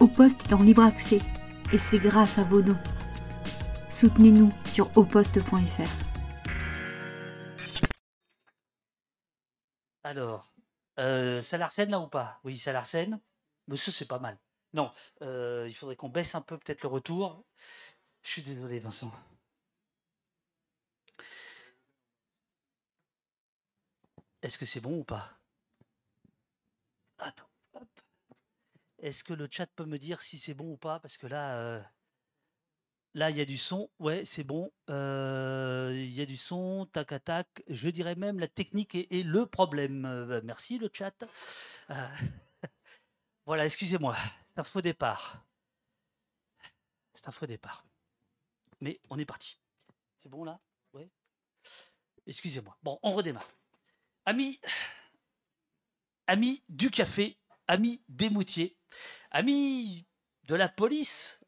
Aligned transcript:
Au 0.00 0.08
Poste 0.08 0.46
est 0.46 0.54
en 0.54 0.62
libre 0.62 0.82
accès 0.82 1.20
et 1.74 1.78
c'est 1.78 1.98
grâce 1.98 2.38
à 2.38 2.42
vos 2.42 2.62
dons. 2.62 2.78
Soutenez-nous 3.90 4.50
sur 4.64 4.90
auposte.fr. 4.96 5.82
Alors, 10.02 10.54
euh, 10.98 11.42
ça 11.42 11.58
l'arsène 11.58 11.90
là 11.90 12.00
ou 12.00 12.08
pas? 12.08 12.40
Oui, 12.44 12.56
ça 12.58 12.72
l'arsène. 12.72 13.20
Monsieur, 13.68 13.92
c'est 13.92 14.08
pas 14.08 14.18
mal. 14.18 14.38
Non, 14.72 14.90
euh, 15.20 15.66
il 15.68 15.74
faudrait 15.74 15.96
qu'on 15.96 16.08
baisse 16.08 16.34
un 16.34 16.40
peu 16.40 16.56
peut-être 16.56 16.82
le 16.82 16.88
retour. 16.88 17.44
Je 18.22 18.30
suis 18.30 18.42
désolé, 18.42 18.78
Vincent. 18.78 19.12
Est-ce 24.42 24.56
que 24.58 24.64
c'est 24.64 24.80
bon 24.80 25.00
ou 25.00 25.04
pas? 25.04 25.28
Attends. 27.18 27.49
Est-ce 29.00 29.24
que 29.24 29.32
le 29.32 29.48
chat 29.50 29.66
peut 29.66 29.86
me 29.86 29.98
dire 29.98 30.20
si 30.20 30.38
c'est 30.38 30.54
bon 30.54 30.72
ou 30.72 30.76
pas? 30.76 31.00
Parce 31.00 31.16
que 31.16 31.26
là, 31.26 31.58
euh, 31.58 31.82
là, 33.14 33.30
il 33.30 33.36
y 33.36 33.40
a 33.40 33.46
du 33.46 33.56
son. 33.56 33.90
Ouais, 33.98 34.24
c'est 34.26 34.44
bon. 34.44 34.70
Euh, 34.90 35.90
il 35.94 36.12
y 36.12 36.20
a 36.20 36.26
du 36.26 36.36
son. 36.36 36.86
Tac, 36.92 37.24
tac. 37.24 37.62
Je 37.68 37.88
dirais 37.88 38.14
même 38.14 38.38
la 38.38 38.48
technique 38.48 38.94
est, 38.94 39.24
le 39.24 39.46
problème. 39.46 40.04
Euh, 40.04 40.40
merci 40.44 40.78
le 40.78 40.90
chat. 40.92 41.24
voilà, 43.46 43.64
excusez-moi. 43.64 44.16
C'est 44.44 44.58
un 44.58 44.64
faux 44.64 44.82
départ. 44.82 45.46
C'est 47.14 47.26
un 47.26 47.32
faux 47.32 47.46
départ. 47.46 47.86
Mais 48.80 49.00
on 49.08 49.18
est 49.18 49.24
parti. 49.24 49.58
C'est 50.22 50.28
bon 50.28 50.44
là? 50.44 50.60
Ouais. 50.92 51.08
Excusez-moi. 52.26 52.76
Bon, 52.82 52.98
on 53.02 53.12
redémarre. 53.12 53.48
Amis, 54.26 54.60
amis 56.26 56.62
du 56.68 56.90
café, 56.90 57.39
amis 57.70 58.02
des 58.08 58.30
moutiers, 58.30 58.76
amis 59.30 60.04
de 60.48 60.56
la 60.56 60.68
police. 60.68 61.40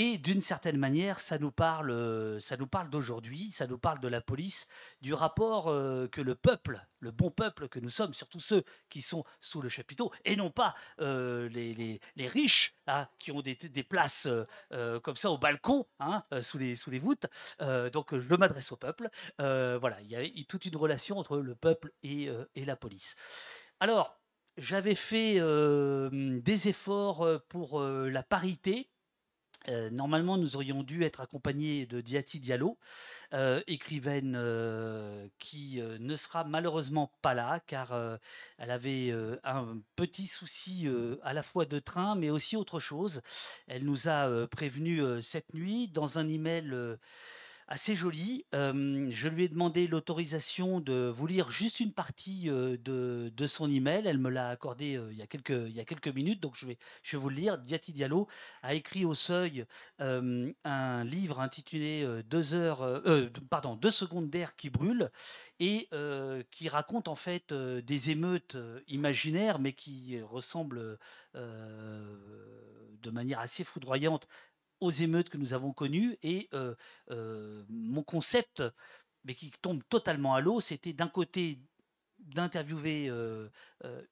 Et 0.00 0.16
d'une 0.16 0.40
certaine 0.40 0.76
manière, 0.76 1.18
ça 1.18 1.40
nous 1.40 1.50
parle, 1.50 1.90
euh, 1.90 2.38
ça 2.38 2.56
nous 2.56 2.68
parle 2.68 2.88
d'aujourd'hui, 2.88 3.50
ça 3.50 3.66
nous 3.66 3.78
parle 3.78 3.98
de 3.98 4.06
la 4.06 4.20
police, 4.20 4.68
du 5.00 5.12
rapport 5.12 5.66
euh, 5.66 6.06
que 6.06 6.20
le 6.20 6.36
peuple, 6.36 6.86
le 7.00 7.10
bon 7.10 7.32
peuple 7.32 7.68
que 7.68 7.80
nous 7.80 7.90
sommes, 7.90 8.14
surtout 8.14 8.38
ceux 8.38 8.62
qui 8.88 9.02
sont 9.02 9.24
sous 9.40 9.60
le 9.60 9.68
chapiteau, 9.68 10.12
et 10.24 10.36
non 10.36 10.52
pas 10.52 10.76
euh, 11.00 11.48
les, 11.48 12.00
riches 12.28 12.76
hein, 12.86 13.08
qui 13.18 13.32
ont 13.32 13.42
des, 13.42 13.56
places 13.82 14.28
comme 15.02 15.16
ça 15.16 15.32
au 15.32 15.38
balcon, 15.38 15.84
hein, 15.98 16.22
sous, 16.42 16.58
les, 16.58 16.76
voûtes. 17.00 17.26
Donc 17.92 18.16
je 18.16 18.34
m'adresse 18.36 18.70
au 18.70 18.76
peuple. 18.76 19.10
Voilà, 19.38 20.00
il 20.02 20.10
y 20.10 20.14
a 20.14 20.44
toute 20.44 20.64
une 20.66 20.76
relation 20.76 21.18
entre 21.18 21.38
le 21.38 21.56
peuple 21.56 21.90
et, 22.04 22.30
la 22.54 22.76
police. 22.76 23.16
Alors, 23.80 24.16
j'avais 24.58 24.94
fait 24.94 25.40
des 25.40 26.68
efforts 26.68 27.26
pour 27.48 27.82
la 27.82 28.22
parité. 28.22 28.88
Euh, 29.68 29.90
normalement, 29.90 30.38
nous 30.38 30.56
aurions 30.56 30.82
dû 30.82 31.02
être 31.02 31.20
accompagnés 31.20 31.86
de 31.86 32.00
Diati 32.00 32.40
Diallo, 32.40 32.78
euh, 33.34 33.60
écrivaine 33.66 34.34
euh, 34.36 35.28
qui 35.38 35.80
ne 35.80 36.16
sera 36.16 36.44
malheureusement 36.44 37.12
pas 37.22 37.34
là, 37.34 37.60
car 37.66 37.92
elle 38.58 38.70
avait 38.70 39.12
un 39.44 39.78
petit 39.96 40.26
souci 40.26 40.88
à 41.22 41.32
la 41.32 41.42
fois 41.42 41.64
de 41.64 41.78
train, 41.78 42.14
mais 42.14 42.30
aussi 42.30 42.56
autre 42.56 42.80
chose. 42.80 43.22
Elle 43.66 43.84
nous 43.84 44.08
a 44.08 44.46
prévenu 44.48 45.22
cette 45.22 45.54
nuit 45.54 45.88
dans 45.88 46.18
un 46.18 46.28
email 46.28 46.74
assez 47.68 47.94
joli. 47.94 48.46
Euh, 48.54 49.08
je 49.10 49.28
lui 49.28 49.44
ai 49.44 49.48
demandé 49.48 49.86
l'autorisation 49.86 50.80
de 50.80 51.12
vous 51.14 51.26
lire 51.26 51.50
juste 51.50 51.80
une 51.80 51.92
partie 51.92 52.48
de, 52.48 53.46
son 53.46 53.70
email. 53.70 54.06
Elle 54.06 54.18
me 54.18 54.30
l'a 54.30 54.48
accordé 54.48 54.98
il, 55.10 55.16
y 55.16 55.22
a 55.22 55.26
quelques, 55.26 56.08
minutes, 56.08 56.40
donc 56.40 56.54
je 56.56 56.66
vais, 56.66 56.78
je 57.02 57.16
vais 57.16 57.22
vous 57.22 57.28
le 57.28 57.36
lire. 57.36 57.58
Diati 57.58 57.92
Diallo 57.92 58.26
a 58.62 58.74
écrit 58.74 59.04
au 59.04 59.14
seuil 59.14 59.66
un 59.98 61.04
livre 61.04 61.40
intitulé 61.40 62.06
Deux 62.24 62.54
heures, 62.54 62.82
euh, 62.82 63.28
pardon, 63.50 63.76
Deux 63.76 63.90
secondes 63.90 64.30
d'air 64.30 64.56
qui 64.56 64.70
brûle 64.70 65.10
et 65.60 65.88
qui 66.50 66.68
raconte 66.68 67.08
en 67.08 67.14
fait 67.14 67.52
des 67.52 68.10
émeutes 68.10 68.56
imaginaires, 68.86 69.58
mais 69.58 69.72
qui 69.72 70.20
ressemblent 70.22 70.98
de 71.34 73.10
manière 73.10 73.40
assez 73.40 73.64
foudroyante 73.64 74.26
aux 74.80 74.90
émeutes 74.90 75.28
que 75.28 75.38
nous 75.38 75.54
avons 75.54 75.72
connues. 75.72 76.18
Et 76.22 76.48
euh, 76.54 76.74
euh, 77.10 77.64
mon 77.68 78.02
concept, 78.02 78.62
mais 79.24 79.34
qui 79.34 79.50
tombe 79.50 79.82
totalement 79.88 80.34
à 80.34 80.40
l'eau, 80.40 80.60
c'était 80.60 80.92
d'un 80.92 81.08
côté 81.08 81.58
d'interviewer 82.18 83.08
euh, 83.08 83.48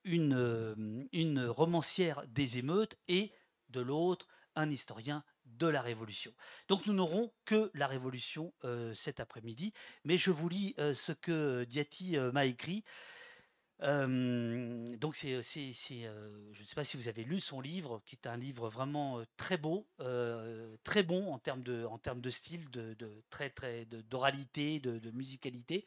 une, 0.05 1.09
une 1.12 1.47
romancière 1.47 2.25
des 2.28 2.59
émeutes 2.59 2.97
et 3.09 3.32
de 3.71 3.81
l'autre 3.81 4.28
un 4.55 4.71
historien 4.71 5.25
de 5.44 5.66
la 5.66 5.82
Révolution. 5.82 6.32
Donc 6.69 6.87
nous 6.87 6.94
n'aurons 6.94 7.32
que 7.44 7.71
la 7.75 7.87
Révolution 7.87 8.55
cet 8.94 9.21
après-midi, 9.21 9.72
mais 10.05 10.16
je 10.16 10.31
vous 10.31 10.49
lis 10.49 10.75
ce 10.94 11.12
que 11.12 11.65
Diati 11.65 12.16
m'a 12.32 12.47
écrit. 12.47 12.82
Donc 13.81 15.16
c'est, 15.16 15.42
c'est, 15.42 15.72
c'est, 15.72 16.03
je 16.53 16.60
ne 16.60 16.64
sais 16.64 16.75
pas 16.75 16.84
si 16.84 16.97
vous 16.97 17.09
avez 17.09 17.25
lu 17.25 17.41
son 17.41 17.60
livre, 17.60 18.03
qui 18.06 18.16
est 18.16 18.26
un 18.26 18.37
livre 18.37 18.69
vraiment 18.69 19.22
très 19.37 19.56
beau, 19.56 19.87
très 20.84 21.03
bon 21.03 21.32
en 21.32 21.38
termes 21.38 21.62
de, 21.62 21.84
en 21.84 21.98
termes 21.98 22.20
de 22.20 22.31
style, 22.31 22.70
de, 22.70 22.94
de 22.94 23.22
très, 23.31 23.50
très, 23.50 23.84
d'oralité, 23.87 24.81
de 24.81 25.10
musicalité. 25.10 25.84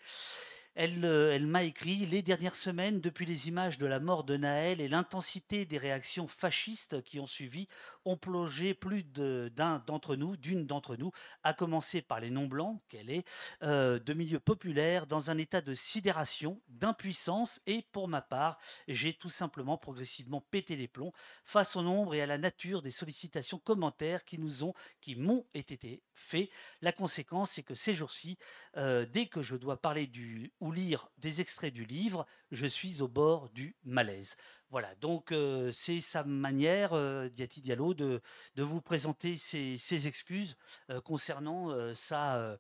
Elle, 0.75 1.03
euh, 1.03 1.34
elle 1.34 1.47
m'a 1.47 1.63
écrit 1.63 2.06
Les 2.06 2.22
dernières 2.22 2.56
semaines, 2.56 3.02
depuis 3.02 3.25
les 3.25 3.47
images 3.47 3.78
de 3.78 3.85
la 3.85 4.00
mort 4.00 4.24
de 4.24 4.38
Naël 4.38 4.81
et 4.81 4.88
l'intensité 4.88 5.66
des 5.66 5.78
réactions 5.78 6.28
fascistes 6.28 7.02
qui 7.03 7.19
ont 7.19 7.28
suivi, 7.28 7.68
ont 8.06 8.18
plongé 8.18 8.74
plus 8.74 9.03
d'un 9.03 9.80
d'entre 9.85 10.16
nous, 10.16 10.38
d'une 10.38 10.66
d'entre 10.66 10.96
nous, 10.96 11.12
à 11.44 11.53
commencer 11.53 12.02
par 12.02 12.19
les 12.19 12.30
non-blancs, 12.30 12.81
qu'elle 12.88 13.09
est, 13.09 13.25
euh, 13.63 14.00
de 14.00 14.13
milieu 14.13 14.40
populaire, 14.40 15.07
dans 15.07 15.30
un 15.30 15.38
état 15.38 15.62
de 15.62 15.74
sidération, 15.74 16.62
d'impuissance, 16.68 17.62
et 17.66 17.86
pour 17.91 18.07
ma 18.07 18.22
part, 18.22 18.57
j'ai 18.88 19.13
tout 19.13 19.30
simplement 19.30 19.78
progressivement 19.78 20.41
pété 20.41 20.75
les 20.75 20.88
plombs 20.88 21.13
face 21.44 21.75
au 21.75 21.81
nombre 21.81 22.16
et 22.16 22.22
à 22.22 22.25
la 22.25 22.38
nature 22.38 22.81
des 22.81 22.91
sollicitations 22.91 23.59
commentaires 23.59 24.24
qui 24.24 24.38
nous 24.38 24.63
ont, 24.63 24.74
qui 25.01 25.16
m'ont 25.16 25.46
été 25.53 26.03
faits. 26.13 26.50
La 26.81 26.91
conséquence, 26.91 27.51
c'est 27.51 27.63
que 27.63 27.75
ces 27.75 27.94
jours-ci, 27.94 28.38
euh, 28.78 29.06
dès 29.06 29.28
que 29.28 29.41
je 29.41 29.56
dois 29.56 29.81
parler 29.81 30.07
du 30.07 30.53
ou 30.59 30.72
lire 30.72 31.09
des 31.18 31.42
extraits 31.42 31.74
du 31.74 31.86
livre, 31.86 32.25
je 32.52 32.66
suis 32.66 33.02
au 33.02 33.08
bord 33.08 33.50
du 33.50 33.75
malaise. 33.84 34.36
Voilà, 34.70 34.94
donc 34.96 35.31
euh, 35.31 35.72
c'est 35.72 36.00
sa 36.00 36.24
manière, 36.24 36.94
euh, 36.94 37.30
Diati 37.30 37.62
Diallo, 37.62 37.94
de, 37.94 38.22
de 38.56 38.64
vous 38.64 38.81
présenter 38.81 39.38
ses, 39.38 39.78
ses 39.78 40.08
excuses 40.08 40.58
euh, 40.90 41.02
concernant 41.02 41.72
euh, 41.72 41.94
sa, 41.96 42.58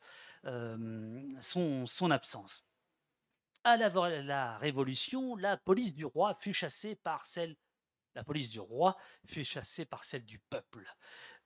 son, 1.41 2.11
absence. 2.11 2.65
À 3.63 3.77
la, 3.77 3.89
la 4.21 4.57
Révolution, 4.57 5.35
la 5.35 5.57
police 5.57 5.93
du 5.93 6.05
roi 6.05 6.35
fut 6.39 6.53
chassée 6.53 6.95
par 6.95 7.25
celle 7.25 7.55
la 8.15 8.23
police 8.23 8.49
du 8.49 8.59
roi 8.59 8.97
fut 9.25 9.43
chassée 9.43 9.85
par 9.85 10.03
celle 10.03 10.25
du 10.25 10.39
peuple. 10.39 10.85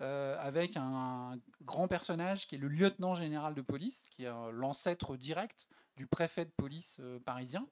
euh, 0.00 0.36
avec 0.38 0.76
un, 0.76 1.36
grand 1.62 1.88
personnage 1.88 2.46
qui 2.46 2.54
est 2.54 2.58
le 2.58 2.68
lieutenant 2.68 3.16
général 3.16 3.56
de 3.56 3.62
police, 3.62 4.06
qui 4.12 4.22
est 4.22 4.52
l'ancêtre 4.52 5.16
direct 5.16 5.66
du 5.96 6.06
préfet 6.06 6.44
de 6.44 6.52
police 6.52 7.00
parisien, 7.24 7.66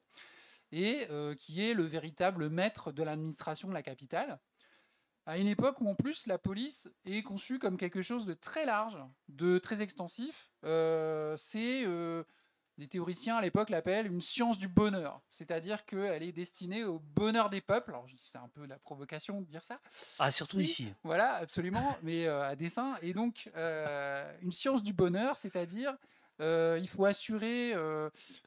et 0.72 1.08
qui 1.38 1.64
est 1.64 1.74
le 1.74 1.84
véritable 1.84 2.48
maître 2.50 2.92
de 2.92 3.02
l'administration 3.02 3.68
de 3.68 3.74
la 3.74 3.82
capitale. 3.82 4.38
À 5.24 5.38
une 5.38 5.48
époque 5.48 5.80
où 5.80 5.88
en 5.88 5.94
plus 5.94 6.26
la 6.26 6.38
police 6.38 6.88
est 7.04 7.22
conçue 7.22 7.58
comme 7.58 7.76
quelque 7.76 8.02
chose 8.02 8.26
de 8.26 8.34
très 8.34 8.64
large, 8.64 8.98
de 9.28 9.58
très 9.58 9.82
extensif. 9.82 10.50
c'est 10.62 11.84
les 12.78 12.88
théoriciens 12.88 13.36
à 13.36 13.42
l'époque 13.42 13.70
l'appellent 13.70 14.06
une 14.06 14.20
science 14.20 14.58
du 14.58 14.68
bonheur, 14.68 15.20
c'est-à-dire 15.30 15.84
qu'elle 15.86 16.22
est 16.22 16.32
destinée 16.32 16.84
au 16.84 16.98
bonheur 16.98 17.48
des 17.48 17.60
peuples. 17.60 17.90
Alors 17.90 18.06
c'est 18.16 18.38
un 18.38 18.48
peu 18.48 18.66
la 18.66 18.78
provocation 18.78 19.40
de 19.40 19.46
dire 19.46 19.64
ça. 19.64 19.80
Ah 20.19 20.30
surtout 20.30 20.60
ici. 20.60 20.92
Voilà, 21.02 21.34
absolument, 21.34 21.96
mais 22.02 22.26
euh, 22.26 22.42
à 22.42 22.56
dessein. 22.56 22.94
Et 23.02 23.14
donc 23.14 23.50
euh, 23.56 24.30
une 24.42 24.52
science 24.52 24.82
du 24.82 24.92
bonheur, 24.92 25.38
c'est-à-dire 25.38 25.96
euh, 26.40 26.78
il 26.80 26.88
faut 26.88 27.04
assurer 27.04 27.74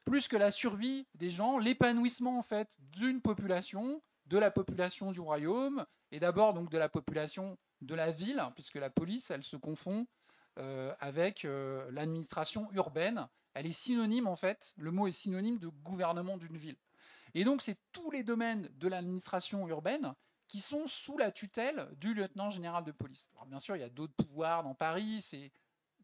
plus 0.04 0.28
que 0.28 0.36
la 0.36 0.50
survie 0.50 1.06
des 1.14 1.30
gens, 1.30 1.58
l'épanouissement 1.58 2.38
en 2.38 2.42
fait 2.42 2.76
d'une 2.78 3.20
population, 3.20 4.02
de 4.26 4.38
la 4.38 4.50
population 4.50 5.12
du 5.12 5.20
royaume, 5.20 5.84
et 6.12 6.20
d'abord 6.20 6.54
donc 6.54 6.70
de 6.70 6.78
la 6.78 6.88
population 6.88 7.58
de 7.80 7.94
la 7.94 8.10
ville, 8.10 8.42
puisque 8.54 8.76
la 8.76 8.90
police, 8.90 9.30
elle 9.30 9.42
se 9.42 9.56
confond 9.56 10.06
avec 11.00 11.46
l'administration 11.90 12.68
urbaine 12.72 13.28
elle 13.54 13.66
est 13.66 13.72
synonyme 13.72 14.26
en 14.26 14.36
fait, 14.36 14.72
le 14.76 14.90
mot 14.90 15.06
est 15.06 15.12
synonyme 15.12 15.58
de 15.58 15.68
gouvernement 15.68 16.36
d'une 16.36 16.56
ville. 16.56 16.76
Et 17.34 17.44
donc 17.44 17.62
c'est 17.62 17.78
tous 17.92 18.10
les 18.10 18.22
domaines 18.22 18.68
de 18.74 18.88
l'administration 18.88 19.66
urbaine 19.68 20.14
qui 20.48 20.60
sont 20.60 20.86
sous 20.86 21.16
la 21.16 21.30
tutelle 21.30 21.88
du 21.96 22.12
lieutenant 22.12 22.50
général 22.50 22.84
de 22.84 22.90
police. 22.90 23.30
Bien 23.46 23.60
sûr, 23.60 23.76
il 23.76 23.80
y 23.80 23.84
a 23.84 23.88
d'autres 23.88 24.14
pouvoirs 24.14 24.64
dans 24.64 24.74
Paris, 24.74 25.20
c'est 25.20 25.52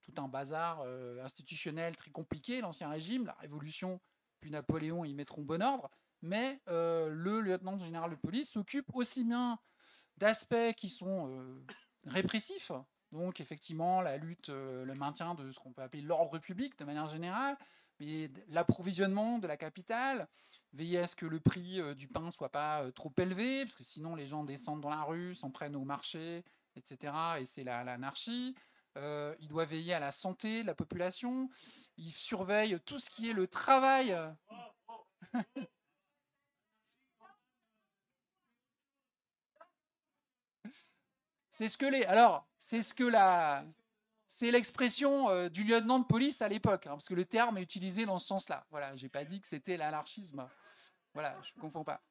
tout 0.07 0.21
un 0.21 0.29
bazar 0.29 0.83
euh, 0.85 1.23
institutionnel 1.25 1.97
très 1.97 2.11
compliqué, 2.11 2.61
l'Ancien 2.61 2.89
Régime, 2.89 3.27
la 3.27 3.35
Révolution, 3.35 4.01
puis 4.41 4.51
Napoléon 4.51 5.05
y 5.05 5.15
mettront 5.15 5.43
bon 5.43 5.63
ordre, 5.63 5.91
mais 6.23 6.61
euh, 6.69 7.11
le 7.11 7.41
lieutenant 7.41 7.79
général 7.79 8.11
de 8.11 8.17
police 8.17 8.51
s'occupe 8.51 8.87
aussi 8.95 9.25
bien 9.25 9.59
d'aspects 10.17 10.75
qui 10.77 10.89
sont 10.89 11.31
euh, 11.31 11.67
répressifs, 12.07 12.73
donc 13.13 13.41
effectivement, 13.41 14.01
la 14.01 14.17
lutte, 14.17 14.49
le 14.49 14.93
maintien 14.95 15.35
de 15.35 15.51
ce 15.53 15.59
qu'on 15.59 15.73
peut 15.73 15.83
appeler 15.83 16.03
l'ordre 16.03 16.39
public 16.39 16.79
de 16.79 16.85
manière 16.85 17.09
générale, 17.09 17.57
mais 18.01 18.31
l'approvisionnement 18.49 19.39
de 19.39 19.47
la 19.47 19.57
capitale, 19.57 20.29
veiller 20.73 20.99
à 20.99 21.07
ce 21.07 21.17
que 21.17 21.25
le 21.25 21.41
prix 21.41 21.81
du 21.95 22.09
pain 22.09 22.31
soit 22.31 22.51
pas 22.51 22.91
trop 22.93 23.13
élevé, 23.17 23.65
parce 23.65 23.77
que 23.77 23.85
sinon 23.85 24.17
les 24.17 24.27
gens 24.27 24.45
descendent 24.45 24.81
dans 24.81 24.91
la 24.91 25.03
rue, 25.03 25.35
s'en 25.35 25.51
prennent 25.51 25.77
au 25.77 25.85
marché, 25.85 26.45
etc. 26.75 27.13
Et 27.41 27.47
c'est 27.47 27.65
l'anarchie. 27.65 28.55
Il 29.41 29.49
doit 29.49 29.65
veiller 29.65 29.95
à 29.95 30.01
la 30.01 30.13
santé 30.13 30.63
de 30.63 30.67
la 30.67 30.75
population. 30.75 31.51
Il 31.97 32.11
surveille 32.11 32.79
tout 32.87 32.99
ce 32.99 33.11
qui 33.11 33.31
est 33.31 33.35
le 33.35 33.47
travail. 33.47 34.17
C'est 41.57 41.71
ce 41.71 41.79
que 41.79 41.87
les. 41.87 42.05
Alors, 42.05 42.47
c'est 42.59 42.83
ce 42.83 42.93
que 42.93 43.03
la. 43.03 43.65
C'est 44.27 44.51
l'expression 44.51 45.31
euh, 45.31 45.49
du 45.49 45.65
lieutenant 45.65 45.99
de 45.99 46.05
police 46.05 46.43
à 46.43 46.49
l'époque, 46.49 46.87
hein, 46.87 46.91
parce 46.91 47.09
que 47.09 47.15
le 47.15 47.25
terme 47.25 47.57
est 47.57 47.63
utilisé 47.63 48.05
dans 48.05 48.19
ce 48.19 48.27
sens-là. 48.27 48.67
Voilà, 48.71 48.95
j'ai 48.95 49.09
pas 49.09 49.25
dit 49.25 49.41
que 49.41 49.47
c'était 49.47 49.79
l'anarchisme. 49.79 50.47
Voilà, 51.15 51.35
je 51.41 51.55
ne 51.57 51.61
confonds 51.63 51.83
pas. 51.83 52.03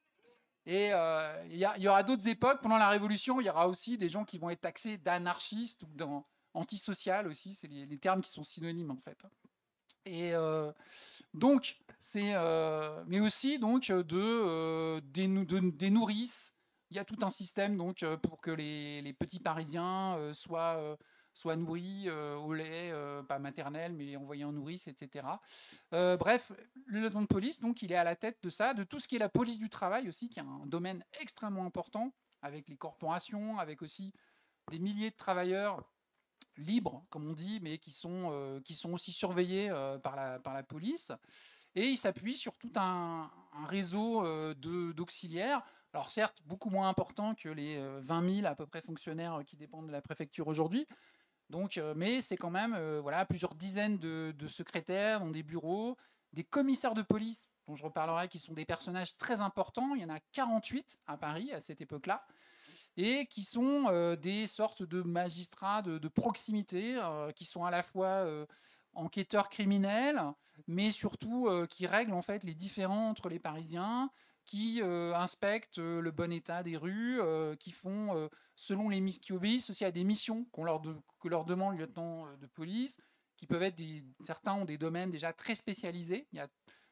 Et 0.66 0.92
euh, 0.92 1.46
il 1.46 1.58
y, 1.58 1.88
aura 1.88 2.02
d'autres 2.02 2.28
époques. 2.28 2.60
Pendant 2.64 2.80
la 2.80 2.90
Révolution, 2.90 3.40
il 3.40 3.46
y 3.46 3.50
aura 3.52 3.68
aussi 3.68 4.00
des 4.00 4.10
gens 4.10 4.26
qui 4.26 4.40
vont 4.40 4.50
être 4.50 4.62
taxés 4.62 4.98
d'anarchistes 4.98 5.84
ou 5.84 5.94
d'antisocial 6.56 7.28
aussi. 7.28 7.54
C'est 7.54 7.68
les, 7.68 7.98
termes 7.98 8.22
qui 8.22 8.32
sont 8.32 8.44
synonymes 8.44 8.92
en 8.92 8.98
fait. 8.98 9.26
Et 10.06 10.34
euh, 10.34 10.72
donc, 11.34 11.78
c'est, 12.00 12.34
mais 13.08 13.20
aussi 13.20 13.60
donc 13.60 13.92
de, 13.92 15.00
des 15.00 15.90
nourrices 15.90 16.56
il 16.92 16.98
y 16.98 17.00
a 17.00 17.06
tout 17.06 17.18
un 17.24 17.30
système 17.30 17.78
donc 17.78 18.04
euh, 18.04 18.18
pour 18.18 18.42
que 18.42 18.52
les, 18.52 19.14
petits 19.14 19.40
Parisiens 19.40 20.18
euh, 20.18 20.34
soient, 20.34 20.78
euh, 20.78 20.96
soient 21.34 21.56
nourris 21.56 22.10
au 22.10 22.54
lait, 22.54 22.94
pas 23.28 23.40
maternel, 23.40 23.94
mais 23.94 24.16
envoyés 24.16 24.46
en 24.46 24.54
nourrice, 24.54 24.88
etc. 24.88 25.28
bref, 25.92 26.54
le 26.86 27.02
lieutenant 27.02 27.22
de 27.22 27.28
police, 27.28 27.60
donc, 27.60 27.82
il 27.82 27.92
est 27.92 27.98
à 27.98 28.06
la 28.06 28.16
tête 28.16 28.38
de 28.42 28.50
ça, 28.50 28.74
de 28.74 28.84
tout 28.84 29.00
ce 29.00 29.08
qui 29.10 29.18
est 29.18 29.20
la 29.20 29.28
police 29.28 29.60
du 29.60 29.70
travail 29.70 30.08
aussi, 30.08 30.30
qui 30.30 30.40
est 30.40 30.44
un 30.44 30.66
domaine 30.66 31.04
extrêmement 31.20 31.66
important, 31.66 32.14
avec 32.42 32.70
les 32.70 32.78
corporations, 32.78 33.60
avec 33.60 33.82
aussi 33.82 34.14
des 34.72 34.80
milliers 34.80 35.12
de 35.12 35.16
travailleurs 35.16 35.84
libres, 36.58 37.06
comme 37.10 37.28
on 37.28 37.34
dit, 37.34 37.60
mais 37.62 37.78
qui 37.78 37.92
sont, 37.92 38.62
qui 38.64 38.74
sont 38.74 38.94
aussi 38.94 39.12
surveillés 39.12 39.70
par, 40.04 40.16
la, 40.16 40.40
par 40.40 40.54
la 40.54 40.64
police. 40.64 41.12
Et 41.76 41.88
il 41.88 41.98
s'appuie 41.98 42.38
sur 42.38 42.58
tout 42.58 42.72
un, 42.76 43.30
réseau 43.68 44.24
d'auxiliaires 44.56 45.64
alors 45.96 46.10
certes, 46.10 46.42
beaucoup 46.46 46.70
moins 46.70 46.90
important 46.90 47.36
que 47.36 47.48
les 47.48 47.80
20 48.02 48.22
euh, 48.22 48.36
000 48.42 48.48
à 48.48 48.54
peu 48.54 48.68
près 48.68 48.82
fonctionnaires 48.82 49.36
euh, 49.36 49.44
qui 49.44 49.56
dépendent 49.56 49.88
de 49.88 49.94
la 49.94 50.02
préfecture 50.02 50.46
aujourd'hui. 50.50 50.86
Donc, 51.50 51.78
euh, 51.78 51.94
mais 51.96 52.20
c'est 52.20 52.36
quand 52.36 52.50
même 52.50 52.78
voilà, 53.00 53.26
plusieurs 53.26 53.56
dizaines 53.56 53.98
de, 53.98 54.48
secrétaires 54.50 55.22
dans 55.22 55.30
des 55.30 55.42
bureaux, 55.42 55.96
des 56.34 56.44
commissaires 56.44 56.96
de 56.96 57.02
police, 57.02 57.48
dont 57.66 57.76
je 57.76 57.86
reparlerai, 57.86 58.28
qui 58.28 58.40
sont 58.40 58.52
des 58.52 58.66
personnages 58.66 59.16
très 59.16 59.40
importants. 59.40 59.96
Il 59.96 60.02
y 60.02 60.06
en 60.06 60.10
a 60.10 60.20
48 60.34 61.00
à 61.08 61.16
Paris 61.16 61.54
à 61.54 61.62
cette 61.62 61.80
époque-là, 61.80 62.28
et 62.98 63.26
qui 63.28 63.44
sont 63.44 64.16
des 64.22 64.48
sortes 64.48 64.84
de 64.84 65.02
magistrats 65.02 65.82
de, 65.82 66.08
proximité, 66.08 67.00
qui 67.36 67.46
sont 67.46 67.66
à 67.66 67.72
la 67.72 67.84
fois 67.84 68.26
enquêteurs 68.94 69.50
criminels, 69.50 70.22
mais 70.68 70.92
surtout 70.92 71.50
qui 71.70 71.88
règlent 71.88 72.14
en 72.14 72.22
fait 72.22 72.44
les 72.44 72.54
différends 72.54 73.10
entre 73.10 73.30
les 73.30 73.40
Parisiens, 73.40 74.10
qui 74.46 74.82
euh, 74.82 75.14
inspectent 75.16 75.80
euh, 75.80 76.00
le 76.00 76.12
bon 76.12 76.32
état 76.32 76.64
des 76.64 76.78
rues, 76.78 77.20
euh, 77.20 77.56
qui 77.56 77.72
font, 77.72 78.30
selon 78.56 78.90
les 78.90 79.04
qui 79.12 79.34
obéissent 79.34 79.70
aussi 79.70 79.84
à 79.84 79.92
des 79.92 80.04
missions 80.04 80.46
qu'on 80.52 80.64
leur 80.64 80.82
que 81.20 81.28
leur 81.28 81.46
demande 81.46 81.74
le 81.74 81.80
lieutenant 81.80 82.28
de 82.38 82.48
police, 82.48 83.00
qui 83.38 83.48
peuvent 83.48 83.64
être 83.64 83.82
certains 84.24 84.54
ont 84.54 84.66
des 84.66 84.78
domaines 84.78 85.12
déjà 85.12 85.34
très 85.34 85.56
spécialisés. 85.56 86.28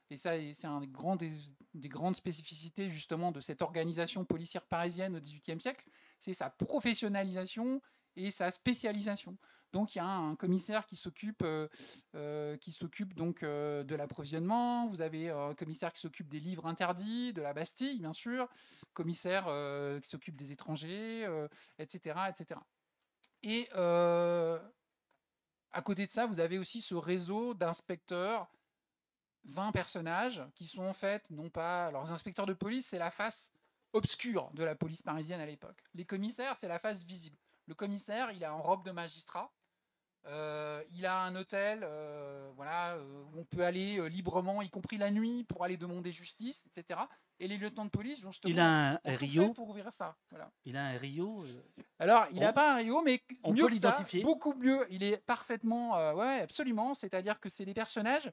Et 0.09 0.17
ça, 0.17 0.33
c'est 0.53 0.67
un 0.67 0.81
grand 0.85 1.15
des, 1.15 1.31
des, 1.73 1.89
grandes 1.89 2.15
spécificités 2.15 2.89
justement 2.89 3.31
de 3.31 3.41
cette 3.41 3.61
organisation 3.61 4.25
policière 4.25 4.65
parisienne 4.65 5.15
au 5.15 5.19
XVIIIe 5.19 5.59
siècle, 5.59 5.89
c'est 6.19 6.33
sa 6.33 6.49
professionnalisation 6.49 7.81
et 8.15 8.29
sa 8.29 8.51
spécialisation. 8.51 9.37
Donc 9.73 9.95
il 9.95 9.97
y 9.97 10.01
a 10.01 10.05
un, 10.05 10.35
commissaire 10.35 10.85
qui 10.85 10.95
s'occupe 10.95 11.41
euh, 11.41 11.67
euh, 12.15 12.55
qui 12.57 12.77
donc 13.15 13.41
euh, 13.41 13.83
de 13.83 13.95
l'approvisionnement. 13.95 14.87
Vous 14.87 15.01
avez 15.01 15.31
un 15.31 15.55
commissaire 15.55 15.91
qui 15.91 15.99
s'occupe 15.99 16.29
des 16.29 16.39
livres 16.39 16.67
interdits, 16.67 17.33
de 17.33 17.41
la 17.41 17.53
Bastille 17.53 17.99
bien 17.99 18.13
sûr, 18.13 18.47
commissaire 18.93 19.45
qui 20.01 20.09
s'occupe 20.09 20.35
des 20.35 20.51
étrangers, 20.51 21.27
etc., 21.79 22.19
etc. 22.29 22.59
Et 23.41 23.67
à 23.75 24.61
côté 25.81 26.05
de 26.05 26.11
ça, 26.11 26.27
vous 26.27 26.39
avez 26.39 26.59
aussi 26.59 26.79
ce 26.79 26.93
réseau 26.93 27.55
d'inspecteurs 27.55 28.47
20 29.45 29.71
personnages 29.71 30.43
qui 30.55 30.65
sont 30.65 30.83
en 30.83 30.93
fait, 30.93 31.29
non 31.29 31.49
pas 31.49 31.91
leurs 31.91 32.11
inspecteurs 32.11 32.45
de 32.45 32.53
police, 32.53 32.87
c'est 32.87 32.99
la 32.99 33.11
face 33.11 33.51
obscure 33.93 34.49
de 34.53 34.63
la 34.63 34.75
police 34.75 35.01
parisienne 35.01 35.39
à 35.39 35.45
l'époque. 35.45 35.83
Les 35.93 36.05
commissaires, 36.05 36.57
c'est 36.57 36.67
la 36.67 36.79
face 36.79 37.03
visible. 37.03 37.37
Le 37.67 37.75
commissaire, 37.75 38.31
il 38.31 38.43
est 38.43 38.47
en 38.47 38.61
robe 38.61 38.83
de 38.83 38.91
magistrat, 38.91 39.53
euh, 40.25 40.81
il 40.93 41.05
a 41.05 41.21
un 41.23 41.35
hôtel 41.35 41.81
euh, 41.83 42.49
voilà, 42.55 42.93
euh, 42.93 43.23
où 43.33 43.39
on 43.39 43.43
peut 43.43 43.63
aller 43.63 44.09
librement, 44.09 44.61
y 44.61 44.69
compris 44.69 44.97
la 44.97 45.11
nuit, 45.11 45.43
pour 45.43 45.63
aller 45.63 45.75
demander 45.75 46.11
justice, 46.11 46.65
etc. 46.65 47.01
Et 47.39 47.47
les 47.47 47.57
lieutenants 47.57 47.85
de 47.85 47.89
police, 47.89 48.21
justement, 48.21 48.53
il 48.53 48.59
a 48.59 48.93
un 48.93 48.99
Rio 49.03 49.53
pour 49.53 49.69
ouvrir 49.69 49.91
ça. 49.91 50.15
Il 50.63 50.77
a 50.77 50.85
un 50.85 50.97
Rio. 50.97 51.43
Alors, 51.99 52.27
il 52.31 52.39
n'a 52.39 52.53
pas 52.53 52.75
un 52.75 52.77
Rio, 52.77 53.01
mais 53.01 53.21
on 53.43 53.51
mieux 53.51 53.63
peut 53.63 53.71
l'identifier. 53.71 54.23
Beaucoup 54.23 54.53
mieux. 54.53 54.85
Il 54.89 55.03
est 55.03 55.17
parfaitement, 55.17 56.13
ouais, 56.13 56.39
absolument. 56.41 56.93
C'est-à-dire 56.93 57.39
que 57.39 57.49
c'est 57.49 57.65
des 57.65 57.73
personnages 57.73 58.31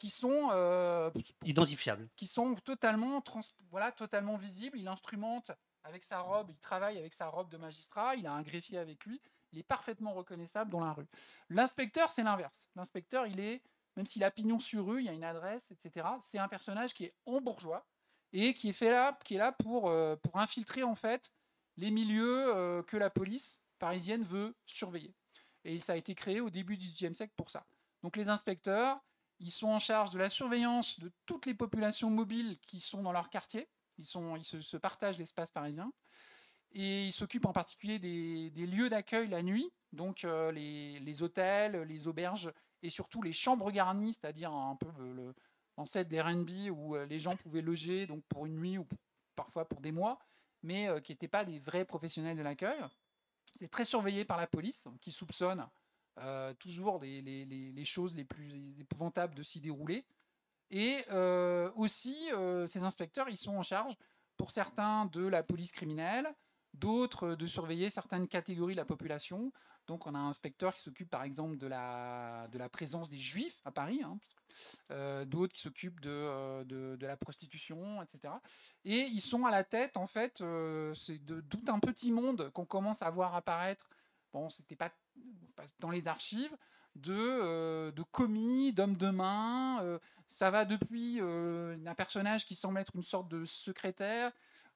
qui 0.00 0.08
sont 0.08 1.12
identifiables, 1.44 2.08
qui 2.16 2.26
sont 2.26 2.54
totalement, 2.56 3.20
trans, 3.20 3.40
voilà, 3.70 3.92
totalement 3.92 4.36
visibles. 4.36 4.78
Il 4.78 4.88
instrumente 4.88 5.52
avec 5.84 6.02
sa 6.02 6.20
robe, 6.20 6.48
il 6.50 6.58
travaille 6.58 6.98
avec 6.98 7.14
sa 7.14 7.28
robe 7.28 7.50
de 7.50 7.58
magistrat. 7.58 8.16
Il 8.16 8.26
a 8.26 8.32
un 8.32 8.42
greffier 8.42 8.78
avec 8.78 9.04
lui 9.04 9.20
il 9.52 9.58
est 9.58 9.64
parfaitement 9.64 10.12
reconnaissable 10.14 10.70
dans 10.70 10.80
la 10.80 10.92
rue. 10.92 11.06
L'inspecteur, 11.48 12.10
c'est 12.10 12.22
l'inverse. 12.22 12.68
L'inspecteur, 12.76 13.26
il 13.26 13.40
est, 13.40 13.62
même 13.96 14.06
s'il 14.06 14.24
a 14.24 14.30
pignon 14.30 14.58
sur 14.58 14.86
rue, 14.86 15.00
il 15.00 15.06
y 15.06 15.08
a 15.08 15.12
une 15.12 15.24
adresse, 15.24 15.70
etc., 15.70 16.06
c'est 16.20 16.38
un 16.38 16.48
personnage 16.48 16.94
qui 16.94 17.04
est 17.04 17.14
en 17.26 17.40
bourgeois 17.40 17.86
et 18.32 18.54
qui 18.54 18.68
est, 18.68 18.72
fait 18.72 18.90
là, 18.90 19.18
qui 19.24 19.34
est 19.34 19.38
là 19.38 19.52
pour, 19.52 19.88
euh, 19.88 20.16
pour 20.16 20.38
infiltrer 20.38 20.82
en 20.82 20.94
fait 20.94 21.32
les 21.76 21.90
milieux 21.90 22.54
euh, 22.54 22.82
que 22.82 22.96
la 22.96 23.10
police 23.10 23.62
parisienne 23.78 24.22
veut 24.22 24.54
surveiller. 24.66 25.14
Et 25.64 25.78
ça 25.80 25.94
a 25.94 25.96
été 25.96 26.14
créé 26.14 26.40
au 26.40 26.50
début 26.50 26.76
du 26.76 26.86
XVIIIe 26.86 27.14
siècle 27.14 27.34
pour 27.36 27.50
ça. 27.50 27.66
Donc 28.02 28.16
les 28.16 28.28
inspecteurs, 28.28 29.00
ils 29.40 29.50
sont 29.50 29.68
en 29.68 29.78
charge 29.78 30.10
de 30.10 30.18
la 30.18 30.30
surveillance 30.30 31.00
de 31.00 31.10
toutes 31.26 31.46
les 31.46 31.54
populations 31.54 32.10
mobiles 32.10 32.58
qui 32.66 32.80
sont 32.80 33.02
dans 33.02 33.12
leur 33.12 33.30
quartier. 33.30 33.68
Ils, 33.98 34.06
ils 34.36 34.44
se 34.44 34.76
partagent 34.76 35.18
l'espace 35.18 35.50
parisien. 35.50 35.92
Et 36.72 37.06
il 37.06 37.12
s'occupe 37.12 37.46
en 37.46 37.52
particulier 37.52 37.98
des, 37.98 38.66
lieux 38.66 38.88
d'accueil 38.88 39.28
la 39.28 39.42
nuit, 39.42 39.72
donc 39.92 40.24
euh, 40.24 40.52
les, 40.52 41.22
hôtels, 41.22 41.82
les 41.82 42.06
auberges 42.06 42.52
et 42.82 42.90
surtout 42.90 43.22
les 43.22 43.32
chambres 43.32 43.72
garnies, 43.72 44.14
c'est-à-dire 44.14 44.52
un 44.52 44.76
peu 44.76 44.86
l'ancêtre 45.76 46.08
des 46.08 46.20
R'n'B 46.20 46.70
où 46.70 46.94
euh, 46.94 47.06
les 47.06 47.18
gens 47.18 47.34
pouvaient 47.34 47.60
loger 47.60 48.06
donc 48.06 48.22
pour 48.28 48.46
une 48.46 48.54
nuit 48.54 48.78
ou 48.78 48.86
parfois 49.34 49.68
pour 49.68 49.80
des 49.80 49.90
mois, 49.90 50.20
mais 50.62 50.88
euh, 50.88 51.00
qui 51.00 51.10
n'étaient 51.10 51.28
pas 51.28 51.44
des 51.44 51.58
vrais 51.58 51.84
professionnels 51.84 52.36
de 52.36 52.42
l'accueil. 52.42 52.78
C'est 53.58 53.68
très 53.68 53.84
surveillé 53.84 54.24
par 54.24 54.36
la 54.36 54.46
police 54.46 54.86
qui 55.00 55.10
soupçonne 55.10 55.66
toujours 56.58 57.00
les, 57.00 57.84
choses 57.84 58.16
les 58.16 58.24
plus 58.24 58.78
épouvantables 58.78 59.34
de 59.34 59.42
s'y 59.42 59.60
dérouler. 59.60 60.04
Et 60.70 61.04
aussi, 61.76 62.16
ces 62.66 62.82
inspecteurs, 62.82 63.28
ils 63.28 63.38
sont 63.38 63.56
en 63.56 63.62
charge, 63.62 63.96
pour 64.36 64.50
certains, 64.50 65.06
de 65.06 65.26
la 65.26 65.42
police 65.42 65.72
criminelle, 65.72 66.32
d'autres 66.74 67.34
de 67.34 67.46
surveiller 67.46 67.90
certaines 67.90 68.28
catégories 68.28 68.74
de 68.74 68.78
la 68.78 68.84
population. 68.84 69.52
Donc 69.86 70.06
on 70.06 70.14
a 70.14 70.18
un 70.18 70.28
inspecteur 70.28 70.74
qui 70.74 70.82
s'occupe 70.82 71.10
par 71.10 71.24
exemple 71.24 71.56
de 71.56 71.66
la, 71.66 72.48
présence 72.70 73.08
des 73.08 73.18
juifs 73.18 73.60
à 73.64 73.72
Paris, 73.72 74.00
hein, 74.04 74.18
euh, 74.92 75.24
d'autres 75.24 75.52
qui 75.52 75.62
s'occupent 75.62 76.00
euh, 76.06 76.64
de, 76.64 77.06
la 77.06 77.16
prostitution, 77.16 78.00
etc. 78.02 78.34
Et 78.84 79.00
ils 79.00 79.20
sont 79.20 79.44
à 79.46 79.50
la 79.50 79.64
tête, 79.64 79.96
en 79.96 80.06
fait, 80.06 80.40
euh, 80.42 80.94
de 81.08 81.40
tout 81.40 81.64
un 81.68 81.80
petit 81.80 82.12
monde 82.12 82.50
qu'on 82.50 82.66
commence 82.66 83.02
à 83.02 83.10
voir 83.10 83.34
apparaître, 83.34 83.90
bon, 84.32 84.48
c'était 84.48 84.76
pas 84.76 84.92
dans 85.80 85.90
les 85.90 86.08
archives, 86.08 86.56
de, 86.96 87.90
de 87.90 88.02
commis, 88.10 88.72
d'hommes 88.72 88.96
de 88.96 89.10
main. 89.10 89.98
ça 90.26 90.50
va 90.50 90.64
depuis 90.64 91.20
un 91.20 91.94
personnage 91.94 92.44
qui 92.44 92.54
semble 92.54 92.78
être 92.78 92.96
une 92.96 93.02
sorte 93.02 93.28
de 93.28 93.44
secrétaire, 93.44 94.32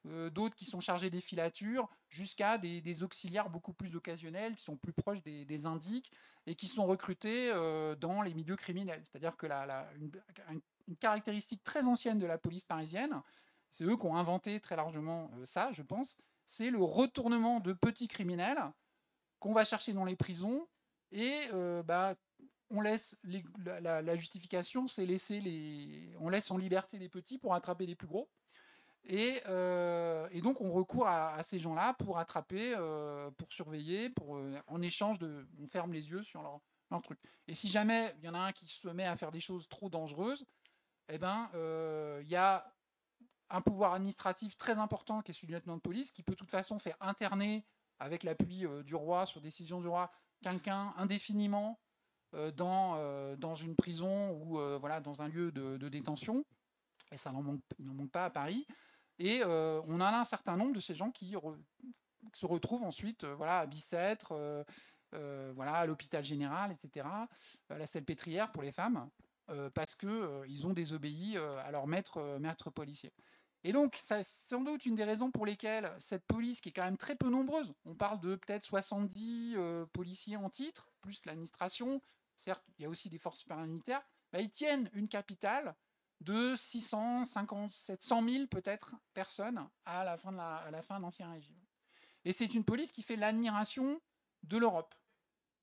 euh, 0.07 0.29
d'autres 0.29 0.55
qui 0.55 0.67
sont 0.67 0.81
chargés 0.81 1.09
des 1.09 1.21
filatures, 1.21 1.89
jusqu'à 2.11 2.59
des, 2.59 3.03
auxiliaires 3.03 3.49
beaucoup 3.49 3.73
plus 3.73 3.97
occasionnels, 3.97 4.55
qui 4.55 4.63
sont 4.63 4.77
plus 4.77 4.93
proches 4.93 5.23
des, 5.23 5.47
des 5.47 5.67
indiques, 5.67 6.13
et 6.47 6.55
qui 6.55 6.67
sont 6.67 6.85
recrutés 6.85 7.51
euh, 7.53 7.95
dans 7.97 8.21
les 8.21 8.35
milieux 8.35 8.57
criminels. 8.57 9.03
C'est-à-dire 9.05 9.37
que 9.37 9.47
la, 9.47 9.89
une, 9.99 10.97
caractéristique 10.97 11.65
très 11.65 11.87
ancienne 11.87 12.19
de 12.19 12.27
la 12.27 12.37
police 12.37 12.65
parisienne, 12.65 13.23
c'est 13.71 13.85
eux 13.85 13.97
qui 13.97 14.05
ont 14.05 14.17
inventé 14.17 14.61
très 14.61 14.77
largement 14.77 15.31
euh, 15.39 15.47
ça, 15.47 15.73
je 15.73 15.83
pense, 15.83 16.19
c'est 16.47 16.71
le 16.71 16.83
retournement 16.83 17.61
de 17.61 17.73
petits 17.73 18.09
criminels 18.09 18.63
qu'on 19.45 19.53
va 19.53 19.67
chercher 19.67 19.93
dans 19.93 20.07
les 20.07 20.17
prisons, 20.17 20.67
et 21.13 21.49
bah, 21.85 22.15
on 22.71 22.81
laisse 22.81 23.21
la, 23.63 24.17
justification, 24.17 24.87
c'est 24.89 25.05
laisser 25.05 25.39
les, 25.39 26.17
on 26.19 26.31
laisse 26.31 26.51
en 26.51 26.57
liberté 26.57 26.99
les 26.99 27.11
petits 27.11 27.37
pour 27.37 27.53
attraper 27.53 27.85
les 27.85 27.95
plus 27.95 28.09
gros. 28.09 28.31
Euh, 29.13 30.27
et, 30.31 30.41
donc 30.41 30.63
on 30.63 30.73
recourt 30.73 31.07
à, 31.07 31.43
ces 31.43 31.59
gens-là 31.59 31.93
pour 31.99 32.19
attraper, 32.19 32.75
euh, 32.75 33.31
pour 33.33 33.53
surveiller, 33.53 34.09
pour, 34.09 34.39
euh, 34.39 34.59
en 34.67 34.81
échange 34.81 35.19
de, 35.19 35.47
on 35.61 35.67
ferme 35.67 35.93
les 35.93 36.09
yeux 36.09 36.23
sur 36.23 36.43
leur, 36.43 36.61
truc. 37.03 37.19
Et 37.47 37.55
si 37.55 37.69
jamais 37.69 38.15
il 38.19 38.25
y 38.25 38.29
en 38.29 38.35
a 38.35 38.39
un 38.39 38.53
qui 38.53 38.67
se 38.67 38.89
met 38.89 39.05
à 39.05 39.15
faire 39.15 39.31
des 39.31 39.41
choses 39.41 39.69
trop 39.69 39.91
dangereuses, 39.91 40.47
eh 41.09 41.19
ben 41.19 41.51
il 42.23 42.29
y 42.29 42.37
a 42.37 42.73
un 43.51 43.61
pouvoir 43.61 43.93
administratif 43.93 44.57
très 44.57 44.79
important 44.79 45.21
qui 45.21 45.33
est 45.33 45.35
celui 45.35 45.49
du 45.49 45.53
lieutenant 45.53 45.77
de 45.77 45.83
police, 45.83 46.13
qui 46.13 46.23
peut 46.23 46.33
de 46.33 46.39
toute 46.39 46.51
façon 46.51 46.79
faire 46.79 46.97
interner 47.01 47.67
avec 47.99 48.23
l'appui 48.23 48.67
du 48.85 48.95
roi 48.95 49.27
sur 49.27 49.41
décision 49.41 49.81
du 49.81 49.89
roi 49.89 50.11
quelqu'un 50.43 50.93
indéfiniment 50.97 51.81
dans, 52.57 53.37
dans 53.37 53.55
une 53.55 53.77
prison 53.77 54.33
ou 54.33 54.59
voilà 54.79 55.01
dans 55.01 55.23
un 55.23 55.29
lieu 55.29 55.53
de, 55.53 55.89
détention. 55.89 56.45
Et 57.13 57.17
ça 57.17 57.31
n'en 57.31 57.43
manque, 57.43 58.11
pas 58.11 58.25
à 58.25 58.31
Paris. 58.31 58.67
Et 59.19 59.43
euh, 59.43 59.81
on 59.87 60.01
a 60.01 60.09
un 60.09 60.25
certain 60.25 60.57
nombre 60.57 60.73
de 60.73 60.81
ces 60.81 60.95
gens 60.95 61.11
qui 61.11 61.37
se 62.33 62.47
retrouvent 62.47 62.83
ensuite 62.83 63.25
euh, 63.25 63.35
voilà, 63.35 63.61
à 63.61 63.67
Bicêtre, 63.67 64.33
euh, 64.33 65.53
voilà, 65.55 65.75
à 65.75 65.87
l'hôpital 65.87 66.25
général, 66.25 66.73
etc., 66.73 67.07
à 67.07 67.79
la 67.79 67.87
pétrière 68.05 68.51
pour 68.51 68.63
les 68.63 68.73
femmes, 68.73 69.09
parce 69.75 69.95
qu'ils 69.95 70.67
ont 70.67 70.73
désobéi 70.73 71.37
à 71.37 71.71
leur 71.71 71.87
maître, 71.87 72.39
maître 72.41 72.71
policier. 72.71 73.13
Et 73.65 73.73
donc, 73.73 73.97
c'est 73.99 74.23
sans 74.23 74.61
doute 74.61 74.85
une 74.87 74.95
des 74.95 75.05
raisons 75.05 75.31
pour 75.31 75.47
lesquelles 75.47 75.91
cette 75.99 76.25
police, 76.27 76.61
qui 76.61 76.69
est 76.69 76.73
quand 76.73 76.85
même 76.85 76.99
très 76.99 77.17
peu 77.17 77.31
nombreuse, 77.31 77.73
on 77.87 77.95
parle 77.95 78.21
de 78.21 78.37
peut-être 78.37 78.65
70 78.65 79.57
policiers 79.93 80.37
en 80.37 80.51
titre, 80.51 80.91
plus 81.01 81.25
l'administration, 81.25 82.03
certes, 82.37 82.65
il 82.79 82.83
y 82.83 82.85
a 82.85 82.91
aussi 82.91 83.09
des 83.09 83.19
forces 83.19 83.43
paramilitaires, 83.45 84.03
bah, 84.33 84.41
ils 84.41 84.51
tiennent 84.51 84.91
une 84.93 85.09
capitale 85.09 85.75
de 86.21 86.55
650, 86.57 87.73
700 87.73 88.29
000 88.29 88.47
peut-être 88.47 88.95
personnes 89.15 89.67
à 89.85 90.05
la 90.05 90.17
fin 90.17 90.33
de 90.33 91.03
l'Ancien 91.03 91.31
Régime. 91.31 91.57
Et 92.25 92.33
c'est 92.33 92.55
une 92.55 92.65
police 92.65 92.93
qui 92.93 93.03
fait 93.03 93.17
l'admiration 93.17 94.01
de 94.43 94.57
l'Europe, 94.57 94.95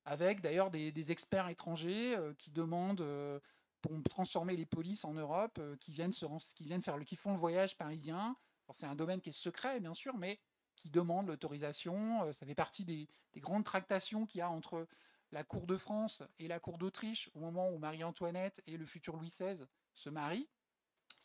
avec 0.05 0.41
d'ailleurs 0.41 0.71
des, 0.71 1.11
experts 1.11 1.49
étrangers 1.49 2.15
euh, 2.17 2.33
qui 2.35 2.51
demandent, 2.51 3.01
euh, 3.01 3.39
pour 3.81 3.91
transformer 4.09 4.55
les 4.55 4.65
polices 4.65 5.05
en 5.05 5.13
Europe, 5.13 5.57
euh, 5.59 5.75
qui, 5.77 5.91
viennent 5.91 6.11
se, 6.11 6.25
qui, 6.55 6.65
viennent 6.65 6.81
faire 6.81 6.97
le, 6.97 7.03
qui 7.03 7.15
font 7.15 7.33
le 7.33 7.39
voyage 7.39 7.77
parisien. 7.77 8.35
C'est 8.73 8.85
un 8.85 8.95
domaine 8.95 9.19
qui 9.19 9.29
est 9.29 9.33
secret, 9.33 9.79
bien 9.81 9.93
sûr, 9.93 10.15
mais 10.17 10.39
qui 10.77 10.89
demande 10.89 11.27
l'autorisation. 11.27 12.31
ça 12.31 12.45
fait 12.45 12.55
partie 12.55 12.85
des, 12.85 13.09
des 13.33 13.39
grandes 13.41 13.65
tractations 13.65 14.25
qu'il 14.25 14.39
y 14.39 14.41
a 14.41 14.49
entre 14.49 14.87
la 15.31 15.43
cour 15.43 15.65
de 15.65 15.77
France 15.77 16.23
et 16.39 16.47
la 16.47 16.59
cour 16.59 16.77
d'Autriche 16.77 17.29
au 17.33 17.39
moment 17.39 17.69
où 17.69 17.77
Marie-Antoinette 17.77 18.61
et 18.67 18.77
le 18.77 18.85
futur 18.85 19.15
Louis 19.15 19.29
XVI 19.29 19.65
se 19.93 20.09
marie, 20.09 20.47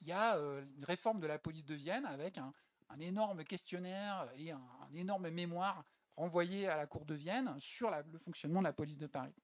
il 0.01 0.09
y 0.09 0.13
a 0.13 0.37
euh, 0.37 0.65
une 0.77 0.85
réforme 0.85 1.21
de 1.21 1.27
la 1.27 1.39
police 1.39 1.65
de 1.65 1.75
Vienne 1.75 2.07
avec 2.07 2.39
un, 2.39 2.53
énorme 3.01 3.45
questionnaire 3.45 4.31
et 4.37 4.53
un, 4.53 4.61
énorme 4.95 5.29
mémoire 5.31 5.85
renvoyé 6.15 6.69
à 6.69 6.77
la 6.77 6.87
cour 6.87 7.05
de 7.05 7.15
Vienne 7.15 7.55
sur 7.59 7.91
le 7.91 8.19
fonctionnement 8.19 8.61
de 8.61 8.65
la 8.65 8.73
police 8.73 8.97
de 8.97 9.07
Paris. 9.07 9.35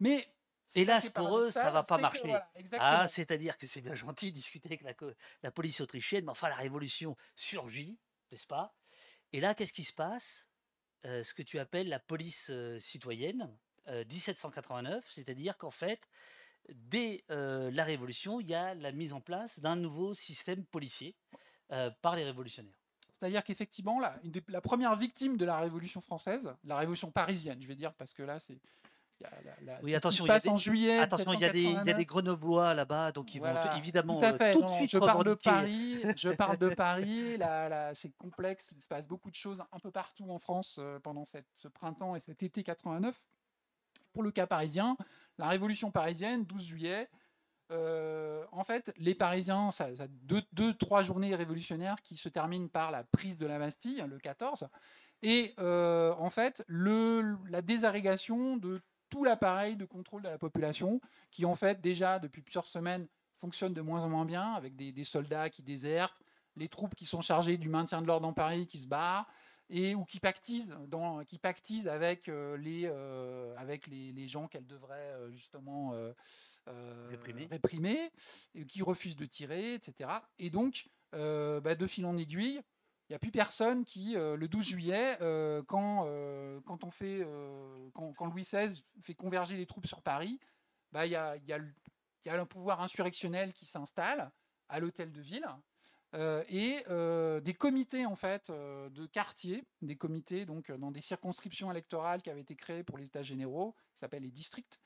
Mais 0.00 0.26
Hélas 0.74 1.08
pour 1.08 1.38
eux, 1.38 1.50
ça 1.50 1.70
va 1.70 1.82
pas 1.82 1.98
marcher. 1.98 2.34
ah, 2.78 3.06
c'est-à-dire 3.06 3.58
que 3.58 3.66
c'est 3.66 3.80
bien 3.80 3.94
gentil 3.94 4.30
de 4.30 4.36
discuter 4.36 4.78
avec 4.80 5.00
la, 5.42 5.50
police 5.50 5.80
autrichienne, 5.80 6.24
mais 6.24 6.30
enfin 6.30 6.48
la 6.48 6.56
révolution 6.56 7.16
surgit, 7.34 7.98
n'est-ce 8.30 8.46
pas? 8.46 8.74
Et 9.32 9.40
là, 9.40 9.54
qu'est-ce 9.54 9.72
qui 9.72 9.84
se 9.84 9.92
passe? 9.92 10.48
Euh, 11.04 11.24
Ce 11.24 11.34
que 11.34 11.42
tu 11.42 11.58
appelles 11.58 11.88
la 11.88 11.98
police 11.98 12.50
euh, 12.50 12.78
citoyenne, 12.78 13.54
1789, 13.88 15.04
c'est-à-dire 15.08 15.58
qu'en 15.58 15.72
fait, 15.72 16.08
dès 16.70 17.24
euh, 17.30 17.70
la 17.70 17.84
Révolution, 17.84 18.40
il 18.40 18.48
y 18.48 18.54
a 18.54 18.74
la 18.74 18.92
mise 18.92 19.12
en 19.12 19.20
place 19.20 19.60
d'un 19.60 19.76
nouveau 19.76 20.14
système 20.14 20.64
policier 20.64 21.16
euh, 21.72 21.90
par 22.02 22.16
les 22.16 22.24
révolutionnaires. 22.24 22.78
C'est-à-dire 23.12 23.44
qu'effectivement, 23.44 24.00
la, 24.00 24.18
la, 24.48 24.60
première 24.60 24.96
victime 24.96 25.36
de 25.36 25.44
la 25.44 25.58
Révolution 25.58 26.00
française, 26.00 26.54
la 26.64 26.76
Révolution 26.76 27.10
parisienne, 27.10 27.60
je 27.60 27.68
vais 27.68 27.76
dire, 27.76 27.94
parce 27.94 28.14
que 28.14 28.22
là, 28.22 28.40
c'est 28.40 28.58
la- 29.22 29.72
la- 29.74 29.80
Oui, 29.82 29.94
attention, 29.94 30.24
il 30.24 30.28
y 30.28 30.30
a 30.30 30.34
passe 30.34 30.42
des- 30.44 30.48
en 30.50 30.56
juillet. 30.56 30.98
Attention, 30.98 31.32
il 31.32 31.40
y, 31.40 31.44
a 31.44 31.50
des, 31.52 31.60
il 31.60 31.64
y 31.64 31.66
a 31.68 31.84
1789. 31.84 31.96
des 31.98 32.04
Grenoblois 32.06 32.74
là-bas, 32.74 33.12
donc 33.12 33.34
ils 33.34 33.38
Voilà, 33.38 33.72
vont 33.72 33.76
évidemment 33.78 34.18
tout 34.20 34.26
à 34.26 34.32
euh, 34.32 34.38
fait. 34.38 34.52
tout 34.52 34.60
Non, 34.60 34.70
de 34.72 34.76
suite 34.76 34.90
je 34.90 34.98
parle 34.98 35.24
de. 35.24 35.34
Paris. 35.34 36.02
Je 36.16 36.28
parle 36.30 36.58
de 36.58 36.68
Paris. 36.74 37.36
Là, 37.38 37.94
c'est 37.94 38.12
complexe. 38.16 38.72
Il 38.76 38.82
se 38.82 38.88
passe 38.88 39.06
beaucoup 39.08 39.30
de 39.30 39.34
choses 39.36 39.62
un 39.72 39.78
peu 39.78 39.90
partout 39.90 40.30
en 40.30 40.38
France 40.38 40.76
euh, 40.80 40.98
pendant 41.00 41.24
cette- 41.24 41.46
ce 41.56 41.68
printemps 41.68 42.14
et 42.16 42.18
cet 42.18 42.42
été 42.42 42.62
89. 42.62 43.24
Pour 44.12 44.22
le 44.22 44.30
cas 44.30 44.46
parisien, 44.46 44.96
la 45.38 45.48
révolution 45.48 45.90
parisienne, 45.90 46.44
12 46.44 46.64
juillet. 46.66 47.08
euh, 47.70 48.44
en 48.52 48.64
fait, 48.64 48.92
les 48.98 49.14
Parisiens, 49.14 49.70
ça, 49.70 49.94
ça- 49.96 50.06
deux, 50.08 50.42
deux, 50.52 50.74
trois 50.74 51.00
journées 51.02 51.34
révolutionnaires 51.34 52.02
qui 52.02 52.16
se 52.16 52.28
terminent 52.28 52.68
par 52.68 52.90
la 52.90 53.02
prise 53.02 53.38
de 53.38 53.46
la 53.46 53.58
Bastille, 53.58 54.04
le 54.06 54.18
14, 54.18 54.68
et 55.22 55.54
en 55.58 56.28
fait, 56.28 56.62
le, 56.66 57.38
la 57.48 57.62
désagrégation 57.62 58.58
de 58.58 58.82
tout 59.12 59.24
l'appareil 59.24 59.76
de 59.76 59.84
contrôle 59.84 60.22
de 60.22 60.28
la 60.28 60.38
population, 60.38 60.98
qui 61.30 61.44
en 61.44 61.54
fait 61.54 61.82
déjà 61.82 62.18
depuis 62.18 62.40
plusieurs 62.40 62.64
semaines 62.64 63.06
fonctionne 63.36 63.74
de 63.74 63.82
moins 63.82 64.02
en 64.04 64.08
moins 64.08 64.24
bien, 64.24 64.54
avec 64.54 64.74
des, 64.74 64.90
des 64.90 65.04
soldats 65.04 65.50
qui 65.50 65.62
désertent, 65.62 66.22
les 66.56 66.68
troupes 66.68 66.94
qui 66.94 67.04
sont 67.04 67.20
chargées 67.20 67.58
du 67.58 67.68
maintien 67.68 68.00
de 68.00 68.06
l'ordre 68.06 68.26
dans 68.26 68.32
Paris 68.32 68.66
qui 68.66 68.78
se 68.78 68.88
barrent, 68.88 69.26
et 69.68 69.94
ou 69.94 70.06
qui 70.06 70.18
pactisent, 70.18 70.74
dans, 70.88 71.24
qui 71.26 71.38
pactisent 71.38 71.88
avec, 71.88 72.30
euh, 72.30 72.56
les, 72.56 72.84
euh, 72.86 73.54
avec 73.58 73.86
les, 73.86 74.12
les 74.12 74.28
gens 74.28 74.48
qu'elles 74.48 74.66
devraient 74.66 75.12
euh, 75.14 75.30
justement 75.30 75.92
Réprimer. 77.10 77.48
réprimer, 77.50 78.10
et 78.54 78.64
qui 78.64 78.82
refusent 78.82 79.16
de 79.16 79.26
tirer, 79.26 79.74
etc. 79.74 80.08
Et 80.38 80.48
donc, 80.48 80.88
bah, 81.12 81.74
de 81.74 81.86
fil 81.86 82.06
en 82.06 82.16
aiguille, 82.16 82.62
il 82.62 82.62
n'y 83.12 83.16
a 83.16 83.18
plus 83.18 83.30
personne 83.30 83.84
qui, 83.84 84.16
euh, 84.16 84.36
le 84.36 84.48
12 84.48 84.64
juillet, 84.64 85.18
euh, 85.20 85.62
quand, 85.64 86.04
euh, 86.06 86.60
quand, 86.64 88.24
Louis 88.24 88.42
XVI 88.42 88.82
fait 89.02 89.14
converger 89.14 89.56
les 89.58 89.66
troupes 89.66 89.86
sur 89.86 90.00
Paris, 90.00 90.40
bah, 90.92 91.04
il 91.04 91.12
y, 91.12 91.16
a, 91.16 91.36
il 91.36 91.74
il 92.24 92.30
un 92.30 92.46
pouvoir 92.46 92.80
insurrectionnel 92.80 93.52
qui 93.52 93.66
s'installe 93.66 94.30
à 94.68 94.80
l'hôtel 94.80 95.12
de 95.12 95.20
ville. 95.20 95.46
et 96.48 96.84
des 97.42 97.54
comités 97.54 98.06
en 98.06 98.16
fait 98.16 98.50
de 98.50 99.06
quartier, 99.06 99.64
des 99.82 99.96
comités 99.96 100.46
donc 100.46 100.70
dans 100.72 100.90
des 100.90 101.00
circonscriptions 101.00 101.70
électorales 101.70 102.22
qui 102.22 102.30
avaient 102.30 102.42
été 102.42 102.54
créées 102.54 102.84
pour 102.84 102.96
les 102.96 103.06
États 103.06 103.22
généraux, 103.22 103.74
qui 103.92 104.00
s'appellent 104.00 104.22
les 104.22 104.30
districts, 104.30 104.80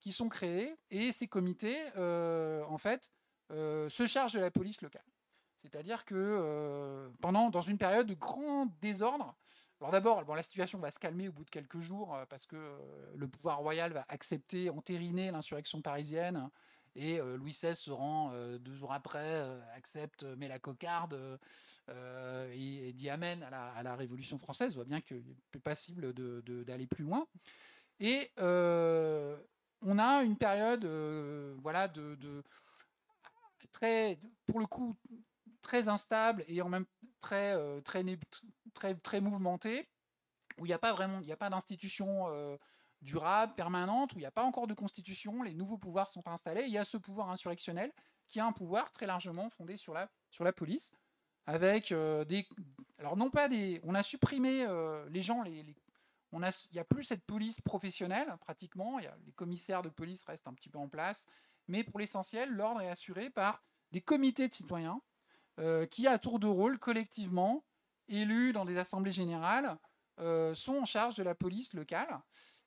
qui 0.00 0.12
sont 0.12 0.28
créés. 0.28 0.74
Et 0.90 1.12
ces 1.12 1.28
comités, 1.28 1.78
en 1.96 2.78
fait, 2.78 3.10
se 3.50 4.06
chargent 4.06 4.34
de 4.34 4.40
la 4.40 4.50
police 4.50 4.82
locale. 4.82 5.04
C'est-à-dire 5.62 6.04
que 6.04 6.14
euh, 6.16 7.10
pendant, 7.20 7.50
dans 7.50 7.60
une 7.60 7.78
période 7.78 8.06
de 8.06 8.14
grand 8.14 8.66
désordre, 8.80 9.34
alors 9.80 9.92
d'abord, 9.92 10.24
bon, 10.24 10.34
la 10.34 10.42
situation 10.42 10.78
va 10.78 10.90
se 10.90 10.98
calmer 10.98 11.28
au 11.28 11.32
bout 11.32 11.44
de 11.44 11.50
quelques 11.50 11.80
jours 11.80 12.14
euh, 12.14 12.24
parce 12.26 12.46
que 12.46 12.56
euh, 12.56 12.78
le 13.14 13.28
pouvoir 13.28 13.58
royal 13.58 13.92
va 13.92 14.04
accepter, 14.08 14.70
entériner 14.70 15.30
l'insurrection 15.30 15.80
parisienne 15.80 16.48
et 16.96 17.20
Louis 17.36 17.52
XVI 17.52 17.76
se 17.76 17.92
rend 17.92 18.32
deux 18.58 18.74
jours 18.74 18.92
après, 18.92 19.46
accepte, 19.76 20.24
met 20.24 20.48
la 20.48 20.58
cocarde 20.58 21.38
et, 21.88 22.92
dit 22.94 23.08
amen 23.08 23.44
à 23.44 23.82
la, 23.84 23.94
Révolution 23.94 24.40
française. 24.40 24.72
On 24.72 24.80
voit 24.80 24.86
bien 24.86 25.00
qu'il 25.00 25.18
est 25.18 25.36
plus 25.52 25.60
possible 25.60 26.12
de- 26.12 26.42
de- 26.44 26.64
d'aller 26.64 26.88
plus 26.88 27.04
loin. 27.04 27.28
Et 28.00 28.28
on 28.38 29.98
a 30.00 30.24
une 30.24 30.36
période 30.36 30.84
voilà, 31.62 31.86
de, 31.86 32.16
de- 32.16 32.42
très, 33.70 34.18
pour 34.46 34.58
le 34.58 34.66
coup, 34.66 34.96
très 35.62 35.88
instable 35.88 36.44
et 36.46 36.62
en 36.62 36.68
même 36.68 36.86
très, 37.20 37.54
euh, 37.54 37.80
très, 37.80 38.04
très, 39.02 39.20
mouvementée, 39.20 39.88
où 40.58 40.66
il 40.66 40.68
n'y 40.68 40.74
a 40.74 40.78
pas 40.78 40.92
vraiment, 40.92 41.20
il 41.22 41.30
a 41.32 41.36
pas 41.36 41.50
d'institution 41.50 42.28
euh, 42.28 42.56
durable, 43.02 43.54
permanente, 43.54 44.12
où 44.12 44.16
il 44.16 44.22
n'y 44.22 44.26
a 44.26 44.30
pas 44.30 44.44
encore 44.44 44.66
de 44.66 44.74
constitution, 44.74 45.42
les 45.42 45.54
nouveaux 45.54 45.78
pouvoirs 45.78 46.08
sont 46.08 46.22
pas 46.22 46.32
installés. 46.32 46.64
Il 46.64 46.72
y 46.72 46.78
a 46.78 46.84
ce 46.84 46.96
pouvoir 46.96 47.30
insurrectionnel 47.30 47.92
qui 48.28 48.40
a 48.40 48.46
un 48.46 48.52
pouvoir 48.52 48.92
très 48.92 49.06
largement 49.06 49.50
fondé 49.50 49.76
sur 49.76 49.92
la, 49.92 50.08
sur 50.30 50.44
la 50.44 50.52
police, 50.52 50.92
avec 51.46 51.90
euh, 51.92 52.24
des, 52.24 52.46
alors 52.98 53.16
non 53.16 53.30
pas 53.30 53.48
des, 53.48 53.80
on 53.82 53.94
a 53.94 54.02
supprimé 54.02 54.66
les 55.08 55.22
gens, 55.22 55.42
les- 55.42 55.74
on 56.32 56.42
a, 56.42 56.50
il 56.70 56.74
n'y 56.74 56.78
a 56.78 56.84
plus 56.84 57.02
cette 57.02 57.24
police 57.24 57.60
professionnelle 57.60 58.32
pratiquement. 58.40 58.98
Il 58.98 59.04
y 59.04 59.08
a, 59.08 59.16
les 59.26 59.32
commissaires 59.32 59.82
de 59.82 59.88
police 59.88 60.22
restent 60.24 60.46
un 60.46 60.54
petit 60.54 60.68
peu 60.68 60.78
en 60.78 60.88
place, 60.88 61.26
mais 61.66 61.82
pour 61.82 61.98
l'essentiel, 61.98 62.52
l'ordre 62.52 62.80
est 62.80 62.88
assuré 62.88 63.30
par 63.30 63.62
des 63.90 64.00
comités 64.00 64.46
de 64.48 64.54
citoyens 64.54 65.02
euh, 65.60 65.84
qui, 65.84 66.06
à 66.06 66.18
tour 66.18 66.38
de 66.38 66.46
rôle, 66.46 66.78
collectivement, 66.78 67.64
élus 68.08 68.52
dans 68.52 68.64
des 68.64 68.78
assemblées 68.78 69.12
générales, 69.12 69.76
euh, 70.18 70.54
sont 70.54 70.76
en 70.76 70.86
charge 70.86 71.16
de 71.16 71.22
la 71.22 71.34
police 71.34 71.74
locale. 71.74 72.20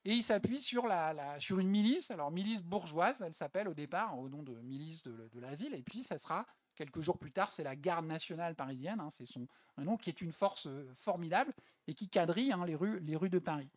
Et 0.05 0.13
ils 0.13 0.21
s'appuient 0.21 0.61
sur, 0.61 0.85
la, 0.85 1.39
sur 1.39 1.59
une 1.59 1.69
milice, 1.69 2.11
alors 2.11 2.29
milice 2.29 2.61
bourgeoise, 2.61 3.23
elle 3.25 3.33
s'appelle 3.33 3.67
au 3.67 3.73
départ, 3.73 4.19
au 4.19 4.29
nom 4.29 4.43
de 4.43 4.53
milice 4.61 5.01
de, 5.03 5.39
la 5.39 5.55
ville, 5.55 5.73
et 5.73 5.81
puis 5.81 6.03
ça 6.03 6.17
sera, 6.17 6.45
quelques 6.75 6.99
jours 6.99 7.17
plus 7.17 7.31
tard, 7.31 7.51
c'est 7.51 7.63
la 7.63 7.75
garde 7.75 8.05
nationale 8.05 8.53
parisienne, 8.53 8.99
hein, 8.99 9.09
c'est 9.09 9.25
son 9.25 9.47
un 9.77 9.85
nom 9.85 9.97
qui 9.97 10.11
est 10.11 10.21
une 10.21 10.31
force 10.31 10.67
euh, 10.67 10.87
formidable 10.93 11.51
et 11.87 11.95
qui 11.95 12.09
quadrille 12.09 12.51
hein, 12.51 12.63
les, 12.65 12.75
rues, 12.75 12.99
les 12.99 13.15
rues 13.15 13.29
de 13.29 13.39
Paris. 13.39 13.69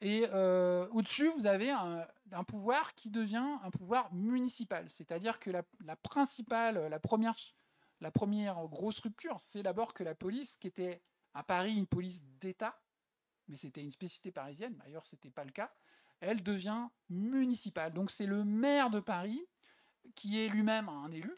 Et 0.00 0.28
au-dessus, 0.90 1.30
vous 1.30 1.46
avez 1.46 1.70
un, 1.70 2.44
pouvoir 2.46 2.94
qui 2.94 3.10
devient 3.10 3.58
un 3.62 3.70
pouvoir 3.70 4.12
municipal, 4.12 4.84
c'est-à-dire 4.90 5.38
que 5.38 5.50
la 5.50 5.96
principale, 5.96 6.88
la 6.90 6.98
première, 6.98 7.34
la 8.04 8.10
première 8.10 8.56
grosse 8.68 9.00
rupture, 9.00 9.38
c'est 9.40 9.62
d'abord 9.62 9.94
que 9.94 10.04
la 10.04 10.14
police, 10.14 10.58
qui 10.58 10.66
était 10.66 11.02
à 11.32 11.42
Paris 11.42 11.74
une 11.74 11.86
police 11.86 12.22
d'État, 12.38 12.78
mais 13.48 13.56
c'était 13.56 13.80
une 13.80 13.90
spécificité 13.90 14.30
parisienne, 14.30 14.78
ailleurs 14.84 15.06
c'était 15.06 15.30
pas 15.30 15.44
le 15.44 15.50
cas, 15.50 15.72
elle 16.20 16.42
devient 16.42 16.88
municipale. 17.08 17.94
Donc 17.94 18.10
c'est 18.10 18.26
le 18.26 18.44
maire 18.44 18.90
de 18.90 19.00
Paris 19.00 19.42
qui 20.14 20.38
est 20.38 20.48
lui-même 20.48 20.90
un 20.90 21.10
élu, 21.12 21.34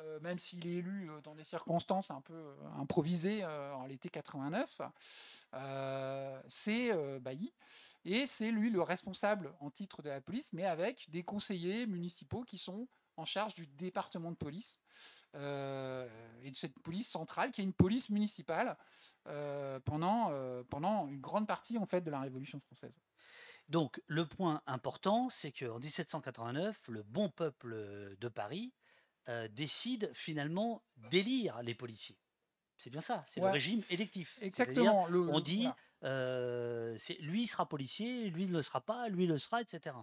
euh, 0.00 0.18
même 0.18 0.40
s'il 0.40 0.66
est 0.66 0.78
élu 0.78 1.08
euh, 1.08 1.20
dans 1.20 1.36
des 1.36 1.44
circonstances 1.44 2.10
un 2.10 2.20
peu 2.20 2.34
euh, 2.34 2.56
improvisées 2.80 3.44
en 3.44 3.86
l'été 3.86 4.08
89, 4.08 4.80
euh, 5.54 6.42
c'est 6.48 7.20
Bailly, 7.20 7.54
et 8.04 8.26
c'est 8.26 8.50
lui 8.50 8.70
le 8.70 8.82
responsable 8.82 9.54
en 9.60 9.70
titre 9.70 10.02
de 10.02 10.08
la 10.08 10.20
police, 10.20 10.52
mais 10.52 10.66
avec 10.66 11.08
des 11.10 11.22
conseillers 11.22 11.86
municipaux 11.86 12.42
qui 12.42 12.58
sont 12.58 12.88
en 13.16 13.24
charge 13.24 13.54
du 13.54 13.68
département 13.68 14.32
de 14.32 14.36
police 14.36 14.80
et 15.38 16.50
de 16.50 16.56
cette 16.56 16.78
police 16.80 17.08
centrale 17.08 17.50
qui 17.52 17.60
est 17.60 17.64
une 17.64 17.72
police 17.72 18.10
municipale 18.10 18.76
euh, 19.26 19.78
pendant, 19.80 20.30
euh, 20.30 20.62
pendant 20.70 21.06
une 21.08 21.20
grande 21.20 21.46
partie 21.46 21.78
en 21.78 21.86
fait 21.86 22.00
de 22.00 22.10
la 22.10 22.20
Révolution 22.20 22.58
française. 22.60 23.00
Donc, 23.68 24.00
le 24.06 24.24
point 24.24 24.62
important, 24.66 25.28
c'est 25.28 25.52
qu'en 25.52 25.78
1789, 25.78 26.88
le 26.88 27.02
bon 27.02 27.28
peuple 27.28 28.16
de 28.18 28.28
Paris 28.28 28.72
euh, 29.28 29.46
décide 29.48 30.10
finalement 30.14 30.82
d'élire 31.10 31.60
les 31.62 31.74
policiers. 31.74 32.16
C'est 32.78 32.88
bien 32.88 33.02
ça, 33.02 33.24
c'est 33.26 33.40
Ouais. 33.40 33.48
le 33.48 33.52
régime 33.52 33.82
électif. 33.90 34.38
Exactement. 34.40 35.06
le- 35.08 35.28
On 35.28 35.40
dit, 35.40 35.62
voilà. 35.64 35.76
euh, 36.04 36.96
lui 37.20 37.46
sera 37.46 37.68
policier, 37.68 38.30
lui 38.30 38.46
ne 38.46 38.52
le 38.52 38.62
sera 38.62 38.80
pas, 38.80 39.08
lui 39.08 39.26
le 39.26 39.36
sera, 39.36 39.60
etc. 39.60 39.94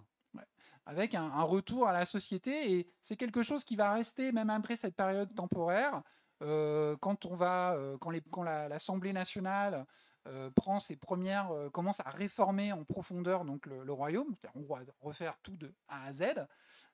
avec 0.86 1.14
un, 1.14 1.42
retour 1.42 1.88
à 1.88 1.92
la 1.92 2.06
société. 2.06 2.72
Et 2.72 2.88
c'est 3.00 3.16
quelque 3.16 3.42
chose 3.42 3.64
qui 3.64 3.76
va 3.76 3.92
rester 3.92 4.32
même 4.32 4.50
après 4.50 4.76
cette 4.76 4.94
période 4.96 5.34
temporaire. 5.34 6.02
Euh, 6.42 6.96
quand 6.98 7.24
on 7.24 7.34
va, 7.34 7.74
euh, 7.74 7.98
quand, 7.98 8.12
quand 8.30 8.42
la- 8.42 8.68
l'Assemblée 8.68 9.12
nationale 9.12 9.86
euh, 10.28 10.50
prend 10.50 10.78
ses 10.78 10.96
premières, 10.96 11.50
commence 11.72 12.00
à 12.00 12.10
réformer 12.10 12.72
en 12.72 12.84
profondeur 12.84 13.44
donc 13.44 13.66
le, 13.66 13.84
le 13.84 13.92
royaume, 13.92 14.34
on 14.54 14.62
va 14.62 14.80
refaire 15.00 15.38
tout 15.42 15.56
de 15.56 15.74
A 15.88 16.04
à 16.06 16.12
Z, 16.12 16.46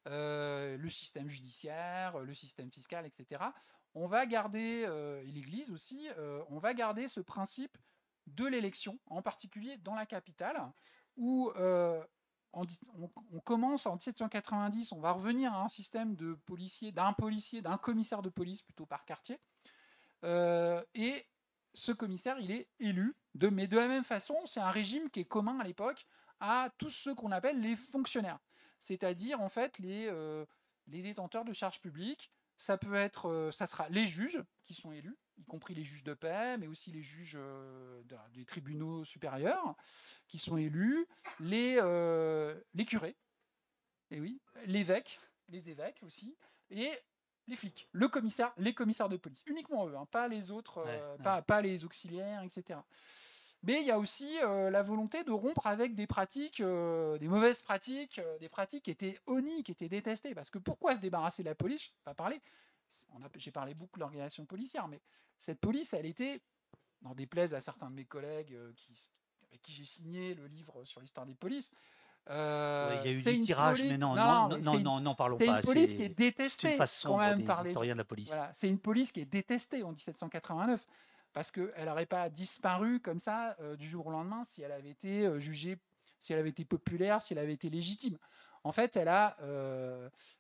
le 0.07 0.89
système 0.89 1.29
judiciaire, 1.29 2.19
le 2.19 2.35
système 2.35 2.71
fiscal, 2.71 3.07
etc. 3.07 3.43
On 3.95 4.07
va 4.07 4.27
garder, 4.27 4.87
et 5.25 5.31
l'Église 5.31 5.71
aussi, 5.71 6.09
on 6.51 6.59
va 6.59 6.75
garder 6.75 7.09
ce 7.09 7.21
principe 7.21 7.77
de 8.27 8.47
l'élection, 8.47 8.99
en 9.07 9.23
particulier 9.23 9.77
dans 9.79 9.95
la 9.95 10.07
capitale, 10.07 10.61
où 11.17 11.51
on, 12.53 13.41
commence 13.41 13.87
en 13.87 13.93
1790, 13.93 14.93
on 14.93 15.01
va 15.01 15.13
revenir 15.13 15.53
à 15.55 15.63
un 15.63 15.69
système 15.69 16.17
de 16.17 16.35
policiers, 16.35 16.93
d'un 16.93 17.13
policier, 17.13 17.63
d'un 17.63 17.79
commissaire 17.79 18.23
de 18.23 18.29
police 18.29 18.63
plutôt 18.63 18.87
par 18.87 19.05
quartier. 19.05 19.39
Euh, 20.25 20.83
et 20.95 21.27
ce 21.75 21.93
commissaire, 21.93 22.39
il 22.39 22.51
est 22.51 22.69
élu. 22.79 23.17
Mais 23.51 23.67
de 23.67 23.79
la 23.79 23.89
même 23.89 24.05
façon, 24.05 24.37
c'est 24.45 24.61
un 24.61 24.71
régime 24.71 25.09
qui 25.11 25.21
est 25.21 25.25
commun 25.25 25.59
à 25.59 25.65
l'époque 25.65 26.07
à 26.41 26.71
tous 26.77 26.91
ceux 26.91 27.15
qu'on 27.15 27.31
appelle 27.31 27.61
les 27.61 27.77
fonctionnaires, 27.77 28.41
c'est-à-dire 28.81 29.41
en 29.41 29.49
fait 29.49 29.79
les, 29.79 30.09
euh, 30.09 30.45
les 30.89 31.01
détenteurs 31.01 31.45
de 31.45 31.53
charges 31.53 31.81
publiques. 31.81 32.33
Ça 32.57 32.77
peut 32.77 32.95
être, 32.95 33.29
euh, 33.29 33.53
ça 33.53 33.67
sera 33.67 33.89
les 33.89 34.07
juges 34.07 34.43
qui 34.65 34.75
sont 34.75 34.93
élus, 34.93 35.17
y 35.39 35.45
compris 35.45 35.75
les 35.75 35.85
juges 35.85 36.05
de 36.05 36.15
paix, 36.15 36.57
mais 36.59 36.67
aussi 36.67 36.91
les 36.91 37.03
juges 37.03 37.37
euh, 37.39 38.03
de- 38.05 38.17
des 38.35 38.45
tribunaux 38.45 39.05
supérieurs 39.05 39.75
qui 40.29 40.39
sont 40.39 40.57
élus, 40.57 41.07
les, 41.41 41.79
euh, 41.81 42.59
les 42.75 42.85
curés, 42.85 43.17
et 44.11 44.21
oui, 44.21 44.41
l'évêque, 44.67 45.19
les 45.49 45.71
évêques 45.71 46.01
aussi, 46.03 46.37
et 46.71 46.91
les 47.49 47.57
flics, 47.57 47.89
le 47.93 48.09
commissaire, 48.09 48.53
les 48.57 48.75
commissaires 48.75 49.09
de 49.09 49.17
police, 49.17 49.43
uniquement 49.47 49.89
eux, 49.89 49.97
hein, 49.97 50.07
pas 50.11 50.29
les 50.29 50.51
autres, 50.51 50.79
euh, 50.79 50.85
Ouais, 50.85 51.17
ouais. 51.19 51.23
Pas, 51.25 51.43
pas 51.43 51.61
les 51.63 51.85
auxiliaires, 51.85 52.43
etc. 52.43 52.79
mais 53.63 53.81
il 53.81 53.87
y 53.87 53.91
a 53.91 53.99
aussi 53.99 54.39
la 54.43 54.83
volonté 54.83 55.23
de 55.25 55.31
rompre 55.33 55.67
avec 55.67 55.95
des 55.95 56.07
pratiques, 56.07 56.61
des 56.63 57.29
mauvaises 57.29 57.63
pratiques, 57.63 58.21
des 58.41 58.49
pratiques 58.49 58.85
qui 58.85 58.91
étaient 58.91 59.19
honnies, 59.27 59.63
qui 59.63 59.71
étaient 59.73 59.89
détestées. 59.89 60.35
Parce 60.35 60.51
que 60.51 60.59
pourquoi 60.59 60.95
se 60.97 61.01
débarrasser 61.01 61.43
de 61.45 61.49
la 61.49 61.55
police? 61.55 61.93
Pas 62.05 62.13
parler. 62.15 62.41
J'ai 63.37 63.51
parlé 63.51 63.75
beaucoup 63.75 63.99
de 63.99 64.01
l'organisation 64.01 64.45
policière, 64.45 64.89
mais 64.89 65.01
cette 65.39 65.61
police, 65.61 65.93
elle 65.95 66.07
était, 66.07 66.41
n'en 67.03 67.15
déplaise 67.15 67.55
à 67.55 67.61
certains 67.61 67.91
de 67.91 67.95
mes 67.95 68.05
collègues 68.05 68.57
qui, 68.77 69.11
avec 69.49 69.63
qui 69.63 69.73
j'ai 69.73 69.85
signé 69.85 70.35
le 70.35 70.47
livre 70.47 70.85
sur 70.85 71.01
l'histoire 71.01 71.27
des 71.27 71.35
polices, 71.35 71.73
euh, 72.31 73.01
il 73.05 73.11
y 73.11 73.15
a 73.15 73.19
eu 73.19 73.23
des 73.23 73.41
tirages, 73.41 73.83
mais 73.83 73.99
non, 73.99 74.15
non, 74.15 74.49
non, 74.59 74.79
non, 74.79 75.01
non, 75.01 75.15
parlons 75.15 75.39
pas. 75.39 75.45
C'est 75.45 75.69
une 75.69 75.75
police 75.75 75.95
qui 75.95 76.03
est 76.03 76.09
détestée. 76.09 76.79
C'est 76.87 77.09
quand 77.09 77.19
même 77.19 77.45
parler. 77.45 77.73
de 77.75 77.93
la 77.95 78.05
police. 78.05 78.35
c'est 78.53 78.69
une 78.69 78.79
police 78.79 79.13
qui 79.13 79.21
est 79.21 79.27
détestée 79.27 79.83
en 79.83 79.91
1789 79.91 80.87
parce 81.33 81.51
qu'elle 81.51 81.87
n'aurait 81.87 82.07
pas 82.07 82.29
disparu 82.29 83.01
comme 83.01 83.19
ça 83.19 83.57
euh, 83.61 83.75
du 83.75 83.89
jour 83.89 84.07
au 84.07 84.11
lendemain 84.11 84.45
si 84.45 84.61
elle 84.61 84.73
avait 84.73 84.91
été 84.91 85.27
euh, 85.27 85.41
jugée, 85.41 85.79
si 86.21 86.35
elle 86.35 86.39
avait 86.39 86.51
été 86.51 86.67
populaire, 86.67 87.23
si 87.23 87.33
elle 87.33 87.39
avait 87.39 87.55
été 87.55 87.71
légitime. 87.71 88.19
En 88.65 88.73
fait, 88.73 88.97
elle 88.97 89.09
a 89.09 89.37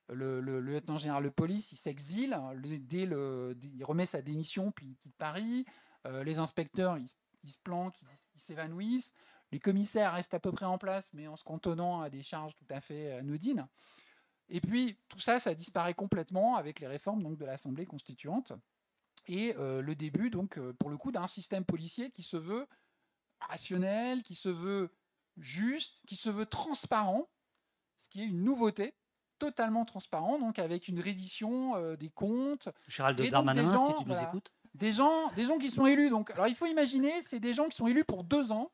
le, 0.08 0.60
lieutenant 0.60 0.96
général 0.96 1.24
de 1.24 1.28
police, 1.28 1.72
il 1.72 1.76
s'exile, 1.76 2.38
le, 2.54 3.56
il 3.62 3.84
remet 3.84 4.06
sa 4.06 4.22
démission 4.22 4.70
puis 4.70 4.86
il 4.86 4.96
quitte 4.96 5.16
Paris. 5.16 5.64
les 6.04 6.38
inspecteurs, 6.38 6.98
ils, 6.98 7.08
se 7.08 7.58
planquent, 7.64 8.00
ils 8.34 8.40
s'évanouissent. 8.40 9.12
Les 9.50 9.58
commissaires 9.58 10.12
restent 10.12 10.34
à 10.34 10.40
peu 10.40 10.52
près 10.52 10.66
en 10.66 10.78
place, 10.78 11.10
mais 11.12 11.26
en 11.26 11.36
se 11.36 11.44
cantonnant 11.44 12.00
à 12.00 12.10
des 12.10 12.22
charges 12.22 12.54
tout 12.54 12.66
à 12.70 12.80
fait 12.80 13.12
anodines. 13.12 13.66
Et 14.48 14.60
puis, 14.60 14.98
tout 15.08 15.18
ça, 15.18 15.38
ça 15.38 15.54
disparaît 15.54 15.94
complètement 15.94 16.56
avec 16.56 16.78
les 16.80 16.86
réformes 16.86 17.22
donc, 17.22 17.38
de 17.38 17.44
l'Assemblée 17.44 17.86
constituante 17.86 18.52
et 19.26 19.54
euh, 19.56 19.82
le 19.82 19.94
début, 19.94 20.30
donc, 20.30 20.58
euh, 20.58 20.72
pour 20.74 20.90
le 20.90 20.96
coup, 20.96 21.12
d'un 21.12 21.26
système 21.26 21.64
policier 21.64 22.10
qui 22.10 22.22
se 22.22 22.36
veut 22.36 22.66
rationnel, 23.40 24.22
qui 24.22 24.34
se 24.34 24.48
veut 24.48 24.90
juste, 25.36 26.00
qui 26.06 26.16
se 26.16 26.30
veut 26.30 26.46
transparent, 26.46 27.28
ce 28.02 28.08
qui 28.08 28.20
est 28.20 28.26
une 28.26 28.42
nouveauté, 28.42 28.94
totalement 29.38 29.84
transparent, 29.84 30.38
donc 30.38 30.58
avec 30.58 30.88
une 30.88 31.00
reddition 31.00 31.76
euh, 31.76 31.96
des 31.96 32.10
comptes. 32.10 32.68
Gérald 32.88 33.20
Darmanin, 33.30 33.72
est-ce 33.72 33.98
que 33.98 34.02
tu 34.02 34.08
nous 34.08 34.22
écoutes? 34.22 34.52
des 34.74 34.92
gens, 34.92 35.30
des 35.32 35.44
gens 35.44 35.58
qui 35.58 35.70
sont 35.70 35.86
élus. 35.86 36.10
Donc, 36.10 36.30
alors 36.30 36.48
il 36.48 36.54
faut 36.54 36.66
imaginer, 36.66 37.20
c'est 37.22 37.40
des 37.40 37.52
gens 37.52 37.68
qui 37.68 37.76
sont 37.76 37.86
élus 37.86 38.04
pour 38.04 38.24
deux 38.24 38.52
ans 38.52 38.72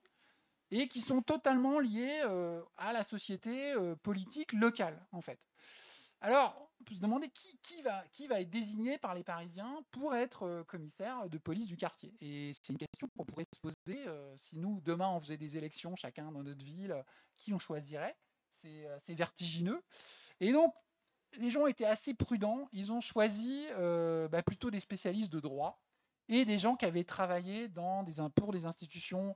et 0.70 0.86
qui 0.88 1.00
sont 1.00 1.22
totalement 1.22 1.80
liés 1.80 2.22
euh, 2.24 2.62
à 2.76 2.92
la 2.92 3.02
société 3.02 3.72
euh, 3.72 3.96
politique 3.96 4.52
locale, 4.52 5.04
en 5.12 5.20
fait. 5.20 5.40
Alors, 6.20 6.70
on 6.80 6.84
peut 6.84 6.94
se 6.94 7.00
demander 7.00 7.30
qui, 7.30 7.82
va, 7.82 8.04
qui 8.12 8.26
va 8.26 8.40
être 8.40 8.50
désigné 8.50 8.98
par 8.98 9.14
les 9.14 9.24
Parisiens 9.24 9.82
pour 9.90 10.14
être 10.14 10.64
commissaire 10.68 11.28
de 11.28 11.38
police 11.38 11.68
du 11.68 11.76
quartier. 11.76 12.12
Et 12.20 12.52
c'est 12.52 12.72
une 12.72 12.78
question 12.78 13.08
qu'on 13.16 13.24
pourrait 13.24 13.46
se 13.52 13.60
poser 13.60 14.06
si 14.36 14.56
nous, 14.56 14.80
demain, 14.84 15.08
on 15.08 15.20
faisait 15.20 15.36
des 15.36 15.56
élections, 15.56 15.94
chacun 15.96 16.30
dans 16.30 16.42
notre 16.42 16.64
ville, 16.64 17.04
qui 17.36 17.52
on 17.52 17.58
choisirait? 17.58 18.16
C'est 18.58 19.14
vertigineux. 19.14 19.82
Et 20.40 20.52
donc, 20.52 20.74
les 21.34 21.50
gens 21.50 21.66
étaient 21.66 21.84
assez 21.84 22.14
prudents. 22.14 22.68
Ils 22.72 22.92
ont 22.92 23.00
choisi 23.00 23.66
bah, 24.30 24.42
plutôt 24.42 24.70
des 24.70 24.80
spécialistes 24.80 25.32
de 25.32 25.40
droit 25.40 25.80
et 26.28 26.44
des 26.44 26.58
gens 26.58 26.76
qui 26.76 26.84
avaient 26.84 27.04
travaillé 27.04 27.68
dans 27.68 28.02
des, 28.02 28.14
pour 28.34 28.52
des 28.52 28.66
institutions 28.66 29.34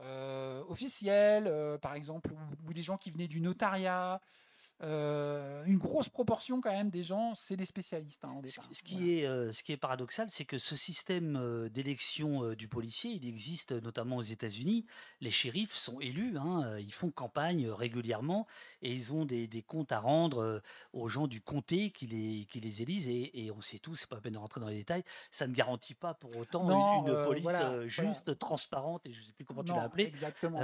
euh, 0.00 0.62
officiels, 0.68 1.46
euh, 1.46 1.78
par 1.78 1.94
exemple, 1.94 2.30
ou, 2.66 2.72
des 2.72 2.82
gens 2.82 2.96
qui 2.96 3.10
venaient 3.10 3.28
du 3.28 3.40
notariat. 3.40 4.20
Euh, 4.82 5.62
une 5.66 5.76
grosse 5.76 6.08
proportion 6.08 6.60
quand 6.62 6.72
même 6.72 6.88
des 6.88 7.02
gens, 7.02 7.34
c'est 7.34 7.56
des 7.56 7.66
spécialistes 7.66 8.24
hein, 8.24 8.40
Ce, 8.72 8.82
qui 8.82 9.12
est, 9.12 9.52
ce 9.52 9.62
qui 9.62 9.72
est 9.72 9.76
paradoxal, 9.76 10.28
c'est 10.30 10.46
que 10.46 10.56
ce 10.56 10.74
système 10.74 11.68
d'élection 11.68 12.54
du 12.54 12.66
policier, 12.66 13.10
il 13.10 13.28
existe 13.28 13.72
notamment 13.72 14.16
aux 14.16 14.22
États-Unis. 14.22 14.86
Les 15.20 15.30
shérifs 15.30 15.74
sont 15.74 16.00
élus, 16.00 16.38
hein, 16.38 16.78
ils 16.78 16.94
font 16.94 17.10
campagne 17.10 17.68
régulièrement 17.68 18.46
et 18.80 18.90
ils 18.90 19.12
ont 19.12 19.26
des, 19.26 19.48
comptes 19.66 19.92
à 19.92 19.98
rendre 19.98 20.62
aux 20.94 21.08
gens 21.08 21.26
du 21.26 21.42
comté 21.42 21.90
qui 21.90 22.06
les, 22.06 22.46
qui 22.46 22.60
les 22.60 22.80
élisent. 22.80 23.08
Et, 23.08 23.52
on 23.54 23.60
sait 23.60 23.78
tout, 23.78 23.96
c'est 23.96 24.08
pas 24.08 24.16
la 24.16 24.22
peine 24.22 24.34
de 24.34 24.38
rentrer 24.38 24.60
dans 24.60 24.68
les 24.68 24.76
détails, 24.76 25.04
ça 25.30 25.46
ne 25.46 25.52
garantit 25.52 25.94
pas 25.94 26.14
pour 26.14 26.34
autant 26.36 27.06
une, 27.06 27.24
police 27.24 27.46
juste, 27.86 28.38
transparente, 28.38 29.04
et 29.06 29.12
je 29.12 29.20
ne 29.20 29.24
sais 29.26 29.32
plus 29.32 29.44
comment 29.44 29.62
tu 29.62 29.72
l'as 29.72 29.82
appelé. 29.82 30.04
Exactement. 30.04 30.60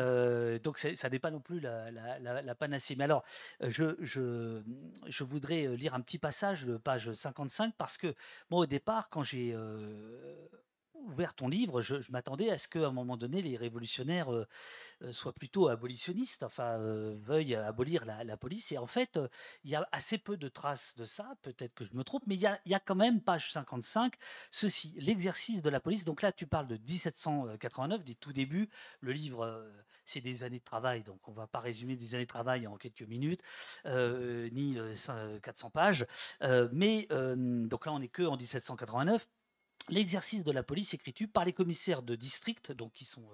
donc 0.65 0.79
ça 0.79 1.11
n'est 1.11 1.19
pas 1.19 1.31
non 1.31 1.41
plus 1.41 1.61
la, 1.61 1.91
la, 1.91 2.43
la 2.43 2.55
panacée. 2.55 2.97
Mais 2.97 3.05
alors, 3.05 3.23
je 3.61 4.06
je, 4.07 5.25
voudrais 5.25 5.67
euh, 5.67 5.75
lire 5.75 5.95
un 5.95 6.01
petit 6.01 6.19
passage 6.19 6.65
de 6.65 6.77
page 6.77 7.13
55 7.13 7.75
parce 7.77 7.99
que, 7.99 8.15
moi, 8.51 8.61
au 8.61 8.67
départ, 8.67 9.11
quand 9.11 9.23
j'ai 9.23 9.53
euh, 9.53 10.49
ouvert 10.95 11.35
ton 11.35 11.49
livre, 11.49 11.83
je, 11.83 11.97
m'attendais 12.11 12.51
à 12.51 12.59
ce 12.59 12.69
qu'à 12.69 12.87
un 12.87 12.93
moment 12.93 13.17
donné, 13.17 13.43
les 13.43 13.57
révolutionnaires 13.57 14.33
euh, 14.33 14.47
soient 15.13 15.33
plutôt 15.35 15.69
abolitionnistes, 15.69 16.43
enfin, 16.43 16.79
veuillent 16.79 17.55
abolir 17.55 18.05
la, 18.05 18.37
police. 18.37 18.73
Et 18.73 18.79
en 18.79 18.87
fait, 18.87 19.21
il 19.65 19.71
y 19.71 19.75
a 19.75 19.87
assez 19.93 20.19
peu 20.19 20.37
de 20.37 20.49
traces 20.49 20.95
de 20.97 21.05
ça, 21.05 21.35
peut-être 21.43 21.75
que 21.75 21.85
je 21.85 21.95
me 21.95 22.05
trompe, 22.05 22.23
mais 22.27 22.35
il 22.35 22.41
y 22.41 22.47
a, 22.47 22.59
y 22.65 22.75
a, 22.75 22.81
quand 22.81 22.95
même, 22.95 23.21
page 23.21 23.53
55, 23.53 24.15
ceci, 24.51 24.95
l'exercice 24.99 25.61
de 25.61 25.69
la 25.69 25.81
police. 25.81 26.05
Donc 26.05 26.23
là, 26.23 26.33
tu 26.33 26.47
parles 26.47 26.69
de 26.69 26.77
1789, 26.77 28.05
des 28.05 28.15
tout 28.15 28.33
débuts. 28.33 28.71
Le 29.01 29.13
livre 29.13 29.65
c'est 30.07 30.21
des 30.21 30.43
années 30.45 30.61
de 30.61 30.65
travail, 30.65 31.03
donc 31.03 31.29
on 31.29 31.33
ne 31.33 31.37
va 31.37 31.47
pas 31.47 31.61
résumer 31.61 31.97
des 31.97 32.15
années 32.15 32.25
de 32.25 32.29
travail 32.29 32.67
en 32.67 32.77
quelques 32.77 33.03
minutes, 33.03 33.43
euh, 33.85 34.49
ni 34.53 34.79
400 35.43 35.67
euh, 35.67 35.71
pages. 35.71 36.07
Euh, 36.43 36.69
mais 36.73 37.09
donc 37.11 37.85
là, 37.85 37.93
on 37.93 37.99
n'est 37.99 38.09
que 38.09 38.23
en 38.23 38.37
1789. 38.37 39.29
L'exercice 39.89 40.43
de 40.43 40.51
la 40.51 40.65
police 40.65 40.95
écriture 40.95 41.29
par 41.33 41.45
les 41.45 41.53
commissaires 41.53 42.03
de 42.03 42.17
district, 42.17 42.73
donc 42.73 42.93
qui 42.93 43.05
sont 43.05 43.29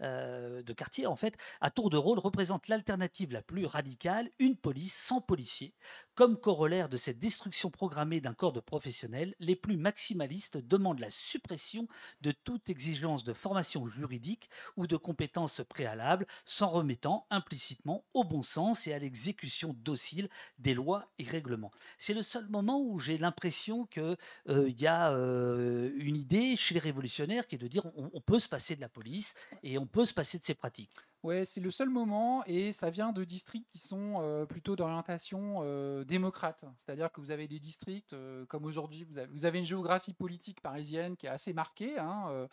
de 0.00 0.72
quartier 0.72 1.06
en 1.06 1.16
fait, 1.16 1.36
à 1.60 1.70
tour 1.70 1.90
de 1.90 1.98
rôle 1.98 2.18
représente 2.18 2.68
l'alternative 2.68 3.32
la 3.32 3.42
plus 3.42 3.66
radicale, 3.66 4.30
une 4.38 4.56
police 4.56 4.94
sans 4.94 5.20
policiers, 5.20 5.74
comme 6.20 6.36
corollaire 6.36 6.90
de 6.90 6.98
cette 6.98 7.18
destruction 7.18 7.70
programmée 7.70 8.20
d'un 8.20 8.34
corps 8.34 8.52
de 8.52 8.60
professionnels, 8.60 9.34
les 9.40 9.56
plus 9.56 9.78
maximalistes 9.78 10.58
demandent 10.58 10.98
la 10.98 11.08
suppression 11.08 11.88
de 12.20 12.30
toute 12.30 12.68
exigence 12.68 13.24
de 13.24 13.32
formation 13.32 13.86
juridique 13.86 14.50
ou 14.76 14.86
de 14.86 14.98
compétences 14.98 15.62
préalables, 15.66 16.26
s'en 16.44 16.68
remettant 16.68 17.26
implicitement 17.30 18.04
au 18.12 18.24
bon 18.24 18.42
sens 18.42 18.86
et 18.86 18.92
à 18.92 18.98
l'exécution 18.98 19.74
docile 19.82 20.28
des 20.58 20.74
lois 20.74 21.10
et 21.18 21.24
règlements. 21.24 21.72
C'est 21.96 22.12
le 22.12 22.20
seul 22.20 22.46
moment 22.50 22.82
où 22.82 22.98
j'ai 22.98 23.16
l'impression 23.16 23.86
qu'il 23.86 24.18
euh, 24.50 24.70
y 24.78 24.86
a 24.86 25.12
euh, 25.12 25.90
une 25.96 26.16
idée 26.16 26.54
chez 26.54 26.74
les 26.74 26.80
révolutionnaires 26.80 27.46
qui 27.46 27.54
est 27.54 27.58
de 27.58 27.66
dire 27.66 27.86
on 27.96 28.20
peut 28.20 28.38
se 28.38 28.48
passer 28.50 28.76
de 28.76 28.82
la 28.82 28.90
police 28.90 29.34
et 29.62 29.78
on 29.78 29.86
peut 29.86 30.04
se 30.04 30.12
passer 30.12 30.38
de 30.38 30.44
ces 30.44 30.54
pratiques. 30.54 30.90
Ouais, 31.22 31.44
c'est 31.44 31.60
le 31.60 31.70
seul 31.70 31.90
moment 31.90 32.42
et 32.46 32.72
ça 32.72 32.88
vient 32.88 33.12
de 33.12 33.24
districts 33.24 33.68
qui 33.70 33.78
sont 33.78 34.22
euh, 34.22 34.46
plutôt 34.46 34.74
d'orientation 34.74 35.58
euh, 35.62 36.02
démocrate. 36.02 36.64
C'est-à-dire 36.78 37.12
que 37.12 37.20
vous 37.20 37.30
avez 37.30 37.46
des 37.46 37.58
districts 37.58 38.14
euh, 38.14 38.46
comme 38.46 38.64
aujourd'hui, 38.64 39.06
vous 39.30 39.44
avez, 39.44 39.58
une 39.58 39.66
géographie 39.66 40.14
politique 40.14 40.62
parisienne 40.62 41.18
qui 41.18 41.26
est 41.26 41.30
assez 41.30 41.52
marquée. 41.52 41.98
Hein, 41.98 42.48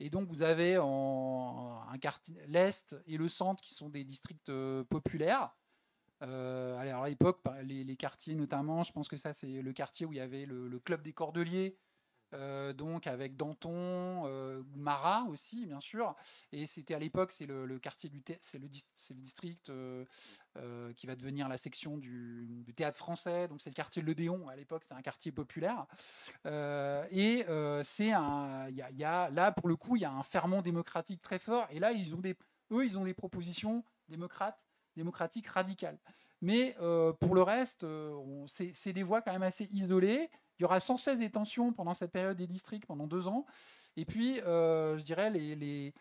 et 0.00 0.10
donc 0.10 0.28
vous 0.28 0.42
avez 0.42 0.76
en, 0.78 1.82
l'Est 2.46 2.94
et 3.06 3.16
le 3.16 3.28
centre 3.28 3.62
qui 3.62 3.72
sont 3.72 3.88
des 3.88 4.04
districts 4.04 4.52
populaires. 4.90 5.56
alors 6.20 7.04
à 7.04 7.08
l'époque, 7.08 7.40
les, 7.62 7.96
quartiers 7.96 8.34
notamment, 8.34 8.82
je 8.82 8.92
pense 8.92 9.08
que 9.08 9.16
ça 9.16 9.32
c'est 9.32 9.62
le 9.62 9.72
quartier 9.72 10.04
où 10.04 10.12
il 10.12 10.16
y 10.16 10.20
avait 10.20 10.44
le 10.44 10.78
club 10.80 11.00
des 11.00 11.14
Cordeliers 11.14 11.78
euh, 12.32 12.72
donc 12.72 13.06
avec 13.06 13.36
Danton, 13.36 14.22
euh, 14.26 14.62
Marat 14.76 15.24
aussi, 15.28 15.66
bien 15.66 15.80
sûr. 15.80 16.14
Et 16.52 16.66
c'était 16.66 16.94
à 16.94 16.98
l'époque, 16.98 17.32
c'est 17.32 17.46
le, 17.46 17.78
quartier 17.78 18.08
du 18.08 18.22
c'est 18.40 18.58
le, 18.58 18.68
district 18.68 19.70
euh, 19.70 20.04
qui 20.94 21.06
va 21.06 21.16
devenir 21.16 21.48
la 21.48 21.56
section 21.56 21.98
du, 21.98 22.64
théâtre 22.76 22.98
français. 22.98 23.48
Donc 23.48 23.60
c'est 23.60 23.70
le 23.70 23.74
quartier 23.74 24.02
de 24.02 24.06
l'Odéon. 24.06 24.48
À 24.48 24.56
l'époque, 24.56 24.84
c'est 24.86 24.94
un 24.94 25.02
quartier 25.02 25.32
populaire. 25.32 25.86
et 26.44 27.44
c'est 27.82 28.12
un, 28.12 28.68
il 28.68 28.76
y, 28.76 29.04
a 29.04 29.30
là 29.30 29.52
pour 29.52 29.68
le 29.68 29.76
coup, 29.76 29.96
il 29.96 30.02
y 30.02 30.04
a 30.04 30.12
un 30.12 30.22
ferment 30.22 30.62
démocratique 30.62 31.22
très 31.22 31.38
fort. 31.38 31.66
Et 31.70 31.80
là, 31.80 31.92
ils 31.92 32.14
ont 32.14 32.20
des, 32.20 32.36
eux, 32.72 32.84
ils 32.84 32.98
ont 32.98 33.04
des 33.04 33.14
propositions 33.14 33.84
démocrates, 34.08 34.64
démocratiques 34.96 35.48
radicales. 35.48 35.98
Mais 36.42 36.76
pour 37.20 37.34
le 37.34 37.42
reste, 37.42 37.84
c'est 38.46 38.92
des 38.92 39.02
voix 39.02 39.20
quand 39.20 39.32
même 39.32 39.42
assez 39.42 39.68
isolées. 39.72 40.30
Il 40.60 40.64
y 40.64 40.66
aura 40.66 40.78
sans 40.78 40.98
cesse 40.98 41.18
des 41.18 41.30
tensions 41.30 41.72
pendant 41.72 41.94
cette 41.94 42.12
période 42.12 42.36
des 42.36 42.46
districts, 42.46 42.84
pendant 42.84 43.06
deux 43.06 43.28
ans. 43.28 43.46
Et 43.96 44.04
puis, 44.04 44.40
euh, 44.42 44.98
je 44.98 45.02
dirais, 45.02 45.30
les, 45.30 45.94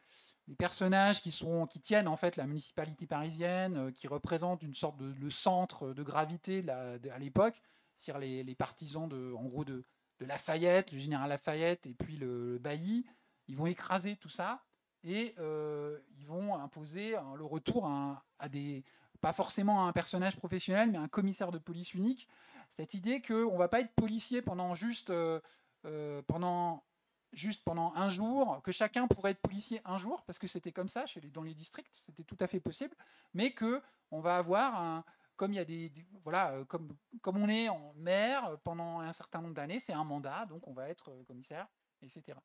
personnages 0.58 1.22
qui, 1.22 1.32
tiennent 1.80 2.10
en 2.10 2.18
fait 2.18 2.36
la 2.36 2.46
municipalité 2.46 3.08
parisienne, 3.08 3.78
euh, 3.78 3.92
qui 3.92 4.10
représentent 4.10 4.62
une 4.62 4.74
sorte 4.74 4.98
de 4.98 5.14
le 5.18 5.30
centre 5.30 5.94
de 5.94 6.04
gravité 6.04 6.66
à 6.70 7.20
l'époque, 7.20 7.62
c'est-à-dire 7.96 8.44
les, 8.44 8.56
partisans 8.56 9.08
de, 9.08 9.34
en 9.34 9.46
gros 9.46 9.64
de, 9.64 9.86
Lafayette, 10.20 10.92
le 10.92 10.98
général 10.98 11.30
Lafayette 11.30 11.86
et 11.86 11.94
puis 11.94 12.18
le, 12.18 12.58
bailli, 12.60 13.06
ils 13.48 13.56
vont 13.56 13.68
écraser 13.68 14.18
tout 14.18 14.28
ça 14.28 14.66
et 15.06 15.34
euh, 15.40 15.98
ils 16.18 16.26
vont 16.26 16.56
imposer 16.56 17.16
le 17.38 17.46
retour 17.46 17.88
à, 17.88 18.50
des, 18.50 18.84
pas 19.22 19.32
forcément 19.32 19.86
à 19.86 19.88
un 19.88 19.94
personnage 19.94 20.36
professionnel, 20.36 20.92
mais 20.92 20.98
un 20.98 21.08
commissaire 21.08 21.54
de 21.54 21.60
police 21.60 21.94
unique 21.94 22.28
cette 22.70 22.94
idée 22.94 23.22
qu'on 23.22 23.54
ne 23.54 23.58
va 23.58 23.68
pas 23.68 23.82
être 23.82 23.94
policier 23.94 24.42
pendant 24.42 24.76
juste 24.76 25.10
euh, 25.10 25.40
euh, 25.86 26.22
pendant 26.24 26.84
juste 27.32 27.64
pendant 27.64 27.94
un 27.96 28.10
jour, 28.10 28.60
que 28.64 28.72
chacun 28.72 29.08
pourrait 29.08 29.32
être 29.32 29.42
policier 29.42 29.82
un 29.86 30.00
jour, 30.00 30.24
parce 30.24 30.40
que 30.40 30.48
c'était 30.48 30.72
comme 30.72 30.90
ça 30.90 31.06
chez 31.06 31.22
les, 31.22 31.30
dans 31.30 31.44
les 31.44 31.54
districts, 31.54 32.02
c'était 32.08 32.24
tout 32.24 32.38
à 32.40 32.48
fait 32.48 32.60
possible, 32.60 32.96
mais 33.36 33.54
que 33.54 33.84
on 34.10 34.20
va 34.20 34.38
avoir 34.38 34.82
un, 34.82 35.06
comme 35.36 35.54
il 35.54 35.58
y 35.58 35.60
a 35.60 35.66
des, 35.66 35.92
voilà, 36.24 36.54
euh, 36.54 36.66
comme, 36.66 36.98
comme 37.22 37.38
on 37.38 37.48
est 37.48 37.70
en 37.70 37.94
maire 37.96 38.58
pendant 38.64 39.00
un 39.00 39.14
certain 39.14 39.42
nombre 39.42 39.54
d'années, 39.54 39.80
c'est 39.80 39.94
un 39.94 40.04
mandat, 40.04 40.48
donc 40.48 40.68
on 40.68 40.74
va 40.74 40.90
être 40.90 41.24
commissaire, 41.28 41.68
etc. 42.02 42.36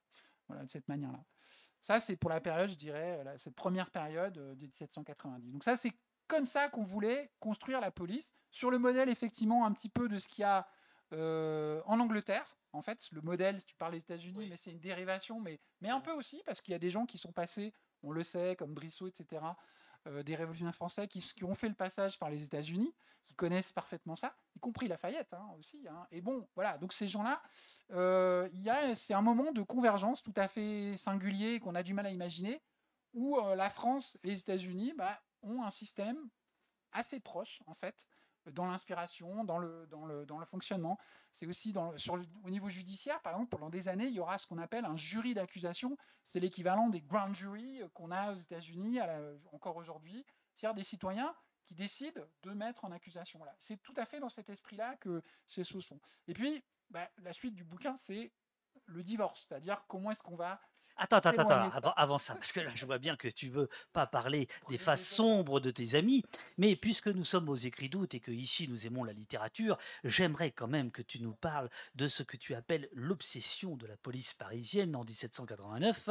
Voilà, 0.48 0.64
de 0.64 0.70
cette 0.70 0.86
manière-là. 0.86 1.24
Ça, 1.80 2.00
c'est 2.00 2.16
pour 2.16 2.30
la 2.30 2.40
période, 2.40 2.70
je 2.70 2.76
dirais, 2.76 3.22
cette 3.38 3.54
première 3.54 3.90
période 3.90 4.34
de 4.34 4.54
1790. 4.54 5.50
Donc 5.50 5.64
ça, 5.64 5.76
c'est 5.76 5.92
comme 6.26 6.46
ça 6.46 6.68
qu'on 6.68 6.82
voulait 6.82 7.30
construire 7.40 7.80
la 7.80 7.90
police, 7.90 8.32
sur 8.50 8.70
le 8.70 8.78
modèle 8.78 9.08
effectivement 9.08 9.66
un 9.66 9.72
petit 9.72 9.88
peu 9.88 10.08
de 10.08 10.18
ce 10.18 10.28
qu'il 10.28 10.42
y 10.42 10.44
a 10.44 10.66
euh, 11.12 11.82
en 11.86 12.00
Angleterre. 12.00 12.56
En 12.72 12.82
fait, 12.82 13.08
le 13.12 13.20
modèle, 13.20 13.60
si 13.60 13.66
tu 13.66 13.74
parles 13.76 13.92
des 13.92 13.98
États-Unis, 13.98 14.48
mais 14.48 14.56
c'est 14.56 14.72
une 14.72 14.80
dérivation, 14.80 15.40
mais, 15.40 15.60
mais 15.80 15.90
un 15.90 16.00
peu 16.00 16.12
aussi, 16.12 16.42
parce 16.44 16.60
qu'il 16.60 16.72
y 16.72 16.74
a 16.74 16.78
des 16.78 16.90
gens 16.90 17.06
qui 17.06 17.18
sont 17.18 17.32
passés, 17.32 17.72
on 18.02 18.10
le 18.10 18.24
sait, 18.24 18.56
comme 18.56 18.74
Brissot, 18.74 19.08
etc., 19.08 19.42
euh, 20.06 20.22
des 20.22 20.34
révolutionnaires 20.34 20.74
français 20.74 21.08
qui, 21.08 21.20
qui, 21.20 21.44
ont 21.44 21.54
fait 21.54 21.68
le 21.68 21.74
passage 21.74 22.18
par 22.18 22.30
les 22.30 22.42
États-Unis, 22.44 22.92
qui 23.22 23.34
connaissent 23.34 23.72
parfaitement 23.72 24.16
ça, 24.16 24.36
y 24.54 24.60
compris 24.60 24.86
Lafayette 24.86 25.32
hein, 25.32 25.48
aussi. 25.58 25.86
Hein. 25.88 26.06
Et 26.10 26.20
bon, 26.20 26.46
voilà, 26.54 26.76
donc 26.78 26.92
ces 26.92 27.08
gens-là, 27.08 27.40
euh, 27.92 28.48
c'est 28.94 29.14
un 29.14 29.22
moment 29.22 29.52
de 29.52 29.62
convergence 29.62 30.22
tout 30.22 30.34
à 30.36 30.48
fait 30.48 30.96
singulier 30.96 31.60
qu'on 31.60 31.74
a 31.74 31.82
du 31.82 31.94
mal 31.94 32.06
à 32.06 32.10
imaginer, 32.10 32.60
où 33.14 33.38
la 33.56 33.70
France 33.70 34.18
et 34.24 34.28
les 34.28 34.40
États-Unis 34.40 34.92
bah, 34.98 35.20
ont 35.44 35.62
un 35.62 35.70
système 35.70 36.28
assez 36.92 37.20
proche, 37.20 37.62
en 37.66 37.74
fait, 37.74 38.06
dans 38.52 38.66
l'inspiration, 38.66 39.44
dans 39.44 39.58
le, 39.58 39.86
dans, 39.86 40.04
le, 40.04 40.26
dans 40.26 40.38
le 40.38 40.44
fonctionnement. 40.44 40.98
C'est 41.32 41.46
aussi 41.46 41.72
dans, 41.72 41.94
au 42.44 42.50
niveau 42.50 42.68
judiciaire, 42.68 43.20
par 43.22 43.32
exemple, 43.32 43.50
pendant 43.50 43.70
des 43.70 43.88
années, 43.88 44.06
il 44.06 44.14
y 44.14 44.20
aura 44.20 44.38
ce 44.38 44.46
qu'on 44.46 44.58
appelle 44.58 44.84
un 44.84 44.96
jury 44.96 45.34
d'accusation. 45.34 45.96
C'est 46.22 46.40
l'équivalent 46.40 46.88
des 46.88 47.00
grand 47.00 47.32
jury 47.32 47.80
qu'on 47.94 48.10
a 48.10 48.32
aux 48.32 48.36
États-Unis 48.36 48.98
encore 49.52 49.76
aujourd'hui, 49.76 50.24
c'est-à-dire 50.54 50.74
des 50.74 50.84
citoyens 50.84 51.34
qui 51.64 51.74
décident 51.74 52.22
de 52.42 52.50
mettre 52.52 52.84
en 52.84 52.92
accusation. 52.92 53.42
Là. 53.44 53.54
C'est 53.58 53.82
tout 53.82 53.94
à 53.96 54.04
fait 54.04 54.20
dans 54.20 54.28
cet 54.28 54.50
esprit-là 54.50 54.96
que 54.96 55.22
ces 55.46 55.64
choses 55.64 55.86
font. 55.86 56.00
Et 56.28 56.34
puis, 56.34 56.62
bah, 56.90 57.08
la 57.18 57.32
suite 57.32 57.54
du 57.54 57.64
bouquin, 57.64 57.96
c'est 57.96 58.32
le 58.86 59.02
divorce, 59.02 59.46
c'est-à-dire 59.48 59.84
comment 59.88 60.10
est-ce 60.10 60.22
qu'on 60.22 60.36
va 60.36 60.60
Attends, 60.96 61.16
attends, 61.16 61.70
attends, 61.72 61.92
avant, 61.96 62.18
ça, 62.18 62.34
parce 62.34 62.52
que 62.52 62.60
là, 62.60 62.70
je 62.74 62.86
vois 62.86 62.98
bien 62.98 63.16
que 63.16 63.28
tu 63.28 63.48
veux 63.48 63.68
pas 63.92 64.06
parler 64.06 64.48
des 64.68 64.78
faces 64.78 65.06
sombres 65.06 65.58
de 65.58 65.70
tes 65.70 65.96
amis, 65.96 66.22
mais 66.56 66.76
puisque 66.76 67.08
nous 67.08 67.24
sommes 67.24 67.48
aux 67.48 67.56
écrits 67.56 67.88
doutes 67.88 68.14
et 68.14 68.20
que 68.20 68.30
ici 68.30 68.68
nous 68.68 68.86
aimons 68.86 69.02
la 69.02 69.12
littérature, 69.12 69.76
j'aimerais 70.04 70.52
quand 70.52 70.68
même 70.68 70.92
que 70.92 71.02
tu 71.02 71.20
nous 71.20 71.34
parles 71.34 71.68
de 71.96 72.06
ce 72.06 72.22
que 72.22 72.36
tu 72.36 72.54
appelles 72.54 72.88
l'obsession 72.92 73.76
de 73.76 73.86
la 73.86 73.96
police 73.96 74.34
parisienne 74.34 74.94
en 74.94 75.04
1789, 75.04 76.10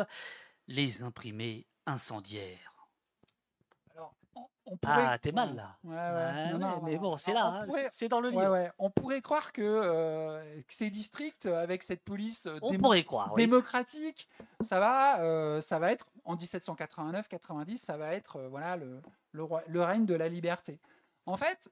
les 0.67 1.02
imprimés 1.02 1.65
incendiaires 1.86 2.72
ah, 4.86 5.17
t'es 5.21 5.32
mal 5.32 5.56
là. 5.56 5.78
mais 6.84 6.97
bon, 6.97 7.17
c'est 7.17 7.34
là, 7.34 7.65
hein, 7.67 7.88
c'est 7.91 8.08
dans 8.08 8.21
le 8.21 8.30
livre. 8.30 8.71
On 8.80 8.89
pourrait 8.89 9.21
croire 9.21 9.52
que, 9.52 9.62
euh, 9.62 10.62
ces 10.67 10.89
districts, 10.89 11.45
avec 11.45 11.84
cette 11.84 12.04
police 12.04 12.47
euh, 12.47 12.60
démocratique, 13.36 14.28
ça 14.62 14.80
va, 14.80 15.21
euh, 15.21 15.62
ça 15.62 15.80
va 15.80 15.91
être 15.91 16.08
en 16.26 16.36
1789-90, 16.36 17.78
ça 17.78 17.97
va 17.97 18.13
être 18.13 18.41
voilà 18.49 18.78
le, 18.78 19.02
le, 19.32 19.84
règne 19.84 20.06
de 20.06 20.13
la 20.13 20.30
liberté. 20.30 20.80
En 21.26 21.38
fait, 21.38 21.69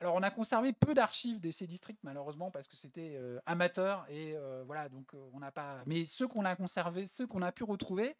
alors 0.00 0.14
on 0.14 0.22
a 0.22 0.30
conservé 0.30 0.72
peu 0.72 0.94
d'archives 0.94 1.40
de 1.40 1.50
ces 1.50 1.66
districts 1.66 2.02
malheureusement 2.02 2.50
parce 2.50 2.68
que 2.68 2.76
c'était 2.76 3.18
amateur 3.46 4.06
et 4.08 4.36
voilà 4.66 4.88
donc 4.88 5.12
on 5.32 5.40
n'a 5.40 5.50
pas. 5.50 5.82
Mais 5.86 6.04
ceux 6.06 6.26
qu'on 6.26 6.44
a 6.44 6.56
conservés, 6.56 7.06
ceux 7.06 7.26
qu'on 7.26 7.42
a 7.42 7.52
pu 7.52 7.64
retrouver, 7.64 8.16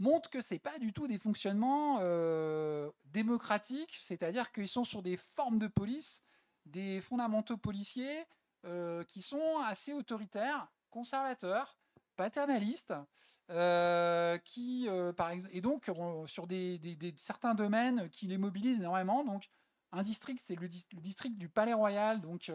montre 0.00 0.30
que 0.30 0.40
c'est 0.40 0.58
pas 0.58 0.78
du 0.78 0.92
tout 0.92 1.06
des 1.06 1.18
fonctionnements 1.18 1.98
euh, 2.00 2.90
démocratiques, 3.04 3.98
c'est-à-dire 4.00 4.50
qu'ils 4.50 4.68
sont 4.68 4.84
sur 4.84 5.02
des 5.02 5.16
formes 5.16 5.58
de 5.58 5.68
police, 5.68 6.22
des 6.66 7.00
fondamentaux 7.00 7.56
policiers 7.56 8.24
euh, 8.66 9.04
qui 9.04 9.22
sont 9.22 9.58
assez 9.64 9.92
autoritaires, 9.92 10.68
conservateurs, 10.90 11.78
paternalistes, 12.16 12.94
euh, 13.50 14.38
qui, 14.38 14.88
par 15.16 15.30
exemple, 15.30 15.56
et 15.56 15.60
donc 15.60 15.90
sur 16.26 16.46
des, 16.46 16.80
certains 17.16 17.54
domaines 17.54 18.08
qui 18.10 18.26
les 18.26 18.38
mobilisent 18.38 18.78
énormément. 18.78 19.24
Donc, 19.24 19.48
un 19.92 20.02
district, 20.02 20.40
c'est 20.42 20.54
le, 20.56 20.68
district 20.68 21.36
du 21.36 21.48
Palais 21.48 21.72
Royal, 21.72 22.20
donc 22.20 22.52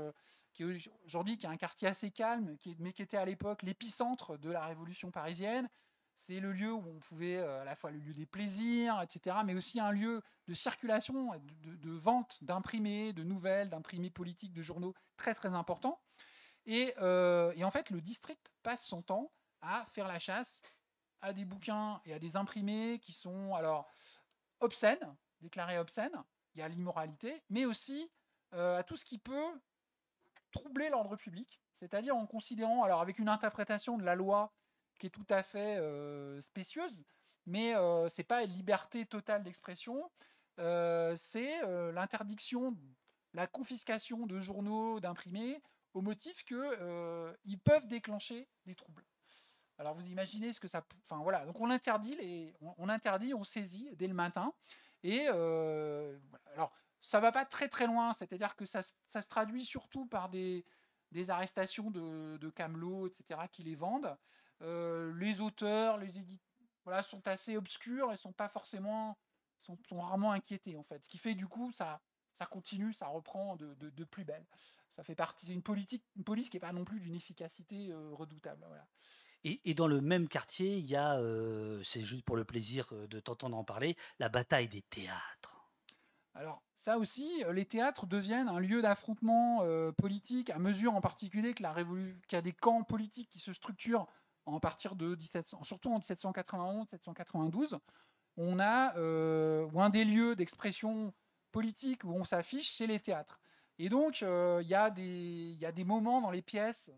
qui 0.54 0.64
aujourd'hui 1.06 1.34
est 1.34 1.46
un 1.46 1.58
quartier 1.58 1.88
assez 1.88 2.12
calme, 2.12 2.56
mais 2.80 2.94
qui 2.94 3.02
était 3.02 3.18
à 3.18 3.26
l'époque 3.26 3.62
l'épicentre 3.62 4.38
de 4.38 4.50
la 4.50 4.66
Révolution 4.66 5.12
parisienne, 5.12 5.70
c'est 6.16 6.40
le 6.40 6.54
lieu 6.54 6.72
où 6.72 6.84
on 6.88 7.00
pouvait, 7.00 7.38
euh, 7.38 7.62
à 7.62 7.66
la 7.66 7.76
fois 7.76 7.92
le 7.92 8.00
lieu 8.00 8.14
des 8.14 8.26
plaisirs, 8.26 9.02
etc., 9.02 9.38
mais 9.46 9.54
aussi 9.54 9.80
un 9.80 9.92
lieu 9.92 10.22
de 10.48 10.54
circulation, 10.54 11.32
de, 11.64 11.92
vente 11.92 12.38
d'imprimés, 12.42 13.14
de 13.14 13.24
nouvelles, 13.24 13.70
d'imprimés 13.70 14.10
politiques, 14.10 14.54
de 14.54 14.62
journaux 14.62 14.94
très 15.18 15.34
très 15.36 15.54
important. 15.54 16.00
Euh, 16.68 17.52
et, 17.56 17.64
en 17.64 17.72
fait, 17.72 17.90
le 17.90 18.02
district 18.02 18.52
passe 18.64 18.86
son 18.86 19.02
temps 19.02 19.32
à 19.62 19.86
faire 19.86 20.08
la 20.08 20.20
chasse 20.20 20.62
à 21.22 21.34
des 21.34 21.46
bouquins 21.46 22.02
et 22.06 22.14
à 22.14 22.20
des 22.20 22.36
imprimés 22.38 23.00
qui 23.00 23.12
sont 23.12 23.54
alors 23.54 23.88
obscènes, 24.62 25.16
déclarés 25.42 25.78
obscènes. 25.78 26.24
Il 26.54 26.60
y 26.60 26.62
a 26.64 26.68
l'immoralité, 26.68 27.44
mais 27.50 27.66
aussi 27.66 28.10
euh, 28.54 28.80
à 28.80 28.84
tout 28.84 28.96
ce 28.96 29.06
qui 29.06 29.18
peut 29.18 29.60
troubler 30.52 30.90
l'ordre 30.90 31.18
public, 31.18 31.60
c'est-à-dire 31.74 32.16
en 32.16 32.26
considérant, 32.26 32.84
alors 32.84 33.02
avec 33.02 33.20
une 33.20 33.28
interprétation 33.28 33.98
de 33.98 34.04
la 34.04 34.16
loi 34.16 34.54
qui 34.98 35.08
est 35.08 35.12
tout 35.12 35.26
à 35.30 35.44
fait 35.44 35.78
euh, 35.78 36.40
spécieuse, 36.42 37.04
mais 37.46 37.76
euh, 37.76 38.10
c'est 38.10 38.24
pas 38.24 38.44
une 38.44 38.54
liberté 38.54 39.06
totale 39.06 39.44
d'expression, 39.44 40.10
c'est 40.58 41.62
l'interdiction, 41.92 42.78
la 43.34 43.46
confiscation 43.46 44.26
de 44.26 44.40
journaux, 44.40 45.00
d'imprimés, 45.02 45.62
au 45.94 46.02
motif 46.02 46.46
que 46.46 47.36
ils 47.44 47.60
peuvent 47.60 47.88
déclencher 47.88 48.48
des 48.66 48.76
troubles. 48.76 49.06
Alors 49.78 49.94
vous 49.96 50.08
imaginez 50.08 50.54
ce 50.54 50.62
que 50.62 50.70
ça, 50.70 50.86
enfin 51.04 51.22
voilà, 51.22 51.46
donc 51.46 51.60
on 51.60 51.70
interdit 51.70 52.54
on, 52.62 52.88
interdit, 52.88 53.34
on 53.34 53.44
saisit 53.44 53.90
dès 53.98 54.08
le 54.08 54.14
matin, 54.14 54.54
et 55.04 55.28
alors 55.28 56.72
ça 57.02 57.20
va 57.20 57.34
pas 57.34 57.44
très 57.46 57.68
très 57.68 57.86
loin, 57.86 58.14
c'est-à-dire 58.14 58.56
que 58.56 58.66
ça, 58.66 58.82
ça, 59.08 59.22
se 59.22 59.28
traduit 59.28 59.66
surtout 59.66 60.06
par 60.06 60.30
des, 60.30 60.66
des 61.12 61.30
arrestations 61.30 61.92
de 61.92 62.50
camelots, 62.50 63.08
etc., 63.08 63.42
qui 63.52 63.64
les 63.64 63.76
vendent. 63.76 64.18
Euh, 64.62 65.14
les 65.18 65.42
auteurs, 65.42 65.98
les 65.98 66.18
éditeurs, 66.18 66.40
voilà, 66.84 67.04
sont 67.04 67.28
assez 67.28 67.58
obscurs 67.58 68.12
et 68.12 68.18
sont 68.18 68.32
pas 68.32 68.48
forcément, 68.48 69.18
sont, 69.60 69.78
rarement 70.00 70.32
inquiétés 70.32 70.78
en 70.78 70.84
fait. 70.84 71.04
Ce 71.04 71.10
qui 71.10 71.18
fait 71.18 71.36
du 71.36 71.48
coup, 71.48 71.72
ça, 71.72 72.02
ça 72.38 72.46
continue, 72.46 72.94
ça 72.94 73.08
reprend 73.08 73.56
de, 73.56 73.74
de, 73.74 74.04
plus 74.04 74.24
belle. 74.24 74.46
Ça 74.96 75.04
fait 75.04 75.16
partie 75.16 75.48
d'une 75.48 75.62
politique, 75.62 76.04
une 76.16 76.24
police 76.24 76.50
qui 76.50 76.58
n'est 76.58 76.62
pas 76.62 76.74
non 76.74 76.86
plus 76.86 77.00
d'une 77.00 77.16
efficacité 77.16 77.92
euh, 77.92 78.12
redoutable. 78.14 78.64
Voilà. 78.68 78.88
Et, 79.44 79.62
et, 79.66 79.74
dans 79.74 79.88
le 79.88 80.00
même 80.00 80.28
quartier, 80.28 80.78
il 80.78 80.86
y 80.86 80.96
a, 80.96 81.18
euh, 81.18 81.84
c'est 81.84 82.02
juste 82.02 82.24
pour 82.24 82.36
le 82.36 82.46
plaisir 82.46 82.92
de 82.94 83.20
t'entendre 83.20 83.58
en 83.58 83.64
parler, 83.64 83.98
la 84.20 84.30
bataille 84.30 84.68
des 84.68 84.82
théâtres. 84.82 85.72
Alors 86.34 86.64
ça 86.74 86.98
aussi, 86.98 87.44
les 87.52 87.66
théâtres 87.66 88.06
deviennent 88.06 88.50
un 88.50 88.60
lieu 88.60 88.82
d'affrontement 88.82 89.62
politique 89.94 90.50
à 90.50 90.60
mesure 90.60 90.94
en 90.94 91.00
particulier 91.00 91.54
que 91.54 91.64
la 91.64 91.72
révolution, 91.72 92.20
qu'il 92.28 92.36
y 92.36 92.40
a 92.40 92.42
des 92.42 92.52
camps 92.52 92.84
politiques 92.84 93.30
qui 93.30 93.40
se 93.40 93.54
structurent 93.54 94.08
en 94.46 94.60
partir 94.60 94.96
de 94.96 95.16
1700, 95.16 95.64
surtout 95.64 95.92
en 95.92 96.00
1791-1792, 96.00 97.78
on 98.38 98.60
a 98.60 98.96
euh, 98.98 99.68
un 99.76 99.90
des 99.90 100.06
lieux 100.06 100.36
d'expression 100.36 101.14
politique 101.52 102.04
où 102.04 102.14
on 102.14 102.26
s'affiche, 102.26 102.72
c'est 102.72 102.88
les 102.88 103.00
théâtres. 103.00 103.40
Et 103.80 103.90
donc, 103.90 104.24
euh, 104.24 104.62
il 104.62 104.68
y, 104.68 104.76
a 104.76 104.90
des 104.90 105.84
moments 105.84 106.22
dans 106.22 106.32
les 106.32 106.42
pièces 106.42 106.92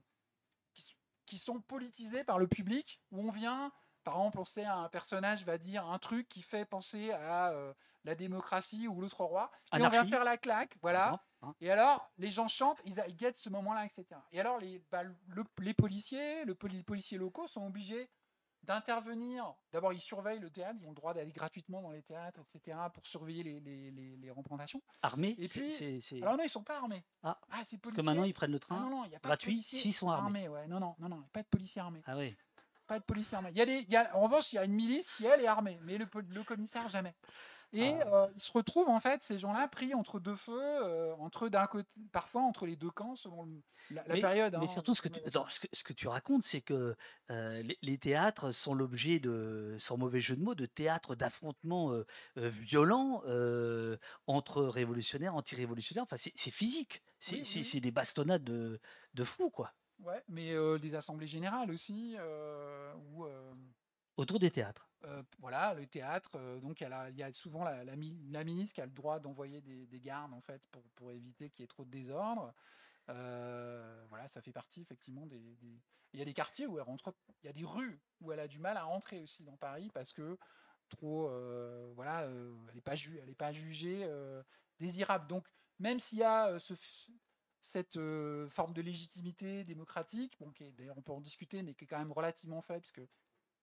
qui, 1.26 1.38
sont 1.38 1.60
politisés 1.60 2.24
par 2.24 2.40
le 2.40 2.48
public, 2.48 3.02
où 3.12 3.22
on 3.22 3.32
vient, 3.32 3.72
par 4.04 4.16
exemple, 4.16 4.40
on 4.40 4.46
sait 4.46 4.66
un 4.66 4.88
personnage 4.90 5.44
va 5.44 5.58
dire 5.58 5.86
un 5.86 6.00
truc 6.00 6.30
qui 6.30 6.42
fait 6.42 6.66
penser 6.66 7.12
à 7.12 7.52
euh, 7.52 7.74
la 8.08 8.16
démocratie 8.16 8.88
ou 8.88 9.02
l'autre 9.02 9.24
roi, 9.24 9.52
et 9.74 9.82
on 9.82 9.90
va 9.90 10.06
faire 10.06 10.24
la 10.24 10.38
claque, 10.38 10.78
voilà. 10.82 11.22
Hein. 11.42 11.54
Et 11.60 11.70
alors, 11.70 12.10
les 12.18 12.32
gens 12.32 12.48
chantent, 12.48 12.82
ils, 12.86 12.96
guettent 13.16 13.38
ce 13.38 13.50
moment-là, 13.50 13.86
etc. 13.86 14.06
Et 14.32 14.40
alors, 14.40 14.60
les, 14.60 14.82
bah, 14.90 15.04
les 15.60 15.74
policiers, 15.74 16.46
le, 16.46 16.58
les 16.72 16.84
policiers 16.84 17.18
locaux 17.18 17.48
sont 17.48 17.68
obligés 17.68 18.10
d'intervenir. 18.64 19.54
D'abord, 19.74 19.92
ils 19.92 20.00
surveillent 20.00 20.40
le 20.40 20.50
théâtre, 20.50 20.78
ils 20.80 20.86
ont 20.86 20.92
le 20.92 20.96
droit 20.96 21.14
d'aller 21.14 21.32
gratuitement 21.34 21.82
dans 21.82 21.92
les 21.92 22.02
théâtres, 22.02 22.40
etc., 22.40 22.78
pour 22.94 23.06
surveiller 23.06 23.44
les, 23.44 23.60
les, 23.60 24.16
les, 24.16 24.32
représentations. 24.32 24.82
Armés 25.04 25.36
Et 25.38 25.48
puis, 25.50 25.74
alors 26.22 26.38
non, 26.38 26.44
ils 26.44 26.50
sont 26.50 26.64
pas 26.64 26.78
armés. 26.78 27.04
Ah, 27.24 27.38
ah 27.52 27.62
Parce 27.82 27.94
que 27.94 28.02
maintenant, 28.02 28.24
ils 28.24 28.34
prennent 28.34 28.52
le 28.52 28.60
train 28.60 28.78
ah, 28.80 28.90
non, 28.90 28.90
non, 28.90 29.06
y 29.06 29.16
a 29.16 29.20
pas 29.20 29.30
gratuit 29.30 29.62
s'ils 29.62 29.94
sont 29.94 30.10
armés. 30.10 30.48
ouais. 30.48 30.66
Non, 30.68 30.80
non, 30.80 30.96
non, 31.00 31.10
non, 31.10 31.24
pas 31.34 31.44
de 31.44 31.48
policiers 31.48 31.82
armés. 31.82 32.02
Ah 32.06 32.18
oui. 32.18 32.36
Pas 32.88 33.00
de 33.00 33.04
policiers 33.04 33.36
armés. 33.36 33.50
Il 33.52 33.58
y 33.58 33.62
a 33.62 33.66
des, 33.66 33.80
il 33.80 33.92
y 33.92 33.98
a, 33.98 34.16
en 34.16 34.22
revanche, 34.22 34.54
il 34.54 34.56
y 34.56 34.60
a 34.60 34.64
une 34.64 34.74
milice 34.74 35.14
qui, 35.16 35.26
elle, 35.26 35.42
est 35.42 35.48
armée, 35.48 35.78
mais 35.84 35.98
le, 35.98 36.08
le 36.30 36.44
commissaire, 36.44 36.88
jamais. 36.88 37.14
Et 37.74 37.94
Ah. 38.02 38.08
euh, 38.08 38.28
ils 38.36 38.42
se 38.42 38.52
retrouvent 38.52 38.88
en 38.90 39.00
fait 39.00 39.22
ces 39.24 39.38
gens-là 39.38 39.68
pris 39.68 39.94
entre 39.94 40.20
deux 40.20 40.36
feux, 40.36 40.54
euh, 40.58 41.14
entre 41.18 41.50
d'un 41.50 41.68
côté, 41.68 41.90
parfois 42.12 42.42
entre 42.42 42.66
les 42.66 42.76
deux 42.78 42.90
camps 42.90 43.16
selon 43.16 43.44
le- 43.44 43.62
la, 43.90 44.04
période. 44.04 44.54
mais 44.54 44.64
hein, 44.64 44.68
surtout, 44.68 44.96
ce 44.96 45.02
que, 45.02 45.10
tu, 45.10 45.16
selon 45.16 45.26
la- 45.26 45.42
attends, 45.42 45.52
ce, 45.52 45.60
que, 45.60 45.68
ce 45.74 45.84
que 45.84 45.94
tu 45.94 46.08
racontes, 46.08 46.44
c'est 46.44 46.62
que 46.62 46.96
euh, 47.30 47.62
les, 47.64 47.78
les 47.82 47.98
théâtres 47.98 48.52
sont 48.52 48.74
l'objet 48.74 49.20
de, 49.20 49.76
sans 49.80 49.98
mauvais 49.98 50.20
jeu 50.22 50.36
de 50.38 50.42
mots, 50.44 50.56
de 50.56 50.66
théâtres 50.66 51.16
d'affrontements 51.16 51.92
euh, 51.92 52.06
violents 52.36 53.22
entre 54.28 54.64
révolutionnaires, 54.64 55.36
anti-révolutionnaires. 55.36 56.04
Enfin, 56.04 56.18
c'est 56.18 56.52
physique. 56.52 57.02
C'est 57.20 57.38
Oui, 57.38 57.64
oui. 57.74 57.82
des 57.82 57.92
bastonnades 57.92 58.44
de, 58.44 58.80
de 59.14 59.24
fous, 59.24 59.50
quoi, 59.50 59.74
Ouais, 60.00 60.24
mais 60.30 60.54
des 60.80 60.96
assemblées 60.96 61.28
générales 61.28 61.72
aussi, 61.72 62.16
où 63.14 63.26
autour 64.18 64.40
des 64.40 64.52
théâtres. 64.52 64.90
euh, 65.06 65.24
voilà, 65.40 65.74
le 65.76 65.86
théâtre, 65.86 66.32
euh, 66.36 66.60
donc 66.60 66.82
il 66.82 67.18
y, 67.18 67.24
a 67.24 67.32
souvent 67.32 67.64
la, 67.64 67.84
la, 67.84 67.96
mi- 67.96 68.18
la 68.30 68.44
ministre 68.44 68.76
qui 68.76 68.82
a 68.82 68.86
le 68.86 68.92
droit 68.92 69.20
d'envoyer 69.20 69.62
des, 69.62 69.86
des 69.86 70.00
gardes 70.00 70.34
en 70.34 70.42
fait 70.42 70.62
pour, 70.96 71.12
éviter 71.12 71.50
qu'il 71.50 71.64
y 71.64 71.66
ait 71.66 71.68
trop 71.68 71.86
de 71.86 71.92
désordre. 71.92 72.54
Euh, 73.10 74.06
voilà, 74.10 74.28
ça 74.28 74.42
fait 74.42 74.52
partie 74.52 74.82
effectivement 74.82 75.26
des. 75.28 75.58
Il 76.14 76.20
y 76.20 76.22
a 76.22 76.26
des 76.26 76.34
quartiers 76.34 76.66
où 76.66 76.78
elle 76.78 76.84
rentre, 76.84 77.14
il 77.44 77.46
y 77.46 77.50
a 77.50 77.54
des 77.54 77.64
rues 77.64 78.02
où 78.22 78.32
elle 78.32 78.40
a 78.40 78.48
du 78.48 78.60
mal 78.60 78.76
à 78.76 78.84
rentrer 78.84 79.22
aussi 79.22 79.44
dans 79.44 79.56
Paris 79.56 79.90
parce 79.94 80.14
que 80.14 80.38
trop, 80.90 81.30
voilà, 81.94 82.22
elle 82.22 82.56
n'est 82.74 82.82
pas, 82.82 82.96
ju- 82.96 83.22
pas 83.38 83.52
jugée 83.54 84.10
désirable. 84.80 85.28
Donc 85.28 85.48
même 85.80 86.00
s'il 86.00 86.20
y 86.20 86.24
a 86.24 86.58
cette 87.62 88.00
forme 88.50 88.74
de 88.74 88.82
légitimité 88.82 89.64
démocratique, 89.64 90.38
bon, 90.40 90.52
d'ailleurs 90.78 90.98
on 90.98 91.02
peut 91.02 91.12
en 91.12 91.22
discuter, 91.22 91.62
mais 91.62 91.76
qui 91.76 91.84
est 91.84 91.88
quand 91.88 92.00
même 92.00 92.14
relativement 92.14 92.62
faible, 92.62 92.82
parce 92.82 92.92
que 92.92 93.08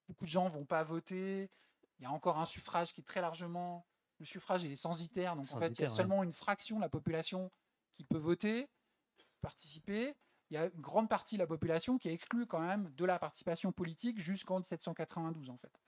beaucoup 0.08 0.24
de 0.24 0.30
gens 0.30 0.48
vont 0.48 0.64
pas 0.64 0.82
voter. 0.82 1.50
Il 1.98 2.02
y 2.02 2.06
a 2.06 2.10
encore 2.10 2.38
un 2.38 2.44
suffrage 2.46 2.92
qui 2.92 3.00
est 3.00 3.04
très 3.04 3.20
largement. 3.20 3.86
Le 4.18 4.26
suffrage 4.26 4.64
est 4.64 4.76
censitaire, 4.76 5.36
donc 5.36 5.46
en 5.52 5.58
fait 5.58 5.70
il 5.78 5.82
y 5.82 5.84
a 5.84 5.88
ouais. 5.88 5.94
seulement 5.94 6.22
une 6.22 6.32
fraction 6.32 6.76
de 6.76 6.80
la 6.82 6.88
population 6.88 7.50
qui 7.94 8.04
peut 8.04 8.18
voter, 8.18 8.68
participer. 9.40 10.14
Il 10.50 10.54
y 10.54 10.56
a 10.56 10.66
une 10.66 10.80
grande 10.80 11.08
partie 11.08 11.36
de 11.36 11.40
la 11.40 11.46
population 11.46 11.98
qui 11.98 12.08
est 12.08 12.12
exclue 12.12 12.46
quand 12.46 12.60
même 12.60 12.90
de 12.94 13.04
la 13.04 13.18
participation 13.18 13.72
politique 13.72 14.20
jusqu'en 14.20 14.56
1792 14.58 15.50
en 15.50 15.56
fait. 15.56 15.80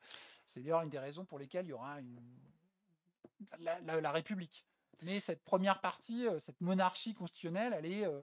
C'est 0.46 0.60
d'ailleurs 0.60 0.82
une 0.82 0.90
des 0.90 0.98
raisons 0.98 1.24
pour 1.24 1.38
lesquelles 1.38 1.66
il 1.66 1.70
y 1.70 1.72
aura 1.72 2.00
une... 2.00 2.20
la, 3.58 3.80
la- 3.80 4.00
la 4.00 4.12
République. 4.12 4.66
Mais 5.02 5.20
cette 5.20 5.44
première 5.44 5.80
partie, 5.80 6.26
euh, 6.26 6.38
cette 6.38 6.60
monarchie 6.60 7.14
constitutionnelle, 7.14 7.74
elle 7.74 7.84
est, 7.86 8.06
euh, 8.06 8.22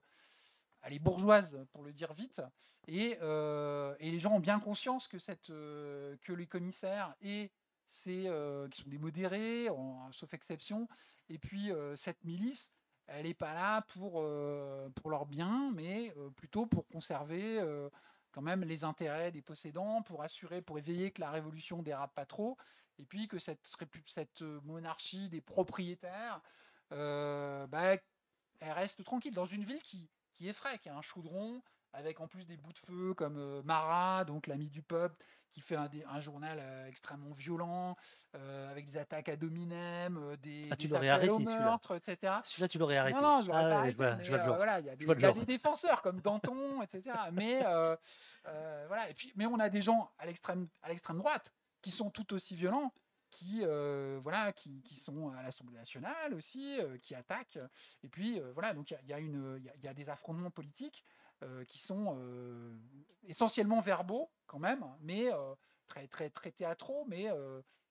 elle 0.84 0.94
est 0.94 1.00
bourgeoise, 1.00 1.66
pour 1.72 1.84
le 1.84 1.94
dire 1.94 2.14
vite. 2.14 2.42
Et, 2.88 3.18
euh, 3.22 3.96
les 4.00 4.20
gens 4.20 4.34
ont 4.34 4.40
bien 4.40 4.60
conscience 4.60 5.08
que, 5.08 5.18
euh, 5.50 6.16
les 6.28 6.48
commissaires 6.48 7.16
euh, 7.24 8.68
qui 8.70 8.82
sont 8.82 8.90
des 8.90 8.98
modérés, 8.98 9.68
sauf 10.12 10.34
exception, 10.34 10.88
et 11.30 11.38
puis 11.38 11.72
cette 11.96 12.24
milice, 12.24 12.72
elle 13.08 13.26
n'est 13.26 13.34
pas 13.34 13.54
là 13.54 13.82
pour, 13.82 14.24
pour 14.96 15.10
leur 15.10 15.26
bien, 15.26 15.72
mais 15.74 16.14
plutôt 16.36 16.66
pour 16.66 16.88
conserver 16.88 17.62
quand 18.32 18.42
même 18.42 18.64
les 18.64 18.84
intérêts 18.84 19.32
des 19.32 19.42
possédants, 19.42 20.02
pour 20.02 20.24
assurer, 20.24 20.62
pour 20.62 20.78
éveiller 20.78 21.12
que 21.12 21.22
la 21.22 21.32
révolution 21.32 21.82
dérape 21.82 22.14
pas 22.14 22.26
trop, 22.26 22.58
et 22.98 23.06
puis 23.06 23.28
que 23.28 23.40
cette, 23.40 24.42
monarchie 24.64 25.30
des 25.30 25.42
propriétaires, 25.42 26.42
bah, 26.90 27.96
elle 28.60 28.72
reste 28.72 29.04
tranquille 29.04 29.34
dans 29.34 29.46
une 29.46 29.64
ville 29.64 29.82
qui, 29.82 30.10
qui 30.34 30.48
effraie, 30.50 30.78
qui 30.80 30.90
a 30.90 30.96
un 30.96 31.02
chaudron, 31.02 31.62
avec 31.94 32.20
en 32.20 32.28
plus 32.28 32.46
des 32.46 32.58
bouts 32.58 32.74
de 32.74 32.78
feu 32.80 33.14
comme 33.14 33.38
euh, 33.38 33.62
Marat, 33.64 34.26
donc 34.26 34.48
l'ami 34.48 34.70
du 34.70 34.82
peuple, 34.82 35.24
qui 35.54 35.62
fait 35.62 35.76
un, 35.76 36.20
journal 36.20 36.58
euh, 36.60 36.88
extrêmement 36.88 37.32
violent, 37.32 37.96
euh, 38.36 38.72
avec 38.72 38.86
des 38.86 38.98
attaques 38.98 39.30
à 39.30 39.36
dominem, 39.36 40.18
euh, 40.18 40.36
des, 40.38 40.68
Ah, 40.72 40.76
tu 40.76 40.88
des 40.88 40.94
l'aurais 40.94 41.10
appels 41.10 41.30
au 41.30 41.36
arrêté, 41.36 41.46
celui-là. 41.46 41.66
meurtre, 41.66 41.96
etc. 41.96 42.34
Celui-là, 42.44 42.68
tu 42.68 42.78
l'aurais 42.80 42.98
arrêté. 42.98 43.16
Non, 43.16 43.22
non, 43.22 43.42
je 43.42 43.48
l'aurais 43.48 43.64
Ah 43.64 43.70
pas 43.70 43.78
arrêté, 43.78 43.96
vois, 43.96 44.16
mais, 44.16 44.56
voilà, 44.56 44.80
il 44.80 44.86
y 44.88 44.90
a 44.90 44.96
des, 44.96 45.06
y 45.06 45.26
a 45.26 45.32
des 45.32 45.46
défenseurs 45.46 46.02
comme 46.02 46.20
Danton, 46.22 46.82
etc. 46.82 47.16
Mais 47.32 47.62
voilà, 48.88 49.10
et 49.10 49.14
puis, 49.14 49.32
mais 49.36 49.46
on 49.46 49.60
a 49.60 49.70
des 49.70 49.84
gens 49.84 50.12
à 50.18 50.26
l'extrême, 50.26 50.68
à 50.82 50.90
l'extrême 50.90 51.20
droite 51.20 51.54
qui 51.84 51.92
sont 51.92 52.10
tout 52.10 52.34
aussi 52.34 52.56
violents, 52.56 52.92
qui 53.34 53.62
euh, 53.64 54.20
voilà, 54.22 54.54
qui, 54.54 54.82
qui 54.84 54.96
sont 54.96 55.30
à 55.32 55.42
l'Assemblée 55.42 55.76
nationale 55.76 56.34
aussi, 56.34 56.80
euh, 56.80 56.98
qui 56.98 57.16
attaquent. 57.16 57.60
Et 58.04 58.10
puis 58.10 58.40
euh, 58.40 58.52
voilà, 58.54 58.74
donc 58.74 58.92
il 58.92 58.98
y 59.10 59.14
y, 59.14 59.84
y 59.84 59.88
a- 59.88 59.94
des 59.94 60.08
affrontements 60.10 60.52
politiques 60.52 61.04
qui 61.68 61.78
sont 61.78 62.18
essentiellement 63.28 63.82
verbaux 63.82 64.30
quand 64.46 64.60
même, 64.60 64.86
mais 65.02 65.30
très 65.88 66.08
très 66.08 66.30
très 66.30 66.52
théâtraux, 66.52 67.04
mais 67.10 67.28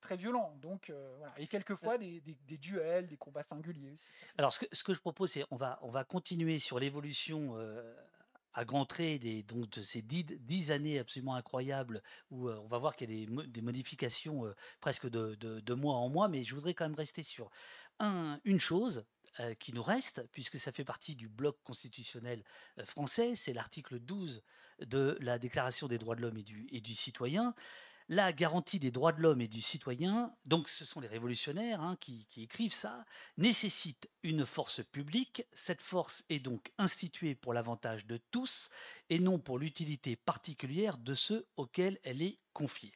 très 0.01 0.17
violents. 0.17 0.57
Donc 0.57 0.91
voilà, 1.19 1.35
et 1.39 1.47
quelquefois 1.47 1.99
des, 1.99 2.21
des- 2.23 2.39
des 2.47 2.57
duels, 2.57 3.07
des 3.09 3.19
combats 3.19 3.43
singuliers 3.43 3.91
aussi. 3.91 4.07
Alors, 4.39 4.53
ce 4.55 4.61
que, 4.61 4.67
ce 4.75 4.83
que 4.83 4.95
je 4.95 5.01
propose, 5.01 5.33
c'est 5.33 5.45
on 5.51 5.57
va, 5.57 5.79
on 5.83 5.91
va 5.91 6.03
continuer 6.05 6.59
sur 6.59 6.79
l'évolution 6.79 7.55
à 8.55 8.65
grands 8.65 8.85
traits 8.87 9.23
donc, 9.47 9.71
de 9.71 9.83
ces 9.83 10.03
dix, 10.03 10.25
dix 10.25 10.71
années 10.71 10.99
absolument 10.99 11.35
incroyables 11.35 12.03
où 12.31 12.49
euh, 12.49 12.59
on 12.63 12.69
va 12.69 12.79
voir 12.79 12.97
qu'il 12.97 13.11
y 13.11 13.23
a 13.23 13.27
des, 13.27 13.33
mo- 13.33 13.43
des 13.43 13.63
modifications 13.63 14.47
euh, 14.47 14.55
presque 14.81 15.09
de, 15.09 15.75
mois 15.75 15.95
en 15.97 16.09
mois, 16.09 16.29
mais 16.29 16.45
je 16.45 16.55
voudrais 16.55 16.75
quand 16.75 16.85
même 16.85 16.95
rester 16.95 17.23
sur 17.23 17.51
un- 17.99 18.41
une 18.45 18.61
chose 18.61 19.05
euh, 19.41 19.55
qui 19.55 19.73
nous 19.73 19.83
reste, 19.83 20.27
puisque 20.33 20.59
ça 20.59 20.73
fait 20.73 20.85
partie 20.85 21.17
du 21.17 21.29
bloc 21.29 21.59
constitutionnel 21.65 22.45
français, 22.85 23.35
c'est 23.35 23.53
l'article 23.55 23.99
12 23.99 24.43
de 24.81 25.17
la 25.21 25.39
Déclaration 25.39 25.89
des 25.89 25.99
droits 25.99 26.17
de 26.17 26.21
l'homme 26.23 26.39
et 26.71 26.81
du 26.81 26.95
citoyen. 26.95 27.55
La 28.15 28.35
garantie 28.35 28.79
des 28.79 28.91
droits 28.91 29.13
de 29.13 29.23
l'homme 29.23 29.41
et 29.41 29.49
du 29.49 29.63
citoyen, 29.63 30.37
donc 30.45 30.69
ce 30.69 30.85
sont 30.85 31.01
les 31.01 31.09
révolutionnaires 31.09 31.81
hein, 31.81 31.97
qui, 31.99 32.27
écrivent 32.37 32.71
ça, 32.71 33.07
nécessite 33.39 34.11
une 34.23 34.45
force 34.45 34.85
publique. 34.85 35.47
Cette 35.55 35.81
force 35.81 36.23
est 36.29 36.39
donc 36.39 36.75
instituée 36.77 37.35
pour 37.35 37.55
l'avantage 37.55 38.05
de 38.05 38.19
tous 38.19 38.69
et 39.09 39.19
non 39.19 39.39
pour 39.39 39.59
l'utilité 39.59 40.15
particulière 40.15 40.99
de 40.99 41.15
ceux 41.15 41.49
auxquels 41.57 41.99
elle 42.03 42.21
est 42.21 42.37
confiée. 42.53 42.93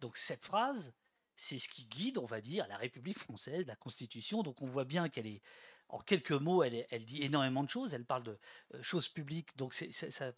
Donc 0.00 0.16
cette 0.16 0.46
phrase, 0.46 0.94
c'est 1.34 1.58
ce 1.58 1.68
qui 1.68 1.84
guide, 1.84 2.16
on 2.16 2.24
va 2.24 2.40
dire, 2.40 2.66
la 2.66 2.78
République 2.78 3.18
française, 3.18 3.66
la 3.66 3.76
Constitution. 3.76 4.42
Donc 4.42 4.62
on 4.62 4.66
voit 4.66 4.86
bien 4.86 5.10
qu'elle 5.10 5.26
est, 5.26 5.42
en 5.90 5.98
quelques 5.98 6.32
mots, 6.32 6.62
elle, 6.62 7.04
dit 7.04 7.22
énormément 7.22 7.62
de 7.62 7.68
choses. 7.68 7.92
Elle 7.92 8.06
parle 8.06 8.22
de 8.22 8.38
euh, 8.74 8.82
choses 8.82 9.08
publiques. 9.08 9.54
Donc 9.58 9.78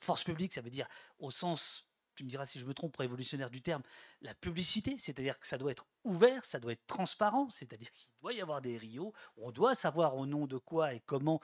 force 0.00 0.24
publique, 0.24 0.52
ça 0.52 0.60
veut 0.60 0.70
dire 0.70 0.88
au 1.20 1.30
sens, 1.30 1.87
tu 2.18 2.24
me 2.24 2.28
diras 2.28 2.44
si 2.46 2.58
je 2.58 2.64
me 2.66 2.74
trompe, 2.74 2.96
révolutionnaire 2.96 3.48
du 3.48 3.62
terme, 3.62 3.82
la 4.22 4.34
publicité, 4.34 4.98
c'est-à-dire 4.98 5.38
que 5.38 5.46
ça 5.46 5.56
doit 5.56 5.70
être 5.70 5.86
ouvert, 6.02 6.44
ça 6.44 6.58
doit 6.58 6.72
être 6.72 6.86
transparent, 6.88 7.48
c'est-à-dire 7.48 7.92
qu'il 7.92 8.10
doit 8.20 8.32
y 8.32 8.40
avoir 8.40 8.60
des 8.60 8.76
rios, 8.76 9.12
on 9.36 9.52
doit 9.52 9.76
savoir 9.76 10.16
au 10.16 10.26
nom 10.26 10.48
de 10.48 10.58
quoi 10.58 10.94
et 10.94 11.00
comment 11.06 11.40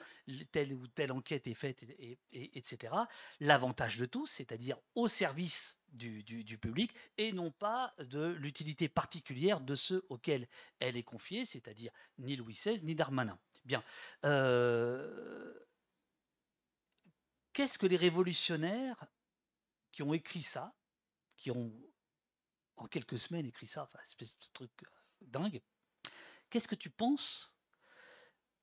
telle 0.50 0.72
ou 0.74 0.88
telle 0.88 1.12
enquête 1.12 1.46
est 1.46 1.54
faite, 1.54 1.84
et, 1.84 2.18
et- 2.32 2.58
etc. 2.58 2.92
L'avantage 3.38 3.98
de 3.98 4.06
tous, 4.06 4.26
c'est-à-dire 4.26 4.76
au 4.96 5.06
service 5.06 5.76
du 5.92 6.58
public 6.60 6.92
et 7.18 7.32
non 7.32 7.52
pas 7.52 7.94
de 8.00 8.26
l'utilité 8.32 8.88
particulière 8.88 9.60
de 9.60 9.76
ceux 9.76 10.04
auxquels 10.08 10.48
elle 10.80 10.96
est 10.96 11.04
confiée, 11.04 11.44
c'est-à-dire 11.44 11.92
ni 12.18 12.34
Louis 12.34 12.54
XVI 12.54 12.82
ni 12.82 12.96
Darmanin. 12.96 13.38
Bien. 13.64 13.84
Euh, 14.24 15.54
Qu'est-ce 17.52 17.78
que 17.78 17.86
les 17.86 17.96
révolutionnaires 17.96 19.06
qui 19.94 20.02
ont 20.02 20.12
écrit 20.12 20.42
ça, 20.42 20.74
qui 21.36 21.52
ont 21.52 21.72
en 22.76 22.86
quelques 22.88 23.16
semaines 23.16 23.46
écrit 23.46 23.68
ça, 23.68 23.84
enfin, 23.84 24.00
espèce 24.02 24.36
de 24.40 24.46
truc 24.52 24.72
euh, 24.82 24.86
dingue, 25.20 25.62
qu'est-ce 26.50 26.66
que 26.66 26.74
tu 26.74 26.90
penses 26.90 27.54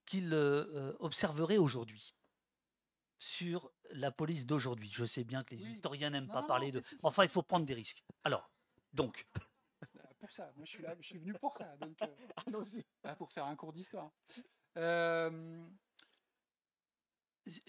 qu'ils 0.06 0.34
euh, 0.34 0.94
observeraient 1.00 1.58
aujourd'hui 1.58 2.17
sur 3.17 3.72
la 3.91 4.12
police 4.12 4.46
d'aujourd'hui? 4.46 4.89
Je 4.91 5.06
sais 5.06 5.24
bien 5.24 5.41
que 5.41 5.56
les 5.56 5.63
Oui. 5.63 5.72
historiens 5.72 6.10
n'aiment 6.10 6.28
pas 6.28 6.41
non, 6.41 6.48
parler 6.48 6.67
non, 6.67 6.80
de... 6.80 6.82
si, 6.82 6.96
Enfin, 7.04 7.22
si. 7.22 7.30
il 7.30 7.32
faut 7.32 7.44
prendre 7.44 7.65
des 7.65 7.74
risques. 7.76 8.04
Alors, 8.26 8.52
donc, 8.91 9.26
Bah, 9.94 10.10
Pour 10.20 10.32
ça, 10.34 10.52
moi 10.58 10.65
je 10.65 10.72
suis 10.72 10.84
là, 10.84 10.96
je 11.00 11.08
suis 11.08 11.17
venu 11.17 11.34
pour 11.34 11.56
ça, 11.56 11.78
donc 11.78 11.98
euh, 12.02 12.08
pour 13.17 13.32
faire 13.32 13.46
un 13.46 13.56
cours 13.56 13.72
d'histoire. 13.72 14.12
Euh, 14.78 15.65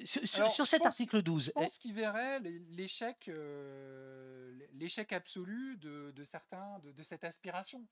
sur, 0.05 0.41
Alors, 0.45 0.67
cet 0.67 0.79
pense- 0.81 0.87
article 0.87 1.23
12, 1.23 1.45
je 1.47 1.51
pense 1.53 1.79
qu'il 1.79 1.95
verrait 1.95 2.41
l'échec, 2.41 3.29
euh, 3.29 4.53
l'échec 4.73 5.13
absolu 5.13 5.77
de, 5.79 6.11
de 6.11 6.25
certains, 6.25 6.79
de, 6.81 6.93
de 6.93 7.03
cette 7.03 7.25
aspiration, 7.25 7.87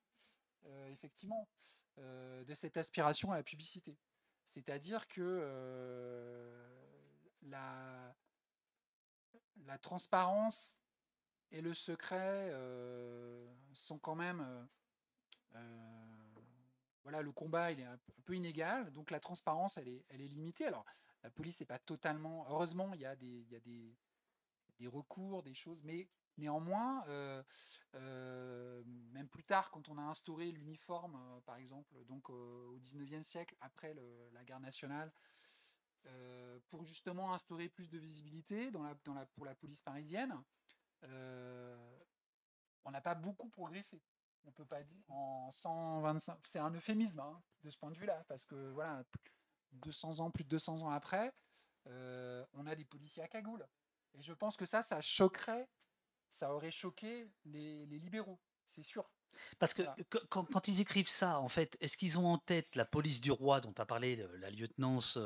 euh, 0.66 0.88
effectivement, 0.92 1.48
euh, 1.98 2.44
de 2.44 2.54
cette 2.54 2.76
aspiration 2.76 3.32
à 3.32 3.36
la 3.36 3.42
publicité. 3.42 3.96
C'est-à-dire 4.44 5.08
que 5.08 5.22
la, 7.42 8.14
la 9.64 9.78
transparence 9.78 10.76
et 11.50 11.60
le 11.62 11.72
secret 11.74 12.52
sont 13.72 13.98
quand 13.98 14.14
même. 14.16 14.68
voilà, 17.02 17.22
le 17.22 17.32
combat 17.32 17.72
il 17.72 17.80
est 17.80 17.84
un 17.84 17.96
peu- 17.96 18.12
un 18.18 18.22
peu 18.22 18.34
inégal, 18.36 18.90
donc 18.92 19.10
la 19.10 19.20
transparence 19.20 19.76
elle 19.78 19.88
est, 19.88 20.04
elle 20.10 20.20
est 20.20 20.28
limitée. 20.28 20.66
Alors 20.66 20.84
la 21.22 21.30
police 21.30 21.60
n'est 21.60 21.66
pas 21.66 21.78
totalement. 21.78 22.46
Heureusement, 22.48 22.92
il 22.94 23.00
y 23.00 23.06
a 23.06 23.16
des, 23.16 24.88
recours, 24.88 25.42
des 25.42 25.54
choses, 25.54 25.82
mais 25.84 26.08
Néanmoins, 26.38 27.04
même 27.92 29.28
plus 29.30 29.44
tard, 29.44 29.70
quand 29.70 29.88
on 29.90 29.98
a 29.98 30.02
instauré 30.02 30.50
l'uniforme, 30.50 31.20
par 31.44 31.56
exemple, 31.56 31.94
donc 32.06 32.30
au 32.30 32.78
19e 32.78 33.22
siècle, 33.22 33.54
après 33.60 33.94
la 34.32 34.44
guerre 34.44 34.60
nationale, 34.60 35.12
pour 36.68 36.86
justement 36.86 37.34
instaurer 37.34 37.68
plus 37.68 37.90
de 37.90 37.98
visibilité 37.98 38.70
pour 39.34 39.44
la 39.44 39.54
police 39.54 39.82
parisienne, 39.82 40.34
on 41.02 42.90
n'a 42.90 43.02
pas 43.02 43.14
beaucoup 43.14 43.50
progressé. 43.50 44.00
On 44.46 44.52
peut 44.52 44.64
pas 44.64 44.82
dire 44.82 45.04
en 45.10 45.50
125. 45.50 46.38
C'est 46.46 46.58
un 46.58 46.70
euphémisme 46.70 47.20
hein, 47.20 47.42
de 47.62 47.68
ce 47.68 47.76
point 47.76 47.90
de 47.90 47.98
vue-là, 47.98 48.24
parce 48.26 48.46
que 48.46 48.70
voilà, 48.70 49.04
200 49.72 50.20
ans, 50.20 50.30
plus 50.30 50.44
de 50.44 50.48
200 50.50 50.82
ans 50.82 50.90
après, 50.90 51.32
on 51.86 52.66
a 52.66 52.74
des 52.74 52.84
policiers 52.84 53.22
à 53.22 53.28
cagoule. 53.28 53.66
Et 54.14 54.22
je 54.22 54.32
pense 54.32 54.56
que 54.56 54.66
ça, 54.66 54.82
ça 54.82 55.00
choquerait, 55.00 55.68
ça 56.28 56.54
aurait 56.54 56.70
choqué 56.70 57.28
les, 57.44 57.86
libéraux, 57.86 58.40
c'est 58.68 58.82
sûr. 58.82 59.08
Parce 59.58 59.74
que 59.74 59.82
quand, 60.28 60.68
ils 60.68 60.80
écrivent 60.80 61.08
ça, 61.08 61.38
en 61.38 61.48
fait, 61.48 61.76
est-ce 61.80 61.96
qu'ils 61.96 62.18
ont 62.18 62.26
en 62.26 62.38
tête 62.38 62.74
la 62.76 62.84
police 62.84 63.20
du 63.20 63.30
roi 63.30 63.60
dont 63.60 63.74
as 63.78 63.86
parlé, 63.86 64.24
la 64.38 64.50
lieutenance 64.50 65.18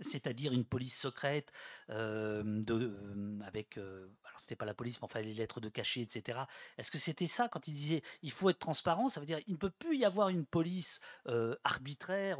c'est-à-dire 0.00 0.52
une 0.52 0.64
police 0.64 0.98
secrète 0.98 1.52
de, 1.88 3.42
avec, 3.44 3.78
c'était 4.40 4.56
pas 4.56 4.64
la 4.64 4.74
police, 4.74 5.00
mais 5.00 5.04
enfin 5.04 5.20
les 5.20 5.34
lettres 5.34 5.60
de 5.60 5.68
cachet, 5.68 6.00
etc. 6.00 6.40
Est-ce 6.76 6.90
que 6.90 6.98
c'était 6.98 7.26
ça 7.26 7.48
quand 7.48 7.68
il 7.68 7.74
disait 7.74 8.02
il 8.22 8.30
faut 8.30 8.50
être 8.50 8.58
transparent 8.58 9.08
Ça 9.08 9.20
veut 9.20 9.26
dire 9.26 9.40
il 9.46 9.54
ne 9.54 9.58
peut 9.58 9.70
plus 9.70 9.96
y 9.96 10.04
avoir 10.04 10.28
une 10.28 10.44
police 10.44 11.00
arbitraire 11.64 12.38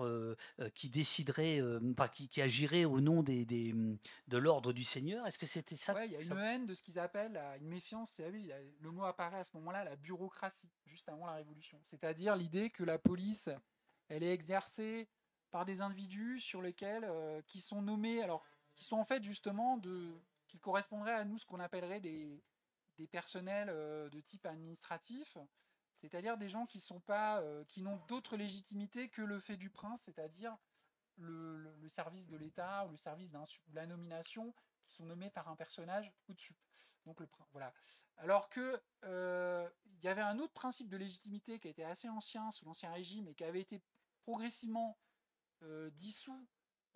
qui 0.75 0.91
déciderait, 0.91 1.61
enfin 1.93 2.09
qui, 2.09 2.41
agirait 2.41 2.85
au 2.85 3.01
nom 3.01 3.23
des, 3.23 3.73
mmh, 3.73 3.99
de 4.29 4.39
l'ordre 4.39 4.73
du 4.73 4.85
Seigneur? 4.85 5.27
Est-ce 5.27 5.39
que 5.39 5.47
c'était 5.47 5.77
ça 5.77 5.95
Oui, 5.95 6.03
il 6.07 6.13
y 6.13 6.17
a 6.17 6.21
une 6.21 6.39
haine 6.39 6.67
de 6.67 6.75
ce 6.75 6.83
qu'ils 6.83 6.99
appellent 6.99 7.41
une 7.61 7.69
méfiance. 7.69 8.13
C'est 8.13 8.29
oui, 8.31 8.51
le 8.81 8.91
mot 8.91 9.05
apparaît 9.05 9.39
à 9.39 9.45
ce 9.45 9.57
moment-là, 9.57 9.85
la 9.85 9.97
bureaucratie, 9.97 10.71
juste 10.87 11.09
avant 11.09 11.27
la 11.27 11.35
Révolution. 11.35 11.79
C'est-à-dire 11.85 12.37
l'idée 12.37 12.71
que 12.71 12.85
la 12.85 12.99
police, 12.99 13.51
elle 14.09 14.23
est 14.23 14.33
exercée 14.33 15.09
par 15.51 15.65
des 15.65 15.81
individus 15.81 16.41
sur 16.41 16.63
lesquels 16.63 17.05
euh, 17.05 17.41
qui 17.47 17.61
sont 17.61 17.83
nommés, 17.83 18.23
alors 18.23 18.45
qui 18.75 18.85
sont 18.85 18.97
en 18.97 19.05
fait 19.05 19.23
justement 19.25 19.79
de, 19.79 20.13
qui 20.49 20.59
correspondraient 20.59 21.15
à 21.15 21.25
nous 21.25 21.39
ce 21.39 21.47
qu'on 21.47 21.61
appellerait 21.61 22.01
des, 22.01 22.43
des 22.97 23.07
personnels 23.07 23.69
euh, 23.71 24.09
de 24.11 24.21
type 24.21 24.47
administratif, 24.47 25.39
c'est-à-dire 25.93 26.37
des 26.37 26.49
gens 26.49 26.67
qui 26.67 26.81
sont 26.81 27.01
pas, 27.01 27.41
euh, 27.41 27.65
qui 27.65 27.83
n'ont 27.83 28.01
d'autre 28.09 28.37
légitimité 28.37 29.09
que 29.09 29.23
le 29.23 29.39
fait 29.39 29.57
du 29.57 29.71
prince, 29.71 30.03
c'est-à-dire 30.03 30.57
le, 31.17 31.57
le, 31.57 31.89
service 31.89 32.27
de 32.29 32.37
l'État 32.37 32.87
ou 32.87 32.91
le 32.91 32.97
service 32.97 33.31
d'un 33.31 33.45
la 33.73 33.87
nomination, 33.87 34.55
qui 34.85 34.95
sont 34.95 35.05
nommés 35.05 35.31
par 35.31 35.49
un 35.49 35.57
personnage 35.57 36.13
au-dessus. 36.29 36.57
Donc 37.05 37.21
le 37.21 37.29
voilà. 37.53 37.73
Alors 38.17 38.49
que 38.49 38.81
il 39.05 40.05
y 40.05 40.09
avait 40.09 40.23
un 40.23 40.39
autre 40.39 40.53
principe 40.53 40.89
de 40.89 40.97
légitimité 40.97 41.59
qui 41.59 41.69
était 41.69 41.85
assez 41.85 42.09
ancien 42.09 42.51
sous 42.53 42.65
l'ancien 42.65 42.93
régime 42.93 43.27
et 43.29 43.35
qui 43.35 43.45
avait 43.45 43.61
été 43.61 43.83
progressivement 44.23 44.99
euh, 45.63 45.91
dissous 45.91 46.47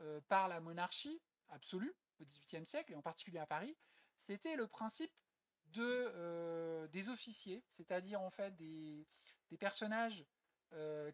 euh, 0.01 0.21
par 0.29 0.47
la 0.47 0.61
monarchie 0.61 1.21
absolue 1.49 1.95
au 2.23 2.25
XVIIIe 2.25 2.67
siècle, 2.67 2.93
et 2.93 2.95
en 2.95 3.03
particulier 3.03 3.39
à 3.39 3.47
Paris, 3.47 3.77
c'était 4.19 4.57
le 4.57 4.67
principe 4.67 5.13
de, 5.67 5.83
euh, 5.83 6.87
des 6.89 7.09
officiers, 7.09 7.65
c'est-à-dire 7.69 8.21
en 8.21 8.31
fait 8.31 8.55
des, 8.57 9.07
personnages 9.59 10.25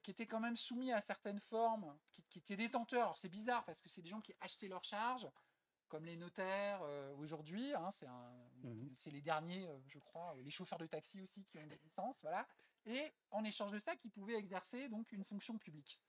qui 0.05 0.13
étaient 0.13 0.29
quand 0.29 0.39
même 0.39 0.55
soumis 0.55 0.93
à 0.93 1.01
certaines 1.01 1.41
formes, 1.41 1.99
qui, 2.31 2.39
étaient 2.39 2.57
détenteurs. 2.57 3.03
Alors 3.03 3.17
c'est 3.17 3.29
bizarre 3.29 3.65
parce 3.65 3.83
que 3.83 3.89
c'est 3.89 4.03
des 4.03 4.09
gens 4.09 4.21
qui 4.21 4.33
achetaient 4.41 4.69
leurs 4.69 4.85
charges, 4.85 5.29
comme 5.89 6.05
les 6.05 6.17
notaires 6.17 6.81
aujourd'hui. 7.17 7.75
Hein, 7.75 7.89
mmh 8.63 8.91
c'est 8.95 9.11
les 9.11 9.21
derniers, 9.21 9.69
je 9.89 9.99
crois, 9.99 10.37
les 10.37 10.51
chauffeurs 10.53 10.79
de 10.79 10.87
taxi 10.87 11.21
aussi 11.21 11.45
qui 11.45 11.59
ont 11.59 11.67
des 11.67 11.79
licences, 11.79 12.23
voilà. 12.23 12.47
Et 12.87 13.13
en 13.31 13.45
échange 13.45 13.73
de 13.73 13.79
ça, 13.79 13.97
qui 13.97 14.09
pouvaient 14.09 14.37
exercer 14.37 14.89
donc 14.89 15.13
une 15.13 15.25
fonction 15.25 15.59
publique. 15.59 16.01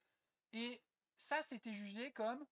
Et 0.52 0.80
ça, 1.16 1.42
c'était 1.42 1.72
jugé 1.72 2.10
comme 2.12 2.44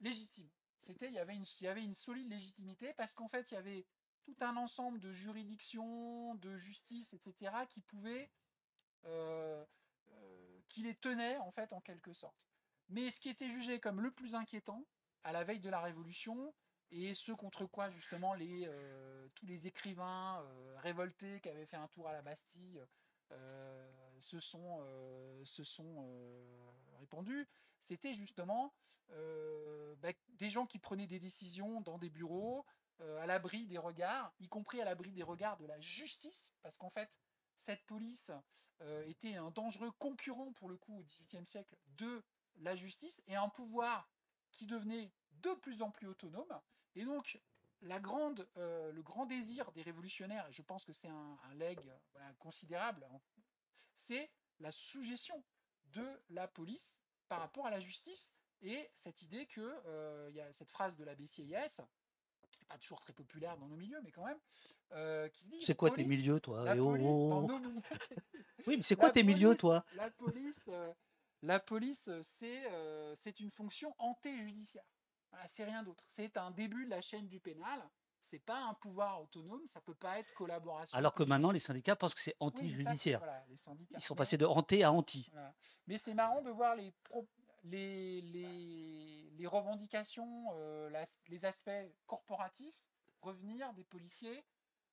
légitime. 0.00 0.50
C'était, 0.82 1.06
il 1.06 1.14
y 1.14 1.18
avait 1.18 1.34
une, 1.34 1.44
il 1.60 1.64
y 1.64 1.68
avait 1.68 1.84
une 1.84 1.94
solide 1.94 2.28
légitimité 2.28 2.92
parce 2.94 3.14
qu'en 3.14 3.28
fait, 3.28 3.50
il 3.50 3.54
y 3.54 3.56
avait 3.56 3.86
tout 4.24 4.36
un 4.40 4.56
ensemble 4.56 5.00
de 5.00 5.12
juridictions, 5.12 6.34
de 6.36 6.56
justice, 6.56 7.12
etc., 7.14 7.52
qui 7.68 7.80
pouvaient, 7.80 8.30
euh, 9.04 9.64
euh, 10.12 10.60
qui 10.68 10.82
les 10.82 10.94
tenaient 10.94 11.38
en 11.38 11.50
fait 11.50 11.72
en 11.72 11.80
quelque 11.80 12.12
sorte. 12.12 12.36
Mais 12.88 13.10
ce 13.10 13.20
qui 13.20 13.28
était 13.28 13.48
jugé 13.48 13.80
comme 13.80 14.00
le 14.00 14.10
plus 14.10 14.34
inquiétant 14.34 14.84
à 15.24 15.32
la 15.32 15.44
veille 15.44 15.60
de 15.60 15.70
la 15.70 15.80
Révolution, 15.80 16.54
et 16.90 17.14
ce 17.14 17.32
contre 17.32 17.64
quoi 17.66 17.88
justement 17.88 18.34
euh, 18.38 19.28
tous 19.34 19.46
les 19.46 19.66
écrivains 19.66 20.44
révoltés 20.78 21.40
qui 21.40 21.48
avaient 21.48 21.64
fait 21.64 21.76
un 21.76 21.88
tour 21.88 22.08
à 22.08 22.12
la 22.12 22.22
Bastille 22.22 22.82
se 24.18 24.38
sont, 24.40 24.84
se 25.42 25.64
sont 25.64 26.06
c'était 27.78 28.14
justement 28.14 28.72
euh, 29.10 29.94
bah, 29.96 30.12
des 30.30 30.50
gens 30.50 30.66
qui 30.66 30.78
prenaient 30.78 31.06
des 31.06 31.18
décisions 31.18 31.80
dans 31.80 31.98
des 31.98 32.10
bureaux, 32.10 32.64
euh, 33.00 33.20
à 33.20 33.26
l'abri 33.26 33.66
des 33.66 33.78
regards, 33.78 34.32
y 34.40 34.48
compris 34.48 34.80
à 34.80 34.84
l'abri 34.84 35.12
des 35.12 35.22
regards 35.22 35.56
de 35.56 35.66
la 35.66 35.80
justice, 35.80 36.54
parce 36.62 36.76
qu'en 36.76 36.90
fait, 36.90 37.18
cette 37.56 37.84
police 37.84 38.30
euh, 38.80 39.04
était 39.06 39.34
un 39.34 39.50
dangereux 39.50 39.90
concurrent, 39.92 40.52
pour 40.52 40.68
le 40.68 40.76
coup, 40.76 40.98
au 40.98 41.02
XVIIIe 41.02 41.46
siècle, 41.46 41.76
de 41.98 42.24
la 42.56 42.74
justice, 42.74 43.22
et 43.26 43.36
un 43.36 43.48
pouvoir 43.48 44.08
qui 44.50 44.66
devenait 44.66 45.12
de 45.42 45.52
plus 45.54 45.82
en 45.82 45.90
plus 45.90 46.06
autonome. 46.06 46.60
Et 46.94 47.04
donc, 47.04 47.40
la 47.80 47.98
grande, 47.98 48.48
le 48.54 49.00
grand 49.02 49.26
désir 49.26 49.72
des 49.72 49.82
révolutionnaires, 49.82 50.46
je 50.52 50.62
pense 50.62 50.84
que 50.84 50.92
c'est 50.92 51.08
un, 51.08 51.38
un 51.42 51.54
leg 51.54 51.80
considérable, 52.38 53.04
hein, 53.10 53.20
c'est 53.94 54.30
la 54.60 54.70
suggestion 54.70 55.42
de 55.92 56.06
la 56.30 56.48
police 56.48 57.00
par 57.28 57.40
rapport 57.40 57.66
à 57.66 57.70
la 57.70 57.80
justice. 57.80 58.34
Et 58.62 58.90
cette 58.94 59.22
idée 59.22 59.46
que 59.46 59.60
euh, 59.86 60.28
il 60.30 60.36
y 60.36 60.40
a 60.40 60.52
cette 60.52 60.70
phrase 60.70 60.96
de 60.96 61.04
la 61.04 61.14
BCIS, 61.14 61.80
pas 62.68 62.78
toujours 62.78 63.00
très 63.00 63.12
populaire 63.12 63.56
dans 63.58 63.66
nos 63.66 63.76
milieux, 63.76 64.00
mais 64.04 64.12
quand 64.12 64.24
même, 64.24 64.38
euh, 64.92 65.28
qui 65.28 65.46
dit. 65.46 65.64
C'est 65.64 65.74
quoi 65.74 65.90
tes 65.90 66.04
milieux, 66.04 66.40
toi 66.40 66.64
eh 66.74 66.78
oh, 66.78 66.96
oh, 66.96 67.48
oh. 67.50 67.82
Oui, 68.66 68.76
mais 68.76 68.82
c'est 68.82 68.96
quoi 68.96 69.10
tes 69.10 69.24
milieux, 69.24 69.56
toi 69.56 69.84
La 69.94 70.10
police, 70.10 70.66
euh, 70.68 70.92
la 71.42 71.58
police, 71.58 72.08
c'est 72.20 72.62
c'est 73.14 73.40
une 73.40 73.50
fonction 73.50 73.94
antéjudiciaire. 73.98 74.84
c'est 75.46 75.64
rien 75.64 75.82
d'autre. 75.82 76.04
C'est 76.06 76.36
un 76.36 76.52
début 76.52 76.84
de 76.84 76.90
la 76.90 77.00
chaîne 77.00 77.26
du 77.26 77.40
pénal 77.40 77.82
c'est 78.22 78.38
pas 78.38 78.64
un 78.66 78.74
pouvoir 78.74 79.20
autonome, 79.20 79.66
ça 79.66 79.80
peut 79.80 79.94
pas 79.94 80.20
être 80.20 80.32
collaboration. 80.34 80.96
Alors 80.96 81.14
que 81.14 81.24
maintenant, 81.24 81.50
les 81.50 81.58
syndicats 81.58 81.96
pensent 81.96 82.14
que 82.14 82.20
c'est 82.20 82.36
anti-judiciaire. 82.40 83.20
Ils 83.50 84.00
sont 84.02 84.14
passés 84.14 84.38
de 84.38 84.46
hanté 84.46 84.84
à 84.84 84.92
anti. 84.92 85.30
Mais 85.86 85.98
c'est 85.98 86.14
marrant 86.14 86.40
de 86.40 86.50
voir 86.50 86.76
les, 86.76 86.94
les, 87.64 88.22
les, 88.22 89.46
revendications, 89.46 90.46
euh, 90.54 91.04
les 91.28 91.44
aspects 91.44 91.70
corporatifs 92.06 92.82
revenir 93.20 93.72
des 93.74 93.84
policiers 93.84 94.44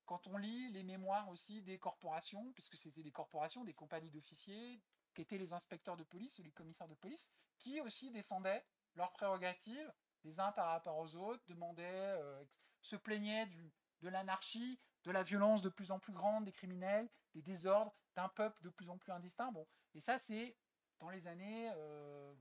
quand 0.06 0.26
on 0.26 0.36
lit 0.36 0.72
les 0.72 0.82
mémoires 0.82 1.28
aussi 1.28 1.62
des 1.62 1.78
corporations, 1.78 2.52
puisque 2.52 2.76
c'était 2.76 3.02
des 3.02 3.12
corporations, 3.12 3.64
des 3.64 3.74
compagnies 3.74 4.10
d'officiers, 4.10 4.82
qui 5.14 5.22
étaient 5.22 5.38
les 5.38 5.52
inspecteurs 5.52 5.96
de 5.96 6.02
police 6.02 6.38
ou 6.40 6.42
les 6.42 6.50
commissaires 6.50 6.88
de 6.88 6.94
police, 6.94 7.30
qui 7.58 7.80
aussi 7.80 8.10
défendaient 8.10 8.64
leurs 8.96 9.12
prérogatives 9.12 9.92
les 10.24 10.40
uns 10.40 10.52
par 10.52 10.66
rapport 10.66 10.98
aux 10.98 11.14
autres, 11.16 11.42
demandaient, 11.46 11.84
euh, 11.84 12.44
se 12.82 12.96
plaignaient 12.96 13.46
du, 13.46 13.72
de 14.02 14.08
l'anarchie, 14.08 14.78
de 15.04 15.10
la 15.10 15.22
violence 15.22 15.62
de 15.62 15.68
plus 15.68 15.90
en 15.90 15.98
plus 15.98 16.12
grande 16.12 16.44
des 16.44 16.52
criminels, 16.52 17.08
des 17.34 17.42
désordres, 17.42 17.94
d'un 18.16 18.28
peuple 18.28 18.62
de 18.62 18.68
plus 18.68 18.88
en 18.88 18.98
plus 18.98 19.12
indistinct. 19.12 19.52
Bon, 19.52 19.66
et 19.94 20.00
ça, 20.00 20.18
c'est 20.18 20.56
dans 20.98 21.10
les 21.10 21.26
années, 21.26 21.70
euh, 21.76 22.32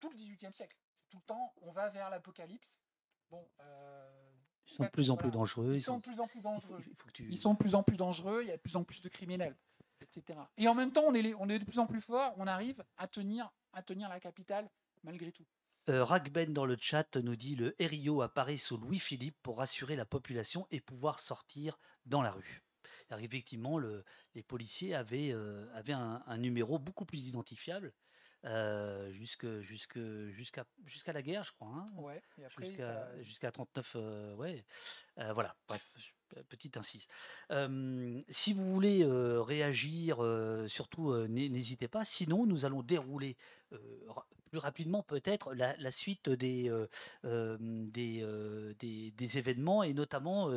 tout 0.00 0.10
le 0.10 0.16
XVIIIe 0.16 0.52
siècle. 0.52 0.76
Tout 1.10 1.18
le 1.18 1.22
temps, 1.22 1.54
on 1.62 1.72
va 1.72 1.88
vers 1.88 2.10
l'apocalypse. 2.10 2.78
Bon, 3.30 3.48
euh, 3.60 4.30
ils 4.66 4.72
sont 4.72 4.84
de 4.84 4.88
plus 4.88 5.10
en 5.10 5.16
plus 5.16 5.30
dangereux. 5.30 5.74
Ils, 5.74 5.82
sont 5.82 5.96
de 5.98 6.02
plus 6.02 6.20
en 6.20 6.26
plus 6.26 6.40
dangereux. 6.40 6.80
Ils 7.28 7.38
sont 7.38 7.52
de 7.52 7.58
plus 7.58 7.74
en 7.74 7.82
plus 7.82 7.96
dangereux. 7.96 8.42
Il 8.42 8.48
y 8.48 8.52
a 8.52 8.56
de 8.56 8.62
plus 8.62 8.76
en 8.76 8.84
plus 8.84 9.00
de 9.02 9.08
criminels, 9.08 9.56
etc. 10.00 10.38
Et 10.56 10.68
en 10.68 10.74
même 10.74 10.92
temps, 10.92 11.04
on 11.06 11.14
est, 11.14 11.34
on 11.34 11.48
est 11.48 11.58
de 11.58 11.64
plus 11.64 11.78
en 11.78 11.86
plus 11.86 12.00
fort. 12.00 12.34
On 12.38 12.46
arrive 12.46 12.82
à 12.96 13.06
tenir, 13.06 13.52
à 13.72 13.82
tenir 13.82 14.08
la 14.08 14.20
capitale 14.20 14.70
malgré 15.02 15.32
tout. 15.32 15.46
Euh, 15.90 16.02
Ragben 16.02 16.52
dans 16.52 16.64
le 16.64 16.76
chat 16.80 17.16
nous 17.16 17.36
dit 17.36 17.56
le 17.56 17.74
RIO 17.78 18.22
apparaît 18.22 18.56
sous 18.56 18.78
Louis-Philippe 18.78 19.36
pour 19.42 19.58
rassurer 19.58 19.96
la 19.96 20.06
population 20.06 20.66
et 20.70 20.80
pouvoir 20.80 21.20
sortir 21.20 21.78
dans 22.06 22.22
la 22.22 22.30
rue. 22.32 22.62
effectivement, 23.18 23.78
les 24.34 24.42
policiers 24.42 24.94
avaient, 24.94 25.32
euh, 25.32 25.66
un, 25.88 26.38
numéro 26.38 26.78
beaucoup 26.78 27.04
plus 27.04 27.28
identifiable 27.28 27.92
euh, 28.46 29.10
jusqu'à 29.12 29.60
jusqu'à 29.60 31.12
la 31.12 31.22
guerre, 31.22 31.44
je 31.44 31.52
crois. 31.52 31.68
Hein. 31.68 31.86
Ouais, 31.96 32.22
jusqu'à 33.20 33.52
39, 33.52 33.96
ouais. 34.38 34.64
voilà, 35.34 35.54
bref. 35.68 35.94
petite 36.48 36.78
incise. 36.78 37.06
si 38.30 38.52
vous 38.54 38.72
voulez 38.72 39.04
réagir, 39.04 40.16
surtout 40.66 41.14
n'hésitez 41.28 41.88
pas. 41.88 42.06
Sinon, 42.06 42.46
nous 42.46 42.64
allons 42.64 42.82
dérouler 42.82 43.36
plus 44.54 44.60
rapidement 44.60 45.02
peut-être 45.02 45.52
la, 45.52 45.90
suite 45.90 46.30
des, 46.30 46.70
des, 47.24 49.12
des, 49.12 49.38
événements 49.38 49.82
et 49.82 49.92
notamment, 49.92 50.48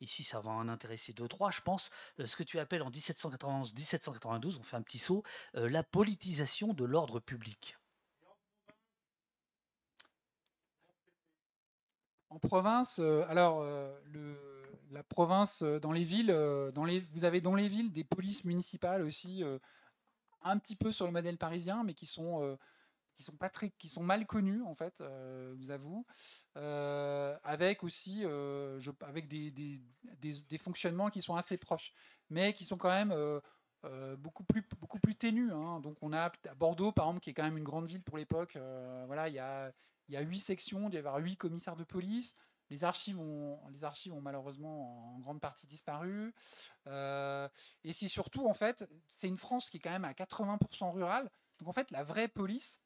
ici 0.00 0.24
ça 0.24 0.40
va 0.40 0.50
en 0.50 0.68
intéresser 0.68 1.12
deux, 1.12 1.28
trois, 1.28 1.50
je 1.50 1.60
pense, 1.60 1.90
ce 2.24 2.36
que 2.36 2.42
tu 2.42 2.58
appelles 2.58 2.82
en 2.82 2.90
1791-1792, 2.90 4.56
on 4.58 4.62
fait 4.62 4.76
un 4.76 4.82
petit 4.82 4.98
saut, 4.98 5.22
la 5.52 5.82
politisation 5.82 6.72
de 6.72 6.84
l'ordre 6.84 7.20
public. 7.20 7.76
En 12.30 12.38
province, 12.38 12.98
alors 12.98 13.62
le 14.06 14.54
la 14.94 15.02
province, 15.02 15.62
euh, 15.62 15.78
dans 15.78 15.92
les 15.92 16.04
villes, 16.04 16.30
euh, 16.30 16.70
dans 16.72 16.84
les, 16.84 17.00
vous 17.00 17.24
avez 17.24 17.40
dans 17.40 17.54
les 17.54 17.68
villes 17.68 17.92
des 17.92 18.04
polices 18.04 18.44
municipales 18.44 19.02
aussi, 19.02 19.42
euh, 19.42 19.58
un 20.42 20.58
petit 20.58 20.76
peu 20.76 20.92
sur 20.92 21.06
le 21.06 21.12
modèle 21.12 21.36
parisien, 21.36 21.82
mais 21.84 21.94
qui 21.94 22.06
sont 22.06 22.58
qui 23.78 23.88
sont 23.88 24.02
mal 24.02 24.26
connus 24.26 24.62
en 24.62 24.74
fait, 24.74 25.02
vous 25.56 25.70
avoue, 25.70 26.06
avec 26.54 27.82
aussi, 27.84 28.22
je, 28.22 28.90
avec 29.00 29.28
des, 29.28 29.50
des, 29.50 30.58
fonctionnements 30.58 31.10
qui 31.10 31.22
sont 31.22 31.36
assez 31.36 31.56
proches, 31.56 31.92
mais 32.30 32.52
qui 32.52 32.64
sont 32.64 32.76
quand 32.76 32.90
même 32.90 33.14
beaucoup 34.18 34.44
plus 34.44 34.62
beaucoup 34.80 34.98
plus 34.98 35.14
ténus. 35.14 35.52
Hein. 35.52 35.80
Donc 35.80 35.96
on 36.02 36.12
a 36.12 36.30
à 36.48 36.54
Bordeaux 36.54 36.92
par 36.92 37.06
exemple, 37.06 37.20
qui 37.20 37.30
est 37.30 37.34
quand 37.34 37.44
même 37.44 37.58
une 37.58 37.64
grande 37.64 37.86
ville 37.86 38.02
pour 38.02 38.18
l'époque. 38.18 38.58
voilà, 39.06 39.28
il 39.28 39.34
y 39.34 39.40
a 39.40 39.72
il 40.08 40.14
y 40.14 40.16
a 40.16 40.20
huit 40.20 40.40
sections, 40.40 40.88
il 40.88 40.94
y 40.94 40.98
avoir 40.98 41.16
huit 41.16 41.36
commissaires 41.36 41.76
de 41.76 41.84
police. 41.84 42.36
Les 42.70 42.84
archives 42.84 43.18
ont, 43.18 43.58
les 43.70 43.84
archives 43.84 44.12
ont 44.12 44.20
malheureusement 44.20 45.14
en 45.14 45.18
grande 45.18 45.40
partie 45.40 45.66
disparu. 45.66 46.34
Euh, 46.86 47.48
et 47.84 47.92
c'est 47.92 48.08
surtout, 48.08 48.46
en 48.46 48.54
fait, 48.54 48.88
c'est 49.10 49.28
une 49.28 49.36
France 49.36 49.70
qui 49.70 49.76
est 49.76 49.80
quand 49.80 49.90
même 49.90 50.04
à 50.04 50.12
80% 50.12 50.92
rurale. 50.92 51.30
Donc 51.58 51.68
en 51.68 51.72
fait, 51.72 51.90
la 51.90 52.02
vraie 52.02 52.28
police, 52.28 52.80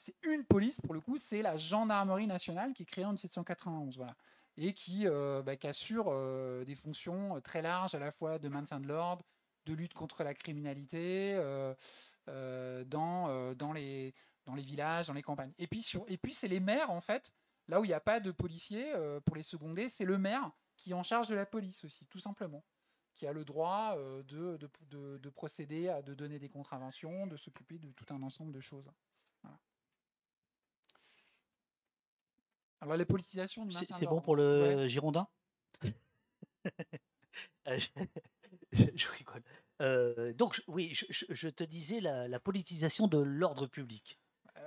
c'est 0.00 0.14
une 0.26 0.44
police 0.44 0.80
pour 0.80 0.94
le 0.94 1.00
coup, 1.00 1.16
c'est 1.18 1.42
la 1.42 1.56
gendarmerie 1.56 2.26
nationale 2.26 2.72
qui 2.72 2.82
est 2.82 2.86
créée 2.86 3.04
en 3.04 3.12
1791. 3.12 3.96
Voilà. 3.96 4.16
Et 4.56 4.74
qui, 4.74 5.06
euh, 5.06 5.42
bah, 5.42 5.52
assure 5.64 6.06
euh, 6.08 6.64
des 6.64 6.74
fonctions 6.74 7.40
très 7.40 7.62
larges 7.62 7.94
à 7.94 7.98
la 7.98 8.10
fois 8.10 8.38
de 8.38 8.48
maintien 8.48 8.80
de 8.80 8.86
l'ordre, 8.86 9.24
de 9.66 9.74
lutte 9.74 9.94
contre 9.94 10.24
la 10.24 10.34
criminalité 10.34 11.36
dans, 12.26 13.54
dans, 13.54 13.72
les, 13.72 14.14
villages, 14.46 15.08
dans 15.08 15.14
les 15.14 15.22
campagnes. 15.22 15.52
Et 15.58 15.66
puis, 15.66 15.82
c'est 15.82 16.48
les 16.48 16.60
maires, 16.60 16.90
en 16.90 17.00
fait, 17.00 17.32
Là 17.70 17.80
où 17.80 17.84
il 17.84 17.88
n'y 17.88 17.94
a 17.94 18.00
pas 18.00 18.18
de 18.18 18.32
policier, 18.32 18.92
euh, 18.96 19.20
pour 19.20 19.36
les 19.36 19.44
seconder, 19.44 19.88
c'est 19.88 20.04
le 20.04 20.18
maire 20.18 20.50
qui 20.76 20.90
est 20.90 20.94
en 20.94 21.04
charge 21.04 21.28
de 21.28 21.36
la 21.36 21.46
police 21.46 21.84
aussi, 21.84 22.04
tout 22.06 22.18
simplement, 22.18 22.64
qui 23.14 23.28
a 23.28 23.32
le 23.32 23.44
droit 23.44 23.94
euh, 23.96 24.24
de, 24.24 24.58
de, 24.90 25.30
procéder 25.30 25.88
à 25.88 26.02
de 26.02 26.12
donner 26.12 26.40
des 26.40 26.48
contraventions, 26.48 27.28
de 27.28 27.36
s'occuper 27.36 27.78
de 27.78 27.92
tout 27.92 28.06
un 28.10 28.22
ensemble 28.22 28.50
de 28.50 28.60
choses. 28.60 28.90
Alors 32.80 32.96
la 32.96 33.04
politisation 33.04 33.66
du 33.66 33.74
C'est 33.74 34.06
bon 34.06 34.20
pour 34.20 34.36
le 34.36 34.86
Girondin? 34.86 35.26
Euh, 37.66 37.78
je, 38.72 39.08
rigole. 39.08 40.34
donc 40.34 40.60
oui, 40.66 40.92
je, 40.92 41.48
te 41.48 41.64
disais 41.64 42.00
la 42.00 42.40
politisation 42.40 43.06
de 43.06 43.18
l'ordre 43.18 43.66
public. 43.66 44.18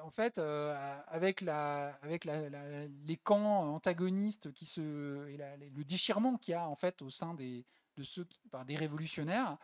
En 0.04 0.10
fait, 0.10 0.38
euh, 0.38 0.76
avec, 1.08 1.42
la, 1.42 1.98
avec 2.02 2.26
les 2.26 3.18
camps 3.18 3.74
antagonistes 3.74 4.52
qui 4.52 4.66
se, 4.66 5.28
et 5.28 5.38
le 5.38 5.84
déchirement 5.84 6.38
qu'il 6.38 6.54
y 6.54 6.56
a 6.56 6.68
en 6.68 6.76
fait 6.76 7.02
au 7.02 7.10
sein 7.10 7.34
des, 7.34 7.66
de 7.96 8.04
ceux 8.04 8.28
des 8.66 8.76
révolutionnaires, 8.76 9.58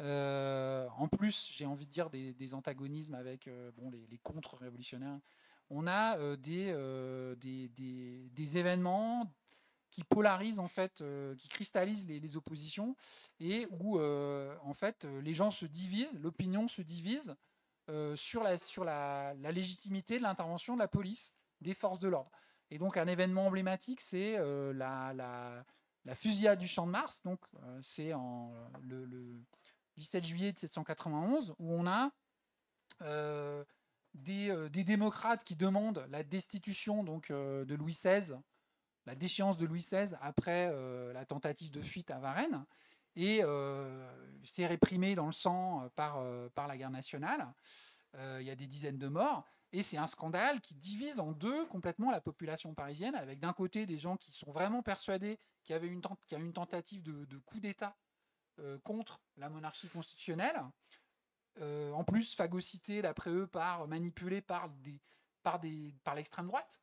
euh, 0.00 0.86
en 0.98 1.08
plus, 1.08 1.48
j'ai 1.50 1.66
envie 1.66 1.86
de 1.86 1.90
dire 1.90 2.10
des, 2.10 2.54
antagonismes 2.54 3.14
avec 3.14 3.48
euh, 3.48 3.70
bon, 3.76 3.90
les, 3.90 4.18
contre-révolutionnaires, 4.18 5.18
on 5.70 5.86
a 5.86 6.36
des, 6.36 6.72
des, 7.38 7.68
des, 8.30 8.58
événements 8.58 9.32
qui 9.90 10.04
polarisent 10.04 10.58
en 10.58 10.68
fait, 10.68 11.02
qui 11.38 11.48
cristallisent 11.48 12.06
les, 12.06 12.36
oppositions 12.36 12.94
et 13.40 13.66
où 13.80 13.98
en 14.00 14.74
fait 14.74 15.04
les 15.04 15.34
gens 15.34 15.50
se 15.50 15.66
divisent, 15.66 16.18
l'opinion 16.20 16.68
se 16.68 16.82
divise 16.82 17.36
euh, 17.88 18.16
sur, 18.16 18.42
la, 18.42 18.58
sur 18.58 18.84
la, 18.84 19.34
légitimité 19.52 20.18
de 20.18 20.24
l'intervention 20.24 20.74
de 20.74 20.80
la 20.80 20.88
police, 20.88 21.32
des 21.60 21.72
forces 21.72 22.00
de 22.00 22.08
l'ordre. 22.08 22.32
Et 22.70 22.78
donc 22.78 22.96
un 22.96 23.06
événement 23.06 23.46
emblématique, 23.46 24.00
c'est 24.00 24.36
euh, 24.38 24.72
la, 24.72 25.14
la, 25.14 26.14
fusillade 26.16 26.58
du 26.58 26.66
Champ 26.66 26.84
de 26.86 26.90
Mars. 26.90 27.22
Donc 27.22 27.38
euh, 27.62 27.78
c'est 27.82 28.12
en 28.12 28.52
le, 28.82 29.40
17 29.98 30.24
juillet 30.24 30.52
de 30.52 30.56
1791 30.56 31.54
où 31.60 31.72
on 31.72 31.86
a 31.86 32.10
des, 34.16 34.68
des, 34.70 34.84
démocrates 34.84 35.44
qui 35.44 35.56
demandent 35.56 36.06
la 36.10 36.22
destitution 36.22 37.04
donc 37.04 37.30
de 37.30 37.74
Louis 37.74 37.92
XVI, 37.92 38.34
la 39.06 39.14
déchéance 39.14 39.56
de 39.56 39.66
Louis 39.66 39.80
XVI 39.80 40.16
après 40.20 40.72
la 41.12 41.24
tentative 41.24 41.70
de 41.70 41.80
fuite 41.80 42.10
à 42.10 42.18
Varennes 42.18 42.64
et 43.16 43.40
euh, 43.42 44.06
c'est 44.44 44.66
réprimé 44.66 45.14
dans 45.14 45.26
le 45.26 45.32
sang 45.32 45.82
euh, 45.82 45.88
par, 45.96 46.18
euh, 46.18 46.48
par 46.50 46.68
la 46.68 46.76
guerre 46.76 46.90
nationale. 46.90 47.52
Il 48.38 48.46
y 48.46 48.50
a 48.50 48.56
des 48.56 48.66
dizaines 48.66 48.96
de 48.96 49.08
morts. 49.08 49.44
Et 49.72 49.82
c'est 49.82 49.98
un 49.98 50.06
scandale 50.06 50.62
qui 50.62 50.74
divise 50.74 51.20
en 51.20 51.32
deux 51.32 51.66
complètement 51.66 52.10
la 52.10 52.22
population 52.22 52.72
parisienne, 52.74 53.14
avec 53.14 53.40
d'un 53.40 53.52
côté 53.52 53.84
des 53.84 53.98
gens 53.98 54.16
qui 54.16 54.32
sont 54.32 54.50
vraiment 54.52 54.82
persuadés 54.82 55.38
qu'il 55.62 55.74
y 55.74 55.76
avait 55.76 55.88
une, 55.88 56.00
qu'il 56.00 56.18
y 56.30 56.34
a 56.36 56.38
une 56.38 56.54
tentative 56.54 57.02
de, 57.02 57.36
coup 57.40 57.60
d'État 57.60 57.94
contre 58.84 59.20
la 59.36 59.50
monarchie 59.50 59.88
constitutionnelle, 59.88 60.56
en 61.60 62.04
plus 62.04 62.34
phagocyté 62.34 63.02
d'après 63.02 63.30
eux 63.30 63.46
par 63.46 63.88
manipulé 63.88 64.40
par 64.40 64.68
des, 64.68 65.00
par 65.42 65.58
des, 65.58 65.94
par 66.04 66.14
l'extrême 66.14 66.46
droite 66.46 66.80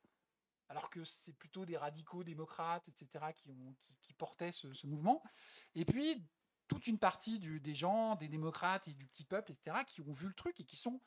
alors 0.73 0.89
que 0.89 1.03
c'est 1.03 1.33
plutôt 1.33 1.65
des 1.65 1.77
radicaux 1.77 2.23
démocrates, 2.23 2.89
etc., 2.89 3.25
qui, 3.37 3.51
ont, 3.51 3.75
qui, 4.01 4.13
portaient 4.13 4.51
ce, 4.51 4.87
mouvement. 4.87 5.21
Et 5.75 5.85
puis, 5.85 6.25
toute 6.67 6.87
une 6.87 6.97
partie 6.97 7.39
des 7.39 7.75
gens, 7.75 8.15
des 8.15 8.27
démocrates 8.27 8.87
et 8.87 8.93
du 8.95 9.05
petit 9.05 9.23
peuple, 9.23 9.51
etc., 9.51 9.77
qui 9.85 10.01
ont 10.01 10.11
vu 10.11 10.27
le 10.27 10.33
truc 10.33 10.59
et 10.59 10.63
qui 10.63 10.75
sont 10.75 10.99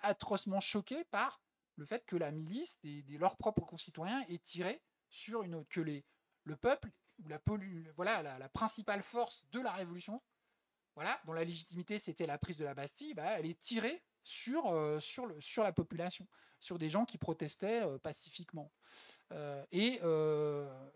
atrocement 0.00 0.60
choqués 0.60 1.04
par 1.04 1.40
le 1.76 1.84
fait 1.84 2.06
que 2.06 2.16
la 2.16 2.30
milice, 2.30 2.78
des, 2.80 3.02
leurs 3.18 3.36
propres 3.36 3.64
concitoyens, 3.64 4.24
ait 4.28 4.38
tiré 4.38 4.80
sur 5.08 5.42
une 5.42 5.56
autre, 5.56 5.68
que 5.68 5.80
les, 5.80 6.04
le 6.44 6.56
peuple, 6.56 6.90
ou 7.18 7.28
la, 7.28 7.40
voilà, 7.96 8.38
la, 8.38 8.48
principale 8.48 9.02
force 9.02 9.44
de 9.50 9.60
la 9.60 9.72
révolution, 9.72 10.20
voilà, 10.96 11.20
dont 11.26 11.34
la 11.34 11.44
légitimité 11.44 11.98
c'était 11.98 12.26
la 12.26 12.38
prise 12.38 12.56
de 12.56 12.64
la 12.64 12.74
Bastille, 12.74 13.14
bah, 13.14 13.38
elle 13.38 13.46
est 13.46 13.60
tirée 13.60 14.02
sur, 14.26 14.66
euh, 14.66 14.98
sur, 14.98 15.26
le, 15.26 15.40
sur 15.40 15.62
la 15.62 15.72
population, 15.72 16.26
sur 16.58 16.78
des 16.78 16.90
gens 16.90 17.04
qui 17.04 17.18
protestaient 17.18 17.84
euh, 17.84 17.98
pacifiquement. 17.98 18.72
Euh, 19.32 19.64
et, 19.70 20.00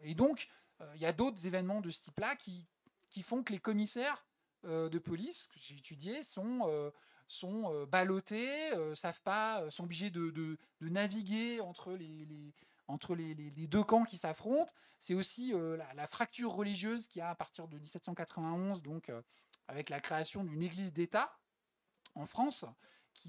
et, 0.03 0.14
donc, 0.14 0.48
il 0.94 1.01
y 1.01 1.07
a 1.07 1.12
d'autres 1.12 1.46
événements 1.46 1.80
de 1.80 1.90
ce 1.90 2.01
type-là 2.01 2.34
qui, 2.36 2.66
qui 3.11 3.22
font 3.22 3.42
que 3.42 3.53
les 3.53 3.59
commissaires 3.59 4.26
de 4.64 4.98
police 4.98 5.46
que 5.48 5.59
j'ai 5.59 5.76
étudiés 5.76 6.22
sont, 6.22 6.92
sont 7.28 7.84
ballottés, 7.84 8.70
savent 8.94 9.20
pas, 9.22 9.70
sont 9.70 9.84
obligés 9.84 10.11
de, 10.11 10.30
de, 10.30 10.59
naviguer 10.80 11.61
entre 11.61 11.92
les 11.92 12.55
entre 12.91 13.14
les, 13.14 13.34
deux 13.34 13.84
camps 13.84 14.05
qui 14.05 14.18
s'affrontent. 14.18 14.72
C'est 14.99 15.14
aussi 15.14 15.53
la, 15.53 15.95
la, 15.95 16.07
fracture 16.07 16.53
religieuse 16.53 17.09
qu'il 17.09 17.20
y 17.20 17.22
a 17.22 17.30
à 17.30 17.34
partir 17.34 17.68
de 17.68 17.78
1791, 17.78 18.82
donc 18.82 19.11
avec 19.68 19.88
la 19.88 20.01
création 20.01 20.45
d'une 20.45 20.62
église 20.62 20.93
d'État 20.93 21.38
en 22.14 22.26
France, 22.26 22.64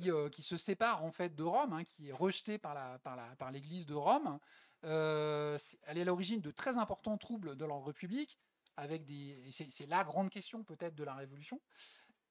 euh, 0.08 0.30
qui, 0.30 0.42
se 0.42 0.56
sépare 0.56 1.04
en 1.04 1.12
fait 1.12 1.36
de 1.36 1.44
Rome, 1.44 1.74
hein, 1.74 1.84
qui 1.84 2.10
est 2.10 2.14
rejetée 2.14 2.58
par 2.58 3.52
l'Église 3.52 3.86
de 3.86 3.94
Rome. 3.94 4.40
Euh, 4.86 5.58
elle 5.84 5.98
est 5.98 6.02
à 6.02 6.06
l'origine 6.06 6.40
de 6.40 6.50
très 6.50 6.78
importants 6.78 7.18
troubles 7.18 7.56
de 7.56 7.66
l'ordre 7.66 7.92
public, 7.92 8.40
avec 8.78 9.04
c'est 9.52 9.86
la 9.88 10.04
grande 10.04 10.30
question 10.30 10.64
peut-être 10.64 10.96
de 10.96 11.04
la 11.04 11.14
Révolution. 11.14 11.62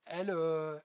Elle, 0.07 0.31
euh, 0.31 0.79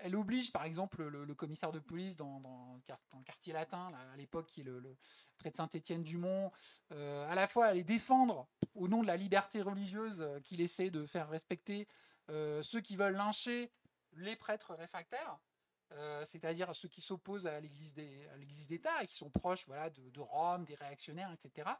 elle, 0.00 0.16
oblige 0.16 0.52
par 0.52 0.64
exemple 0.64 1.02
le, 1.04 1.34
commissaire 1.34 1.72
de 1.72 1.78
police 1.78 2.16
dans, 2.16 2.40
le 2.86 3.24
quartier 3.24 3.52
latin 3.52 3.92
à 4.12 4.16
l'époque 4.16 4.46
qui 4.46 4.60
est 4.60 4.64
le, 4.64 4.96
près 5.38 5.50
de 5.50 5.56
Saint-Étienne-du-Mont, 5.56 6.50
à 6.90 7.34
la 7.34 7.46
fois 7.46 7.66
à 7.66 7.72
les 7.72 7.84
défendre 7.84 8.48
au 8.74 8.88
nom 8.88 9.02
de 9.02 9.06
la 9.06 9.16
liberté 9.16 9.62
religieuse 9.62 10.26
qu'il 10.44 10.60
essaie 10.60 10.90
de 10.90 11.06
faire 11.06 11.28
respecter 11.28 11.86
ceux 12.28 12.80
qui 12.80 12.96
veulent 12.96 13.16
lyncher 13.16 13.70
les 14.14 14.36
prêtres 14.36 14.74
réfractaires, 14.74 15.38
euh, 15.92 16.24
c'est-à-dire 16.26 16.74
ceux 16.74 16.88
qui 16.88 17.00
s'opposent 17.00 17.46
à 17.46 17.60
l'Église 17.60 17.94
d'État 18.66 19.02
et 19.02 19.06
qui 19.06 19.14
sont 19.14 19.30
proches 19.30 19.66
voilà, 19.66 19.90
de, 19.90 20.20
Rome, 20.20 20.64
des 20.64 20.74
réactionnaires, 20.74 21.32
etc. 21.32 21.70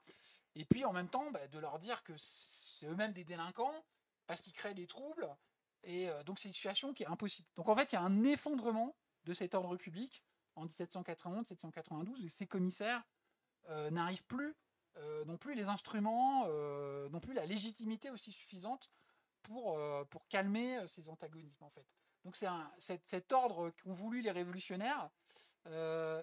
Et 0.55 0.65
puis 0.65 0.85
en 0.85 0.93
même 0.93 1.09
temps, 1.09 1.31
bah, 1.31 1.47
de 1.49 1.59
leur 1.59 1.79
dire 1.79 2.03
que 2.03 2.13
c'est 2.17 2.87
eux-mêmes 2.87 3.13
des 3.13 3.25
délinquants 3.25 3.85
parce 4.27 4.41
qu'ils 4.41 4.53
créent 4.53 4.75
des 4.75 4.87
troubles. 4.87 5.29
Et 5.85 6.09
euh, 6.09 6.23
donc 6.25 6.39
c'est 6.39 6.49
une 6.49 6.55
situation 6.55 6.93
qui 6.93 7.03
est 7.03 7.07
impossible. 7.07 7.49
Donc 7.57 7.69
en 7.69 7.75
fait, 7.75 7.93
il 7.93 7.95
y 7.95 7.99
a 7.99 8.03
un 8.03 8.25
effondrement 8.25 8.97
de 9.25 9.35
cet 9.35 9.55
ordre 9.55 9.77
public 9.77 10.25
en 10.57 10.67
1791-1792 10.67 12.25
et 12.25 12.29
ces 12.29 12.47
commissaires 12.47 13.03
euh, 13.69 13.91
n'arrivent 13.91 14.27
plus 14.27 14.55
non 15.25 15.39
plus 15.39 15.55
les 15.55 15.71
instruments, 15.71 16.47
non 17.09 17.21
plus 17.21 17.33
la 17.33 17.47
légitimité 17.47 18.11
aussi 18.11 18.31
suffisante 18.31 18.91
pour, 19.41 19.81
pour 20.11 20.29
calmer 20.29 20.87
ces 20.87 21.09
antagonismes 21.09 21.65
en 21.65 21.71
fait. 21.71 21.87
Donc 22.27 22.37
c'est 22.37 22.47
cet, 22.77 23.01
cet, 23.07 23.33
ordre 23.33 23.71
qu'ont 23.71 23.95
voulu 23.95 24.21
les 24.21 24.31
révolutionnaires, 24.31 25.09
il, 25.65 26.15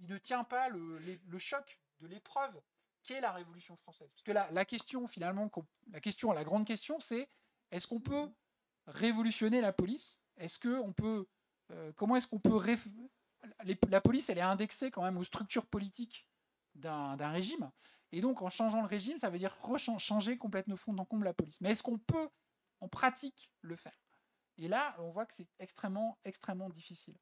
ne 0.00 0.18
tient 0.18 0.44
pas 0.44 0.68
le, 0.68 0.98
le 0.98 1.38
choc 1.38 1.80
de 2.00 2.06
l'épreuve 2.06 2.60
qu'est 3.02 3.20
la 3.20 3.32
Révolution 3.32 3.76
française. 3.76 4.10
Parce 4.10 4.22
que 4.22 4.32
la, 4.32 4.50
la 4.50 4.64
question 4.64 5.06
finalement, 5.06 5.50
la 5.90 6.00
question, 6.00 6.32
la 6.32 6.44
grande 6.44 6.66
question, 6.66 7.00
c'est 7.00 7.28
est-ce 7.70 7.86
qu'on 7.86 8.00
peut 8.00 8.30
révolutionner 8.88 9.60
la 9.60 9.72
police? 9.72 10.20
Est-ce 10.36 10.58
que 10.58 10.80
on 10.80 10.92
peut, 10.92 11.26
euh, 11.72 11.92
comment 11.96 12.16
est-ce 12.16 12.26
qu'on 12.26 12.40
peut 12.40 12.56
la 13.88 14.00
police, 14.00 14.28
elle 14.30 14.38
est 14.38 14.42
indexée 14.42 14.90
quand 14.90 15.02
même 15.02 15.16
aux 15.16 15.24
structures 15.24 15.66
politiques 15.66 16.26
d'un 16.74 17.30
régime. 17.30 17.70
Et 18.12 18.20
donc, 18.20 18.40
en 18.42 18.50
changeant 18.50 18.80
le 18.80 18.86
régime, 18.86 19.18
ça 19.18 19.30
veut 19.30 19.38
dire 19.38 19.56
changer 19.98 20.38
complètement 20.38 20.76
fond 20.76 20.96
en 20.96 21.04
comble 21.04 21.24
la 21.24 21.34
police. 21.34 21.60
Mais 21.60 21.70
est-ce 21.70 21.82
qu'on 21.82 21.98
peut, 21.98 22.28
en 22.80 22.88
pratique, 22.88 23.52
le 23.60 23.76
faire? 23.76 23.98
Et 24.56 24.68
là, 24.68 24.96
on 24.98 25.10
voit 25.10 25.26
que 25.26 25.34
c'est 25.34 25.48
extrêmement, 25.58 26.18
extrêmement 26.24 26.70
difficile. 26.70 27.16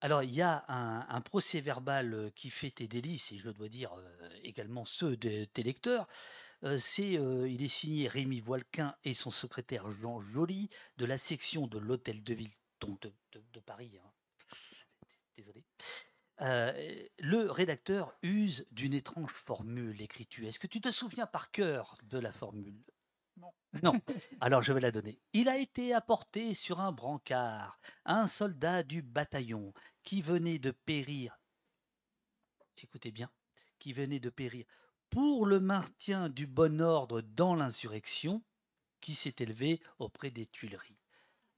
Alors, 0.00 0.22
il 0.22 0.32
y 0.32 0.42
a 0.42 0.64
un, 0.68 1.20
procès 1.20 1.60
verbal 1.60 2.32
qui 2.34 2.50
fait 2.50 2.70
tes 2.70 2.88
délices, 2.88 3.32
et 3.32 3.38
je 3.38 3.50
dois 3.50 3.68
dire 3.68 3.94
également 4.42 4.84
ceux 4.84 5.16
de 5.16 5.44
tes 5.44 5.62
lecteurs. 5.62 6.06
C'est, 6.78 7.12
il 7.12 7.62
est 7.62 7.68
signé 7.68 8.08
Rémi 8.08 8.40
Voilquin 8.40 8.94
et 9.04 9.14
son 9.14 9.30
secrétaire 9.30 9.90
Jean 9.90 10.20
Joly 10.20 10.68
de 10.96 11.06
la 11.06 11.18
section 11.18 11.66
de 11.66 11.78
l'Hôtel 11.78 12.22
de 12.22 12.34
Ville 12.34 12.52
de, 12.80 13.60
Paris. 13.60 13.98
Hein. 14.02 14.10
Désolé. 15.36 15.64
le 16.38 17.50
rédacteur 17.50 18.16
use 18.22 18.66
d'une 18.70 18.94
étrange 18.94 19.32
formule, 19.32 20.00
écrit-tu. 20.00 20.46
Est-ce 20.46 20.58
que 20.58 20.66
tu 20.66 20.80
te 20.80 20.90
souviens 20.90 21.26
par 21.26 21.50
cœur 21.50 21.96
de 22.02 22.18
la 22.18 22.32
formule? 22.32 22.84
Non. 23.82 23.92
Alors 24.40 24.62
je 24.62 24.72
vais 24.72 24.80
la 24.80 24.90
donner. 24.90 25.18
Il 25.32 25.48
a 25.48 25.56
été 25.56 25.94
apporté 25.94 26.54
sur 26.54 26.80
un 26.80 26.92
brancard 26.92 27.78
un 28.04 28.26
soldat 28.26 28.82
du 28.82 29.02
bataillon 29.02 29.72
qui 30.02 30.22
venait 30.22 30.58
de 30.58 30.70
périr. 30.70 31.38
Écoutez 32.82 33.12
bien, 33.12 33.30
qui 33.78 33.92
venait 33.92 34.20
de 34.20 34.30
périr 34.30 34.64
pour 35.10 35.44
le 35.46 35.60
maintien 35.60 36.28
du 36.28 36.46
bon 36.46 36.80
ordre 36.80 37.20
dans 37.20 37.54
l'insurrection 37.54 38.42
qui 39.00 39.14
s'est 39.14 39.34
élevé 39.40 39.80
auprès 39.98 40.30
des 40.30 40.46
Tuileries. 40.46 41.00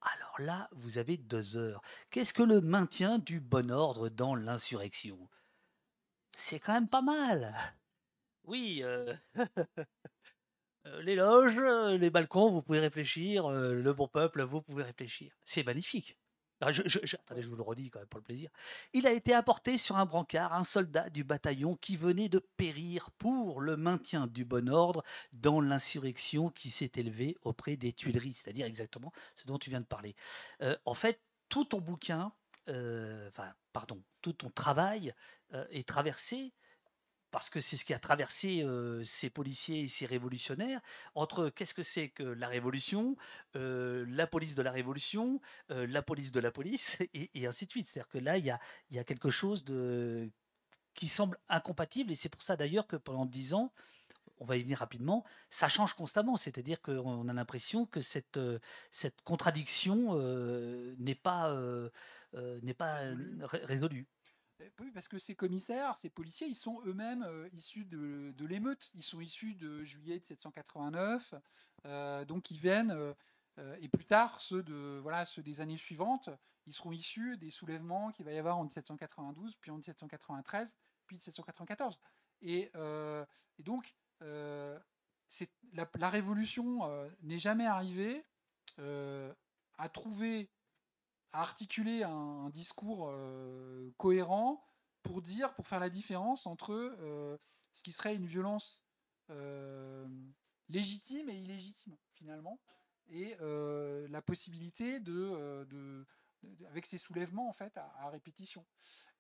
Alors 0.01 0.41
là, 0.41 0.69
vous 0.73 0.99
avez 0.99 1.17
deux 1.17 1.57
heures. 1.57 1.83
Qu'est-ce 2.11 2.35
que 2.35 2.43
le 2.43 2.61
maintien 2.61 3.19
du 3.19 3.41
bon 3.41 3.71
ordre 3.71 4.09
dans 4.09 4.35
l'insurrection? 4.35 5.29
C'est 6.37 6.59
quand 6.59 6.73
même 6.73 6.89
pas 6.89 7.03
mal. 7.03 7.55
Oui, 8.45 8.81
euh... 8.83 9.15
Euh, 10.87 11.01
les 11.03 11.15
loges, 11.15 11.59
euh, 11.59 11.97
les 11.97 12.11
balcons, 12.11 12.51
vous 12.51 12.63
pouvez 12.63 12.81
réfléchir. 12.81 13.49
Le 13.51 13.93
bon 13.93 14.09
peuple, 14.09 14.43
vous 14.43 14.63
pouvez 14.63 14.83
réfléchir. 14.83 15.33
C'est 15.45 15.63
magnifique. 15.63 16.19
Je, 16.71 17.17
attendez, 17.17 17.43
je 17.43 17.49
vous 17.49 17.57
le 17.57 17.63
redis 17.63 17.91
quand 17.91 17.99
même 17.99 18.09
pour 18.09 18.21
le 18.21 18.25
plaisir. 18.25 18.51
Il 18.93 19.07
a 19.07 19.13
été 19.13 19.35
apporté 19.35 19.77
sur 19.77 19.97
un 19.97 20.07
brancard 20.07 20.53
un 20.53 20.65
soldat 20.65 21.11
du 21.11 21.25
bataillon 21.25 21.77
qui 21.77 21.97
venait 21.97 22.29
de 22.29 22.39
périr 22.57 23.11
pour 23.13 23.61
le 23.61 23.77
maintien 23.77 24.27
du 24.27 24.45
bon 24.45 24.69
ordre 24.69 25.03
dans 25.33 25.61
l'insurrection 25.61 26.51
qui 26.51 26.71
s'est 26.71 26.93
élevée 26.97 27.37
auprès 27.43 27.77
des 27.77 27.93
Tuileries, 27.93 28.35
c'est-à-dire 28.35 28.67
exactement 28.67 29.13
ce 29.35 29.47
dont 29.47 29.59
tu 29.59 29.71
viens 29.71 29.81
de 29.81 29.87
parler. 29.87 30.15
en 30.85 30.95
fait, 30.95 31.21
tout 31.49 31.65
ton 31.65 31.81
bouquin, 31.81 32.33
enfin, 32.69 33.53
pardon, 33.73 34.03
tout 34.21 34.33
ton 34.33 34.51
travail 34.51 35.15
est 35.71 35.87
traversé 35.87 36.53
parce 37.33 37.51
que 37.51 37.61
c'est 37.61 37.77
ce 37.77 37.85
qui 37.85 37.95
a 37.95 37.99
traversé 37.99 38.65
ces 39.03 39.31
policiers 39.31 39.81
et 39.81 39.89
ces 39.89 40.07
révolutionnaires, 40.07 40.81
entre 41.17 41.49
qu'est-ce 41.49 41.75
que 41.75 41.83
c'est 41.83 42.11
que 42.11 42.23
la 42.23 42.47
révolution, 42.47 43.17
la 43.55 44.27
police 44.27 44.55
de 44.55 44.63
la 44.63 44.71
révolution, 44.71 45.41
la 45.69 46.03
police 46.03 46.31
de 46.31 46.41
la 46.41 46.53
police, 46.53 46.99
et, 47.15 47.47
ainsi 47.47 47.67
de 47.67 47.71
suite. 47.71 47.89
C'est-à-dire 47.89 48.11
que 48.11 48.19
là, 48.19 48.39
il 48.39 48.45
y 48.45 48.51
a, 48.51 48.61
y 48.91 48.99
a, 48.99 49.05
quelque 49.05 49.31
chose 49.31 49.65
de, 49.65 50.31
qui 50.95 51.09
semble 51.09 51.39
incompatible, 51.49 52.13
et 52.13 52.15
c'est 52.15 52.29
pour 52.29 52.43
ça 52.43 52.57
d'ailleurs 52.57 52.87
que 52.87 52.97
pendant 52.97 53.27
dix 53.27 53.55
ans, 53.55 53.73
on 54.39 54.45
va 54.45 54.57
y 54.57 54.63
venir 54.63 54.79
rapidement, 54.79 55.25
ça 55.51 55.69
change 55.69 55.95
constamment. 55.95 56.37
C'est-à-dire 56.37 56.83
qu'on 56.83 57.29
a 57.29 57.33
l'impression 57.33 57.87
que 57.87 58.01
cette, 58.01 58.39
cette 58.91 59.23
contradiction 59.23 60.17
n'est 60.99 61.15
pas, 61.15 61.57
n'est 62.63 62.75
pas 62.75 63.01
résolue. 63.41 64.07
Oui, 64.81 64.91
parce 64.91 65.09
que 65.09 65.19
ces 65.19 65.35
commissaires, 65.35 65.97
ces 65.97 66.11
policiers, 66.11 66.47
ils 66.47 66.55
sont 66.55 66.81
eux-mêmes 66.85 67.23
euh, 67.23 67.49
issus 67.53 67.85
de, 67.85 68.45
l'émeute. 68.45 68.91
Ils 68.95 69.03
sont 69.03 69.21
issus 69.21 69.55
de 69.55 69.85
juillet 69.85 70.19
de 70.19 70.25
789. 70.25 71.35
Euh, 71.85 72.25
donc 72.25 72.51
ils 72.51 72.59
viennent, 72.59 72.93
euh, 73.59 73.77
et 73.81 73.89
plus 73.89 74.05
tard, 74.05 74.41
ceux, 74.41 74.63
de, 74.63 74.99
voilà, 75.03 75.25
ceux 75.25 75.43
des 75.43 75.61
années 75.61 75.77
suivantes, 75.77 76.31
ils 76.67 76.73
seront 76.73 76.93
issus 76.93 77.37
des 77.37 77.51
soulèvements 77.51 78.13
qu'il 78.13 78.25
va 78.25 78.33
y 78.33 78.39
avoir 78.39 78.59
en 78.59 78.63
1792, 78.63 79.57
puis 79.57 79.71
en 79.71 79.77
1793, 79.77 80.77
puis 81.07 81.17
1794. 81.17 82.01
Et, 82.43 82.71
donc, 83.59 83.97
la, 84.21 86.11
révolution 86.11 86.89
n'est 87.23 87.39
jamais 87.39 87.67
arrivée 87.67 88.25
à 88.79 89.89
trouver 89.89 90.49
à 91.33 91.41
articuler 91.41 92.03
un, 92.03 92.51
discours 92.51 93.09
euh, 93.11 93.91
cohérent 93.97 94.65
pour 95.03 95.23
dire, 95.23 95.53
pour 95.55 95.67
faire 95.67 95.81
la 95.81 95.89
différence 95.89 96.47
entre 96.47 96.73
euh, 96.73 97.37
ce 97.73 97.83
qui 97.83 97.93
serait 97.93 98.15
une 98.15 98.27
violence 98.27 98.83
euh, 99.31 100.07
légitime 100.69 101.29
et 101.29 101.37
illégitime 101.37 101.97
finalement, 102.15 102.61
et 103.09 103.37
la 103.41 104.23
possibilité 104.23 105.01
de, 105.01 106.07
avec 106.69 106.87
ces 106.87 106.99
soulèvements 106.99 107.49
en 107.49 107.53
fait 107.53 107.77
à, 107.77 108.09
répétition. 108.11 108.65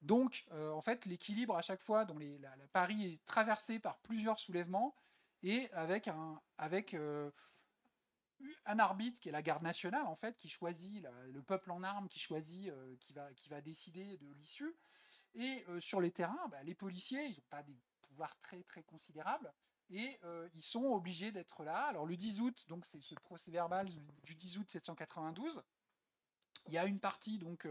Donc 0.01 0.47
en 0.53 0.81
fait 0.81 1.05
l'équilibre 1.05 1.57
à 1.57 1.63
chaque 1.63 1.83
fois 1.83 2.05
dans 2.05 2.17
les, 2.17 2.39
la, 2.39 2.55
Paris 2.73 3.05
est 3.05 3.25
traversé 3.25 3.81
par 3.81 3.99
plusieurs 3.99 4.39
soulèvements 4.39 4.95
et 5.43 5.71
avec 5.73 6.09
un 6.09 6.41
avec 6.57 6.97
un 8.67 8.79
arbitre 8.79 9.21
qui 9.21 9.29
est 9.29 9.33
la 9.33 9.43
garde 9.43 9.63
nationale 9.63 10.07
en 10.07 10.15
fait 10.15 10.37
qui 10.37 10.49
choisit 10.49 11.07
le 11.31 11.43
peuple 11.43 11.71
en 11.71 11.83
armes 11.83 12.09
qui 12.09 12.19
choisit 12.19 12.69
euh, 12.69 12.97
qui 13.01 13.13
va 13.13 13.33
qui 13.35 13.49
va 13.49 13.61
décider 13.61 14.17
de 14.19 14.33
l'issue. 14.33 14.75
Et 15.35 15.65
euh, 15.69 15.81
sur 15.81 16.01
les 16.01 16.11
terrains 16.11 16.49
bah, 16.49 16.63
les 16.63 16.75
policiers 16.75 17.25
ils 17.27 17.37
n'ont 17.37 17.49
pas 17.51 17.63
des 17.63 17.79
pouvoirs 18.03 18.37
très 18.41 18.63
très 18.65 18.83
considérables. 18.83 19.53
Et 19.91 20.19
euh, 20.25 20.49
ils 20.55 20.63
sont 20.63 20.85
obligés 20.85 21.33
d'être 21.33 21.65
là. 21.65 21.85
Alors 21.87 22.07
le 22.07 22.17
10 22.17 22.41
août 22.41 22.65
donc 22.69 22.87
c'est 22.87 23.01
ce 23.01 23.15
procès 23.15 23.51
verbal 23.51 23.89
du 24.23 24.35
10 24.35 24.59
août 24.59 24.71
792 24.71 25.63
il 26.69 26.75
y 26.75 26.79
a 26.79 26.87
une 26.87 27.01
partie 27.01 27.39
donc 27.39 27.67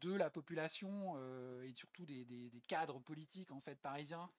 de 0.00 0.14
la 0.14 0.30
population 0.30 1.20
et 1.62 1.74
surtout 1.74 2.06
des, 2.06 2.50
cadres 2.66 2.98
politiques 2.98 3.52
en 3.52 3.60
fait 3.60 3.78
parisiens 3.78 4.30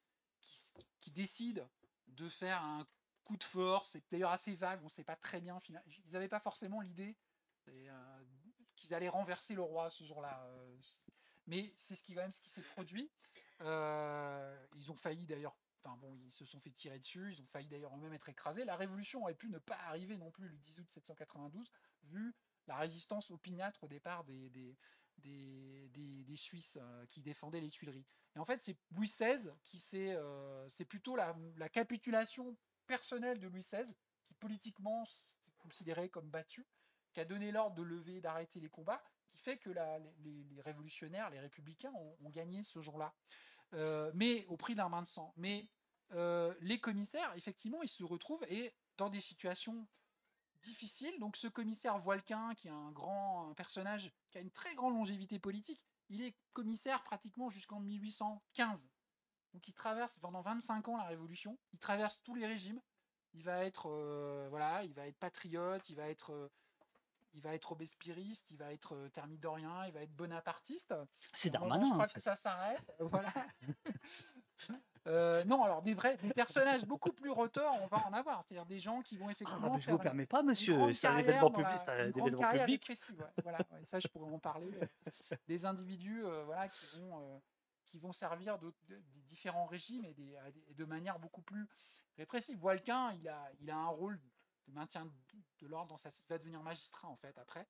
qui, 0.42 0.58
qui 1.00 1.12
décident 1.12 1.70
de 2.08 2.28
faire 2.28 2.64
un 2.64 2.88
coup 3.28 3.38
de 3.38 3.44
force, 3.44 3.90
c'est 3.92 4.04
d'ailleurs 4.10 4.32
assez 4.32 4.54
vague, 4.54 4.80
on 4.82 4.86
ne 4.86 4.90
sait 4.90 5.04
pas 5.04 5.18
très 5.18 5.42
bien. 5.42 5.60
Ils 6.06 6.14
n'avaient 6.14 6.30
pas 6.30 6.40
forcément 6.40 6.80
l'idée 6.80 7.18
euh, 7.68 8.24
qu'ils 8.76 8.94
allaient 8.94 9.10
renverser 9.10 9.54
le 9.54 9.62
roi 9.62 9.90
ce 9.90 10.04
jour-là. 10.06 10.42
Euh, 10.46 10.78
mais 11.46 11.74
c'est 11.78 11.96
ce 11.96 12.04
qui, 12.04 12.14
quand 12.14 12.22
même 12.22 12.32
ce 12.32 12.42
qui 12.42 12.50
s'est 12.50 12.62
produit. 12.62 13.12
Euh, 13.62 14.66
ils 14.76 14.92
ont 14.92 14.96
failli 14.96 15.26
d'ailleurs, 15.26 15.58
enfin 15.84 15.98
bon, 15.98 16.16
ils 16.16 16.32
se 16.32 16.46
sont 16.46 16.60
fait 16.60 16.72
tirer 16.72 17.00
dessus, 17.00 17.34
ils 17.34 17.42
ont 17.42 17.46
failli 17.46 17.68
d'ailleurs 17.68 17.96
même 17.98 18.14
être 18.14 18.30
écrasés. 18.30 18.64
La 18.64 18.76
révolution 18.78 19.24
aurait 19.24 19.34
pu 19.36 19.50
ne 19.50 19.58
pas 19.58 19.78
arriver 19.88 20.18
non 20.18 20.32
plus 20.32 20.48
le 20.48 20.58
10 20.58 20.80
août 20.80 20.90
792, 20.90 21.70
vu 22.04 22.34
la 22.68 22.78
résistance 22.78 23.32
opiniâtre 23.32 23.84
au 23.84 23.88
départ 23.88 24.24
des, 24.24 24.50
des, 24.50 24.78
des, 25.18 26.36
Suisses 26.36 26.78
qui 27.10 27.22
défendaient 27.22 27.60
les 27.60 27.70
Tuileries. 27.70 28.06
Et 28.36 28.40
en 28.40 28.46
fait, 28.46 28.62
c'est 28.62 28.78
Louis 28.92 29.08
XVI 29.08 29.50
qui 29.64 29.80
c'est, 29.80 30.16
c'est 30.70 30.86
plutôt 30.86 31.16
la, 31.16 31.34
capitulation 31.70 32.56
personnel 32.88 33.40
de 33.40 33.48
Louis 33.48 33.62
XVI, 33.62 33.94
qui 34.26 34.34
politiquement 34.34 35.08
considéré 35.58 36.10
comme 36.10 36.30
battu, 36.30 36.66
qui 37.14 37.20
a 37.20 37.26
donné 37.26 37.52
l'ordre 37.52 37.76
de 37.76 37.84
lever, 37.84 38.22
d'arrêter 38.22 38.60
les 38.60 38.70
combats, 38.70 39.04
qui 39.30 39.38
fait 39.38 39.58
que 39.58 39.70
les, 39.70 40.62
révolutionnaires, 40.62 41.30
les 41.30 41.40
républicains 41.40 41.94
ont, 41.94 42.30
gagné 42.30 42.64
ce 42.64 42.82
jour-là, 42.82 43.14
euh, 43.74 44.12
mais 44.16 44.46
au 44.48 44.58
prix 44.58 44.76
d'un 44.76 44.90
bain 44.90 45.02
de 45.02 45.08
sang. 45.08 45.34
Mais 45.38 45.70
euh, 46.14 46.54
les 46.62 46.80
commissaires, 46.80 47.34
effectivement, 47.36 47.82
ils 47.84 47.90
se 47.90 48.04
retrouvent 48.04 48.46
et 48.50 48.74
dans 48.98 49.10
des 49.10 49.22
situations 49.22 49.88
difficiles. 50.62 51.20
Donc 51.20 51.38
ce 51.38 51.48
commissaire 51.48 52.00
Voilquin, 52.00 52.54
qui 52.56 52.68
est 52.68 52.72
un 52.72 52.92
grand 52.92 53.54
personnage, 53.56 54.12
qui 54.32 54.38
a 54.38 54.42
une 54.42 54.52
très 54.52 54.74
grande 54.76 54.94
longévité 54.94 55.40
politique, 55.40 55.86
il 56.10 56.22
est 56.22 56.36
commissaire 56.54 57.04
pratiquement 57.04 57.50
jusqu'en 57.50 57.80
1815. 57.80 58.88
Donc 59.54 59.68
il 59.68 59.74
traverse 59.74 60.18
pendant 60.18 60.42
25 60.42 60.88
ans 60.90 60.98
la 60.98 61.04
Révolution, 61.04 61.58
il 61.74 61.80
traverse 61.80 62.22
tous 62.22 62.36
les 62.36 62.46
régimes. 62.46 62.82
Il 63.34 63.44
va 63.44 63.66
être, 63.66 63.90
euh, 63.90 64.48
voilà, 64.50 64.84
il 64.84 64.94
va 64.94 65.08
être 65.08 65.18
patriote, 65.18 65.90
il 65.90 65.96
va 65.96 66.10
être, 66.10 66.32
euh, 66.34 66.50
il 67.34 67.42
va 67.42 67.54
être 67.54 67.66
robespierriste, 67.66 68.52
il 68.52 68.58
va 68.58 68.74
être 68.74 68.96
euh, 68.96 69.10
thermidorien, 69.10 69.86
il 69.86 69.94
va 69.94 70.02
être 70.02 70.16
bonapartiste. 70.16 70.94
C'est 71.34 71.50
Darmanin. 71.50 71.86
Je 71.86 71.92
crois 71.94 72.08
que 72.08 72.20
ça 72.20 72.36
s'arrête. 72.36 72.92
voilà. 73.00 73.34
Euh, 75.08 75.44
non, 75.46 75.64
alors 75.64 75.82
des 75.82 75.94
vrais 75.94 76.18
des 76.18 76.34
personnages 76.34 76.86
beaucoup 76.86 77.14
plus 77.14 77.30
roteurs, 77.30 77.72
on 77.82 77.88
va 77.88 78.06
en 78.06 78.14
avoir. 78.14 78.44
C'est-à-dire 78.44 78.66
des 78.66 78.80
gens 78.80 79.02
qui 79.02 79.18
vont 79.18 79.28
Ah, 79.28 79.32
effectivement. 79.32 79.74
mais 79.74 79.80
je 79.80 79.86
faire 79.86 79.96
vous 79.96 80.02
permets 80.02 80.26
pas, 80.26 80.44
monsieur. 80.44 80.92
C'est 80.92 81.08
un 81.08 81.18
événement 81.18 81.50
public. 81.50 81.80
C'est 81.80 81.90
un 81.92 82.10
événement 82.10 82.52
public. 82.52 82.90
ouais. 82.90 83.26
Voilà, 83.44 83.60
ouais, 83.72 83.86
ça, 83.86 84.00
je 84.00 84.08
pourrais 84.10 84.32
en 84.32 84.40
parler. 84.40 84.70
Des 85.48 85.66
individus 85.66 86.26
euh, 86.26 86.44
voilà, 86.46 86.68
qui, 86.68 87.00
vont, 87.00 87.20
euh, 87.20 87.40
qui 87.88 88.00
vont 88.00 88.14
servir 88.14 88.60
de, 88.60 88.74
des 88.90 89.22
différents 89.24 89.66
régimes 89.66 90.06
et, 90.06 90.14
de 90.14 90.86
manière 90.86 91.20
beaucoup 91.20 91.42
plus 91.42 91.68
répressive. 92.18 92.58
Voilquin, 92.60 93.14
il 93.14 93.28
a, 93.30 93.76
un 93.76 93.88
rôle 93.88 94.20
de 94.68 94.74
maintien 94.74 95.06
de, 95.60 95.68
l'ordre 95.68 95.88
dans 95.88 95.98
sa. 95.98 96.10
Il 96.10 96.28
va 96.28 96.38
devenir 96.38 96.62
magistrat, 96.62 97.08
en 97.08 97.16
fait, 97.16 97.38
après, 97.38 97.68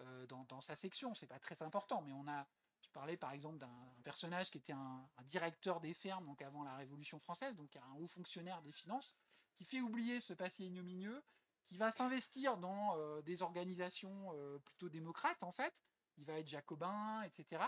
euh, 0.00 0.26
dans, 0.26 0.60
sa 0.60 0.76
section. 0.76 1.14
C'est 1.14 1.26
pas 1.26 1.38
très 1.38 1.62
important, 1.62 2.02
mais 2.02 2.12
on 2.12 2.26
a. 2.28 2.46
Je 2.82 2.88
parlais 2.92 3.16
par 3.16 3.32
exemple 3.32 3.58
d'un 3.58 3.68
un 3.68 4.02
personnage 4.02 4.50
qui 4.50 4.58
était 4.58 4.72
un, 4.72 5.08
un 5.16 5.22
directeur 5.22 5.80
des 5.80 5.94
fermes, 5.94 6.24
donc 6.26 6.42
avant 6.42 6.64
la 6.64 6.74
Révolution 6.76 7.20
française, 7.20 7.54
donc 7.54 7.76
un 7.76 7.94
haut 7.98 8.06
fonctionnaire 8.06 8.62
des 8.62 8.72
finances, 8.72 9.14
qui 9.54 9.64
fait 9.64 9.80
oublier 9.80 10.18
ce 10.18 10.32
passé 10.32 10.64
ignominieux, 10.64 11.22
qui 11.70 11.76
va 11.76 11.92
s'investir 11.92 12.56
dans 12.56 12.96
euh, 12.96 13.22
des 13.22 13.42
organisations 13.42 14.32
euh, 14.34 14.58
plutôt 14.58 14.88
démocrates 14.88 15.44
en 15.44 15.52
fait. 15.52 15.84
Il 16.16 16.24
va 16.24 16.38
être 16.40 16.48
jacobin, 16.48 17.22
etc. 17.22 17.62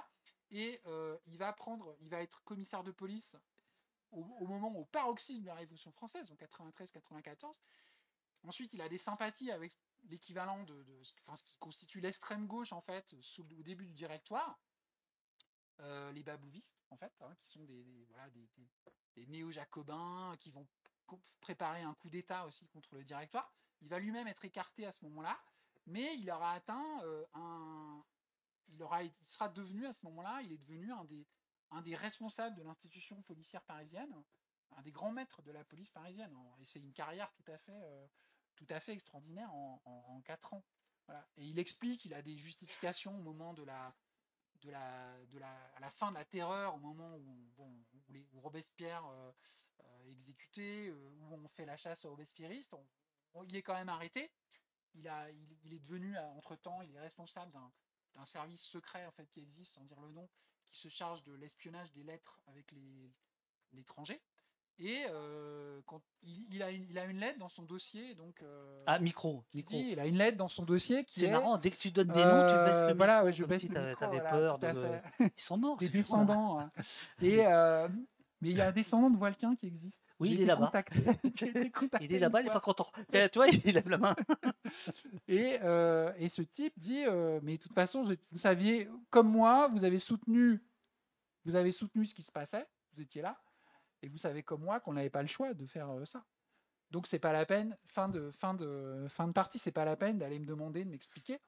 Et 0.52 0.80
euh, 0.86 1.18
il 1.26 1.38
va 1.38 1.52
prendre, 1.52 1.96
il 2.00 2.08
va 2.10 2.22
être 2.22 2.42
commissaire 2.44 2.84
de 2.84 2.90
police 2.90 3.36
au, 4.10 4.46
moment 4.46 4.68
au 4.76 4.84
paroxysme 4.84 5.40
de 5.42 5.46
la 5.46 5.54
Révolution 5.54 5.90
française, 5.90 6.30
en 6.30 6.34
93-94. 6.34 7.60
Ensuite, 8.46 8.74
il 8.74 8.82
a 8.82 8.88
des 8.88 8.98
sympathies 8.98 9.50
avec 9.50 9.78
l'équivalent 10.04 10.62
de, 10.64 10.84
ce- 11.02 11.44
qui 11.44 11.56
constitue 11.56 12.00
l'extrême 12.00 12.46
gauche 12.46 12.72
en 12.72 12.82
fait 12.82 13.14
au 13.38 13.62
début 13.62 13.86
du 13.86 13.94
directoire. 13.94 14.60
Euh, 15.80 16.12
les 16.12 16.22
babouvistes, 16.22 16.84
en 16.90 16.96
fait, 16.96 17.12
hein, 17.22 17.34
qui 17.40 17.50
sont 17.50 17.64
des, 17.64 18.06
néo-jacobins 19.28 20.36
qui 20.38 20.50
vont 20.50 20.66
préparer 21.40 21.82
un 21.82 21.94
coup 21.94 22.10
d'État 22.10 22.46
aussi 22.46 22.66
contre 22.68 22.94
le 22.94 23.04
directoire. 23.04 23.52
Il 23.80 23.88
va 23.88 23.98
lui-même 23.98 24.26
être 24.26 24.44
écarté 24.44 24.86
à 24.86 24.92
ce 24.92 25.04
moment-là, 25.06 25.40
mais 25.86 26.16
il 26.18 26.30
aura 26.30 26.52
atteint 26.52 27.00
euh, 27.04 27.24
un. 27.34 28.04
Il, 28.72 29.12
sera 29.24 29.48
devenu 29.48 29.86
à 29.86 29.92
ce 29.92 30.04
moment-là, 30.06 30.42
il 30.42 30.52
est 30.52 30.58
devenu 30.58 30.92
un 30.92 31.04
des, 31.82 31.96
responsables 31.96 32.56
de 32.56 32.62
l'institution 32.62 33.20
policière 33.22 33.62
parisienne, 33.62 34.14
un 34.76 34.82
des 34.82 34.92
grands 34.92 35.12
maîtres 35.12 35.42
de 35.42 35.50
la 35.50 35.64
police 35.64 35.90
parisienne. 35.90 36.34
Et 36.60 36.64
c'est 36.64 36.80
une 36.80 36.92
carrière 36.92 37.30
tout 37.32 37.44
à 37.50 37.58
fait, 37.58 37.82
euh, 37.82 38.06
extraordinaire 38.88 39.52
en, 39.54 40.22
quatre 40.24 40.54
ans. 40.54 40.64
Et 41.36 41.46
il 41.46 41.58
explique, 41.58 42.04
il 42.04 42.14
a 42.14 42.22
des 42.22 42.36
justifications 42.38 43.14
au 43.18 43.22
moment 43.22 43.52
de 43.52 43.64
la, 43.64 43.94
fin 45.90 46.10
de 46.10 46.14
la 46.14 46.24
terreur, 46.24 46.74
au 46.74 46.78
moment 46.78 47.16
où, 47.16 47.48
Robespierre 48.34 49.06
euh, 49.06 49.32
euh, 49.84 50.04
est 50.04 50.12
exécuté, 50.12 50.88
euh, 50.88 51.08
où 51.20 51.34
on 51.34 51.48
fait 51.48 51.64
la 51.64 51.76
chasse 51.76 52.04
aux 52.04 52.10
Robespierristes, 52.10 52.74
il 53.48 53.56
est 53.56 53.62
quand 53.62 53.74
même 53.74 53.88
arrêté. 53.88 54.30
Il, 54.94 55.06
est 55.06 55.78
devenu, 55.78 56.16
euh, 56.16 56.30
entre-temps, 56.32 56.82
il 56.82 56.94
est 56.94 57.00
responsable 57.00 57.50
d'un 57.52 57.72
d'un 58.14 58.24
service 58.24 58.62
secret 58.62 59.06
en 59.06 59.12
fait 59.12 59.26
qui 59.30 59.40
existe, 59.40 59.74
sans 59.74 59.84
dire 59.84 60.00
le 60.00 60.10
nom, 60.12 60.28
qui 60.66 60.76
se 60.76 60.88
charge 60.88 61.22
de 61.22 61.34
l'espionnage 61.34 61.92
des 61.92 62.02
lettres 62.02 62.40
avec 62.46 62.72
l'étranger. 63.72 64.20
Et 64.78 65.04
euh, 65.10 65.80
quand, 65.86 66.02
il, 66.22 66.54
il 66.54 66.62
a 66.62 66.70
une, 66.70 66.84
il 66.88 66.98
a 66.98 67.04
une 67.04 67.18
lettre 67.18 67.38
dans 67.38 67.50
son 67.50 67.62
dossier, 67.62 68.14
donc 68.14 68.40
euh, 68.42 68.82
Ah, 68.86 68.98
micro, 68.98 69.44
micro. 69.52 69.76
il 69.76 70.00
a 70.00 70.06
une 70.06 70.16
lettre 70.16 70.38
dans 70.38 70.48
son 70.48 70.64
dossier 70.64 71.04
qui 71.04 71.20
C'est 71.20 71.26
est 71.26 71.30
marrant, 71.30 71.58
dès 71.58 71.70
que 71.70 71.76
tu 71.76 71.90
donnes 71.90 72.08
des 72.08 72.14
noms, 72.14 72.24
tu 72.24 72.54
euh, 72.54 72.66
baisses 72.66 72.88
le 72.90 72.96
voilà, 72.96 73.22
ouais, 73.24 73.32
je 73.34 73.44
baisse 73.44 73.62
si 73.62 73.68
le 73.68 73.88
micro, 73.90 74.06
voilà, 74.06 74.30
peur 74.30 74.58
de... 74.58 74.98
Ils 75.20 75.30
sont 75.40 75.58
morts, 75.58 75.76
des 75.76 75.90
descendants. 75.90 76.58
hein. 76.58 76.72
Et 77.20 77.46
euh, 77.46 77.86
mais 78.42 78.50
il 78.50 78.56
y 78.56 78.60
a 78.60 78.68
un 78.68 78.72
descendant 78.72 79.08
de 79.08 79.16
Voilquin 79.16 79.54
qui 79.54 79.68
existe. 79.68 80.02
Oui, 80.18 80.30
il 80.32 80.42
est 80.42 80.46
là-bas. 80.46 80.72
Il 82.00 82.12
est 82.12 82.18
là-bas, 82.18 82.40
il 82.40 82.46
est 82.46 82.50
fois. 82.50 82.54
pas 82.54 82.60
content. 82.60 82.90
Tiens, 83.08 83.28
vois, 83.34 83.48
il 83.48 83.72
lève 83.72 83.88
la 83.88 83.98
main. 83.98 84.16
Et, 85.28 85.58
euh, 85.62 86.12
et 86.16 86.28
ce 86.28 86.42
type 86.42 86.76
dit, 86.76 87.04
euh, 87.06 87.38
mais 87.42 87.56
de 87.56 87.62
toute 87.62 87.72
façon, 87.72 88.04
vous, 88.04 88.38
saviez, 88.38 88.88
comme 89.10 89.30
moi, 89.30 89.68
vous 89.68 89.84
avez 89.84 89.98
soutenu, 89.98 90.60
vous 91.44 91.54
avez 91.54 91.70
soutenu 91.70 92.04
ce 92.04 92.14
qui 92.14 92.22
se 92.22 92.32
passait, 92.32 92.66
vous 92.94 93.00
étiez 93.00 93.22
là, 93.22 93.40
et 94.02 94.08
vous 94.08 94.18
savez 94.18 94.42
comme 94.42 94.62
moi 94.62 94.80
qu'on 94.80 94.94
n'avait 94.94 95.10
pas 95.10 95.22
le 95.22 95.28
choix 95.28 95.54
de 95.54 95.66
faire 95.66 95.90
euh, 95.90 96.04
ça. 96.04 96.24
Donc 96.90 97.06
c'est 97.06 97.18
pas 97.18 97.32
la 97.32 97.46
peine, 97.46 97.76
fin 97.84 98.08
de, 98.08 98.30
fin 98.30 98.54
de, 98.54 99.06
fin 99.08 99.28
de 99.28 99.32
partie, 99.32 99.58
c'est 99.58 99.72
pas 99.72 99.84
la 99.84 99.96
peine 99.96 100.18
d'aller 100.18 100.38
me 100.38 100.46
demander 100.46 100.84
de 100.84 100.90
m'expliquer. 100.90 101.38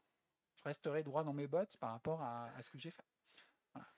Je 0.57 0.62
resterai 0.64 1.03
droit 1.03 1.24
dans 1.24 1.34
mes 1.34 1.47
bottes 1.47 1.76
par 1.78 1.90
rapport 1.90 2.22
à, 2.22 2.51
à 2.57 2.62
ce 2.62 2.70
que 2.70 2.78
j'ai 2.78 2.90
fait. 2.90 3.05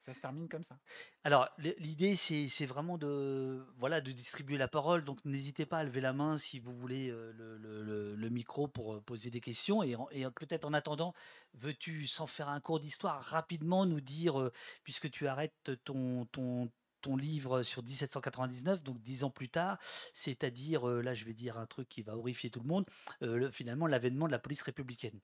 Ça 0.00 0.14
se 0.14 0.20
termine 0.20 0.48
comme 0.48 0.62
ça. 0.62 0.78
Alors, 1.24 1.48
l'idée, 1.58 2.14
c'est 2.14 2.66
vraiment 2.66 2.96
de, 2.96 3.66
voilà, 3.76 4.00
de 4.00 4.12
distribuer 4.12 4.56
la 4.56 4.68
parole. 4.68 5.04
Donc, 5.04 5.24
n'hésitez 5.24 5.66
pas 5.66 5.78
à 5.78 5.84
lever 5.84 6.00
la 6.00 6.12
main 6.12 6.38
si 6.38 6.60
vous 6.60 6.72
voulez 6.72 7.10
euh, 7.10 7.32
le, 7.32 8.14
le- 8.14 8.28
micro 8.30 8.68
pour 8.68 8.94
euh, 8.94 9.00
poser 9.00 9.30
des 9.30 9.40
questions. 9.40 9.82
Et, 9.82 9.96
et 10.12 10.24
peut-être 10.30 10.64
en 10.64 10.72
attendant, 10.72 11.12
veux-tu, 11.54 12.06
sans 12.06 12.26
faire 12.26 12.48
un 12.48 12.60
cours 12.60 12.78
d'histoire, 12.80 13.20
rapidement 13.22 13.84
nous 13.84 14.00
dire, 14.00 14.40
euh, 14.40 14.52
puisque 14.84 15.10
tu 15.10 15.26
arrêtes 15.26 15.72
ton, 15.84 16.26
ton, 16.26 16.70
ton 17.00 17.16
livre 17.16 17.62
sur 17.64 17.82
1799, 17.82 18.82
donc 18.82 19.00
dix 19.00 19.24
ans 19.24 19.30
plus 19.30 19.48
tard, 19.48 19.78
c'est-à-dire, 20.12 20.86
là, 20.86 21.14
je 21.14 21.24
vais 21.24 21.34
dire 21.34 21.58
un 21.58 21.66
truc 21.66 21.88
qui 21.88 22.02
va 22.02 22.16
horrifier 22.16 22.50
tout 22.50 22.60
le 22.60 22.68
monde, 22.68 22.86
euh, 23.22 23.36
le- 23.36 23.50
finalement, 23.50 23.86
l'avènement 23.88 24.26
de 24.26 24.32
la 24.32 24.38
police 24.38 24.62
républicaine. 24.62 25.18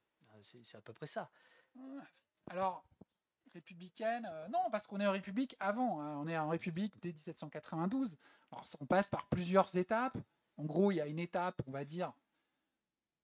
C'est 0.64 0.76
à 0.76 0.80
peu 0.80 0.92
près 0.92 1.06
ça. 1.06 1.30
Alors, 2.50 2.84
républicaine, 3.52 4.28
euh, 4.30 4.48
non, 4.48 4.70
parce 4.70 4.86
qu'on 4.86 5.00
est 5.00 5.06
en 5.06 5.12
République 5.12 5.56
avant. 5.60 6.00
hein, 6.00 6.16
on 6.18 6.28
est 6.28 6.36
en 6.36 6.48
République 6.48 6.94
dès 7.00 7.12
1792. 7.12 8.16
Alors, 8.50 8.64
on 8.80 8.86
passe 8.86 9.08
par 9.10 9.26
plusieurs 9.28 9.76
étapes. 9.76 10.18
En 10.56 10.64
gros, 10.64 10.92
il 10.92 10.96
y 10.96 11.00
a 11.00 11.06
une 11.06 11.18
étape, 11.18 11.62
on 11.66 11.72
va 11.72 11.84
dire, 11.84 12.12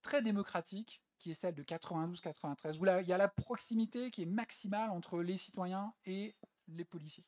très 0.03 0.23
démocratique, 0.23 1.03
qui 1.19 1.31
est 1.33 1.35
celle 1.35 1.55
de 1.55 1.63
92-93, 1.63 2.79
où 2.79 2.87
il 3.01 3.09
y 3.09 3.13
a 3.13 3.19
la 3.19 3.29
proximité 3.29 4.11
qui 4.11 4.23
est 4.23 4.27
maximale 4.27 4.91
entre 4.91 5.21
les 5.21 5.37
citoyens 5.37 5.93
et 6.05 6.37
les 6.69 6.85
policiers. 6.85 7.27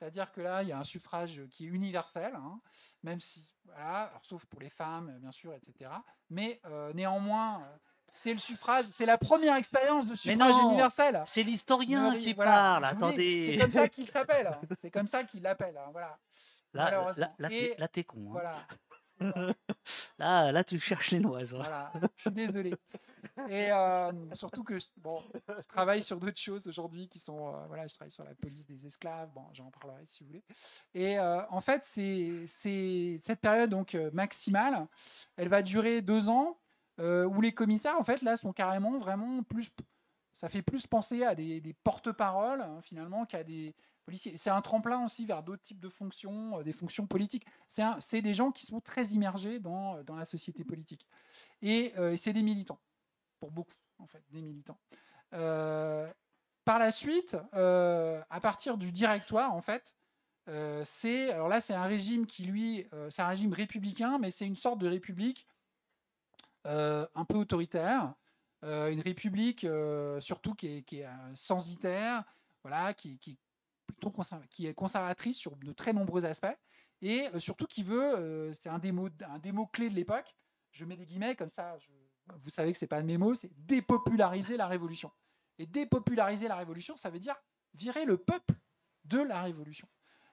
C'est-à-dire 0.00 0.32
que 0.32 0.40
là, 0.40 0.62
il 0.62 0.68
y 0.70 0.72
a 0.72 0.78
un 0.78 0.84
suffrage 0.84 1.42
qui 1.50 1.66
est 1.66 1.68
universel, 1.68 2.34
hein, 2.34 2.60
même 3.02 3.20
si, 3.20 3.54
voilà, 3.64 4.10
sauf 4.22 4.46
pour 4.46 4.60
les 4.60 4.70
femmes, 4.70 5.18
bien 5.18 5.30
sûr, 5.30 5.52
etc. 5.52 5.90
Mais 6.30 6.60
euh, 6.64 6.92
néanmoins, 6.94 7.62
euh, 7.62 7.76
c'est 8.12 8.32
le 8.32 8.38
suffrage, 8.38 8.84
c'est 8.86 9.06
la 9.06 9.18
première 9.18 9.56
expérience 9.56 10.06
de 10.06 10.14
suffrage 10.14 10.38
non, 10.52 10.68
universel. 10.70 11.22
C'est 11.26 11.42
l'historien 11.42 12.16
qui 12.18 12.32
voilà, 12.34 12.50
parle, 12.50 12.84
attendez. 12.84 13.52
C'est 13.52 13.58
comme 13.58 13.70
ça 13.70 13.88
qu'il 13.88 14.08
s'appelle. 14.08 14.46
hein. 14.46 14.60
C'est 14.78 14.90
comme 14.90 15.06
ça 15.06 15.24
qu'il 15.24 15.42
l'appelle. 15.42 15.76
hein, 15.76 15.88
Voilà. 15.92 16.18
Là, 16.72 16.90
là, 17.16 17.34
là, 17.38 17.48
t'es- 17.48 17.72
Et 17.72 17.74
là, 17.78 17.88
t'es 17.88 18.04
con. 18.04 18.18
hein. 18.28 18.30
Voilà. 18.30 18.54
Là, 20.18 20.50
là, 20.50 20.64
tu 20.64 20.78
cherches 20.80 21.10
les 21.10 21.20
noises. 21.20 21.52
hein. 21.54 21.58
voilà. 21.58 21.92
Je 22.16 22.22
suis 22.22 22.30
désolé. 22.30 22.74
Et 23.50 23.70
euh, 23.70 24.10
surtout 24.34 24.64
que 24.64 24.78
je, 24.78 24.86
bon, 24.96 25.22
je 25.48 25.66
travaille 25.68 26.02
sur 26.02 26.18
d'autres 26.18 26.40
choses 26.40 26.66
aujourd'hui 26.66 27.06
qui 27.08 27.18
sont. 27.18 27.48
euh, 27.54 27.66
voilà, 27.66 27.86
je 27.86 27.94
travaille 27.94 28.10
sur 28.12 28.24
la 28.24 28.34
police 28.34 28.66
des 28.66 28.86
esclaves. 28.86 29.28
Bon, 29.34 29.44
j'en 29.52 29.70
parlerai 29.70 30.04
si 30.06 30.20
vous 30.22 30.28
voulez. 30.28 30.42
Et 30.94 31.18
euh, 31.18 31.42
en 31.50 31.60
fait, 31.60 31.84
c'est 31.84 32.46
cette 33.18 33.40
période 33.40 33.68
donc 33.70 33.94
maximale. 34.12 34.86
Elle 35.36 35.48
va 35.48 35.60
durer 35.62 36.00
deux 36.02 36.28
ans 36.30 36.56
euh, 37.00 37.24
où 37.24 37.40
les 37.40 37.52
commissaires, 37.52 37.98
en 37.98 38.02
fait, 38.02 38.22
là, 38.22 38.36
sont 38.36 38.52
carrément 38.52 38.98
vraiment 38.98 39.42
plus. 39.42 39.70
Ça 40.32 40.48
fait 40.48 40.62
plus 40.62 40.86
penser 40.86 41.24
à 41.24 41.34
des, 41.34 41.74
porte-paroles, 41.82 42.60
hein, 42.60 42.80
finalement, 42.82 43.26
qu'à 43.26 43.42
des 43.42 43.74
policiers. 44.04 44.36
C'est 44.36 44.50
un 44.50 44.60
tremplin 44.60 45.04
aussi 45.04 45.24
vers 45.24 45.42
d'autres 45.42 45.62
types 45.62 45.80
de 45.80 45.88
fonctions, 45.88 46.60
euh, 46.60 46.62
des 46.62 46.72
fonctions 46.72 47.06
politiques. 47.06 47.46
C'est 47.66 48.22
des 48.22 48.34
gens 48.34 48.52
qui 48.52 48.66
sont 48.66 48.80
très 48.80 49.08
immergés 49.08 49.58
dans, 49.58 50.02
dans 50.04 50.16
la 50.16 50.24
société 50.24 50.64
politique. 50.64 51.06
Et 51.62 51.92
euh, 51.98 52.16
c'est 52.16 52.32
des 52.32 52.42
militants, 52.42 52.80
pour 53.40 53.50
beaucoup, 53.50 53.74
en 53.98 54.06
fait, 54.06 54.22
des 54.30 54.42
militants. 54.42 54.78
Euh, 55.34 56.10
par 56.64 56.78
la 56.78 56.90
suite, 56.90 57.36
euh, 57.54 58.22
à 58.30 58.40
partir 58.40 58.78
du 58.78 58.92
directoire, 58.92 59.52
en 59.52 59.60
fait, 59.60 59.94
euh, 60.48 60.82
c'est 60.84 61.30
alors 61.30 61.48
là 61.48 61.60
c'est 61.60 61.74
un 61.74 61.84
régime 61.84 62.26
qui 62.26 62.44
lui 62.44 62.86
euh, 62.92 63.10
c'est 63.10 63.22
un 63.22 63.28
régime 63.28 63.52
républicain 63.52 64.18
mais 64.18 64.30
c'est 64.30 64.46
une 64.46 64.56
sorte 64.56 64.78
de 64.78 64.88
république 64.88 65.46
euh, 65.46 65.59
un 66.64 67.24
peu 67.24 67.36
autoritaire 67.36 68.14
euh, 68.64 68.90
une 68.90 69.00
république 69.00 69.64
euh, 69.64 70.20
surtout 70.20 70.54
qui 70.54 70.66
est, 70.68 70.82
qui 70.82 71.02
euh, 71.02 71.08
censitaire 71.34 72.24
voilà 72.62 72.92
qui, 72.92 73.18
est 74.58 74.74
conservatrice 74.74 75.38
sur 75.38 75.56
de 75.56 75.72
très 75.72 75.92
nombreux 75.92 76.26
aspects 76.26 76.58
et 77.00 77.26
euh, 77.34 77.38
surtout 77.38 77.66
qui 77.66 77.82
veut 77.82 78.18
euh, 78.18 78.52
c'est 78.52 78.68
un 78.68 78.78
des 78.78 78.92
mots 78.92 79.08
un 79.26 79.38
des 79.38 79.52
mots 79.52 79.66
clés 79.66 79.88
de 79.88 79.94
l'époque 79.94 80.36
je 80.72 80.84
mets 80.84 80.96
des 80.96 81.06
guillemets 81.06 81.36
comme 81.36 81.48
ça 81.48 81.78
vous 82.42 82.50
savez 82.50 82.72
que 82.72 82.78
c'est 82.78 82.86
pas 82.86 83.02
mes 83.02 83.16
mots 83.16 83.34
c'est 83.34 83.50
dépopulariser 83.64 84.58
la 84.58 84.66
révolution 84.66 85.10
et 85.58 85.64
dépopulariser 85.64 86.46
la 86.46 86.56
révolution 86.56 86.96
ça 86.96 87.08
veut 87.08 87.18
dire 87.18 87.36
virer 87.72 88.04
le 88.04 88.18
peuple 88.18 88.54
de 89.04 89.20
la 89.20 89.42
révolution 89.42 89.88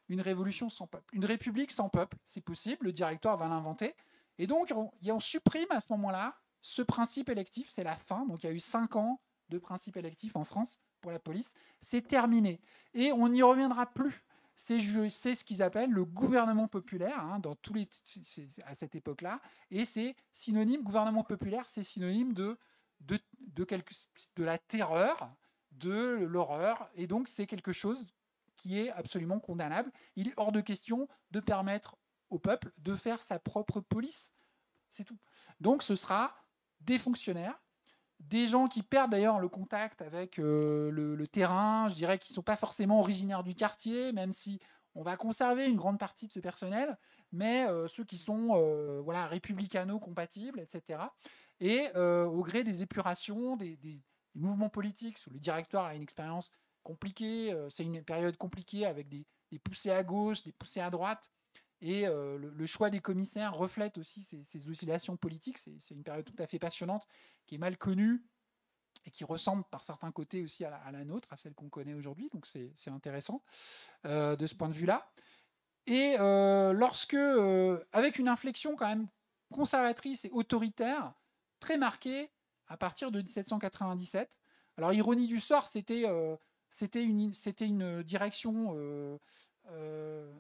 une 0.09 0.21
révolution 0.21 0.69
sans 0.69 0.88
peuple. 0.88 1.13
Une 1.13 1.25
république 1.25 1.71
sans 1.71 1.89
peuple, 1.89 2.17
c'est 2.23 2.41
possible, 2.41 2.86
le 2.86 2.91
directoire 2.91 3.38
va 3.38 3.47
l'inventer. 3.47 3.95
Et 4.38 4.47
donc, 4.47 4.73
on, 4.75 5.19
supprime 5.19 5.67
à 5.69 5.79
ce 5.79 5.91
moment-là 5.93 6.38
ce 6.61 6.81
principe 6.81 7.29
électif, 7.29 7.69
c'est 7.69 7.83
la 7.83 7.95
fin. 7.95 8.25
Donc, 8.25 8.43
il 8.43 8.47
y 8.47 8.49
a 8.49 8.53
eu 8.53 8.59
cinq 8.59 8.95
ans 8.95 9.21
de 9.49 9.57
principe 9.57 9.97
électif 9.97 10.35
en 10.35 10.43
France 10.43 10.79
pour 11.01 11.11
la 11.11 11.19
police. 11.19 11.53
C'est 11.79 12.05
terminé. 12.05 12.59
Et 12.93 13.11
on 13.11 13.29
n'y 13.29 13.41
reviendra 13.41 13.85
plus. 13.85 14.23
c'est 14.55 14.79
ce 14.79 15.43
qu'ils 15.43 15.61
appellent 15.61 15.91
le 15.91 16.05
gouvernement 16.05 16.67
populaire 16.67 17.19
hein, 17.19 17.41
à 18.65 18.73
cette 18.73 18.95
époque-là. 18.95 19.41
Et 19.71 19.85
c'est 19.85 20.15
synonyme, 20.33 20.83
gouvernement 20.83 21.23
populaire, 21.23 21.67
c'est 21.67 21.83
synonyme 21.83 22.33
de, 22.33 22.57
de, 23.01 23.19
de 23.55 24.43
la 24.43 24.57
terreur, 24.57 25.33
de 25.71 26.25
l'horreur. 26.27 26.89
Et 26.95 27.07
donc, 27.07 27.27
c'est 27.27 27.47
quelque 27.47 27.71
chose 27.71 28.05
qui 28.57 28.79
est 28.79 28.89
absolument 28.91 29.39
condamnable. 29.39 29.91
Il 30.15 30.27
est 30.27 30.33
hors 30.38 30.51
de 30.51 30.61
question 30.61 31.07
de 31.31 31.39
permettre 31.39 31.95
au 32.30 32.39
peuple 32.39 32.71
de 32.78 32.95
faire 32.95 33.21
sa 33.21 33.39
propre 33.39 33.80
police. 33.80 34.34
C'est 34.89 35.03
tout. 35.03 35.19
Donc, 35.59 35.84
ce 35.84 35.95
sera 35.95 36.36
des 36.82 36.97
fonctionnaires 36.97 37.59
des 38.19 38.47
gens 38.47 38.67
qui 38.67 38.84
perdent 38.84 39.11
d'ailleurs 39.11 39.39
le 39.39 39.49
contact 39.49 40.01
avec 40.01 40.39
euh, 40.39 40.89
le, 40.91 41.28
terrain, 41.28 41.88
je 41.89 41.95
dirais 41.95 42.17
qu'ils 42.17 42.34
ne 42.34 42.36
sont 42.36 42.43
pas 42.43 42.55
forcément 42.55 42.99
originaires 42.99 43.43
du 43.43 43.53
quartier, 43.53 44.11
même 44.11 44.32
si 44.32 44.59
on 44.95 45.03
va 45.03 45.15
conserver 45.15 45.67
une 45.67 45.75
grande 45.75 45.99
partie 45.99 46.28
de 46.28 46.34
ce 46.34 46.39
personnel, 46.39 46.97
mais 47.32 47.67
euh, 47.67 47.88
ceux 47.88 48.03
qui 48.03 48.17
sont 48.17 48.51
euh, 48.55 49.01
voilà, 49.01 49.28
républicano-compatibles, 49.28 50.59
etc. 50.59 50.99
Et 51.59 51.89
au 51.95 52.43
gré 52.43 52.63
des 52.63 52.84
épurations, 52.84 53.55
des, 53.57 54.03
mouvements 54.36 54.69
politiques, 54.69 55.17
où 55.25 55.32
le 55.32 55.39
directoire 55.39 55.86
a 55.86 55.95
une 55.95 56.03
expérience 56.03 56.51
compliquée, 56.84 57.55
c'est 57.69 57.84
une 57.84 58.03
période 58.03 58.38
compliquée 58.38 58.86
avec 58.86 59.09
des, 59.09 59.25
poussées 59.63 59.89
à 59.89 60.03
gauche, 60.03 60.43
des 60.43 60.51
poussées 60.51 60.82
à 60.82 60.91
droite, 60.91 61.32
et 61.82 62.05
le, 62.07 62.65
choix 62.65 62.89
des 62.89 62.99
commissaires 62.99 63.53
reflète 63.53 63.97
aussi 63.97 64.23
ces, 64.23 64.69
oscillations 64.69 65.17
politiques. 65.17 65.57
C'est 65.57 65.93
une 65.93 66.03
période 66.03 66.25
tout 66.25 66.41
à 66.41 66.47
fait 66.47 66.59
passionnante 66.59 67.07
qui 67.45 67.55
est 67.55 67.59
mal 67.59 67.78
connue 67.78 68.23
et 69.05 69.11
qui 69.11 69.23
ressemble 69.23 69.63
par 69.69 69.84
certains 69.84 70.11
côtés 70.11 70.41
aussi 70.41 70.65
à 70.65 70.91
la, 70.91 71.05
nôtre, 71.05 71.32
à 71.32 71.38
celle 71.38 71.53
qu'on 71.53 71.69
connaît 71.69 71.93
aujourd'hui. 71.93 72.30
Donc 72.34 72.45
c'est 72.47 72.89
intéressant 72.89 73.43
de 74.03 74.47
ce 74.47 74.55
point 74.55 74.69
de 74.69 74.73
vue-là. 74.73 75.11
Et 75.86 76.17
lorsque, 76.17 77.17
avec 77.93 78.17
une 78.17 78.28
inflexion 78.28 78.75
quand 78.75 78.88
même 78.88 79.07
conservatrice 79.51 80.25
et 80.25 80.30
autoritaire, 80.32 81.13
très 81.59 81.78
marquée 81.78 82.32
à 82.67 82.78
partir 82.78 83.11
de 83.11 83.21
1797. 83.21 84.38
Alors 84.78 84.93
ironie 84.93 85.28
du 85.28 85.39
sort, 85.39 85.67
c'était 85.67 86.03
une 87.03 88.03
direction 88.03 89.19
euh, 89.70 90.34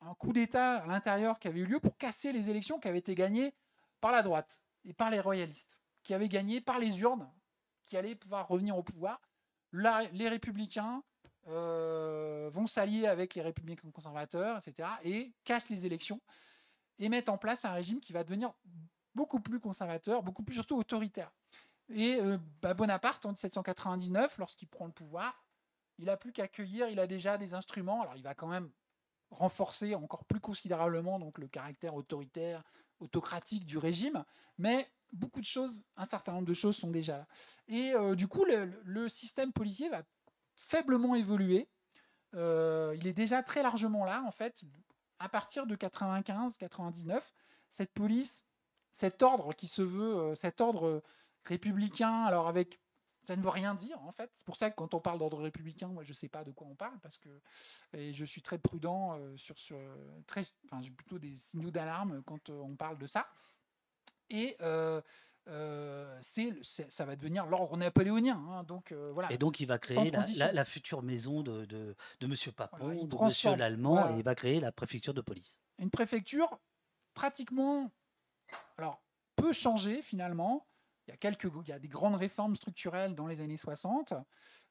un 0.00 0.14
coup 0.14 0.32
d'État 0.32 0.78
à 0.78 0.86
l'intérieur 0.86 1.38
qui 1.38 1.48
avait 1.48 1.60
eu 1.60 1.66
lieu 1.66 1.80
pour 1.80 1.96
casser 1.96 2.32
les 2.32 2.50
élections 2.50 2.78
qui 2.78 2.88
avaient 2.88 2.98
été 2.98 3.14
gagnées 3.14 3.54
par 4.00 4.12
la 4.12 4.22
droite 4.22 4.60
et 4.84 4.92
par 4.92 5.10
les 5.10 5.20
royalistes, 5.20 5.78
qui 6.02 6.14
avaient 6.14 6.28
gagné 6.28 6.60
par 6.60 6.78
les 6.78 7.00
urnes, 7.00 7.30
qui 7.86 7.96
allaient 7.96 8.14
pouvoir 8.14 8.48
revenir 8.48 8.76
au 8.76 8.82
pouvoir. 8.82 9.20
Les 9.72 10.28
républicains 10.28 11.02
euh, 11.48 12.48
vont 12.52 12.66
s'allier 12.66 13.06
avec 13.06 13.34
les 13.34 13.42
républicains 13.42 13.90
conservateurs, 13.90 14.58
etc., 14.58 14.88
et 15.04 15.32
cassent 15.44 15.70
les 15.70 15.86
élections 15.86 16.20
et 16.98 17.08
mettent 17.08 17.28
en 17.28 17.38
place 17.38 17.64
un 17.64 17.72
régime 17.72 18.00
qui 18.00 18.12
va 18.12 18.22
devenir 18.22 18.52
beaucoup 19.14 19.40
plus 19.40 19.60
conservateur, 19.60 20.22
beaucoup 20.22 20.42
plus 20.42 20.54
surtout 20.54 20.76
autoritaire. 20.76 21.32
Et 21.88 22.20
euh, 22.20 22.38
bah, 22.60 22.74
Bonaparte, 22.74 23.26
en 23.26 23.30
1799, 23.30 24.38
lorsqu'il 24.38 24.68
prend 24.68 24.86
le 24.86 24.92
pouvoir, 24.92 25.44
il 25.98 26.06
n'a 26.06 26.16
plus 26.16 26.32
qu'à 26.32 26.44
accueillir, 26.44 26.88
il 26.88 26.98
a 26.98 27.06
déjà 27.06 27.38
des 27.38 27.54
instruments. 27.54 28.02
Alors 28.02 28.16
il 28.16 28.22
va 28.22 28.34
quand 28.34 28.48
même 28.48 28.70
renforcer 29.30 29.94
encore 29.94 30.24
plus 30.24 30.40
considérablement 30.40 31.18
donc 31.18 31.38
le 31.38 31.48
caractère 31.48 31.94
autoritaire, 31.94 32.62
autocratique 33.00 33.64
du 33.64 33.78
régime, 33.78 34.24
mais 34.58 34.86
beaucoup 35.12 35.40
de 35.40 35.46
choses, 35.46 35.82
un 35.96 36.04
certain 36.04 36.32
nombre 36.32 36.46
de 36.46 36.54
choses 36.54 36.76
sont 36.76 36.90
déjà 36.90 37.18
là. 37.18 37.26
Et 37.68 37.92
euh, 37.94 38.14
du 38.14 38.28
coup, 38.28 38.44
le, 38.84 39.08
système 39.08 39.52
policier 39.52 39.88
va 39.88 40.02
faiblement 40.54 41.14
évoluer. 41.14 41.68
Euh, 42.34 42.94
il 42.96 43.06
est 43.06 43.12
déjà 43.12 43.42
très 43.42 43.62
largement 43.62 44.04
là, 44.04 44.22
en 44.26 44.30
fait, 44.30 44.62
à 45.18 45.28
partir 45.28 45.66
de 45.66 45.76
95-99. 45.76 47.20
Cette 47.68 47.92
police, 47.92 48.44
cet 48.92 49.22
ordre 49.22 49.54
qui 49.54 49.68
se 49.68 49.82
veut, 49.82 50.16
euh, 50.16 50.34
cet 50.34 50.60
ordre 50.60 51.02
républicain, 51.44 52.24
alors 52.24 52.48
avec 52.48 52.80
ça 53.24 53.36
ne 53.36 53.42
veut 53.42 53.48
rien 53.48 53.74
dire 53.74 54.00
en 54.02 54.10
fait. 54.10 54.30
C'est 54.36 54.44
pour 54.44 54.56
ça 54.56 54.70
que 54.70 54.76
quand 54.76 54.94
on 54.94 55.00
parle 55.00 55.18
d'ordre 55.18 55.40
républicain, 55.40 55.88
moi 55.88 56.02
je 56.02 56.10
ne 56.10 56.14
sais 56.14 56.28
pas 56.28 56.44
de 56.44 56.50
quoi 56.50 56.66
on 56.66 56.74
parle 56.74 56.98
parce 57.00 57.18
que 57.18 57.28
et 57.92 58.12
je 58.12 58.24
suis 58.24 58.42
très 58.42 58.58
prudent 58.58 59.18
euh, 59.18 59.36
sur, 59.36 59.58
sur 59.58 59.78
très, 60.26 60.42
enfin, 60.66 60.82
j'ai 60.82 60.90
plutôt 60.90 61.18
des 61.18 61.36
signaux 61.36 61.70
d'alarme 61.70 62.22
quand 62.24 62.50
euh, 62.50 62.58
on 62.60 62.74
parle 62.74 62.98
de 62.98 63.06
ça. 63.06 63.28
Et 64.30 64.56
euh, 64.60 65.00
c'est, 66.20 66.52
ça 66.62 67.04
va 67.04 67.16
devenir 67.16 67.46
l'ordre 67.46 67.76
napoléonien. 67.76 68.42
Hein, 68.50 68.64
donc 68.64 68.92
voilà. 68.92 69.30
Et 69.32 69.38
donc 69.38 69.60
il 69.60 69.66
va 69.66 69.78
créer 69.78 70.10
la, 70.10 70.64
future 70.64 71.02
maison 71.02 71.42
de, 71.42 71.64
de, 71.66 71.94
de 72.20 72.26
Monsieur 72.26 72.52
Papon, 72.52 73.04
de 73.04 73.24
Monsieur 73.24 73.54
l'Allemand, 73.56 74.10
et 74.10 74.18
il 74.18 74.22
va 74.22 74.34
créer 74.34 74.60
la 74.60 74.72
préfecture 74.72 75.14
de 75.14 75.20
police. 75.20 75.58
Une 75.78 75.90
préfecture 75.90 76.60
pratiquement, 77.14 77.90
alors 78.78 79.02
peu 79.36 79.52
changée 79.52 80.02
finalement 80.02 80.66
il 81.06 81.10
y 81.10 81.14
a 81.14 81.16
quelques, 81.16 81.48
il 81.64 81.68
y 81.68 81.72
a 81.72 81.78
des 81.78 81.88
grandes 81.88 82.14
réformes 82.14 82.56
structurelles 82.56 83.14
dans 83.14 83.26
les 83.26 83.40
années 83.40 83.56
60, 83.56 84.14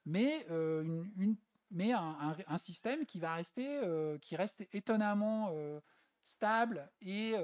mais 0.06 0.46
euh, 0.50 1.04
une, 1.18 1.36
mais 1.70 1.94
un, 1.94 2.58
système 2.58 3.06
qui 3.06 3.20
va 3.20 3.36
rester, 3.36 3.66
euh, 3.68 4.18
qui 4.18 4.36
reste 4.36 4.68
étonnamment 4.74 5.52
euh, 5.54 5.80
stable 6.24 6.90
et 7.02 7.36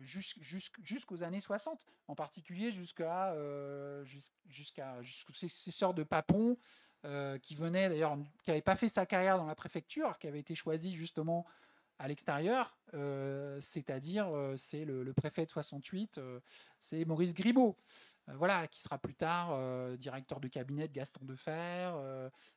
jusqu'aux 0.00 1.22
années 1.22 1.40
60, 1.40 1.86
en 2.08 2.14
particulier 2.14 2.70
jusqu'à 2.70 3.36
jusqu'à 4.04 4.98
successeurs 5.04 5.94
de 5.94 6.02
Papon, 6.04 6.56
qui 7.42 7.54
venait 7.54 7.88
d'ailleurs, 7.88 8.18
qui 8.42 8.50
n'avait 8.50 8.62
pas 8.62 8.76
fait 8.76 8.88
sa 8.88 9.04
carrière 9.06 9.36
dans 9.36 9.46
la 9.46 9.54
préfecture, 9.54 10.18
qui 10.18 10.26
avait 10.26 10.40
été 10.40 10.54
choisi 10.54 10.94
justement 10.94 11.46
à 12.02 12.08
l'extérieur, 12.08 12.76
euh, 12.94 13.58
c'est-à-dire 13.60 14.26
euh, 14.34 14.56
c'est 14.56 14.84
le, 14.84 15.12
préfet 15.12 15.46
de 15.46 15.50
68, 15.52 16.18
euh, 16.18 16.40
c'est 16.80 17.04
Maurice 17.04 17.32
Gribaud, 17.32 17.76
voilà, 18.26 18.66
qui 18.66 18.82
sera 18.82 18.98
plus 18.98 19.14
tard 19.14 19.56
directeur 19.96 20.40
de 20.40 20.48
cabinet 20.48 20.88
de 20.88 20.92
Gaston 20.92 21.24
Defer, 21.24 21.92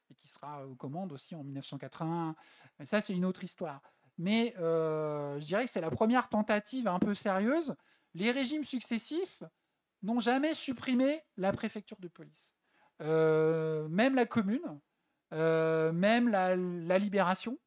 et 0.10 0.14
qui 0.16 0.28
sera 0.28 0.66
aux 0.68 0.76
commandes 0.76 1.12
aussi 1.12 1.36
en 1.36 1.44
1981. 1.44 2.36
Mais 2.80 2.86
ça, 2.86 3.02
c'est 3.02 3.14
une 3.14 3.26
autre 3.26 3.44
histoire. 3.44 3.82
Mais 4.18 4.54
je 4.58 5.44
dirais 5.44 5.66
que 5.66 5.72
c'est 5.72 5.82
la 5.82 5.90
première 5.90 6.30
tentative 6.30 6.88
un 6.88 7.00
peu 7.00 7.16
sérieuse. 7.16 7.76
Les 8.14 8.30
régimes 8.30 8.64
successifs 8.64 9.44
n'ont 10.04 10.20
jamais 10.20 10.54
supprimé 10.54 11.24
la 11.36 11.52
préfecture 11.52 11.98
de 12.00 12.08
police. 12.08 12.54
même 13.00 14.16
la 14.16 14.26
commune, 14.28 14.80
même 15.32 16.30
la 16.30 17.00
libération, 17.00 17.58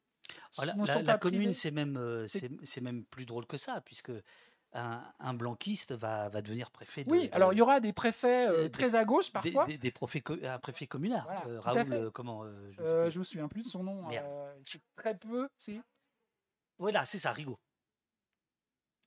la, 1.05 1.19
commune, 1.19 1.53
c'est 1.53 1.71
même, 1.71 1.97
euh, 1.97 2.27
c'est 2.27 2.81
même 2.81 3.05
plus 3.05 3.27
drôle 3.27 3.47
que 3.47 3.57
ça, 3.57 3.81
puisque 3.81 4.13
un, 4.73 5.35
blanquiste 5.35 5.93
va, 5.93 6.29
va, 6.29 6.43
devenir 6.43 6.71
préfet. 6.71 7.05
De, 7.05 7.11
oui, 7.11 7.29
alors 7.33 7.53
il 7.53 7.59
y 7.59 7.63
aura 7.63 7.81
des 7.81 7.93
préfets 7.93 8.49
euh, 8.49 8.69
très 8.69 8.95
à 8.95 9.05
gauche 9.05 9.33
parfois. 9.33 9.67
Des, 9.67 9.79
des, 9.79 9.91
préfets, 9.91 10.23
un 10.45 10.59
préfet 10.59 10.87
communal. 10.87 11.25
Euh, 11.47 11.61
Raoul, 11.61 12.11
comment 12.13 12.45
Je 12.45 12.81
me, 12.83 13.19
me 13.19 13.25
souviens 13.25 13.49
plus 13.49 13.63
de 13.63 13.69
son 13.69 13.83
nom. 13.83 14.09
c'est 14.65 14.83
très 14.97 15.17
peu. 15.17 15.49
C'est. 15.57 15.81
Voilà, 16.79 17.05
c'est 17.05 17.19
ça, 17.19 17.33
Rigaud. 17.33 17.59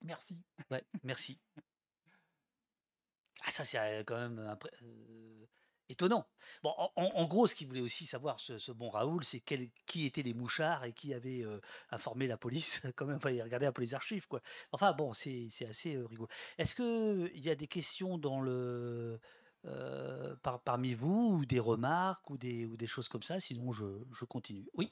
Merci. 0.02 0.42
Ouais, 0.70 0.84
merci. 1.04 1.40
Ah, 3.46 3.52
ça, 3.52 3.64
c'est 3.64 4.04
quand 4.06 4.18
même 4.18 4.58
étonnant. 5.92 6.26
Bon, 6.64 6.74
en, 6.96 7.26
gros, 7.26 7.48
ce 7.48 7.56
qu'il 7.56 7.68
voulait 7.68 7.82
aussi 7.82 8.06
savoir, 8.06 8.40
ce, 8.40 8.72
bon 8.72 8.90
Raoul, 8.90 9.24
c'est 9.24 9.42
qui 9.42 10.06
étaient 10.06 10.24
les 10.24 10.34
mouchards 10.34 10.86
et 10.86 10.94
qui 10.94 11.14
avait 11.14 11.44
euh, 11.44 11.60
informé 11.92 12.28
la 12.28 12.38
police. 12.38 12.82
Quand 12.96 13.06
même, 13.06 13.18
enfin, 13.18 13.32
il 13.32 13.42
regardait 13.42 13.66
un 13.66 13.72
peu 13.72 13.82
les 13.82 13.94
archives, 13.94 14.28
quoi. 14.28 14.42
Enfin, 14.72 14.94
bon, 14.94 15.14
c'est 15.14 15.50
assez 15.70 15.96
euh, 15.96 16.06
rigolo. 16.06 16.28
Est-ce 16.58 16.76
qu'il 16.76 17.40
y 17.44 17.50
a 17.50 17.56
des 17.56 17.68
questions 17.68 18.18
dans 18.18 18.42
le, 18.42 19.20
euh, 19.66 20.36
par, 20.38 20.62
parmi 20.62 20.94
vous, 20.94 21.38
ou 21.40 21.46
des 21.46 21.60
remarques, 21.60 22.30
ou 22.30 22.38
des, 22.38 22.66
ou 22.66 22.78
des 22.78 22.88
choses 22.88 23.08
comme 23.08 23.24
ça? 23.24 23.40
Sinon, 23.40 23.72
je, 23.72 23.86
je 24.14 24.26
continue. 24.26 24.68
Oui 24.74 24.92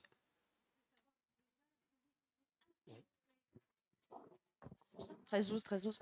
13-12, 5.32 5.62
13-12. 5.62 5.98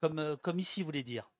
Comme, 0.00 0.36
comme 0.38 0.58
ici, 0.58 0.80
vous 0.80 0.86
voulez 0.86 1.02
dire 1.02 1.30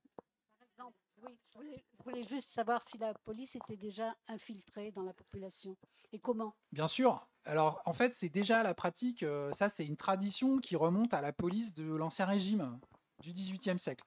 oui, 1.25 1.39
je 1.45 1.59
voulais, 1.59 1.85
juste 2.23 2.51
savoir 2.51 2.83
si 2.83 2.99
la 2.99 3.15
police 3.15 3.57
était 3.57 3.77
déjà 3.77 4.15
infiltrée 4.29 4.91
dans 4.91 5.03
la 5.03 5.13
population 5.13 5.77
et 6.13 6.19
comment. 6.19 6.55
Bien 6.73 6.89
sûr. 6.89 7.29
Alors, 7.45 7.83
en 7.85 7.93
fait, 7.93 8.15
c'est 8.15 8.29
déjà 8.29 8.63
la 8.63 8.75
pratique. 8.75 9.23
Euh, 9.23 9.53
ça, 9.53 9.69
c'est 9.69 9.87
une 9.87 9.97
tradition 9.97 10.59
qui 10.59 10.77
remonte 10.77 11.15
à 11.15 11.21
la 11.21 11.33
police 11.33 11.75
de 11.75 11.95
l'Ancien 11.95 12.27
Régime 12.27 12.79
du 13.21 13.33
XVIIIe 13.33 13.79
siècle. 13.79 14.05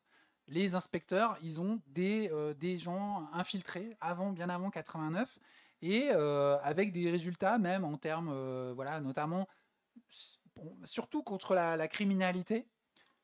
Les 0.47 0.75
inspecteurs, 0.75 1.37
ils 1.41 1.59
ont 1.59 1.81
des, 1.87 2.29
euh, 2.31 2.77
gens 2.77 3.27
infiltrés 3.33 3.89
avant, 3.99 4.31
bien 4.31 4.49
avant 4.49 4.69
89 4.69 5.39
et 5.81 6.09
euh, 6.11 6.57
avec 6.61 6.91
des 6.91 7.09
résultats 7.09 7.57
même 7.57 7.83
en 7.83 7.97
termes, 7.97 8.71
voilà, 8.73 9.01
notamment 9.01 9.47
surtout 10.83 11.23
contre 11.23 11.55
la 11.55 11.87
criminalité 11.87 12.67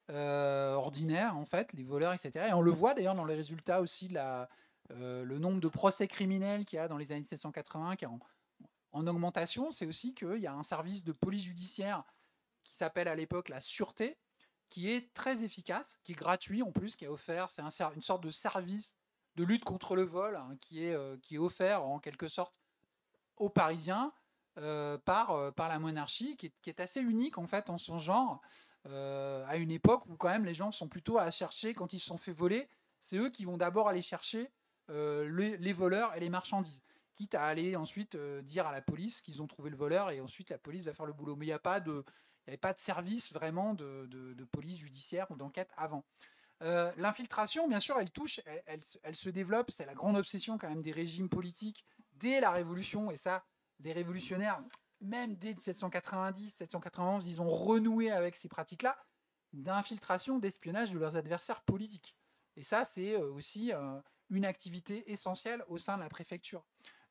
euh, 0.10 0.74
ordinaire, 0.74 1.38
en 1.38 1.46
fait, 1.46 1.74
les 1.74 1.84
voleurs, 1.84 2.14
etc. 2.14 2.48
Et 2.50 2.54
on 2.54 2.62
le 2.62 2.72
voit 2.72 2.94
d'ailleurs 2.94 3.16
dans 3.16 3.26
les 3.26 3.36
résultats 3.36 3.82
aussi 3.82 4.08
la, 4.10 4.50
le 4.90 5.38
nombre 5.38 5.62
de 5.62 5.68
procès 5.68 6.08
criminels 6.08 6.66
qu'il 6.66 6.78
y 6.78 6.80
a 6.80 6.88
dans 6.88 6.98
les 6.98 7.12
années 7.12 7.22
1780 7.22 7.96
qui 7.96 8.04
est 8.04 8.08
en, 8.08 8.20
en 8.92 9.08
augmentation, 9.08 9.72
c'est 9.72 9.86
aussi 9.86 10.14
qu'il 10.14 10.38
y 10.38 10.48
a 10.48 10.54
un 10.54 10.64
service 10.64 11.04
de 11.04 11.12
police 11.12 11.44
judiciaire 11.44 12.04
qui 12.64 12.76
s'appelle 12.76 13.08
à 13.08 13.16
l'époque 13.16 13.50
la 13.50 13.62
Sûreté, 13.62 14.18
qui 14.70 14.90
est 14.90 15.14
très 15.14 15.44
efficace, 15.44 16.00
qui 16.04 16.14
est 16.14 16.16
gratuit 16.16 16.62
en 16.64 16.72
plus, 16.72 16.96
qui 16.96 17.06
est 17.06 17.10
offert. 17.10 17.50
C'est 17.50 17.62
une 17.62 18.02
sorte 18.02 18.24
de 18.24 18.30
service 18.30 18.96
de 19.36 19.44
lutte 19.44 19.64
contre 19.64 19.96
le 19.96 20.04
vol 20.04 20.36
hein, 20.36 20.58
qui, 20.60 20.86
est, 20.86 20.94
euh, 20.94 21.18
qui 21.22 21.36
est 21.36 21.38
offert 21.38 21.84
en 21.84 22.00
quelque 22.00 22.28
sorte 22.28 22.60
aux 23.38 23.50
Parisiens 23.50 24.12
euh, 24.58 24.98
par, 24.98 25.32
euh, 25.32 25.52
par 25.52 25.70
la 25.70 25.80
monarchie, 25.80 26.36
qui 26.36 26.54
est, 26.66 26.80
assez 26.80 27.02
unique 27.02 27.38
en 27.38 27.48
fait 27.48 27.70
en 27.70 27.78
son 27.78 27.98
genre, 27.98 28.42
à 28.86 29.56
une 29.58 29.72
époque 29.72 30.06
où 30.08 30.16
quand 30.16 30.30
même 30.30 30.46
les 30.46 30.54
gens 30.54 30.72
sont 30.72 30.88
plutôt 30.88 31.18
à 31.18 31.30
chercher, 31.32 31.74
quand 31.74 31.94
ils 31.94 32.00
se 32.00 32.08
sont 32.08 32.18
fait 32.18 32.32
voler, 32.32 32.68
c'est 33.00 33.18
eux 33.18 33.30
qui 33.30 33.46
vont 33.46 33.58
d'abord 33.58 33.88
aller 33.88 34.02
chercher 34.02 34.50
les, 34.90 35.58
les, 35.58 35.74
voleurs 35.74 36.16
et 36.16 36.20
les 36.20 36.30
marchandises 36.30 36.82
quitte 37.16 37.36
à 37.36 37.46
aller 37.46 37.76
ensuite 37.76 38.18
dire 38.18 38.66
à 38.66 38.72
la 38.72 38.82
police 38.82 39.22
qu'ils 39.22 39.42
ont 39.42 39.48
trouvé 39.48 39.70
le 39.70 39.78
voleur 39.78 40.10
et 40.12 40.22
ensuite 40.22 40.50
la 40.50 40.58
police 40.58 40.86
va 40.86 40.94
faire 40.94 41.06
le 41.06 41.14
boulot. 41.14 41.36
Mais 41.36 41.46
il 41.46 41.50
n'y 41.50 41.54
a 41.54 41.60
pas 41.60 41.80
de, 41.80 42.04
il 42.48 42.52
avait 42.52 42.58
pas 42.58 42.74
de 42.74 42.80
service 42.80 43.32
vraiment 43.34 43.74
de, 43.74 44.48
police 44.52 44.80
judiciaire 44.80 45.30
ou 45.30 45.36
d'enquête 45.36 45.72
avant. 45.78 46.04
Euh, 46.64 46.92
l'infiltration, 46.98 47.68
bien 47.68 47.80
sûr, 47.80 47.98
elle 48.00 48.12
touche, 48.12 48.40
elle, 48.46 48.80
elle, 49.04 49.16
se 49.16 49.30
développe. 49.30 49.72
C'est 49.72 49.86
la 49.86 49.94
grande 49.94 50.18
obsession 50.18 50.58
quand 50.58 50.70
même 50.70 50.82
des 50.82 50.92
régimes 50.92 51.30
politiques 51.30 51.86
dès 52.14 52.40
la 52.40 52.52
Révolution. 52.52 53.12
Et 53.12 53.18
ça, 53.18 53.44
les 53.80 53.94
révolutionnaires, 53.94 54.62
même 55.02 55.36
dès 55.36 55.50
1790, 55.50 56.42
1791, 56.42 57.28
ils 57.28 57.42
ont 57.42 57.50
renoué 57.50 58.12
avec 58.12 58.36
ces 58.36 58.48
pratiques-là 58.48 58.98
d'infiltration, 59.54 60.40
d'espionnage 60.40 60.92
de 60.92 61.00
leurs 61.00 61.18
adversaires 61.18 61.62
politiques. 61.64 62.16
Et 62.56 62.64
ça, 62.64 62.86
c'est 62.86 63.20
euh, 63.20 63.32
aussi 63.32 63.74
euh, 63.74 64.00
une 64.30 64.46
activité 64.46 65.12
essentielle 65.12 65.64
au 65.68 65.78
sein 65.78 65.98
de 65.98 66.04
la 66.04 66.10
préfecture. 66.10 66.64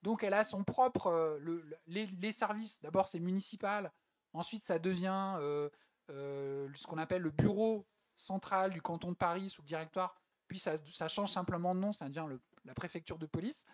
Donc 0.03 0.23
elle 0.23 0.33
a 0.33 0.45
son 0.45 0.65
propre... 0.65 1.39
les, 1.87 2.07
les, 2.07 2.33
services, 2.33 2.81
d'abord 2.81 3.07
c'est 3.07 3.21
municipal, 3.21 3.93
Ensuite, 4.33 4.65
ça 4.65 4.79
devient 4.79 5.37
euh, 5.41 5.69
euh, 6.11 6.69
ce 6.75 6.87
qu'on 6.87 6.99
appelle 6.99 7.23
le 7.23 7.31
bureau 7.31 7.87
central 8.17 8.71
du 8.71 8.81
canton 8.81 9.11
de 9.11 9.17
Paris 9.17 9.51
sous 9.51 9.63
le 9.63 9.67
directoire. 9.67 10.21
Puis 10.47 10.59
ça, 10.59 10.77
change 11.09 11.31
simplement 11.31 11.75
de 11.75 11.81
nom, 11.81 11.93
ça 11.93 12.09
devient 12.09 12.27
la 12.65 12.75
préfecture 12.75 13.19
de 13.19 13.27
police. 13.27 13.67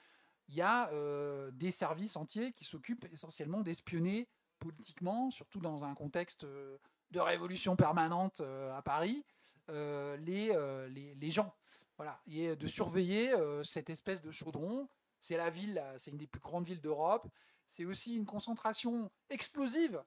Il 0.49 0.55
y 0.55 0.63
a 0.63 0.91
euh, 0.93 1.51
des 1.53 1.73
services 1.73 2.17
entiers 2.17 2.53
qui 2.53 2.65
s'occupent 2.65 3.07
essentiellement 3.13 3.63
d'espionner 3.63 4.29
politiquement, 4.59 5.31
surtout 5.31 5.61
dans 5.61 5.85
un 5.85 5.95
contexte 5.95 6.45
de 6.45 7.21
révolution 7.21 7.77
permanente 7.77 8.41
à 8.41 8.81
Paris, 8.83 9.25
les, 9.69 11.15
les, 11.15 11.31
gens. 11.31 11.55
Voilà, 11.99 12.21
et 12.27 12.57
de 12.57 12.67
surveiller 12.67 13.35
cette 13.65 13.91
espèce 13.91 14.23
de 14.23 14.31
chaudron. 14.31 14.89
C'est 15.21 15.37
la 15.37 15.51
ville, 15.51 15.85
c'est 15.99 16.11
une 16.11 16.17
des 16.17 16.27
plus 16.27 16.41
grandes 16.41 16.65
villes 16.65 16.81
d'Europe. 16.81 17.29
C'est 17.67 17.85
aussi 17.85 18.17
une 18.17 18.25
concentration 18.25 19.11
explosive 19.29 20.03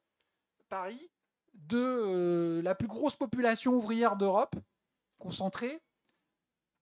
Paris 0.69 1.11
de 1.53 1.77
euh, 1.77 2.61
la 2.61 2.75
plus 2.75 2.87
grosse 2.87 3.15
population 3.15 3.73
ouvrière 3.73 4.15
d'Europe, 4.15 4.55
concentrée, 5.17 5.81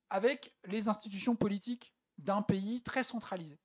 avec 0.09 0.55
les 0.65 0.87
institutions 0.87 1.35
politiques 1.35 1.93
d'un 2.17 2.41
pays 2.41 2.81
très 2.81 3.03
centralisé. 3.03 3.59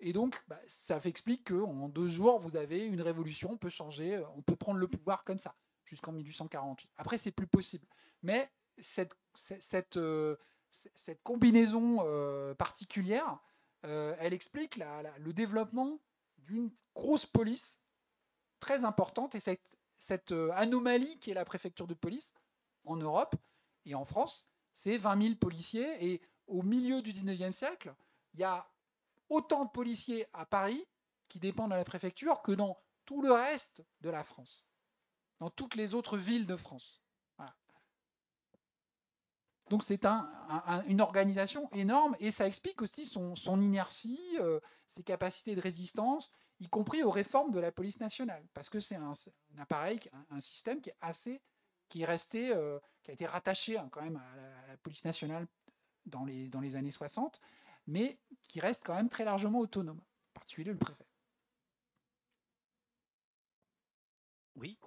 Et 0.00 0.12
donc, 0.12 0.42
bah, 0.48 0.60
ça 0.66 1.00
explique 1.04 1.48
qu'en 1.48 1.88
deux 1.88 2.08
jours, 2.08 2.38
vous 2.38 2.56
avez 2.56 2.86
une 2.86 3.00
révolution, 3.00 3.52
on 3.52 3.56
peut 3.56 3.68
changer, 3.68 4.16
euh, 4.16 4.24
on 4.36 4.42
peut 4.42 4.56
prendre 4.56 4.78
le 4.78 4.88
pouvoir 4.88 5.24
comme 5.24 5.38
ça, 5.38 5.56
jusqu'en 5.84 6.12
1848. 6.12 6.90
Après, 6.96 7.18
c'est 7.18 7.32
plus 7.32 7.46
possible. 7.46 7.86
Mais 8.22 8.50
cette, 8.78 9.14
cette, 9.34 9.96
euh, 9.96 10.36
cette 10.70 11.22
combinaison 11.22 12.04
particulière, 12.56 13.38
elle 13.82 14.32
explique 14.32 14.76
le 14.76 15.32
développement 15.32 15.98
d'une 16.38 16.70
grosse 16.94 17.26
police 17.26 17.82
très 18.60 18.84
importante 18.84 19.34
et 19.34 19.40
cette, 19.40 19.78
cette 19.98 20.32
euh, 20.32 20.50
anomalie 20.54 21.18
qui 21.18 21.30
est 21.30 21.34
la 21.34 21.44
préfecture 21.44 21.86
de 21.86 21.94
police 21.94 22.34
en 22.84 22.96
Europe 22.96 23.36
et 23.84 23.94
en 23.94 24.04
France, 24.04 24.46
c'est 24.72 24.96
20 24.96 25.22
000 25.22 25.34
policiers 25.36 26.12
et 26.12 26.22
au 26.48 26.62
milieu 26.62 27.02
du 27.02 27.12
19e 27.12 27.52
siècle, 27.52 27.94
il 28.34 28.40
y 28.40 28.44
a 28.44 28.68
autant 29.28 29.64
de 29.64 29.70
policiers 29.70 30.26
à 30.32 30.46
Paris 30.46 30.84
qui 31.28 31.38
dépendent 31.38 31.70
de 31.70 31.76
la 31.76 31.84
préfecture 31.84 32.42
que 32.42 32.52
dans 32.52 32.78
tout 33.04 33.22
le 33.22 33.32
reste 33.32 33.82
de 34.00 34.10
la 34.10 34.24
France, 34.24 34.66
dans 35.38 35.50
toutes 35.50 35.74
les 35.74 35.94
autres 35.94 36.16
villes 36.16 36.46
de 36.46 36.56
France. 36.56 37.02
Donc 39.70 39.82
c'est 39.82 40.06
un, 40.06 40.30
une 40.86 41.02
organisation 41.02 41.70
énorme 41.72 42.16
et 42.20 42.30
ça 42.30 42.46
explique 42.46 42.80
aussi 42.80 43.04
son, 43.04 43.36
son 43.36 43.60
inertie, 43.60 44.18
euh, 44.40 44.60
ses 44.86 45.02
capacités 45.02 45.54
de 45.54 45.60
résistance 45.60 46.32
y 46.60 46.68
compris 46.68 47.02
aux 47.02 47.10
réformes 47.10 47.52
de 47.52 47.60
la 47.60 47.70
police 47.70 48.00
nationale, 48.00 48.44
parce 48.54 48.68
que 48.68 48.80
c'est 48.80 48.96
un, 48.96 49.12
appareil, 49.58 50.00
un, 50.30 50.40
système 50.40 50.80
qui 50.80 50.90
est 50.90 50.96
assez, 51.00 51.40
qui 51.88 52.02
est 52.02 52.04
resté, 52.04 52.52
euh, 52.52 52.78
qui 53.02 53.10
a 53.10 53.14
été 53.14 53.26
rattaché 53.26 53.78
hein, 53.78 53.88
quand 53.90 54.02
même 54.02 54.16
à 54.16 54.68
la, 54.68 54.76
police 54.78 55.04
nationale 55.04 55.46
dans 56.08 56.24
les, 56.24 56.48
dans 56.48 56.60
les 56.60 56.76
années 56.76 56.90
60, 56.90 57.40
mais 57.86 58.18
qui 58.48 58.60
reste 58.60 58.84
quand 58.84 58.94
même 58.94 59.08
très 59.08 59.24
largement 59.24 59.60
autonome, 59.60 60.00
en 60.00 60.32
particulier 60.34 60.72
le 60.72 60.78
préfet. 60.78 61.06
Oui. 64.56 64.78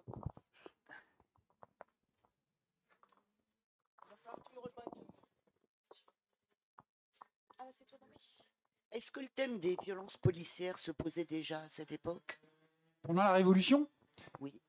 Ah, 7.57 7.67
c'est 7.71 7.85
toi, 7.85 7.97
est-ce 8.91 9.09
que 9.09 9.21
le 9.21 9.29
thème 9.29 9.57
des 9.59 9.77
violences 9.83 10.17
policières 10.17 10.77
se 10.77 10.91
posait 10.91 11.23
déjà 11.23 11.61
à 11.61 11.69
cette 11.69 11.93
époque? 11.93 12.41
Pendant 13.03 13.23
la 13.23 13.31
Révolution 13.31 13.87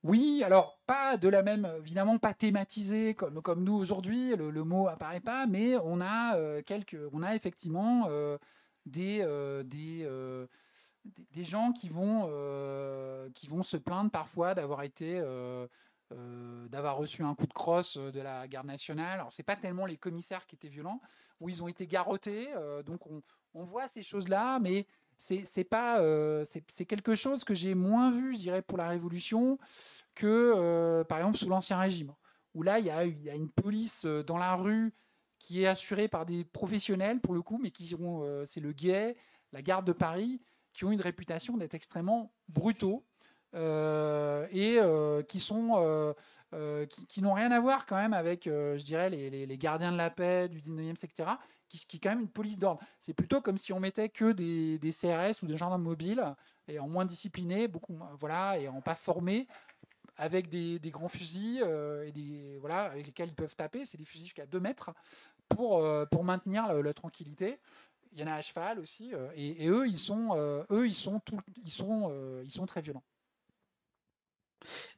Oui. 0.03 0.43
Alors 0.45 0.79
pas 0.87 1.17
de 1.17 1.29
la 1.29 1.43
même, 1.43 1.71
évidemment 1.79 2.19
pas 2.19 2.35
thématisé 2.35 3.15
comme, 3.15 3.41
comme 3.43 3.65
nous 3.65 3.75
aujourd'hui, 3.75 4.37
le, 4.37 4.65
mot 4.65 4.89
apparaît 4.89 5.21
pas, 5.21 5.47
mais 5.47 5.77
on 5.85 6.01
a, 6.01 6.37
euh, 6.37 6.63
quelques, 6.63 6.99
on 7.13 7.23
a 7.23 7.35
effectivement 7.35 8.07
euh, 8.09 8.37
des, 8.85 9.21
euh, 9.23 9.63
des, 9.63 10.07
des, 11.33 11.45
gens 11.45 11.73
qui 11.73 11.89
vont, 11.89 12.27
qui 13.35 13.49
vont 13.49 13.63
se 13.63 13.77
plaindre 13.77 14.11
parfois 14.11 14.55
d'avoir 14.55 14.83
été... 14.83 15.23
d'avoir 16.69 16.97
reçu 16.97 17.23
un 17.23 17.35
coup 17.35 17.47
de 17.47 17.55
crosse 17.55 17.97
de 17.97 18.21
la 18.21 18.47
garde 18.47 18.67
nationale. 18.67 19.21
Alors 19.21 19.33
c'est 19.33 19.43
pas 19.43 19.57
tellement 19.57 19.87
les 19.87 19.97
commissaires 19.97 20.47
qui 20.47 20.57
étaient 20.57 20.69
violents, 20.69 21.01
où 21.41 21.49
ils 21.49 21.63
ont 21.63 21.69
été 21.69 21.87
garrottés, 21.87 22.49
donc 22.85 23.07
on, 23.07 23.23
on 23.55 23.65
voit 23.65 23.89
ces 23.89 24.03
choses-là, 24.03 24.59
mais 24.59 24.87
c'est 25.19 25.65
pas 25.65 26.01
euh, 26.01 26.45
c'est 26.45 26.85
quelque 26.85 27.15
chose 27.15 27.45
que 27.45 27.55
j'ai 27.55 27.75
moins 27.75 28.11
vu, 28.11 28.35
je 28.35 28.41
dirais, 28.41 28.63
pour 28.63 28.79
la 28.79 28.89
Révolution 28.89 29.59
que 30.15 30.27
euh, 30.27 31.05
par 31.05 31.19
exemple 31.19 31.39
sous 31.39 31.49
l'Ancien 31.49 31.79
Régime, 31.79 32.13
où 32.55 32.63
là 32.63 32.79
il 32.79 32.87
y, 32.87 32.91
a, 32.91 33.05
une 33.05 33.49
police 33.49 34.05
euh, 34.05 34.23
dans 34.23 34.37
la 34.37 34.55
rue 34.57 34.93
qui 35.39 35.63
est 35.63 35.67
assurée 35.67 36.09
par 36.09 36.27
des 36.27 36.45
professionnels 36.45 37.21
pour 37.21 37.35
le 37.35 37.43
coup, 37.43 37.59
mais 37.63 37.71
qui 37.71 37.95
ont 37.95 38.25
c'est 38.45 38.61
le 38.61 38.73
guet, 38.73 39.17
la 39.53 39.63
garde 39.63 39.87
de 39.87 39.93
Paris, 39.93 40.41
qui 40.73 40.85
ont 40.85 40.93
une 40.93 41.01
réputation 41.01 41.57
d'être 41.57 41.75
extrêmement 41.75 42.33
brutaux 42.49 43.05
et 43.55 44.79
qui 45.27 45.41
sont 45.41 46.15
qui, 47.09 47.23
n'ont 47.23 47.33
rien 47.33 47.51
à 47.51 47.59
voir 47.59 47.87
quand 47.87 47.97
même 47.97 48.13
avec, 48.13 48.45
je 48.45 48.85
dirais, 48.85 49.11
les, 49.11 49.47
les, 49.47 49.59
gardiens 49.59 49.91
de 49.91 49.97
la 49.97 50.11
paix 50.11 50.49
du 50.49 50.61
19e, 50.61 50.91
etc., 50.91 51.31
qui, 51.79 51.97
est 51.97 52.01
quand 52.01 52.11
même 52.11 52.21
une 52.21 52.29
police 52.29 52.59
d'ordre. 52.59 52.81
C'est 53.01 53.15
plutôt 53.15 53.41
comme 53.41 53.59
si 53.59 53.73
on 53.73 53.81
mettait 53.81 54.09
que 54.09 54.33
des, 54.33 54.79
CRS 54.93 55.43
ou 55.43 55.47
des 55.47 55.57
gendarmes 55.57 55.83
mobiles, 55.83 56.23
et 56.69 56.79
en 56.79 56.89
moins 56.89 57.05
disciplinés, 57.05 57.69
beaucoup, 57.69 57.99
voilà, 58.19 58.59
et 58.59 58.69
en 58.69 58.81
pas 58.81 58.95
formés, 58.95 59.47
avec 60.17 60.49
des, 60.49 60.79
grands 60.91 61.09
fusils 61.09 61.63
euh, 61.65 62.11
et 62.15 62.59
voilà, 62.59 62.85
avec 62.85 63.07
lesquels 63.07 63.29
ils 63.29 63.35
peuvent 63.35 63.57
taper. 63.57 63.85
C'est 63.85 63.99
des 63.99 64.05
fusils 64.05 64.27
jusqu'à 64.27 64.47
2 64.47 64.61
mètres 64.61 64.91
pour, 65.49 65.79
euh, 65.79 66.05
pour 66.07 66.25
maintenir 66.25 66.73
la, 66.73 66.95
tranquillité. 66.95 67.59
Il 68.13 68.21
y 68.21 68.25
en 68.25 68.27
a 68.27 68.35
à 68.35 68.43
cheval 68.43 68.79
aussi, 68.79 69.15
euh, 69.15 69.31
et, 69.35 69.69
eux, 69.69 69.89
ils 69.89 69.97
sont, 69.97 70.37
eux, 70.71 70.87
ils 70.87 70.95
sont, 70.95 71.21
ils 71.65 71.71
sont, 71.71 72.43
ils 72.45 72.53
sont 72.53 72.67
très 72.67 72.83
violents. 72.83 73.05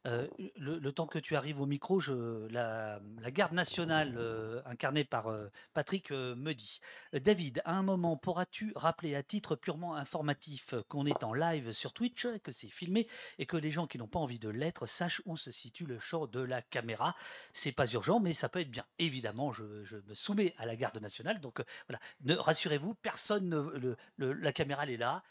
Le, 0.04 0.90
temps 0.90 1.06
que 1.06 1.18
tu 1.18 1.36
arrives 1.36 1.60
au 1.60 1.66
micro, 1.66 2.00
je, 2.00 2.46
la, 2.50 3.00
garde 3.30 3.52
nationale 3.52 4.18
incarnée 4.66 5.04
par 5.04 5.34
Patrick 5.72 6.10
me 6.10 6.52
dit 6.52 6.80
David, 7.12 7.62
à 7.64 7.74
un 7.74 7.82
moment, 7.82 8.16
pourras-tu 8.16 8.72
rappeler 8.76 9.14
à 9.14 9.22
titre 9.22 9.56
purement 9.56 9.96
informatif 9.96 10.74
qu'on 10.88 11.06
est 11.06 11.24
en 11.24 11.32
live 11.32 11.72
sur 11.72 11.92
Twitch, 11.92 12.26
que 12.42 12.52
c'est 12.52 12.68
filmé 12.68 13.08
et 13.38 13.46
que 13.46 13.56
les 13.56 13.70
gens 13.70 13.86
qui 13.86 13.98
n'ont 13.98 14.08
pas 14.08 14.18
envie 14.18 14.38
de 14.38 14.48
l'être 14.48 14.86
sachent 14.86 15.22
où 15.24 15.36
se 15.36 15.50
situe 15.50 15.86
le 15.86 15.98
champ 15.98 16.26
de 16.26 16.40
la 16.40 16.62
caméra? 16.62 17.16
C'est 17.52 17.72
pas 17.72 17.86
urgent, 17.86 18.20
mais 18.20 18.32
ça 18.32 18.48
peut 18.48 18.60
être 18.60 18.70
bien. 18.70 18.86
Évidemment, 18.98 19.52
je, 19.52 19.64
me 19.64 20.14
soumets 20.14 20.54
à 20.58 20.66
la 20.66 20.76
garde 20.76 20.98
nationale, 20.98 21.40
donc 21.40 21.62
voilà. 21.88 22.00
Ne 22.22 22.34
rassurez-vous, 22.34 22.94
personne, 22.94 23.48
ne, 23.48 24.26
la 24.26 24.52
caméra 24.52 24.86
est 24.86 24.96
là. 24.96 25.22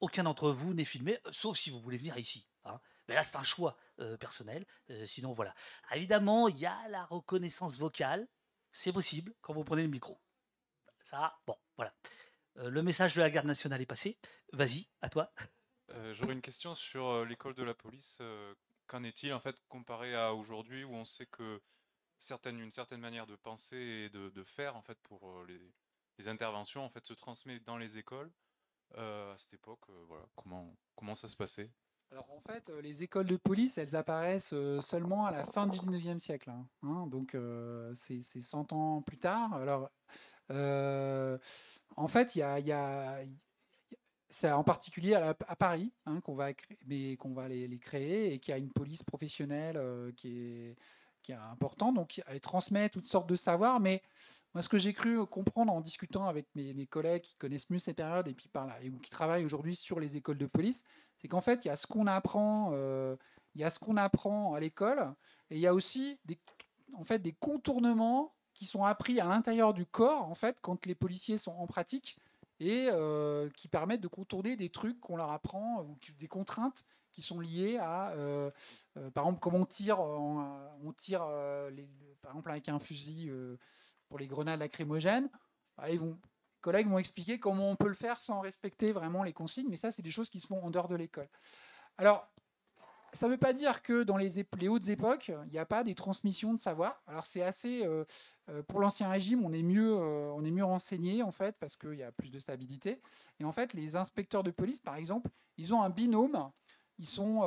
aucun 0.00 0.24
d'entre 0.24 0.50
vous 0.50 0.74
n'est 0.74 0.84
filmé, 0.84 1.18
sauf 1.30 1.56
si 1.56 1.70
vous 1.70 1.80
voulez 1.80 1.96
venir 1.96 2.16
ici. 2.18 2.46
Mais 3.08 3.14
là, 3.14 3.24
c'est 3.24 3.36
un 3.36 3.42
choix 3.42 3.76
euh, 4.00 4.16
personnel. 4.16 4.64
Euh, 4.90 5.06
sinon, 5.06 5.32
voilà. 5.32 5.54
Évidemment, 5.92 6.48
il 6.48 6.58
y 6.58 6.66
a 6.66 6.88
la 6.88 7.04
reconnaissance 7.04 7.76
vocale. 7.78 8.26
C'est 8.72 8.92
possible 8.92 9.34
quand 9.40 9.52
vous 9.52 9.64
prenez 9.64 9.82
le 9.82 9.88
micro. 9.88 10.18
Ça, 11.04 11.38
bon, 11.46 11.56
Voilà. 11.76 11.94
Euh, 12.58 12.70
le 12.70 12.82
message 12.82 13.14
de 13.14 13.20
la 13.20 13.30
garde 13.30 13.46
nationale 13.46 13.80
est 13.80 13.86
passé. 13.86 14.16
Vas-y, 14.52 14.88
à 15.00 15.08
toi. 15.08 15.32
J'aurais 16.12 16.32
une 16.32 16.42
question 16.42 16.74
sur 16.74 17.24
l'école 17.24 17.54
de 17.54 17.62
la 17.62 17.74
police. 17.74 18.20
Qu'en 18.86 19.04
est-il 19.04 19.32
en 19.32 19.38
fait 19.38 19.56
comparé 19.68 20.14
à 20.16 20.34
aujourd'hui 20.34 20.82
où 20.82 20.92
on 20.92 21.04
sait 21.04 21.26
que 21.26 21.62
certaines, 22.18 22.58
une 22.58 22.72
certaine 22.72 23.00
manière 23.00 23.26
de 23.26 23.36
penser 23.36 23.76
et 23.76 24.08
de, 24.08 24.42
faire 24.42 24.74
en 24.74 24.82
fait 24.82 24.98
pour 25.02 25.44
les, 25.44 25.60
les 26.18 26.26
interventions 26.26 26.84
en 26.84 26.88
fait 26.88 27.06
se 27.06 27.12
transmet 27.12 27.60
dans 27.60 27.76
les 27.78 27.96
écoles 27.96 28.32
à 28.96 29.34
cette 29.36 29.54
époque. 29.54 29.84
voilà 30.08 30.26
comment 30.34 30.74
comment 30.96 31.14
ça 31.14 31.28
se 31.28 31.36
passait? 31.36 31.70
Alors 32.14 32.30
en 32.30 32.40
fait, 32.52 32.70
euh, 32.70 32.80
les 32.80 33.02
écoles 33.02 33.26
de 33.26 33.36
police, 33.36 33.76
elles 33.76 33.96
apparaissent 33.96 34.52
euh, 34.52 34.80
seulement 34.80 35.26
à 35.26 35.32
la 35.32 35.44
fin 35.44 35.66
du 35.66 35.76
19e 35.76 36.20
siècle. 36.20 36.48
hein, 36.48 36.64
hein, 36.84 37.08
donc 37.08 37.34
euh, 37.34 37.92
c'est 37.96 38.22
c'est 38.22 38.40
100 38.40 38.72
ans 38.72 39.02
plus 39.02 39.18
tard. 39.18 39.52
Alors 39.54 39.90
en 41.96 42.06
fait, 42.06 42.36
il 42.36 42.38
y 42.38 42.42
a, 42.42 42.60
y 42.60 43.28
c'est 44.30 44.52
en 44.52 44.62
particulier 44.62 45.14
à, 45.14 45.34
Paris 45.34 45.92
hein, 46.06 46.20
qu'on 46.20 46.36
va, 46.36 46.50
mais 46.86 47.16
qu'on 47.16 47.34
va 47.34 47.48
les, 47.48 47.78
créer 47.80 48.32
et 48.32 48.38
qu'il 48.38 48.52
y 48.52 48.54
a 48.54 48.58
une 48.58 48.70
police 48.70 49.02
professionnelle 49.02 50.12
qui 50.16 50.38
est 50.38 50.76
qui 51.24 51.32
est 51.32 51.36
importante. 51.36 51.96
Donc 51.96 52.22
elle 52.28 52.40
transmet 52.40 52.88
toutes 52.90 53.08
sortes 53.08 53.28
de 53.28 53.34
savoirs, 53.34 53.80
mais 53.80 54.02
moi 54.52 54.62
ce 54.62 54.68
que 54.68 54.78
j'ai 54.78 54.92
cru 54.92 55.26
comprendre 55.26 55.72
en 55.72 55.80
discutant 55.80 56.28
avec 56.28 56.46
mes, 56.54 56.86
collègues 56.86 57.22
qui 57.22 57.34
connaissent 57.34 57.70
mieux 57.70 57.80
ces 57.80 57.94
périodes 57.94 58.28
et 58.28 58.34
puis 58.34 58.48
et 58.82 58.90
qui 59.02 59.10
travaillent 59.10 59.44
aujourd'hui 59.44 59.74
sur 59.74 59.98
les 59.98 60.16
écoles 60.16 60.38
de 60.38 60.46
police, 60.46 60.84
c'est 61.24 61.28
qu'en 61.28 61.40
fait, 61.40 61.64
il 61.64 61.68
y 61.68 61.70
a 61.70 61.76
ce 61.76 61.86
qu'on 61.86 62.06
apprend, 62.06 62.72
euh, 62.74 63.16
il 63.54 63.62
y 63.62 63.64
a 63.64 63.70
ce 63.70 63.78
qu'on 63.78 63.96
apprend 63.96 64.52
à 64.52 64.60
l'école, 64.60 65.14
et 65.48 65.54
il 65.54 65.58
y 65.58 65.66
a 65.66 65.72
aussi 65.72 66.18
des, 66.26 66.38
en 66.92 67.02
fait, 67.02 67.18
des 67.18 67.32
contournements 67.32 68.34
qui 68.52 68.66
sont 68.66 68.84
appris 68.84 69.20
à 69.20 69.24
l'intérieur 69.24 69.72
du 69.72 69.86
corps, 69.86 70.28
en 70.28 70.34
fait, 70.34 70.60
quand 70.60 70.84
les 70.84 70.94
policiers 70.94 71.38
sont 71.38 71.52
en 71.52 71.66
pratique, 71.66 72.18
et 72.60 72.88
euh, 72.90 73.48
qui 73.56 73.68
permettent 73.68 74.02
de 74.02 74.08
contourner 74.08 74.56
des 74.56 74.68
trucs 74.68 75.00
qu'on 75.00 75.16
leur 75.16 75.30
apprend, 75.30 75.86
des 76.18 76.28
contraintes 76.28 76.84
qui 77.10 77.22
sont 77.22 77.40
liées 77.40 77.78
à, 77.78 78.10
euh, 78.10 78.50
par 79.14 79.24
exemple, 79.24 79.40
comment 79.40 79.60
on 79.60 79.64
tire, 79.64 80.00
on 80.00 80.92
tire 80.98 81.20
par 82.20 82.32
exemple, 82.32 82.50
avec 82.50 82.68
un 82.68 82.78
fusil 82.78 83.32
pour 84.08 84.18
les 84.18 84.26
grenades 84.26 84.60
lacrymogènes. 84.60 85.30
Bah, 85.78 85.88
ils 85.88 85.98
vont, 85.98 86.18
collègues 86.64 86.88
vont 86.88 86.98
expliquer 86.98 87.38
comment 87.38 87.70
on 87.70 87.76
peut 87.76 87.88
le 87.88 87.94
faire 87.94 88.22
sans 88.22 88.40
respecter 88.40 88.92
vraiment 88.92 89.22
les 89.22 89.34
consignes, 89.34 89.68
mais 89.68 89.76
ça, 89.76 89.90
c'est 89.90 90.00
des 90.00 90.10
choses 90.10 90.30
qui 90.30 90.40
se 90.40 90.46
font 90.46 90.64
en 90.64 90.70
dehors 90.70 90.88
de 90.88 90.96
l'école. 90.96 91.28
Alors, 91.98 92.26
ça 93.12 93.26
ne 93.26 93.32
veut 93.32 93.38
pas 93.38 93.52
dire 93.52 93.82
que 93.82 94.02
dans 94.02 94.16
les, 94.16 94.44
hautes 94.68 94.88
époques, 94.88 95.28
il 95.28 95.52
n'y 95.52 95.58
a 95.58 95.66
pas 95.66 95.84
des 95.84 95.94
transmissions 95.94 96.54
de 96.54 96.58
savoir. 96.58 97.02
Alors, 97.06 97.26
c'est 97.26 97.42
assez. 97.42 97.84
euh, 97.84 98.04
euh, 98.48 98.62
pour 98.62 98.80
l'Ancien 98.80 99.10
Régime, 99.10 99.44
on 99.44 99.52
est, 99.52 99.62
mieux, 99.62 99.92
euh, 99.92 100.32
on 100.34 100.42
est 100.42 100.50
mieux 100.50 100.64
renseigné, 100.64 101.22
en 101.22 101.30
fait, 101.30 101.54
parce 101.60 101.76
qu'il 101.76 101.94
y 101.94 102.02
a 102.02 102.10
plus 102.12 102.30
de 102.30 102.38
stabilité. 102.38 103.00
Et 103.40 103.44
en 103.44 103.52
fait, 103.52 103.74
les 103.74 103.94
inspecteurs 103.94 104.42
de 104.42 104.50
police, 104.50 104.80
par 104.80 104.96
exemple, 104.96 105.30
ils 105.58 105.74
ont 105.74 105.82
un 105.82 105.90
binôme. 105.90 106.50
Ils, 106.98 107.20
ont 107.20 107.42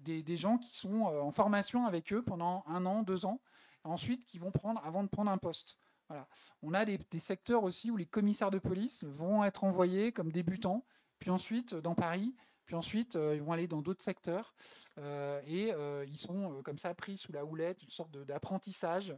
des, 0.00 0.22
des 0.22 0.36
gens 0.36 0.58
qui 0.58 0.76
sont 0.76 1.02
en 1.02 1.30
formation 1.30 1.86
avec 1.86 2.12
eux 2.12 2.22
pendant 2.22 2.64
un 2.66 2.84
an, 2.84 3.02
deux 3.02 3.24
ans, 3.26 3.40
ensuite 3.84 4.26
qui 4.26 4.38
vont 4.38 4.50
prendre 4.50 4.80
avant 4.84 5.02
de 5.02 5.08
prendre 5.08 5.30
un 5.30 5.38
poste. 5.38 5.78
Voilà. 6.08 6.26
On 6.62 6.72
a 6.74 6.84
des, 6.84 6.98
des 7.10 7.18
secteurs 7.18 7.64
aussi 7.64 7.90
où 7.90 7.96
les 7.96 8.06
commissaires 8.06 8.50
de 8.50 8.58
police 8.58 9.04
vont 9.04 9.44
être 9.44 9.64
envoyés 9.64 10.10
comme 10.12 10.32
débutants, 10.32 10.86
puis 11.18 11.30
ensuite 11.30 11.74
euh, 11.74 11.80
dans 11.80 11.94
Paris, 11.94 12.34
puis 12.64 12.74
ensuite 12.76 13.16
euh, 13.16 13.34
ils 13.34 13.42
vont 13.42 13.52
aller 13.52 13.66
dans 13.66 13.82
d'autres 13.82 14.02
secteurs 14.04 14.54
euh, 14.98 15.40
et 15.46 15.72
euh, 15.72 16.04
ils 16.06 16.18
sont 16.18 16.62
comme 16.62 16.78
ça 16.78 16.94
pris 16.94 17.16
sous 17.18 17.32
la 17.32 17.44
houlette, 17.44 17.82
une 17.82 17.88
sorte 17.90 18.16
d'apprentissage 18.18 19.16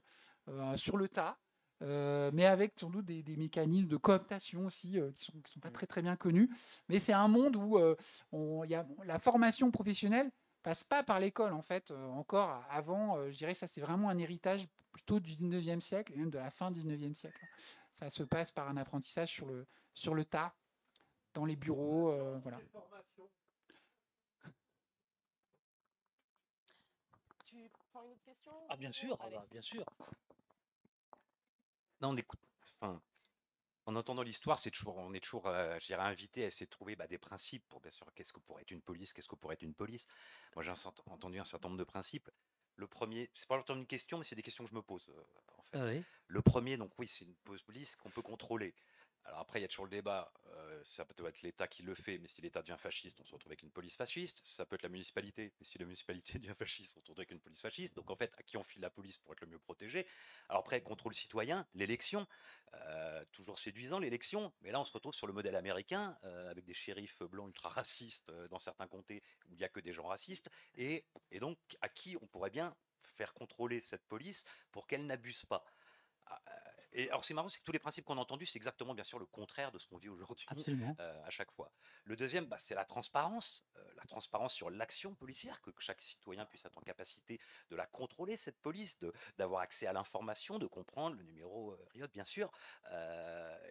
sur 0.74 0.96
le 0.96 1.08
tas. 1.08 1.38
mais 1.80 2.44
avec 2.46 2.72
sans 2.78 2.90
doute 2.90 3.06
des, 3.06 3.22
des 3.22 3.36
mécanismes 3.36 3.86
de 3.86 3.96
cooptation 3.96 4.66
aussi 4.66 4.92
qui 4.92 4.98
ne 4.98 5.10
sont, 5.12 5.40
qui 5.42 5.52
sont 5.52 5.60
pas 5.60 5.70
très 5.70 5.86
très 5.86 6.02
bien 6.02 6.16
connus. 6.16 6.50
Mais 6.88 6.98
c'est 6.98 7.12
un 7.12 7.28
monde 7.28 7.54
où 7.56 7.78
on- 8.32 8.64
il 8.64 8.70
y 8.70 8.74
a, 8.74 8.84
la 9.04 9.18
formation 9.20 9.70
professionnelle 9.70 10.30
passe 10.62 10.84
pas 10.84 11.02
par 11.02 11.20
l'école 11.20 11.52
en 11.52 11.62
fait. 11.62 11.90
euh, 11.90 12.08
encore 12.08 12.62
avant, 12.70 13.16
euh, 13.16 13.30
je 13.30 13.36
dirais 13.36 13.54
ça 13.54 13.66
c'est 13.66 13.80
vraiment 13.80 14.08
un 14.08 14.18
héritage 14.18 14.66
plutôt 14.92 15.20
du 15.20 15.34
19e 15.36 15.80
siècle 15.80 16.12
et 16.12 16.16
même 16.16 16.30
de 16.30 16.38
la 16.38 16.50
fin 16.50 16.70
du 16.70 16.80
19e 16.82 17.14
siècle. 17.14 17.46
Ça 17.92 18.10
se 18.10 18.22
passe 18.22 18.50
par 18.52 18.68
un 18.68 18.76
apprentissage 18.76 19.30
sur 19.30 19.46
le, 19.46 19.66
sur 19.94 20.14
le 20.14 20.24
tas, 20.24 20.54
dans 21.34 21.44
les 21.44 21.56
bureaux. 21.56 22.10
euh, 22.10 22.38
voilà. 22.42 22.58
Tu 27.44 27.68
prends 27.92 28.02
une 28.04 28.12
autre 28.12 28.22
question 28.24 28.52
Ah, 28.68 28.76
bien 28.76 28.92
sûr, 28.92 29.16
ah 29.20 29.28
bah, 29.30 29.46
bien 29.50 29.60
sûr. 29.62 29.84
Non, 32.00 32.10
on 32.10 32.16
écoute. 32.16 32.40
Enfin, 32.80 33.00
en 33.90 33.96
entendant 33.96 34.22
l'histoire, 34.22 34.58
c'est 34.58 34.70
toujours, 34.70 34.96
on 34.98 35.12
est 35.12 35.20
toujours, 35.20 35.48
euh, 35.48 35.76
je 35.80 35.86
dirais, 35.86 36.02
invité 36.02 36.44
à 36.44 36.46
essayer 36.46 36.66
de 36.66 36.70
trouver 36.70 36.94
bah, 36.94 37.08
des 37.08 37.18
principes 37.18 37.64
pour, 37.68 37.80
bien 37.80 37.90
sûr, 37.90 38.06
qu'est-ce 38.14 38.32
que 38.32 38.38
pourrait 38.38 38.62
être 38.62 38.70
une 38.70 38.82
police, 38.82 39.12
qu'est-ce 39.12 39.28
que 39.28 39.34
pourrait 39.34 39.54
être 39.54 39.62
une 39.62 39.74
police. 39.74 40.06
Moi, 40.54 40.64
j'ai 40.64 40.72
entendu 41.06 41.40
un 41.40 41.44
certain 41.44 41.68
nombre 41.68 41.78
de 41.78 41.84
principes. 41.84 42.30
Le 42.76 42.86
premier, 42.86 43.28
c'est 43.34 43.48
pas 43.48 43.58
autant 43.58 43.74
une 43.74 43.86
question, 43.86 44.18
mais 44.18 44.24
c'est 44.24 44.36
des 44.36 44.42
questions 44.42 44.64
que 44.64 44.70
je 44.70 44.76
me 44.76 44.82
pose, 44.82 45.08
euh, 45.10 45.22
en 45.58 45.62
fait. 45.62 45.78
Ah 45.78 45.84
oui. 45.86 46.04
Le 46.28 46.40
premier, 46.40 46.76
donc 46.76 46.92
oui, 46.98 47.08
c'est 47.08 47.24
une 47.24 47.34
police 47.66 47.96
qu'on 47.96 48.10
peut 48.10 48.22
contrôler. 48.22 48.74
Alors 49.24 49.40
après, 49.40 49.58
il 49.58 49.62
y 49.62 49.64
a 49.64 49.68
toujours 49.68 49.84
le 49.84 49.90
débat. 49.90 50.32
euh, 50.46 50.80
ça 50.82 51.04
peut 51.04 51.26
être 51.26 51.42
l'État 51.42 51.68
qui 51.68 51.82
le 51.82 51.94
fait, 51.94 52.18
mais 52.18 52.26
si 52.26 52.40
l'État 52.40 52.62
devient 52.62 52.76
fasciste, 52.78 53.20
on 53.20 53.24
se 53.24 53.32
retrouve 53.32 53.50
avec 53.50 53.62
une 53.62 53.70
police 53.70 53.96
fasciste. 53.96 54.40
Ça 54.44 54.64
peut 54.64 54.76
être 54.76 54.82
la 54.82 54.88
municipalité, 54.88 55.54
mais 55.60 55.66
si 55.66 55.78
la 55.78 55.84
municipalité 55.84 56.38
devient 56.38 56.54
fasciste, 56.54 56.92
on 56.96 57.00
se 57.00 57.02
retrouve 57.02 57.18
avec 57.18 57.30
une 57.30 57.40
police 57.40 57.60
fasciste. 57.60 57.94
Donc 57.96 58.10
en 58.10 58.16
fait, 58.16 58.32
à 58.38 58.42
qui 58.42 58.56
on 58.56 58.64
file 58.64 58.80
la 58.80 58.90
police 58.90 59.18
pour 59.18 59.32
être 59.34 59.40
le 59.42 59.46
mieux 59.46 59.58
protégé? 59.58 60.06
Alors 60.48 60.60
après, 60.60 60.80
contrôle 60.82 61.14
citoyen, 61.14 61.66
l'élection, 61.74 62.26
euh, 62.74 63.24
toujours 63.32 63.58
séduisant 63.58 63.98
l'élection, 63.98 64.52
mais 64.62 64.70
là 64.72 64.80
on 64.80 64.84
se 64.84 64.92
retrouve 64.92 65.14
sur 65.14 65.26
le 65.26 65.32
modèle 65.34 65.54
américain, 65.56 66.16
euh, 66.24 66.50
avec 66.50 66.64
des 66.64 66.74
shérifs 66.74 67.22
blancs 67.22 67.48
ultra 67.48 67.68
racistes 67.68 68.30
euh, 68.30 68.48
dans 68.48 68.58
certains 68.58 68.86
comtés 68.88 69.22
où 69.48 69.54
il 69.54 69.58
n'y 69.58 69.64
a 69.64 69.68
que 69.68 69.80
des 69.80 69.92
gens 69.92 70.06
racistes, 70.06 70.50
et, 70.74 71.04
et 71.30 71.40
donc 71.40 71.58
à 71.82 71.88
qui 71.90 72.16
on 72.22 72.26
pourrait 72.26 72.50
bien 72.50 72.74
faire 73.16 73.34
contrôler 73.34 73.80
cette 73.80 74.06
police 74.06 74.44
pour 74.72 74.86
qu'elle 74.86 75.04
n'abuse 75.06 75.44
pas? 75.44 75.64
Et 76.92 77.08
alors 77.10 77.24
c'est 77.24 77.34
marrant, 77.34 77.48
c'est 77.48 77.60
que 77.60 77.64
tous 77.64 77.72
les 77.72 77.78
principes 77.78 78.04
qu'on 78.04 78.18
a 78.18 78.20
entendus, 78.20 78.46
c'est 78.46 78.56
exactement 78.58 78.94
bien 78.94 79.04
sûr 79.04 79.18
le 79.18 79.26
contraire 79.26 79.70
de 79.72 79.78
ce 79.78 79.86
qu'on 79.86 79.98
vit 79.98 80.08
aujourd'hui 80.08 80.46
euh, 80.98 81.22
à 81.24 81.30
chaque 81.30 81.52
fois. 81.52 81.72
Le 82.04 82.16
deuxième, 82.16 82.46
bah, 82.46 82.56
c'est 82.58 82.74
la 82.74 82.84
transparence, 82.84 83.64
euh, 83.76 83.84
la 83.96 84.04
transparence 84.04 84.54
sur 84.54 84.70
l'action 84.70 85.14
policière, 85.14 85.60
que 85.60 85.70
chaque 85.78 86.00
citoyen 86.00 86.46
puisse 86.46 86.64
être 86.64 86.78
en 86.78 86.82
capacité 86.82 87.38
de 87.70 87.76
la 87.76 87.86
contrôler, 87.86 88.36
cette 88.36 88.58
police, 88.60 88.98
d'avoir 89.36 89.62
accès 89.62 89.86
à 89.86 89.92
l'information, 89.92 90.58
de 90.58 90.66
comprendre 90.66 91.16
le 91.16 91.22
numéro 91.22 91.72
euh, 91.72 91.88
RIOT, 91.92 92.08
bien 92.08 92.24
sûr. 92.24 92.50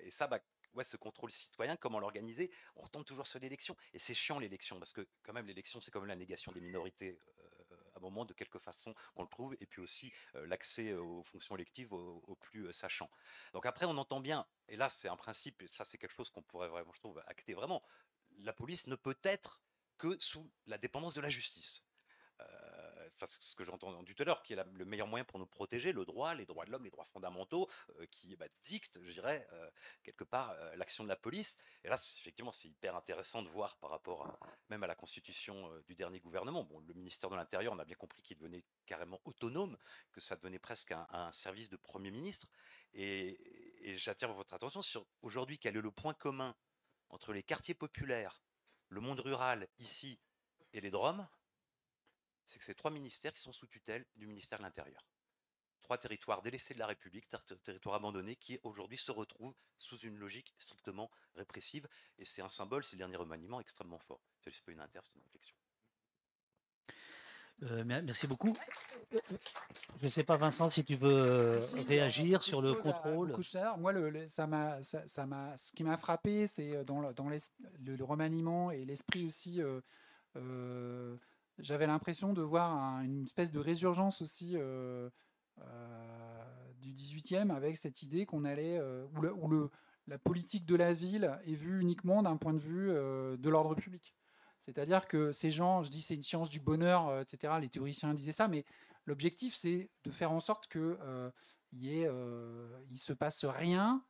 Et 0.03 0.11
ça, 0.11 0.27
bah, 0.27 0.39
ouais, 0.73 0.83
ce 0.83 0.97
contrôle 0.97 1.31
citoyen, 1.31 1.75
comment 1.75 1.99
l'organiser 1.99 2.51
On 2.75 2.81
retombe 2.81 3.05
toujours 3.05 3.27
sur 3.27 3.39
l'élection. 3.39 3.75
Et 3.93 3.99
c'est 3.99 4.13
chiant 4.13 4.39
l'élection, 4.39 4.79
parce 4.79 4.93
que 4.93 5.07
quand 5.23 5.33
même 5.33 5.47
l'élection, 5.47 5.81
c'est 5.81 5.91
quand 5.91 5.99
même 5.99 6.09
la 6.09 6.15
négation 6.15 6.51
des 6.51 6.61
minorités. 6.61 7.19
euh, 7.27 7.58
moment, 7.99 8.25
de 8.25 8.33
quelque 8.33 8.59
façon 8.59 8.93
qu'on 9.15 9.23
le 9.23 9.29
trouve, 9.29 9.55
et 9.59 9.65
puis 9.65 9.81
aussi 9.81 10.13
l'accès 10.33 10.93
aux 10.93 11.23
fonctions 11.23 11.55
électives 11.55 11.93
aux, 11.93 12.23
aux 12.27 12.35
plus 12.35 12.71
sachants. 12.73 13.09
Donc 13.53 13.65
après, 13.65 13.85
on 13.85 13.97
entend 13.97 14.19
bien, 14.19 14.45
et 14.67 14.75
là 14.75 14.89
c'est 14.89 15.09
un 15.09 15.17
principe, 15.17 15.61
et 15.61 15.67
ça 15.67 15.85
c'est 15.85 15.97
quelque 15.97 16.13
chose 16.13 16.29
qu'on 16.29 16.43
pourrait 16.43 16.69
vraiment, 16.69 16.91
je 16.93 16.99
trouve, 16.99 17.21
acter 17.27 17.53
vraiment, 17.53 17.83
la 18.37 18.53
police 18.53 18.87
ne 18.87 18.95
peut 18.95 19.17
être 19.23 19.61
que 19.97 20.17
sous 20.19 20.49
la 20.65 20.77
dépendance 20.77 21.13
de 21.13 21.21
la 21.21 21.29
justice. 21.29 21.88
Enfin, 23.21 23.37
ce 23.39 23.53
que 23.53 23.65
j'ai 23.65 23.71
entendu 23.71 24.15
tout 24.15 24.23
à 24.23 24.25
l'heure, 24.25 24.41
qui 24.43 24.53
est 24.53 24.63
le 24.73 24.85
meilleur 24.85 25.07
moyen 25.07 25.25
pour 25.25 25.39
nous 25.39 25.45
protéger, 25.45 25.91
le 25.91 26.05
droit, 26.05 26.33
les 26.35 26.45
droits 26.45 26.63
de 26.63 26.71
l'homme, 26.71 26.85
les 26.85 26.89
droits 26.89 27.03
fondamentaux, 27.03 27.67
euh, 27.99 28.05
qui 28.05 28.33
bah, 28.37 28.45
dictent, 28.61 28.97
je 29.03 29.11
dirais, 29.11 29.45
euh, 29.51 29.69
quelque 30.03 30.23
part, 30.23 30.51
euh, 30.51 30.73
l'action 30.77 31.03
de 31.03 31.09
la 31.09 31.17
police. 31.17 31.57
Et 31.83 31.89
là, 31.89 31.95
effectivement, 31.95 32.53
c'est 32.53 32.69
hyper 32.69 32.95
intéressant 32.95 33.41
de 33.41 33.49
voir 33.49 33.75
par 33.77 33.89
rapport 33.89 34.25
à, 34.25 34.39
même 34.69 34.83
à 34.83 34.87
la 34.87 34.95
constitution 34.95 35.69
du 35.85 35.95
dernier 35.95 36.21
gouvernement. 36.21 36.63
Bon, 36.63 36.79
le 36.79 36.93
ministère 36.93 37.29
de 37.29 37.35
l'Intérieur, 37.35 37.73
on 37.73 37.79
a 37.79 37.85
bien 37.85 37.97
compris 37.97 38.21
qu'il 38.21 38.37
devenait 38.37 38.63
carrément 38.85 39.19
autonome, 39.25 39.77
que 40.13 40.21
ça 40.21 40.37
devenait 40.37 40.59
presque 40.59 40.93
un, 40.93 41.05
un 41.09 41.31
service 41.33 41.67
de 41.67 41.75
Premier 41.75 42.11
ministre. 42.11 42.47
Et, 42.93 43.37
j'attire 43.95 44.31
votre 44.33 44.53
attention 44.53 44.81
sur 44.81 45.05
aujourd'hui 45.21 45.57
quel 45.57 45.75
est 45.75 45.81
le 45.81 45.91
point 45.91 46.13
commun 46.13 46.55
entre 47.09 47.33
les 47.33 47.43
quartiers 47.43 47.73
populaires, 47.73 48.41
le 48.89 49.01
monde 49.01 49.19
rural 49.19 49.67
ici 49.79 50.19
et 50.73 50.81
les 50.81 50.91
Drômes, 50.91 51.27
c'est 52.49 52.57
que 52.57 52.65
c'est 52.65 52.73
trois 52.73 52.89
ministères 52.89 53.31
qui 53.31 53.41
sont 53.41 53.51
sous 53.51 53.67
tutelle 53.67 54.03
du 54.15 54.25
ministère 54.25 54.57
de 54.57 54.63
l'Intérieur. 54.63 55.05
Trois 55.81 55.99
territoires 55.99 56.41
délaissés 56.41 56.73
de 56.73 56.79
la 56.79 56.87
République, 56.87 57.29
ter- 57.29 57.45
ter- 57.45 57.61
territoires 57.61 57.95
abandonnés, 57.95 58.35
qui 58.35 58.59
aujourd'hui 58.63 58.97
se 58.97 59.11
retrouvent 59.11 59.53
sous 59.77 59.99
une 59.99 60.17
logique 60.17 60.55
strictement 60.57 61.11
répressive. 61.35 61.87
Et 62.17 62.25
c'est 62.25 62.41
un 62.41 62.49
symbole, 62.49 62.83
c'est 62.83 62.95
le 62.95 63.01
dernier 63.01 63.17
remaniement 63.17 63.59
extrêmement 63.59 63.99
fort. 63.99 64.19
C'est 64.43 64.63
pas 64.63 64.71
une 64.71 64.79
inter, 64.79 64.99
c'est 65.03 65.13
une 65.15 65.21
réflexion. 65.25 65.55
Euh, 67.61 67.83
mer- 67.83 68.01
merci 68.01 68.25
beaucoup. 68.25 68.53
Je 69.11 70.05
ne 70.05 70.09
sais 70.09 70.23
pas, 70.23 70.37
Vincent, 70.37 70.71
si 70.71 70.83
tu 70.83 70.95
veux 70.95 71.11
euh, 71.11 71.61
Si, 71.61 71.79
réagir 71.81 72.41
sur 72.41 72.63
le 72.63 72.73
contrôle. 72.73 73.35
à. 73.55 73.77
Moi, 73.77 73.91
le, 73.91 74.09
le- 74.09 74.27
ça 74.27 74.47
m'a, 74.47 74.81
ça, 74.81 75.07
ça 75.07 75.27
m'a, 75.27 75.55
ce 75.55 75.71
qui 75.73 75.83
m'a 75.83 75.97
frappé, 75.97 76.47
c'est 76.47 76.75
euh, 76.75 76.83
dans, 76.83 76.99
le, 77.01 77.13
dans 77.13 77.29
l'es- 77.29 77.51
le, 77.85 77.95
le 77.95 78.03
remaniement 78.03 78.71
et 78.71 78.85
l'esprit 78.85 79.23
aussi. 79.23 79.61
euh, 79.61 79.81
euh, 80.35 81.15
j'avais 81.59 81.87
l'impression 81.87 82.33
de 82.33 82.41
voir 82.41 82.71
un- 82.75 83.03
une 83.03 83.23
espèce 83.25 83.51
de 83.51 83.59
résurgence 83.59 84.21
aussi 84.21 84.53
euh, 84.55 85.09
euh, 85.59 86.71
du 86.81 86.89
du 86.89 86.93
18e 86.95 87.51
avec 87.51 87.77
cette 87.77 88.01
idée 88.01 88.25
qu'on 88.25 88.45
allait, 88.45 88.77
euh, 88.79 89.05
où, 89.15 89.21
le- 89.21 89.69
la 90.07 90.17
politique 90.17 90.65
de 90.65 90.75
la 90.75 90.91
ville 90.93 91.37
est 91.45 91.53
vue 91.53 91.81
uniquement 91.81 92.23
d'un 92.23 92.35
point 92.37 92.53
de 92.53 92.59
vue 92.59 92.87
de 92.89 93.49
l'ordre 93.49 93.75
public. 93.75 94.15
C'est-à-dire 94.61 95.07
que 95.07 95.31
ces 95.31 95.51
gens, 95.51 95.83
je 95.83 95.89
dis 95.91 96.01
c'est 96.01 96.15
une 96.15 96.23
science 96.23 96.49
du 96.49 96.59
bonheur, 96.59 97.19
etc. 97.19 97.53
Les 97.61 97.69
théoriciens 97.69 98.13
disaient 98.15 98.31
ça, 98.31 98.47
mais 98.47 98.65
l'objectif 99.05 99.55
c'est 99.55 99.89
de 100.03 100.11
faire 100.11 100.31
en 100.31 100.39
sorte 100.39 100.67
que 100.67 100.97
euh, 101.01 101.29
il 101.73 101.83
y 101.83 101.99
ait, 102.01 102.07
euh, 102.07 102.67
il 102.89 102.97
se 102.97 103.13
passe 103.13 103.45
rien, 103.45 104.03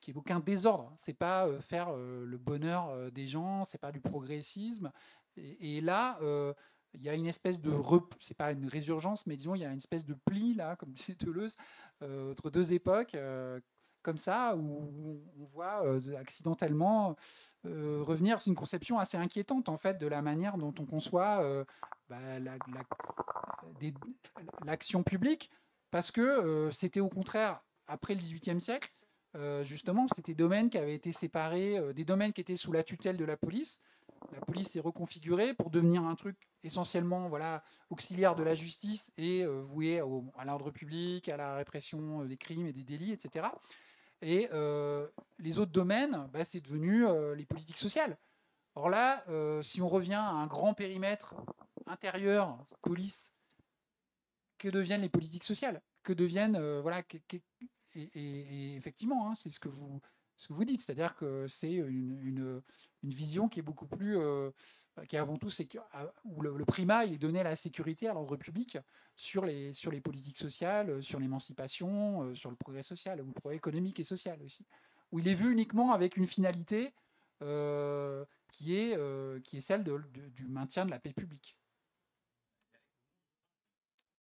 qu'il 0.00 0.14
n'y 0.14 0.16
ait 0.16 0.20
aucun 0.20 0.40
désordre. 0.40 0.92
C'est 0.96 1.12
pas 1.12 1.58
faire 1.60 1.92
le 1.94 2.38
bonheur 2.38 3.10
des 3.12 3.26
gens, 3.26 3.64
c'est 3.64 3.78
pas 3.78 3.92
du 3.92 4.00
progressisme. 4.00 4.90
Et, 5.36 5.80
là, 5.80 6.18
euh, 6.22 6.52
il 6.94 7.02
y 7.02 7.08
a 7.08 7.14
une 7.14 7.26
espèce 7.26 7.60
de 7.60 7.72
c'est 8.20 8.36
pas 8.36 8.52
une 8.52 8.66
résurgence, 8.66 9.26
mais 9.26 9.36
disons 9.36 9.54
il 9.54 9.60
y 9.60 9.64
a 9.64 9.70
une 9.70 9.78
espèce 9.78 10.04
de 10.04 10.14
pli 10.14 10.54
là, 10.54 10.76
comme 10.76 10.90
disait 10.92 11.16
Deleuze, 11.18 11.56
euh, 12.02 12.32
entre 12.32 12.50
deux 12.50 12.72
époques. 12.72 13.14
euh, 13.14 13.60
comme 14.02 14.18
ça, 14.18 14.54
où 14.54 15.20
on 15.36 15.44
voit 15.46 15.82
accidentellement 16.16 17.16
revenir. 17.64 18.40
C'est 18.40 18.50
une 18.50 18.56
conception 18.56 19.00
assez 19.00 19.16
inquiétante, 19.16 19.68
en 19.68 19.76
fait, 19.76 19.98
de 19.98 20.06
la 20.06 20.22
manière 20.22 20.58
dont 20.58 20.72
on 20.78 20.86
conçoit 20.86 21.66
bah, 22.08 22.16
l'action 24.64 25.02
publique, 25.02 25.50
parce 25.90 26.12
que 26.12 26.70
c'était 26.70 27.00
au 27.00 27.08
contraire, 27.08 27.64
après 27.88 28.14
le 28.14 28.20
XVIIIe 28.20 28.60
siècle, 28.60 28.88
justement, 29.62 30.06
c'était 30.06 30.34
des 30.34 30.44
domaines 30.44 30.70
qui 30.70 30.78
avaient 30.78 30.94
été 30.94 31.10
séparés, 31.10 31.92
des 31.92 32.04
domaines 32.04 32.32
qui 32.32 32.42
étaient 32.42 32.56
sous 32.56 32.70
la 32.70 32.84
tutelle 32.84 33.16
de 33.16 33.24
la 33.24 33.36
police. 33.36 33.80
La 34.32 34.40
police 34.40 34.70
s'est 34.70 34.80
reconfigurée 34.80 35.54
pour 35.54 35.70
devenir 35.70 36.02
un 36.04 36.14
truc 36.14 36.36
essentiellement 36.62 37.28
voilà, 37.28 37.62
auxiliaire 37.90 38.34
de 38.34 38.42
la 38.42 38.54
justice 38.54 39.12
et 39.16 39.44
euh, 39.44 39.62
voué 39.62 40.00
à 40.36 40.44
l'ordre 40.44 40.70
public, 40.70 41.28
à 41.28 41.36
la 41.36 41.54
répression 41.56 42.22
euh, 42.22 42.26
des 42.26 42.36
crimes 42.36 42.66
et 42.66 42.72
des 42.72 42.84
délits, 42.84 43.12
etc. 43.12 43.48
Et 44.22 44.48
euh, 44.52 45.08
les 45.38 45.58
autres 45.58 45.72
domaines, 45.72 46.28
bah, 46.32 46.44
c'est 46.44 46.60
devenu 46.60 47.04
les 47.34 47.44
politiques 47.44 47.78
sociales. 47.78 48.18
Or 48.74 48.90
là, 48.90 49.24
si 49.62 49.80
on 49.80 49.88
revient 49.88 50.14
à 50.14 50.30
un 50.30 50.46
grand 50.46 50.74
périmètre 50.74 51.34
intérieur, 51.86 52.58
police, 52.82 53.32
que 54.58 54.68
deviennent 54.68 55.02
les 55.02 55.08
politiques 55.08 55.44
sociales? 55.44 55.82
Que 56.02 56.12
deviennent, 56.12 56.58
voilà, 56.80 57.02
et 57.94 58.74
effectivement, 58.74 59.30
hein, 59.30 59.34
c'est 59.34 59.50
ce 59.50 59.60
que 59.60 59.68
vous, 59.68 60.00
ce 60.36 60.48
que 60.48 60.52
vous 60.52 60.64
dites, 60.64 60.82
c'est-à-dire 60.82 61.16
que 61.16 61.46
c'est 61.48 61.72
une, 61.72 62.62
vision 63.02 63.48
qui 63.48 63.60
est 63.60 63.62
beaucoup 63.62 63.86
plus, 63.86 64.18
euh, 64.18 64.50
qui 65.08 65.16
est 65.16 65.18
avant 65.18 65.36
tout, 65.36 65.48
à- 65.92 66.12
où 66.24 66.42
le, 66.42 66.56
le 66.56 66.64
primat 66.64 67.06
est 67.06 67.18
donné 67.18 67.40
à 67.40 67.44
la 67.44 67.56
sécurité, 67.56 68.08
à 68.08 68.14
l'ordre 68.14 68.36
public, 68.36 68.78
sur 69.14 69.46
les, 69.46 69.72
sur 69.72 69.90
les 69.92 70.00
politiques 70.00 70.38
sociales, 70.38 70.90
euh, 70.90 71.00
sur 71.00 71.20
l'émancipation, 71.20 72.24
euh, 72.24 72.34
sur 72.34 72.50
le 72.50 72.56
progrès 72.56 72.82
social, 72.82 73.22
ou 73.22 73.26
le 73.26 73.32
progrès 73.32 73.56
économique 73.56 74.00
et 74.00 74.04
social 74.04 74.42
aussi, 74.42 74.66
où 75.12 75.20
il 75.20 75.28
est 75.28 75.34
vu 75.34 75.52
uniquement 75.52 75.92
avec 75.92 76.16
une 76.16 76.26
finalité 76.26 76.92
qui, 78.48 78.74
est, 78.74 78.98
qui 79.42 79.58
est 79.58 79.60
celle 79.60 79.84
du 79.84 80.48
maintien 80.48 80.86
de 80.86 80.90
la 80.90 80.98
paix 80.98 81.12
publique. 81.12 81.54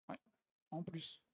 Ouais, 0.10 0.20
en 0.72 0.84
plus. 0.84 1.25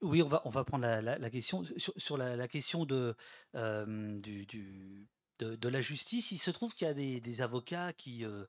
Oui, 0.00 0.22
on 0.22 0.28
va, 0.28 0.42
on 0.44 0.50
va 0.50 0.64
prendre 0.64 0.82
la, 0.84 1.00
la- 1.02 1.30
question. 1.30 1.64
Sur, 1.76 1.92
sur 1.96 2.16
la, 2.16 2.48
question 2.48 2.84
de, 2.84 3.14
du, 3.54 4.46
du- 4.46 5.06
de, 5.38 5.68
la 5.68 5.80
justice, 5.80 6.32
il 6.32 6.38
se 6.38 6.50
trouve 6.50 6.74
qu'il 6.74 6.86
y 6.86 6.90
a 6.90 6.94
des, 6.94 7.20
des 7.20 7.42
avocats 7.42 7.92
qui, 7.92 8.24
euh, 8.24 8.44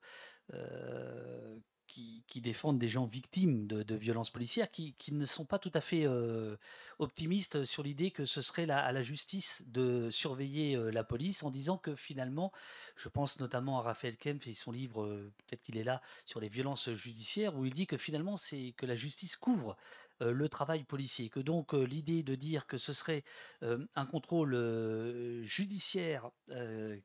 euh, 0.54 1.56
qui, 1.86 2.24
qui 2.26 2.40
défendent 2.40 2.78
des 2.78 2.88
gens 2.88 3.06
victimes 3.06 3.66
de, 3.66 3.82
de 3.82 3.94
violences 3.94 4.30
policières 4.30 4.70
qui, 4.70 4.94
qui 4.94 5.12
ne 5.12 5.24
sont 5.24 5.44
pas 5.44 5.58
tout 5.58 5.70
à 5.74 5.80
fait 5.80 6.04
euh, 6.06 6.56
optimistes 6.98 7.64
sur 7.64 7.82
l'idée 7.82 8.10
que 8.10 8.24
ce 8.24 8.42
serait 8.42 8.66
la- 8.66 8.82
à 8.84 8.90
la 8.92 9.02
justice 9.02 9.62
de 9.66 10.10
surveiller 10.10 10.76
la 10.92 11.04
police 11.04 11.42
en 11.44 11.50
disant 11.50 11.78
que 11.78 11.94
finalement, 11.94 12.52
je 12.96 13.08
pense 13.08 13.38
notamment 13.38 13.78
à 13.78 13.82
Raphaël 13.82 14.16
Kempf 14.16 14.46
et 14.48 14.54
son 14.54 14.72
livre, 14.72 15.06
peut-être 15.46 15.62
qu'il 15.62 15.76
est 15.76 15.84
là, 15.84 16.00
sur 16.24 16.40
les 16.40 16.48
violences 16.48 16.90
judiciaires, 16.92 17.56
où 17.56 17.64
il 17.66 17.74
dit 17.74 17.86
que 17.86 17.96
finalement, 17.98 18.36
c'est 18.36 18.72
que 18.76 18.86
la 18.86 18.94
justice 18.96 19.36
couvre 19.36 19.76
le 20.20 20.48
travail 20.48 20.84
policier, 20.84 21.28
que 21.28 21.40
donc 21.40 21.74
euh, 21.74 21.84
l'idée 21.84 22.22
de 22.22 22.34
dire 22.34 22.66
que 22.66 22.78
ce 22.78 22.92
serait 22.92 23.24
euh, 23.62 23.86
un 23.94 24.06
contrôle 24.06 24.54
euh, 24.54 25.42
judiciaire, 25.44 26.30
euh, 26.50 26.98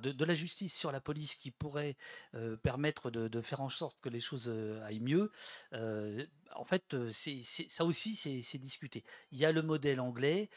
de, 0.00 0.24
la 0.24 0.34
justice 0.34 0.74
sur 0.74 0.92
la 0.92 1.00
police 1.00 1.34
qui 1.34 1.50
pourrait 1.50 1.96
euh, 2.34 2.56
permettre 2.56 3.10
de, 3.10 3.40
faire 3.40 3.60
en 3.60 3.68
sorte 3.68 4.00
que 4.00 4.08
les 4.08 4.20
choses 4.20 4.48
euh, 4.48 4.84
aillent 4.84 5.00
mieux, 5.00 5.30
euh, 5.72 6.24
en 6.54 6.64
fait, 6.64 6.96
ça 7.10 7.84
aussi, 7.84 8.14
c'est, 8.14 8.58
discuté. 8.58 9.04
Il 9.32 9.38
y 9.38 9.44
a 9.44 9.52
le 9.52 9.62
modèle 9.62 10.00
anglais 10.00 10.48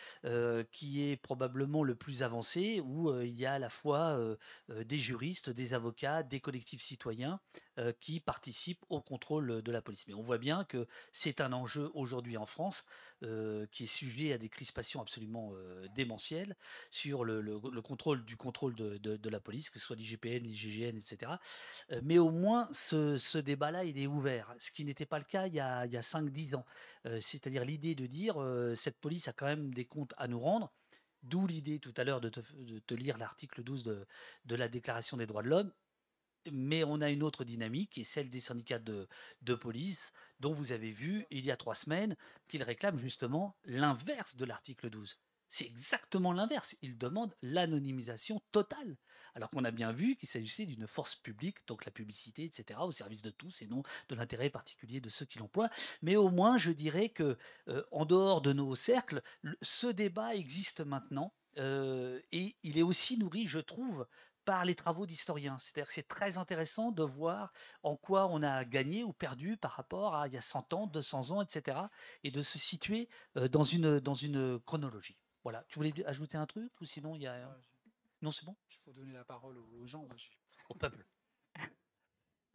qui 0.71 1.03
est 1.03 1.17
probablement 1.17 1.83
le 1.83 1.95
plus 1.95 2.23
avancé, 2.23 2.79
où 2.81 3.13
il 3.21 3.37
y 3.37 3.45
a 3.45 3.53
à 3.53 3.59
la 3.59 3.69
fois 3.69 4.19
des 4.69 4.97
juristes, 4.97 5.49
des 5.49 5.73
avocats, 5.73 6.23
des 6.23 6.39
collectifs 6.39 6.81
citoyens 6.81 7.39
qui 7.99 8.19
participent 8.19 8.85
au 8.89 9.01
contrôle 9.01 9.61
de 9.61 9.71
la 9.71 9.81
police. 9.81 10.07
Mais 10.07 10.13
on 10.13 10.21
voit 10.21 10.37
bien 10.37 10.63
que 10.65 10.87
c'est 11.11 11.41
un 11.41 11.53
enjeu 11.53 11.91
aujourd'hui 11.93 12.37
en 12.37 12.45
France 12.45 12.85
qui 13.21 13.83
est 13.83 13.87
sujet 13.87 14.33
à 14.33 14.37
des 14.37 14.49
crispations 14.49 15.01
absolument 15.01 15.53
démentielles 15.95 16.55
sur 16.89 17.23
le, 17.23 17.41
le- 17.41 17.59
le 17.71 17.81
contrôle 17.81 18.23
du 18.25 18.37
contrôle 18.37 18.75
de, 18.75 19.29
la 19.29 19.39
police, 19.39 19.69
que 19.69 19.79
ce 19.79 19.85
soit 19.85 19.95
l'IGPN, 19.95 20.43
l'IGGN, 20.43 20.95
etc. 20.97 21.33
Mais 22.03 22.17
au 22.17 22.29
moins, 22.29 22.69
ce, 22.71 23.17
ce 23.17 23.37
débat-là, 23.37 23.83
il 23.83 23.99
est 23.99 24.07
ouvert, 24.07 24.53
ce 24.59 24.71
qui 24.71 24.85
n'était 24.85 25.05
pas 25.05 25.19
le 25.19 25.25
cas 25.25 25.47
il 25.47 25.53
y 25.53 25.59
a, 25.59 25.86
il 25.87 25.93
y 25.93 25.97
a 25.97 26.01
5-10 26.01 26.55
ans. 26.55 26.65
Euh, 27.05 27.19
C'est-à-dire 27.21 27.65
l'idée 27.65 27.95
de 27.95 28.05
dire, 28.05 28.41
euh, 28.41 28.75
cette 28.75 28.99
police 28.99 29.27
a 29.27 29.33
quand 29.33 29.45
même 29.45 29.73
des 29.73 29.85
comptes 29.85 30.13
à 30.17 30.27
nous 30.27 30.39
rendre, 30.39 30.71
D'où 31.23 31.47
l'idée 31.47 31.79
tout 31.79 31.93
à 31.97 32.03
l'heure 32.03 32.21
de 32.21 32.29
te, 32.29 32.93
lire 32.93 33.17
l'article 33.17 33.63
12 33.63 33.83
de, 33.83 34.55
la 34.55 34.69
Déclaration 34.69 35.17
des 35.17 35.25
droits 35.25 35.43
de 35.43 35.49
l'homme. 35.49 35.73
Mais 36.51 36.83
on 36.83 37.01
a 37.01 37.09
une 37.09 37.23
autre 37.23 37.43
dynamique 37.43 37.89
qui 37.89 38.05
celle 38.05 38.29
des 38.29 38.39
syndicats 38.39 38.79
de, 38.79 39.09
de 39.41 39.55
police, 39.55 40.13
dont 40.39 40.53
vous 40.53 40.71
avez 40.71 40.91
vu 40.91 41.25
il 41.29 41.43
y 41.43 41.51
a 41.51 41.57
trois 41.57 41.75
semaines 41.75 42.15
qu'ils 42.47 42.63
réclament 42.63 42.99
justement 42.99 43.57
l'inverse 43.65 44.37
de 44.37 44.45
l'article 44.45 44.89
12. 44.89 45.19
C'est 45.49 45.65
exactement 45.65 46.33
l'inverse. 46.33 46.75
Ils 46.81 46.97
demandent 46.97 47.35
l'anonymisation 47.41 48.41
totale. 48.51 48.97
Alors 49.35 49.49
qu'on 49.49 49.63
a 49.65 49.71
bien 49.71 49.91
vu 49.91 50.15
qu'il 50.15 50.27
s'agissait 50.27 50.65
d'une 50.65 50.87
force 50.87 51.15
publique, 51.15 51.65
donc 51.67 51.85
la 51.85 51.91
publicité, 51.91 52.45
etc., 52.45 52.79
au 52.85 52.91
service 52.91 53.21
de 53.21 53.29
tous 53.29 53.61
et 53.61 53.67
non 53.67 53.83
de 54.09 54.15
l'intérêt 54.15 54.49
particulier 54.49 54.99
de 54.99 55.09
ceux 55.09 55.25
qui 55.25 55.37
l'emploient. 55.39 55.69
Mais 56.01 56.15
au 56.15 56.29
moins, 56.29 56.57
je 56.57 56.71
dirais 56.71 57.09
que, 57.09 57.37
euh, 57.69 57.83
en 57.91 58.05
dehors 58.05 58.41
de 58.41 58.51
nos 58.53 58.73
cercles, 58.75 59.21
le- 59.41 59.57
ce 59.61 59.87
débat 59.87 60.35
existe 60.35 60.81
maintenant 60.81 61.33
euh, 61.59 62.19
et 62.31 62.55
il 62.63 62.77
est 62.77 62.83
aussi 62.83 63.17
nourri, 63.17 63.47
je 63.47 63.59
trouve, 63.59 64.07
par 64.45 64.63
les 64.65 64.75
travaux 64.75 65.05
d'historiens. 65.05 65.57
C'est-à-dire 65.59 65.87
que 65.87 65.93
c'est 65.93 66.07
très 66.07 66.37
intéressant 66.37 66.91
de 66.91 67.03
voir 67.03 67.51
en 67.83 67.95
quoi 67.97 68.27
on 68.27 68.43
a 68.43 68.63
gagné 68.65 69.03
ou 69.03 69.11
perdu 69.13 69.57
par 69.57 69.71
rapport 69.71 70.15
à 70.15 70.27
il 70.27 70.33
y 70.33 70.37
a 70.37 70.41
100 70.41 70.71
ans, 70.73 70.87
200 70.87 71.31
ans, 71.31 71.41
etc. 71.41 71.89
et 72.23 72.31
de 72.31 72.41
se 72.41 72.57
situer 72.59 73.09
euh, 73.37 73.47
dans 73.47 73.63
une 73.63 74.59
chronologie. 74.61 75.17
Voilà. 75.47 75.63
Tu 75.69 75.79
voulais 75.79 75.93
ajouter 76.05 76.37
un 76.37 76.45
truc 76.45 76.73
ou 76.81 76.85
sinon 76.85 77.15
il 77.15 77.21
y 77.21 77.25
a... 77.25 77.57
Non, 78.21 78.31
c'est 78.31 78.43
bon? 78.43 78.53
Il 78.69 78.75
faut 78.83 78.91
donner 78.91 79.13
la 79.13 79.23
parole 79.23 79.57
aux 79.57 79.87
gens. 79.87 80.01
moi, 80.01 80.17
je- 80.17 80.27
Au 80.69 80.73
peuple. 80.75 81.05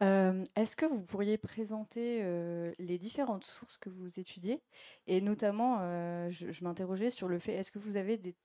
Euh, 0.03 0.43
Est-ce 0.55 0.75
que 0.75 0.85
vous 0.85 1.03
pourriez 1.03 1.37
présenter 1.37 2.19
euh, 2.23 2.73
les 2.77 2.97
différentes 2.97 3.45
sources 3.45 3.77
que 3.77 3.89
vous 3.89 4.19
étudiez? 4.19 4.61
Et 5.07 5.21
notamment, 5.21 5.77
euh, 5.79 6.29
je, 6.29 6.51
je 6.51 6.63
m'interrogeais 6.63 7.09
sur 7.09 7.29
le 7.29 7.39
fait, 7.39 7.53
est-ce 7.53 7.71
que 7.71 7.79
vous 7.79 7.95
avez 7.95 8.17
des 8.17 8.35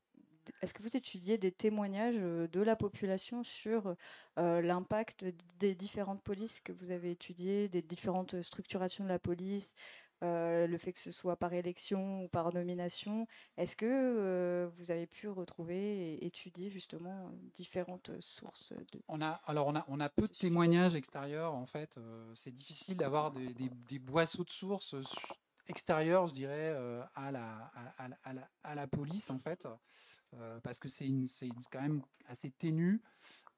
est-ce 0.62 0.72
que 0.72 0.82
vous 0.82 0.96
étudiez 0.96 1.36
des 1.36 1.52
témoignages 1.52 2.16
euh, 2.20 2.46
de 2.48 2.62
la 2.62 2.76
population 2.76 3.42
sur 3.42 3.96
euh, 4.38 4.62
l'impact 4.62 5.24
des 5.58 5.74
différentes 5.74 6.22
polices 6.22 6.60
que 6.60 6.72
vous 6.72 6.90
avez 6.90 7.10
étudiées, 7.10 7.68
des 7.68 7.82
différentes 7.82 8.40
structurations 8.40 9.04
de 9.04 9.08
la 9.08 9.18
police, 9.18 9.74
euh, 10.22 10.66
le 10.66 10.78
fait 10.78 10.92
que 10.92 10.98
ce 10.98 11.12
soit 11.12 11.36
par 11.36 11.52
élection 11.52 12.24
ou 12.24 12.28
par 12.28 12.52
nomination 12.52 13.26
Est-ce 13.56 13.76
que 13.76 13.86
euh, 13.86 14.68
vous 14.74 14.90
avez 14.90 15.06
pu 15.06 15.28
retrouver 15.28 16.14
et 16.14 16.26
étudier 16.26 16.70
justement 16.70 17.30
différentes 17.54 18.10
sources 18.20 18.72
de... 18.72 19.00
On 19.08 19.20
a, 19.20 19.40
alors 19.46 19.68
on 19.68 19.76
a, 19.76 19.84
on 19.88 20.00
a 20.00 20.08
peu 20.08 20.22
de 20.22 20.32
témoignages 20.32 20.94
extérieurs 20.94 21.54
en 21.54 21.66
fait. 21.66 21.96
euh, 21.98 22.32
c'est 22.34 22.50
difficile 22.52 22.96
d'avoir 22.96 23.30
des, 23.30 23.54
des- 23.54 23.70
des 23.88 23.98
boisseaux 23.98 24.44
de 24.44 24.50
sources 24.50 24.94
euh, 24.94 25.02
extérieurs, 25.68 26.26
je 26.26 26.34
dirais, 26.34 26.72
euh, 26.74 27.02
à, 27.14 27.30
la, 27.30 27.70
à, 27.74 28.08
à 28.24 28.32
la- 28.32 28.48
à 28.64 28.74
la, 28.74 28.86
police 28.86 29.30
en 29.30 29.38
fait, 29.38 29.68
euh, 30.34 30.58
parce 30.60 30.78
que 30.80 30.88
c'est 30.88 31.08
quand 31.70 31.80
même 31.82 32.02
assez 32.26 32.50
ténu, 32.50 33.00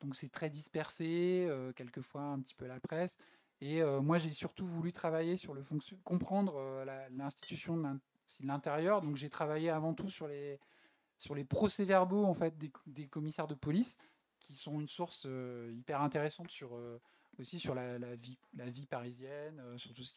donc 0.01 0.15
c'est 0.15 0.29
très 0.31 0.51
dispersé, 0.51 1.47
euh, 1.49 1.73
quelquefois 1.73 2.23
un 2.23 2.41
petit 2.41 2.55
peu 2.55 2.67
la 2.67 2.81
presse. 2.81 3.17
Et 3.61 3.83
euh, 3.83 4.01
moi 4.01 4.19
j'ai 4.19 4.31
surtout 4.31 4.67
voulu 4.67 4.93
travailler 4.93 5.37
sur 5.37 5.55
le 5.55 5.63
fonction, 5.63 5.99
comprendre 6.05 6.57
euh, 6.57 7.09
l'institution 7.11 7.77
de 7.77 7.83
l'in- 7.83 8.01
de 8.41 8.47
l'intérieur, 8.47 9.03
donc 9.03 9.17
j'ai 9.17 9.29
travaillé 9.29 9.71
avant 9.71 9.93
tout 9.93 10.09
sur 10.09 10.27
les 10.29 10.59
sur 11.19 11.35
les 11.35 11.45
procès-verbaux 11.45 12.25
en 12.25 12.33
fait 12.33 12.57
des, 12.57 13.07
commissaires 13.07 13.47
de 13.47 13.55
police 13.55 13.99
qui 14.39 14.57
sont 14.57 14.81
une 14.81 14.87
source 14.87 15.25
euh, 15.27 15.71
hyper 15.75 16.01
intéressante 16.01 16.49
aussi 17.39 17.59
sur 17.59 17.75
la, 17.75 17.99
vie, 18.17 18.87
parisienne, 18.89 19.63
sur 19.77 19.93
tout 19.93 20.03
ce 20.03 20.15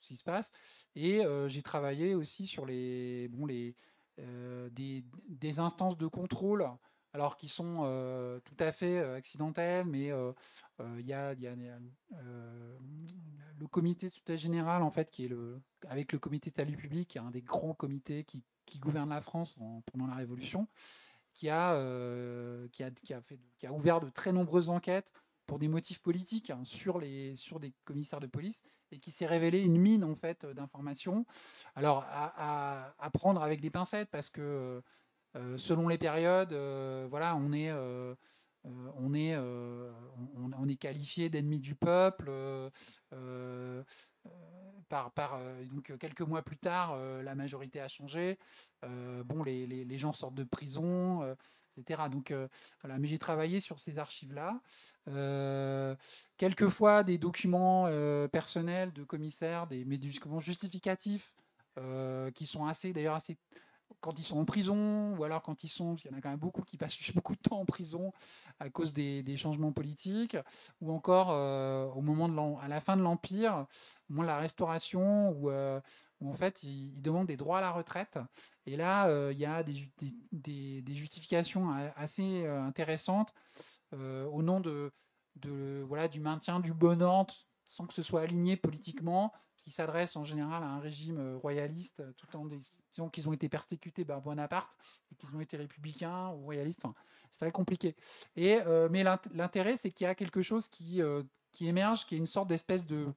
qui, 0.00 0.16
se 0.16 0.22
passe. 0.22 0.52
Et 0.94 1.22
j'ai 1.48 1.62
travaillé 1.62 2.14
aussi 2.14 2.46
sur 2.46 2.64
les, 2.64 3.28
bon, 3.28 3.46
les, 3.46 3.74
des, 4.70 5.04
des 5.28 5.58
instances 5.58 5.96
de 5.96 6.06
contrôle, 6.06 6.68
alors 7.16 7.36
qui 7.36 7.48
sont 7.48 7.82
tout 8.44 8.56
à 8.58 8.72
fait 8.72 8.98
euh, 8.98 9.16
accidentelles, 9.16 9.86
mais 9.86 10.10
il 10.98 11.06
y 11.06 11.12
a, 11.12 11.32
il 11.32 11.40
y 11.40 11.46
a, 11.46 11.54
euh, 12.14 12.78
le 13.58 13.66
comité 13.66 14.08
de 14.08 14.12
tutelle 14.12 14.38
générale, 14.38 14.82
en 14.82 14.90
fait, 14.90 15.10
qui 15.10 15.24
est 15.24 15.28
le, 15.28 15.60
avec 15.88 16.12
le 16.12 16.18
comité 16.18 16.50
de 16.50 16.56
salut 16.56 16.76
public, 16.76 17.08
qui 17.08 17.18
est 17.18 17.20
un 17.20 17.30
des 17.30 17.42
grands 17.42 17.74
comités 17.74 18.24
qui, 18.24 18.42
qui 18.66 18.78
gouverne 18.78 19.10
la 19.10 19.20
France 19.20 19.56
en- 19.60 19.82
pendant 19.92 20.06
la 20.06 20.14
Révolution, 20.14 20.68
qui 21.32 21.48
a, 21.48 21.74
euh, 21.74 22.68
qui, 22.68 22.82
a, 22.82 23.72
ouvert 23.72 24.00
de 24.00 24.10
très 24.10 24.32
nombreuses 24.32 24.68
enquêtes 24.68 25.12
pour 25.46 25.58
des 25.58 25.68
motifs 25.68 26.00
politiques 26.00 26.50
hein, 26.50 26.64
sur, 26.64 26.98
des 26.98 27.34
commissaires 27.84 28.20
de 28.20 28.26
police 28.26 28.62
et 28.90 28.98
qui 28.98 29.10
s'est 29.10 29.26
révélé 29.26 29.60
une 29.60 29.78
mine 29.78 30.04
en 30.04 30.14
fait 30.14 30.46
d'informations. 30.46 31.26
Alors 31.74 32.04
à, 32.08 32.94
prendre 33.12 33.42
avec 33.42 33.60
des 33.60 33.70
pincettes 33.70 34.10
parce 34.10 34.30
que 34.30 34.82
euh, 35.36 35.58
selon 35.58 35.88
les 35.88 35.98
périodes, 35.98 36.52
euh, 36.52 37.06
voilà, 37.10 37.36
on 37.36 37.52
est, 37.52 37.70
euh, 37.70 38.14
euh, 38.66 38.90
euh, 39.34 39.92
on, 40.58 40.68
est 40.68 40.76
qualifié 40.76 41.28
d'ennemi 41.28 41.58
du 41.58 41.74
peuple. 41.74 42.26
euh, 42.28 42.70
euh, 43.12 43.82
euh, 44.92 45.64
donc 45.72 45.96
quelques 45.98 46.20
mois 46.20 46.42
plus 46.42 46.56
tard, 46.56 46.96
la 46.96 47.34
majorité 47.34 47.80
a 47.80 47.88
changé. 47.88 48.38
Bon, 49.24 49.42
les, 49.42 49.98
gens 49.98 50.12
sortent 50.12 50.34
de 50.34 50.44
prison, 50.44 51.36
etc. 51.76 52.08
Donc 52.10 52.32
voilà, 52.82 52.98
mais 52.98 53.08
j'ai 53.08 53.18
travaillé 53.18 53.60
sur 53.60 53.80
ces 53.80 53.98
archives-là. 53.98 54.60
Quelquefois 56.36 57.02
des 57.02 57.18
documents 57.18 57.86
personnels 58.28 58.92
de 58.92 59.02
commissaires, 59.02 59.66
des, 59.66 59.84
mais 59.84 59.98
justificatifs 60.38 61.34
qui 62.34 62.46
sont 62.46 62.66
assez, 62.66 62.92
d'ailleurs, 62.92 63.16
assez 63.16 63.36
quand 64.00 64.18
ils 64.18 64.24
sont 64.24 64.38
en 64.38 64.44
prison, 64.44 65.16
ou 65.16 65.24
alors 65.24 65.42
quand 65.42 65.64
ils 65.64 65.68
sont, 65.68 65.96
il 65.96 66.10
y 66.10 66.14
en 66.14 66.18
a 66.18 66.20
quand 66.20 66.30
même 66.30 66.38
beaucoup 66.38 66.62
qui 66.62 66.76
passent 66.76 66.98
beaucoup 67.14 67.34
de 67.34 67.40
temps 67.40 67.60
en 67.60 67.64
prison 67.64 68.12
à 68.60 68.70
cause 68.70 68.92
des, 68.92 69.36
changements 69.36 69.72
politiques, 69.72 70.36
ou 70.80 70.92
encore 70.92 71.30
euh, 71.30 71.86
au 71.86 72.00
moment 72.00 72.28
de 72.28 72.36
à 72.62 72.68
la 72.68 72.80
fin 72.80 72.96
de 72.96 73.02
l'Empire, 73.02 73.66
au 74.08 74.12
moment 74.12 74.22
de 74.22 74.28
la 74.28 74.38
Restauration, 74.38 75.30
où, 75.30 75.50
euh, 75.50 75.80
en 76.24 76.32
fait 76.32 76.62
ils, 76.62 77.02
demandent 77.02 77.26
des 77.26 77.36
droits 77.36 77.58
à 77.58 77.60
la 77.60 77.70
retraite. 77.70 78.18
Et 78.66 78.76
là, 78.76 79.08
euh, 79.08 79.32
il 79.32 79.38
y 79.38 79.46
a 79.46 79.62
des, 79.62 79.74
ju- 79.74 79.90
des, 79.98 80.14
des- 80.32 80.82
des 80.82 80.94
justifications 80.94 81.70
assez 81.96 82.46
intéressantes 82.46 83.34
au 83.92 84.42
nom 84.42 84.60
de, 84.60 84.92
voilà, 85.86 86.08
du 86.08 86.20
maintien 86.20 86.60
du 86.60 86.72
bon 86.72 87.02
ordre 87.02 87.34
sans 87.66 87.86
que 87.86 87.92
ce 87.92 88.02
soit 88.02 88.22
aligné 88.22 88.56
politiquement, 88.56 89.32
qui 89.66 89.72
s'adresse 89.72 90.14
en 90.14 90.22
général 90.24 90.62
à 90.62 90.66
un 90.66 90.78
régime 90.78 91.18
euh, 91.18 91.36
royaliste, 91.38 91.98
euh, 91.98 92.12
tout 92.16 92.36
en 92.36 92.46
disant 92.46 93.08
qu'ils 93.10 93.28
ont 93.28 93.32
été 93.32 93.48
persécutés 93.48 94.04
par 94.04 94.20
Bonaparte 94.22 94.76
et 95.10 95.16
qu'ils 95.16 95.34
ont 95.34 95.40
été 95.40 95.56
républicains 95.56 96.28
ou 96.30 96.44
royalistes. 96.44 96.84
Enfin, 96.84 96.94
c'est 97.32 97.40
très 97.40 97.50
compliqué. 97.50 97.96
Et, 98.36 98.60
euh, 98.60 98.88
mais 98.88 99.02
l'int- 99.02 99.20
l'intérêt, 99.34 99.76
c'est 99.76 99.90
qu'il 99.90 100.04
y 100.04 100.08
a 100.08 100.14
quelque 100.14 100.40
chose 100.40 100.68
qui, 100.68 101.00
qui 101.50 101.66
émerge, 101.66 102.06
qui 102.06 102.14
est 102.14 102.18
une 102.18 102.26
sorte 102.26 102.46
d'espèce 102.46 102.86
de, 102.86 103.12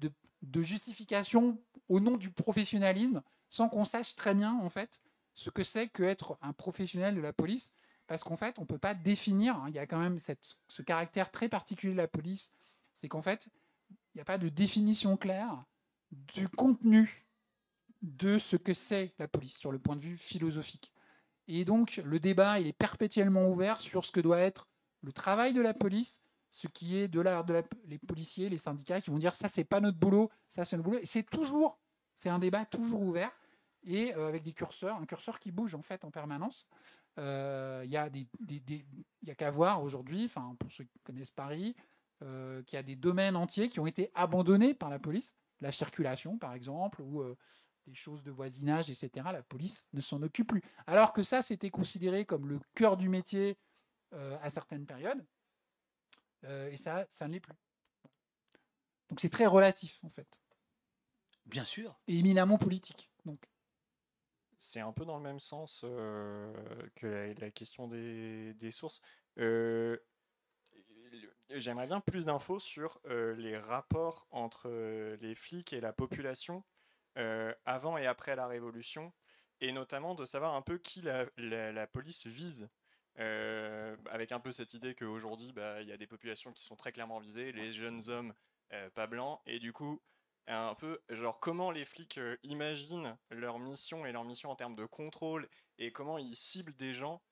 de, 0.00 0.62
justification 0.62 1.62
au 1.88 2.00
nom 2.00 2.16
du 2.16 2.32
professionnalisme, 2.32 3.22
sans 3.48 3.68
qu'on 3.68 3.84
sache 3.84 4.16
très 4.16 4.34
bien, 4.34 4.58
en 4.60 4.68
fait, 4.68 5.00
ce 5.34 5.50
que 5.50 5.62
c'est 5.62 5.88
qu'être 5.88 6.36
un 6.42 6.52
professionnel 6.52 7.14
de 7.14 7.20
la 7.20 7.32
police. 7.32 7.72
Parce 8.08 8.24
qu'en 8.24 8.36
fait, 8.36 8.58
on 8.58 8.62
ne 8.62 8.66
peut 8.66 8.78
pas 8.78 8.94
définir, 8.94 9.56
hein, 9.56 9.66
il 9.68 9.76
y 9.76 9.78
a 9.78 9.86
quand 9.86 10.00
même 10.00 10.18
ce 10.18 10.82
caractère 10.82 11.30
très 11.30 11.48
particulier 11.48 11.92
de 11.92 11.98
la 11.98 12.08
police, 12.08 12.52
c'est 12.92 13.08
qu'en 13.08 13.22
fait, 13.22 13.48
il 14.14 14.18
n'y 14.18 14.22
a 14.22 14.24
pas 14.24 14.38
de 14.38 14.48
définition 14.48 15.16
claire 15.16 15.64
du 16.10 16.48
contenu 16.48 17.26
de 18.02 18.38
ce 18.38 18.56
que 18.56 18.74
c'est 18.74 19.14
la 19.18 19.28
police 19.28 19.56
sur 19.56 19.72
le 19.72 19.78
point 19.78 19.96
de 19.96 20.00
vue 20.00 20.16
philosophique. 20.18 20.92
Et 21.48 21.64
donc, 21.64 21.96
le 22.04 22.18
débat 22.20 22.60
il 22.60 22.66
est 22.66 22.72
perpétuellement 22.72 23.48
ouvert 23.48 23.80
sur 23.80 24.04
ce 24.04 24.12
que 24.12 24.20
doit 24.20 24.38
être 24.40 24.68
le 25.02 25.12
travail 25.12 25.52
de 25.52 25.60
la 25.60 25.74
police, 25.74 26.20
ce 26.50 26.66
qui 26.68 26.96
est 26.96 27.08
de 27.08 27.20
la, 27.20 27.42
de 27.42 27.54
la- 27.54 27.62
les 27.86 27.98
policiers, 27.98 28.48
les 28.48 28.58
syndicats 28.58 29.00
qui 29.00 29.10
vont 29.10 29.18
dire 29.18 29.34
ça 29.34 29.48
c'est 29.48 29.64
pas 29.64 29.80
notre 29.80 29.98
boulot, 29.98 30.30
ça 30.48 30.64
c'est 30.64 30.76
notre 30.76 30.90
boulot. 30.90 31.00
C'est 31.04 31.28
toujours, 31.28 31.80
c'est 32.14 32.28
un 32.28 32.38
débat 32.38 32.64
toujours 32.66 33.00
ouvert 33.00 33.32
et 33.84 34.14
euh, 34.14 34.28
avec 34.28 34.42
des 34.42 34.52
curseurs, 34.52 34.96
un 34.96 35.06
curseur 35.06 35.40
qui 35.40 35.50
bouge 35.50 35.74
en 35.74 35.82
fait 35.82 36.04
en 36.04 36.10
permanence. 36.10 36.66
Euh, 37.18 37.82
Il 37.84 37.90
y 37.90 37.96
a 37.96 38.08
y 38.10 39.30
a 39.30 39.34
qu'à 39.34 39.50
voir 39.50 39.82
aujourd'hui, 39.82 40.24
enfin 40.26 40.54
pour 40.58 40.70
ceux 40.72 40.84
qui 40.84 40.98
connaissent 41.00 41.30
Paris, 41.30 41.74
euh, 42.22 42.62
qu'il 42.62 42.76
y 42.76 42.80
a 42.80 42.82
des 42.82 42.96
domaines 42.96 43.36
entiers 43.36 43.68
qui 43.68 43.80
ont 43.80 43.86
été 43.86 44.10
abandonnés 44.14 44.74
par 44.74 44.88
la 44.90 44.98
police, 44.98 45.36
la 45.60 45.70
circulation 45.72 46.38
par 46.38 46.54
exemple, 46.54 47.02
ou 47.02 47.20
euh, 47.20 47.36
des 47.86 47.94
choses 47.94 48.22
de 48.22 48.30
voisinage, 48.30 48.90
etc. 48.90 49.10
La 49.32 49.42
police 49.42 49.88
ne 49.92 50.00
s'en 50.00 50.22
occupe 50.22 50.48
plus. 50.48 50.62
Alors 50.86 51.12
que 51.12 51.22
ça, 51.22 51.42
c'était 51.42 51.70
considéré 51.70 52.24
comme 52.24 52.48
le 52.48 52.60
cœur 52.74 52.96
du 52.96 53.08
métier 53.08 53.58
euh, 54.14 54.38
à 54.40 54.50
certaines 54.50 54.86
périodes, 54.86 55.26
euh, 56.44 56.70
et 56.70 56.76
ça, 56.76 57.06
ça 57.10 57.26
ne 57.28 57.32
l'est 57.34 57.40
plus. 57.40 57.54
Donc 59.08 59.20
c'est 59.20 59.30
très 59.30 59.46
relatif 59.46 60.02
en 60.04 60.08
fait, 60.08 60.40
Bien 61.44 61.64
sûr. 61.64 62.00
et 62.06 62.18
éminemment 62.18 62.56
politique. 62.58 63.10
Donc 63.24 63.50
C'est 64.58 64.80
un 64.80 64.92
peu 64.92 65.04
dans 65.04 65.16
le 65.16 65.22
même 65.22 65.40
sens 65.40 65.82
euh, 65.84 66.52
que 66.94 67.06
la, 67.06 67.34
la 67.34 67.50
question 67.50 67.88
des, 67.88 68.54
des 68.54 68.70
sources. 68.70 69.00
Euh, 69.38 69.98
J'aimerais 71.50 71.86
bien 71.86 72.00
plus 72.00 72.26
d'infos 72.26 72.58
sur 72.58 72.98
euh, 73.06 73.34
les 73.34 73.58
rapports 73.58 74.26
entre 74.30 74.68
euh, 74.68 75.16
les 75.20 75.34
flics 75.34 75.72
et 75.72 75.80
la 75.80 75.92
population 75.92 76.64
euh, 77.18 77.54
avant 77.66 77.98
et 77.98 78.06
après 78.06 78.36
la 78.36 78.46
Révolution, 78.46 79.12
et 79.60 79.72
notamment 79.72 80.14
de 80.14 80.24
savoir 80.24 80.54
un 80.54 80.62
peu 80.62 80.78
qui 80.78 81.02
la, 81.02 81.86
police 81.86 82.26
vise. 82.26 82.68
Avec 83.16 84.32
un 84.32 84.40
peu 84.40 84.52
cette 84.52 84.72
idée 84.72 84.94
qu'aujourd'hui, 84.94 85.52
bah, 85.52 85.82
il 85.82 85.88
y 85.88 85.92
a 85.92 85.98
des 85.98 86.06
populations 86.06 86.52
qui 86.52 86.64
sont 86.64 86.76
très 86.76 86.92
clairement 86.92 87.18
visées, 87.18 87.52
les 87.52 87.70
jeunes 87.72 88.08
hommes 88.08 88.32
pas 88.94 89.06
blancs, 89.06 89.40
et 89.44 89.58
du 89.58 89.74
coup, 89.74 90.00
un 90.46 90.74
peu 90.74 91.02
genre 91.10 91.38
comment 91.38 91.70
les 91.70 91.84
flics 91.84 92.18
imaginent 92.42 93.18
leur 93.30 93.58
mission 93.58 94.06
et 94.06 94.12
leur 94.12 94.24
mission 94.24 94.50
en 94.50 94.56
termes 94.56 94.74
de 94.74 94.86
contrôle 94.86 95.46
et 95.78 95.92
comment 95.92 96.16
ils 96.16 96.34
ciblent 96.34 96.74
des 96.74 96.94
gens 96.94 97.22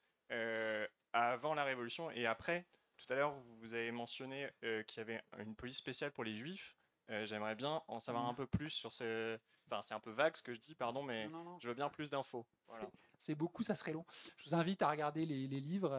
avant 1.13 1.55
la 1.55 1.65
révolution 1.65 2.11
et 2.11 2.27
après. 2.27 2.67
Tout 3.07 3.13
à 3.13 3.17
l'heure, 3.17 3.35
vous 3.61 3.75
avez 3.75 3.91
mentionné 3.93 4.49
euh, 4.65 4.83
qu'il 4.85 4.99
y 4.99 5.01
avait 5.03 5.21
une 5.39 5.55
police 5.55 5.79
spéciale 5.79 6.13
pour 6.13 6.25
les 6.25 6.37
juifs. 6.37 6.77
Euh, 7.11 7.25
J'aimerais 7.25 7.55
bien 7.57 7.83
en 7.89 7.99
savoir 7.99 8.27
un 8.29 8.35
peu 8.35 8.47
plus 8.47 8.71
sur 8.71 8.93
ce. 8.93 9.39
Enfin, 9.67 9.83
c'est 9.83 9.95
un 9.95 10.01
peu 10.01 10.11
vague 10.11 10.37
ce 10.37 10.43
que 10.43 10.53
je 10.53 10.61
dis, 10.61 10.75
pardon, 10.75 11.03
mais 11.03 11.29
Non, 11.29 11.39
non, 11.39 11.45
non. 11.53 11.59
je 11.61 11.69
veux 11.69 11.75
bien 11.75 11.89
plus 11.89 12.11
d'infos. 12.11 12.45
Voilà. 12.69 12.89
c'est 13.19 13.35
beaucoup, 13.35 13.63
ça 13.63 13.75
serait 13.75 13.93
long. 13.93 14.05
Je 14.37 14.49
vous 14.49 14.55
invite 14.55 14.83
à 14.83 14.91
regarder 14.91 15.25
les, 15.27 15.47
les 15.49 15.61
livres 15.61 15.91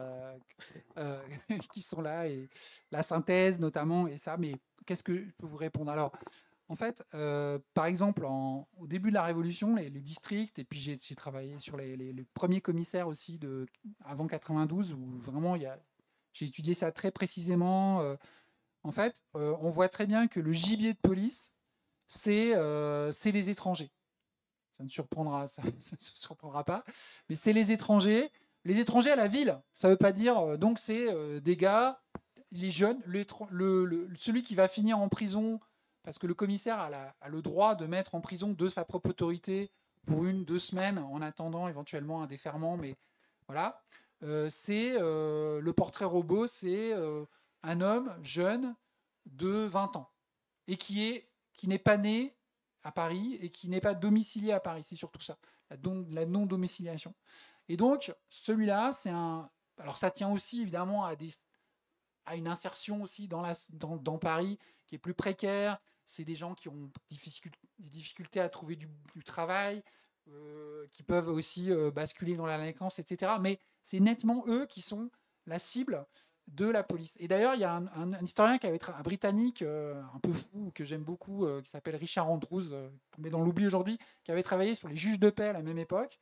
euh, 0.96 1.22
qui 1.72 1.80
sont 1.82 2.00
là 2.00 2.28
et 2.28 2.48
la 2.90 3.02
synthèse 3.02 3.58
notamment 3.60 4.06
et 4.06 4.16
ça. 4.16 4.36
Mais 4.36 4.54
qu'est-ce 4.86 5.02
que 5.02 5.24
je 5.24 5.30
peux 5.32 5.46
vous 5.46 5.56
répondre? 5.56 5.90
Alors, 5.90 6.12
en 6.68 6.74
fait, 6.74 7.02
euh, 7.14 7.58
par 7.74 7.86
exemple, 7.86 8.24
en- 8.24 8.68
au 8.76 8.86
début 8.86 9.08
de 9.10 9.14
la 9.14 9.22
Révolution, 9.24 9.74
les, 9.74 9.90
les 9.90 10.00
districts, 10.00 10.58
et 10.58 10.64
puis 10.64 10.78
j'ai 10.78 10.98
j'ai 11.00 11.14
travaillé 11.14 11.58
sur 11.58 11.76
les, 11.76 11.96
les- 11.96 12.12
les 12.12 12.24
premiers 12.34 12.60
commissaires 12.60 13.08
aussi 13.08 13.38
de 13.38 13.66
avant 14.04 14.26
92, 14.26 14.92
où 14.94 15.18
vraiment 15.20 15.56
il 15.56 15.62
y 15.62 15.66
a, 15.66 15.78
j'ai 16.32 16.46
étudié 16.46 16.74
ça 16.74 16.92
très 16.92 17.10
précisément. 17.10 18.00
euh, 18.00 18.16
en 18.82 18.92
fait, 18.92 19.22
euh, 19.36 19.54
on 19.60 19.70
voit 19.70 19.88
très 19.88 20.06
bien 20.06 20.26
que 20.26 20.40
le 20.40 20.52
gibier 20.52 20.92
de 20.94 20.98
police, 20.98 21.54
c'est 22.08 22.52
euh, 22.54 23.12
les 23.24 23.50
étrangers. 23.50 23.92
Ça 24.76 24.84
ne 24.84 24.88
surprendra, 24.88 25.46
surprendra 25.98 26.64
pas. 26.64 26.84
Mais 27.28 27.36
c'est 27.36 27.52
les 27.52 27.72
étrangers. 27.72 28.30
Les 28.64 28.78
étrangers 28.78 29.10
à 29.10 29.16
la 29.16 29.26
ville. 29.26 29.60
Ça 29.72 29.88
ne 29.88 29.92
veut 29.92 29.98
pas 29.98 30.12
dire. 30.12 30.56
donc, 30.58 30.78
c'est 30.78 31.40
des 31.40 31.56
gars, 31.56 32.00
les 32.52 32.70
jeunes, 32.70 33.02
celui 34.16 34.42
qui 34.42 34.54
va 34.54 34.68
finir 34.68 34.98
en 34.98 35.08
prison, 35.08 35.58
parce 36.04 36.18
que 36.18 36.28
le 36.28 36.34
commissaire 36.34 36.78
a, 36.78 36.88
a 37.20 37.28
le 37.28 37.42
droit 37.42 37.74
de 37.74 37.86
mettre 37.86 38.14
en 38.14 38.20
prison 38.20 38.52
de 38.52 38.68
sa 38.68 38.84
propre 38.84 39.10
autorité 39.10 39.72
pour 40.06 40.26
une, 40.26 40.44
deux 40.44 40.60
semaines, 40.60 40.98
en 40.98 41.22
attendant 41.22 41.66
éventuellement 41.68 42.22
un 42.22 42.26
déferment. 42.26 42.76
Mais 42.76 42.96
voilà. 43.46 43.82
Euh, 44.22 44.48
c'est 44.48 44.92
euh, 45.00 45.60
le 45.60 45.72
portrait 45.72 46.04
robot, 46.04 46.46
c'est 46.46 46.92
euh, 46.92 47.24
un 47.62 47.80
homme 47.80 48.16
jeune 48.22 48.74
de 49.26 49.64
20 49.64 49.96
ans 49.96 50.10
et 50.68 50.76
qui 50.76 51.04
est 51.04 51.28
qui 51.54 51.68
n'est 51.68 51.78
pas 51.78 51.98
né 51.98 52.34
à 52.82 52.92
Paris 52.92 53.38
et 53.40 53.50
qui 53.50 53.68
n'est 53.68 53.80
pas 53.80 53.94
domicilié 53.94 54.52
à 54.52 54.60
Paris. 54.60 54.82
C'est 54.84 54.96
surtout 54.96 55.20
ça, 55.20 55.38
la, 55.70 55.76
la 56.10 56.26
non-domiciliation. 56.26 57.14
Et 57.68 57.76
donc, 57.76 58.14
celui-là, 58.28 58.92
c'est 58.92 59.10
un. 59.10 59.50
Alors, 59.78 59.98
ça 59.98 60.10
tient 60.10 60.30
aussi 60.30 60.62
évidemment 60.62 61.04
à, 61.04 61.14
une 62.36 62.48
insertion 62.48 63.02
aussi 63.02 63.28
dans, 63.28 64.18
Paris 64.18 64.58
qui 64.86 64.94
est 64.94 64.98
plus 64.98 65.14
précaire. 65.14 65.78
C'est 66.04 66.24
des 66.24 66.34
gens 66.34 66.54
qui 66.54 66.68
ont 66.68 66.90
des 67.10 67.88
difficultés 67.88 68.40
à 68.40 68.48
trouver 68.48 68.76
du, 68.76 68.88
travail, 69.24 69.82
qui 70.90 71.02
peuvent 71.02 71.28
aussi 71.28 71.70
basculer 71.94 72.36
dans 72.36 72.46
la 72.46 72.58
délinquance, 72.58 72.98
etc. 72.98 73.34
Mais 73.40 73.60
c'est 73.82 74.00
nettement 74.00 74.44
eux 74.46 74.66
qui 74.66 74.80
sont 74.82 75.10
la 75.46 75.58
cible 75.58 76.06
de 76.48 76.66
la 76.66 76.82
police. 76.82 77.16
Et 77.20 77.28
d'ailleurs, 77.28 77.54
il 77.54 77.60
y 77.60 77.64
a 77.64 77.74
un, 77.74 78.22
historien 78.22 78.58
qui 78.58 78.66
avait 78.66 78.78
tra- 78.78 78.96
un 78.96 79.02
britannique 79.02 79.62
euh, 79.62 80.02
un 80.14 80.18
peu 80.18 80.32
fou 80.32 80.70
que 80.74 80.84
j'aime 80.84 81.02
beaucoup, 81.04 81.46
euh, 81.46 81.62
qui 81.62 81.70
s'appelle 81.70 81.96
Richard 81.96 82.30
Andrews, 82.30 82.72
euh, 82.72 82.90
mais 83.18 83.30
dans 83.30 83.42
l'oubli 83.42 83.66
aujourd'hui, 83.66 83.98
qui 84.24 84.32
avait 84.32 84.42
travaillé 84.42 84.74
sur 84.74 84.88
les 84.88 84.96
juges 84.96 85.20
de 85.20 85.30
paix 85.30 85.48
à 85.48 85.52
la 85.52 85.62
même 85.62 85.78
époque. 85.78 86.18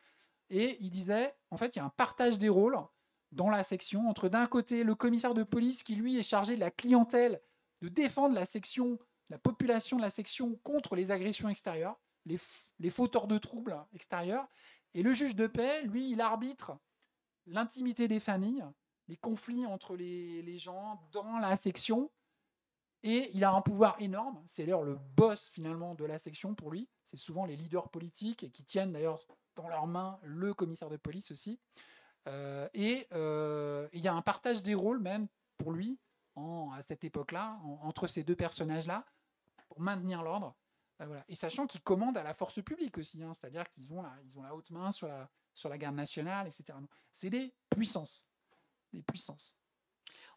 Et 0.50 0.76
il 0.80 0.90
disait, 0.90 1.34
en 1.50 1.56
fait, 1.56 1.74
il 1.76 1.78
y 1.78 1.82
a 1.82 1.84
un 1.84 1.90
partage 1.90 2.38
des 2.38 2.48
rôles 2.48 2.78
dans 3.32 3.50
la 3.50 3.62
section 3.62 4.08
entre 4.08 4.28
d'un 4.28 4.46
côté 4.46 4.84
le 4.84 4.94
commissaire 4.94 5.34
de 5.34 5.42
police 5.42 5.82
qui 5.82 5.94
lui 5.94 6.18
est 6.18 6.22
chargé 6.22 6.54
de 6.54 6.60
la 6.60 6.70
clientèle, 6.70 7.40
de 7.80 7.88
défendre 7.88 8.34
la 8.34 8.44
section, 8.44 8.98
la 9.30 9.38
population 9.38 9.96
de 9.96 10.02
la 10.02 10.10
section 10.10 10.56
contre 10.62 10.96
les 10.96 11.12
agressions 11.12 11.48
extérieures, 11.48 11.98
les, 12.26 12.38
les 12.78 12.90
fauteurs 12.90 13.26
de 13.26 13.38
troubles 13.38 13.76
extérieurs, 13.94 14.48
et 14.94 15.02
le 15.02 15.12
juge 15.12 15.36
de 15.36 15.46
paix, 15.46 15.82
lui, 15.82 16.10
il 16.10 16.20
arbitre 16.20 16.72
l'intimité 17.46 18.08
des 18.08 18.20
familles, 18.20 18.64
les 19.08 19.16
conflits 19.16 19.66
entre 19.66 19.96
les, 19.96 20.58
gens 20.58 21.00
dans 21.12 21.38
la 21.38 21.56
section, 21.56 22.10
et 23.02 23.30
il 23.34 23.44
a 23.44 23.52
un 23.52 23.62
pouvoir 23.62 23.96
énorme. 24.00 24.42
C'est 24.46 24.64
d'ailleurs 24.64 24.84
le 24.84 24.96
boss 25.16 25.48
finalement 25.48 25.94
de 25.94 26.04
la 26.04 26.18
section 26.18 26.54
pour 26.54 26.70
lui. 26.70 26.88
C'est 27.04 27.16
souvent 27.16 27.46
les 27.46 27.56
leaders 27.56 27.88
politiques 27.88 28.44
et 28.44 28.50
qui 28.50 28.64
tiennent 28.64 28.92
d'ailleurs 28.92 29.26
dans 29.56 29.68
leurs 29.68 29.86
mains 29.86 30.18
le 30.22 30.52
commissaire 30.52 30.90
de 30.90 30.98
police 30.98 31.30
aussi. 31.30 31.58
Euh, 32.28 32.68
et 32.74 33.06
euh, 33.12 33.88
il 33.94 34.02
y 34.02 34.08
a 34.08 34.14
un 34.14 34.20
partage 34.20 34.62
des 34.62 34.74
rôles 34.74 35.00
même 35.00 35.28
pour 35.56 35.72
lui 35.72 35.98
à 36.72 36.80
cette 36.80 37.04
époque-là, 37.04 37.58
en- 37.64 37.80
entre 37.82 38.06
ces 38.06 38.24
deux 38.24 38.36
personnages-là, 38.36 39.04
pour 39.68 39.80
maintenir 39.80 40.22
l'ordre. 40.22 40.54
Euh. 41.02 41.20
Et 41.28 41.34
sachant 41.34 41.66
qu'ils 41.66 41.82
commandent 41.82 42.16
à 42.16 42.22
la 42.22 42.32
force 42.32 42.62
publique 42.62 42.96
aussi, 42.96 43.22
hein, 43.22 43.34
c'est-à-dire 43.34 43.68
qu'ils 43.70 43.92
ont, 43.92 44.02
ont 44.36 44.42
la 44.42 44.54
haute 44.54 44.70
main 44.70 44.90
sur 44.90 45.06
la, 45.08 45.28
sur 45.54 45.68
la 45.68 45.78
garde 45.78 45.96
nationale, 45.96 46.46
etc. 46.46 46.78
C'est 47.12 47.30
des 47.30 47.54
puissances. 47.70 48.28
Des 48.92 49.02
puissances. 49.02 49.58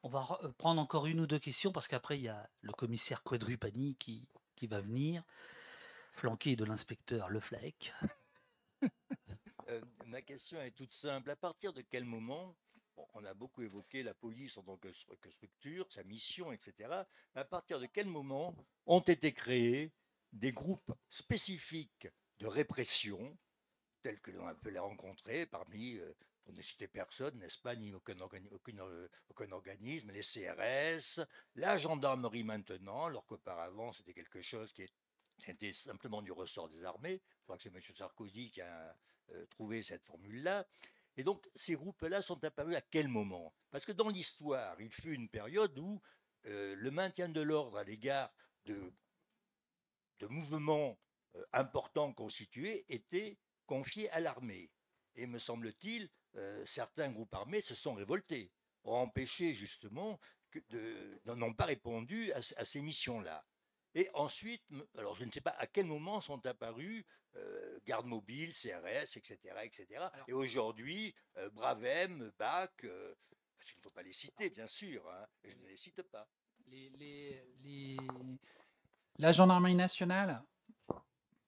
On 0.03 0.09
va 0.09 0.39
euh, 0.43 0.51
prendre 0.53 0.81
encore 0.81 1.05
une 1.07 1.19
ou 1.21 1.27
deux 1.27 1.39
questions 1.39 1.71
parce 1.71 1.87
qu'après, 1.87 2.17
il 2.19 2.23
y 2.23 2.27
a 2.27 2.49
le 2.61 2.73
commissaire 2.73 3.23
Quadrupani 3.23 3.95
qui, 3.95 4.27
qui 4.55 4.67
va 4.67 4.81
venir, 4.81 5.23
flanqué 6.13 6.55
de 6.55 6.65
l'inspecteur 6.65 7.29
Le 7.29 7.39
Fleck. 7.39 7.93
Euh, 9.69 9.81
ma 10.07 10.21
question 10.21 10.61
est 10.61 10.71
toute 10.71 10.91
simple. 10.91 11.29
À 11.31 11.37
partir 11.37 11.71
de 11.71 11.81
quel 11.81 12.03
moment, 12.03 12.53
bon, 12.97 13.07
on 13.13 13.23
a 13.23 13.33
beaucoup 13.33 13.61
évoqué 13.61 14.03
la 14.03 14.13
police 14.13 14.57
en 14.57 14.63
tant 14.63 14.75
que, 14.75 14.89
stru- 14.89 15.17
que 15.21 15.31
structure, 15.31 15.89
sa 15.89 16.03
mission, 16.03 16.51
etc. 16.51 16.89
Mais 17.33 17.41
à 17.41 17.45
partir 17.45 17.79
de 17.79 17.85
quel 17.85 18.07
moment 18.07 18.53
ont 18.85 18.99
été 18.99 19.31
créés 19.31 19.93
des 20.33 20.51
groupes 20.51 20.93
spécifiques 21.09 22.09
de 22.39 22.47
répression, 22.47 23.37
tels 24.03 24.19
que 24.21 24.31
l'on 24.31 24.53
peut 24.55 24.69
les 24.69 24.79
rencontrer 24.79 25.45
parmi, 25.45 25.95
euh, 25.95 26.13
pour 26.43 26.53
ne 26.53 26.61
citer 26.61 26.87
personne, 26.87 27.39
n'est-ce 27.39 27.57
pas, 27.57 27.75
ni 27.75 27.93
aucun, 27.93 28.15
organi- 28.15 28.49
euh, 28.51 29.07
aucun 29.29 29.51
organisme, 29.51 30.11
les 30.11 30.21
CRS, 30.21 31.25
la 31.55 31.77
gendarmerie 31.77 32.43
maintenant, 32.43 33.05
alors 33.05 33.25
qu'auparavant 33.25 33.93
c'était 33.93 34.13
quelque 34.13 34.41
chose 34.41 34.71
qui 34.73 34.85
c'était 35.39 35.73
simplement 35.73 36.21
du 36.21 36.31
ressort 36.31 36.69
des 36.69 36.83
armées. 36.83 37.19
Je 37.39 37.43
crois 37.43 37.57
que 37.57 37.63
c'est 37.63 37.75
M. 37.75 37.81
Sarkozy 37.95 38.51
qui 38.51 38.61
a 38.61 38.95
euh, 39.31 39.45
trouvé 39.47 39.81
cette 39.81 40.03
formule-là. 40.03 40.67
Et 41.17 41.23
donc, 41.23 41.49
ces 41.55 41.75
groupes-là 41.75 42.21
sont 42.21 42.43
apparus 42.43 42.75
à 42.75 42.81
quel 42.81 43.07
moment? 43.07 43.53
Parce 43.71 43.83
que 43.83 43.91
dans 43.91 44.09
l'histoire, 44.09 44.79
il 44.79 44.91
fut 44.91 45.13
une 45.13 45.29
période 45.29 45.77
où 45.79 46.01
le 46.43 46.89
maintien 46.91 47.29
de 47.29 47.41
l'ordre 47.41 47.77
à 47.77 47.83
l'égard 47.83 48.31
de, 48.65 48.93
de 50.19 50.27
mouvements 50.27 50.99
importants 51.51 52.13
constitués 52.13 52.85
était 52.89 53.37
confié 53.65 54.09
à 54.11 54.19
l'armée. 54.19 54.71
Et 55.15 55.27
me 55.27 55.39
semble-t-il, 55.39 56.09
euh, 56.35 56.65
certains 56.65 57.11
groupes 57.11 57.33
armés 57.35 57.61
se 57.61 57.75
sont 57.75 57.93
révoltés, 57.93 58.51
ont 58.83 58.95
empêché 58.95 59.53
justement, 59.53 60.19
n'ont 61.25 61.53
pas 61.53 61.65
répondu 61.65 62.31
à, 62.33 62.41
ces 62.41 62.81
missions-là. 62.81 63.45
Et 63.95 64.09
ensuite, 64.15 64.63
alors 64.97 65.15
je 65.15 65.23
ne 65.25 65.31
sais 65.31 65.41
pas 65.41 65.55
à 65.59 65.67
quel 65.67 65.85
moment 65.85 66.19
sont 66.19 66.43
apparus 66.47 67.05
euh, 67.35 67.79
garde 67.85 68.05
mobile, 68.07 68.53
CRS, 68.53 69.17
etc. 69.17 69.37
etc. 69.63 69.87
Et 70.27 70.33
aujourd'hui, 70.33 71.13
euh, 71.37 71.49
Bravem, 71.51 72.31
BAC, 72.37 72.83
euh, 72.85 73.15
parce 73.57 73.69
qu'il 73.71 73.77
ne 73.79 73.83
faut 73.83 73.89
pas 73.91 74.03
les 74.03 74.13
citer, 74.13 74.49
bien 74.49 74.67
sûr, 74.67 75.07
hein, 75.11 75.25
je 75.43 75.55
ne 75.55 75.67
les 75.67 75.77
cite 75.77 76.01
pas. 76.03 76.27
Les, 76.67 76.89
les- 76.91 77.43
les- 77.61 77.97
La 79.19 79.31
gendarmerie 79.31 79.75
nationale 79.75 80.43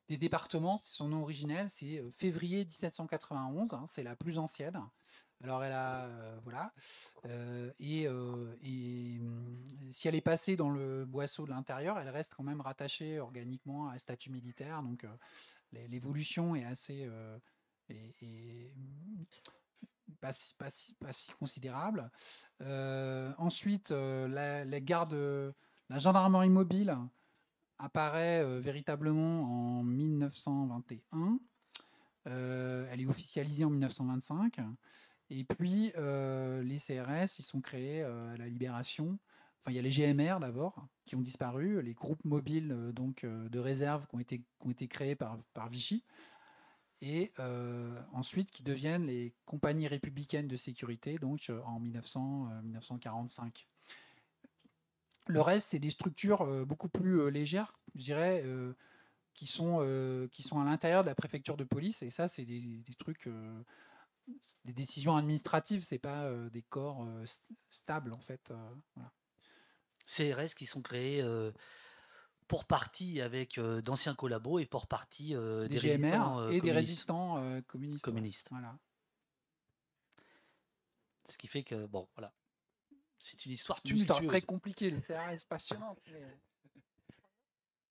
des 0.07 0.17
départements, 0.17 0.77
c'est 0.77 0.93
son 0.93 1.09
nom 1.09 1.21
originel, 1.23 1.69
c'est 1.69 2.03
février 2.11 2.59
1791, 2.65 3.73
hein, 3.73 3.83
c'est 3.87 4.03
la 4.03 4.15
plus 4.15 4.37
ancienne. 4.37 4.79
Alors 5.43 5.63
elle 5.63 5.73
a, 5.73 6.07
voilà, 6.43 6.73
et, 7.79 8.07
hum, 8.07 8.55
si 9.91 10.07
elle 10.07 10.15
est 10.15 10.21
passée 10.21 10.55
dans 10.55 10.69
le 10.69 11.05
boisseau 11.05 11.45
de 11.45 11.51
l'intérieur, 11.51 11.99
elle 11.99 12.09
reste 12.09 12.33
quand 12.35 12.43
même 12.43 12.61
rattachée 12.61 13.19
organiquement 13.19 13.89
à 13.89 13.93
un 13.93 13.97
statut 13.97 14.31
militaire, 14.31 14.81
donc 14.81 15.05
l'é- 15.73 15.87
l'évolution 15.87 16.55
est 16.55 16.63
assez, 16.63 17.07
hum, 17.07 17.39
pas 20.21 20.31
si, 20.33 20.55
considérable. 21.39 22.09
Euh, 22.61 23.31
ensuite, 23.37 23.91
la, 23.91 24.63
la 24.65 24.79
la 25.89 25.97
gendarmerie 25.99 26.49
mobile 26.49 26.97
apparaît 27.77 28.43
euh, 28.43 28.59
véritablement 28.59 29.79
en 29.79 29.83
1921. 29.83 31.39
Euh, 32.27 32.87
elle 32.91 33.01
est 33.01 33.05
officialisée 33.05 33.65
en 33.65 33.69
1925. 33.69 34.59
Et 35.29 35.43
puis, 35.43 35.91
euh, 35.97 36.63
les 36.63 36.77
CRS, 36.77 37.39
ils 37.39 37.43
sont 37.43 37.61
créés 37.61 38.03
à 38.03 38.37
la 38.37 38.47
Libération. 38.47 39.19
Enfin, 39.59 39.71
il 39.71 39.75
y 39.75 39.79
a 39.79 39.81
les 39.81 39.89
GMR 39.89 40.39
d'abord, 40.39 40.87
qui 41.05 41.15
ont 41.15 41.21
disparu, 41.21 41.81
les 41.81 41.93
groupes 41.93 42.23
mobiles 42.23 42.91
donc, 42.93 43.25
de 43.25 43.59
réserve 43.59 44.05
qui 44.07 44.15
ont 44.15 44.19
été, 44.69 44.87
créés 44.87 45.15
par, 45.15 45.39
Vichy 45.69 46.03
et 47.01 47.31
ensuite 48.13 48.51
qui 48.51 48.63
deviennent 48.63 49.05
les 49.05 49.33
compagnies 49.45 49.87
républicaines 49.87 50.47
de 50.47 50.57
sécurité, 50.57 51.17
donc 51.17 51.51
en 51.65 51.79
1900, 51.79 52.49
euh, 52.51 52.61
1945. 52.61 53.67
Le 55.27 55.41
reste, 55.41 55.69
c'est 55.69 55.79
des 55.79 55.89
structures 55.89 56.41
euh, 56.41 56.65
beaucoup 56.65 56.89
plus 56.89 57.19
euh, 57.19 57.27
légères, 57.29 57.79
je 57.95 58.03
dirais, 58.03 58.41
euh, 58.45 58.73
qui, 59.33 59.47
sont, 59.47 59.79
qui 60.31 60.43
sont 60.43 60.59
à 60.61 60.65
l'intérieur 60.65 61.03
de 61.03 61.09
la 61.09 61.15
préfecture 61.15 61.57
de 61.57 61.63
police, 61.65 62.01
et 62.03 62.09
ça, 62.09 62.27
c'est 62.27 62.45
des, 62.45 62.61
des 62.61 62.95
trucs, 62.95 63.27
des 64.63 64.73
décisions 64.73 65.17
administratives, 65.17 65.83
c'est 65.83 65.99
pas 65.99 66.31
des 66.49 66.61
corps 66.61 67.05
st- 67.25 67.49
stables, 67.69 68.13
en 68.13 68.21
fait. 68.21 68.53
voilà. 68.95 69.11
CRS 70.07 70.53
qui 70.55 70.65
sont 70.65 70.81
créés 70.81 71.21
pour 72.47 72.65
partie 72.65 73.21
avec 73.21 73.57
euh, 73.57 73.81
d'anciens 73.81 74.15
collabos 74.15 74.59
et 74.59 74.65
pour 74.65 74.87
partie 74.87 75.35
euh, 75.35 75.67
Des 75.67 75.79
des, 75.79 75.97
GMR 75.97 76.11
résistants, 76.11 76.39
euh, 76.39 76.49
et 76.51 76.61
des 76.61 76.71
résistants 76.71 77.61
communistes. 77.67 78.05
communistes. 78.05 78.47
Voilà. 78.51 78.77
Ce 81.27 81.37
qui 81.37 81.47
fait 81.47 81.63
que, 81.63 81.87
bon, 81.87 82.07
voilà. 82.15 82.33
C'est 83.19 83.45
une 83.45 83.53
histoire 83.53 83.79
une 83.85 84.05
très 84.27 84.41
compliquée, 84.41 84.89
les 84.91 85.01
CRS 85.01 85.45
passionnante. 85.49 85.99
mais- 86.11 86.37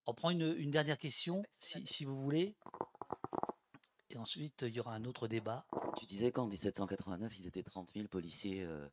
On 0.07 0.15
prend 0.15 0.31
une, 0.31 0.55
une 0.59 0.71
dernière 0.71 0.99
question, 0.99 1.43
si, 1.51 1.87
si 1.87 2.05
vous 2.05 2.21
voulez. 2.21 2.57
Et 4.11 4.17
ensuite, 4.19 4.63
il 4.63 4.75
y 4.75 4.81
aura 4.81 4.95
un 4.95 5.05
autre 5.07 5.27
débat. 5.29 5.67
Tu 5.99 6.07
disais 6.07 6.31
qu'en 6.31 6.47
1789, 6.47 7.39
ils 7.39 7.47
étaient 7.47 7.63
30 7.63 7.93
000 7.95 8.07
policiers 8.09 8.63
euh, 8.63 8.89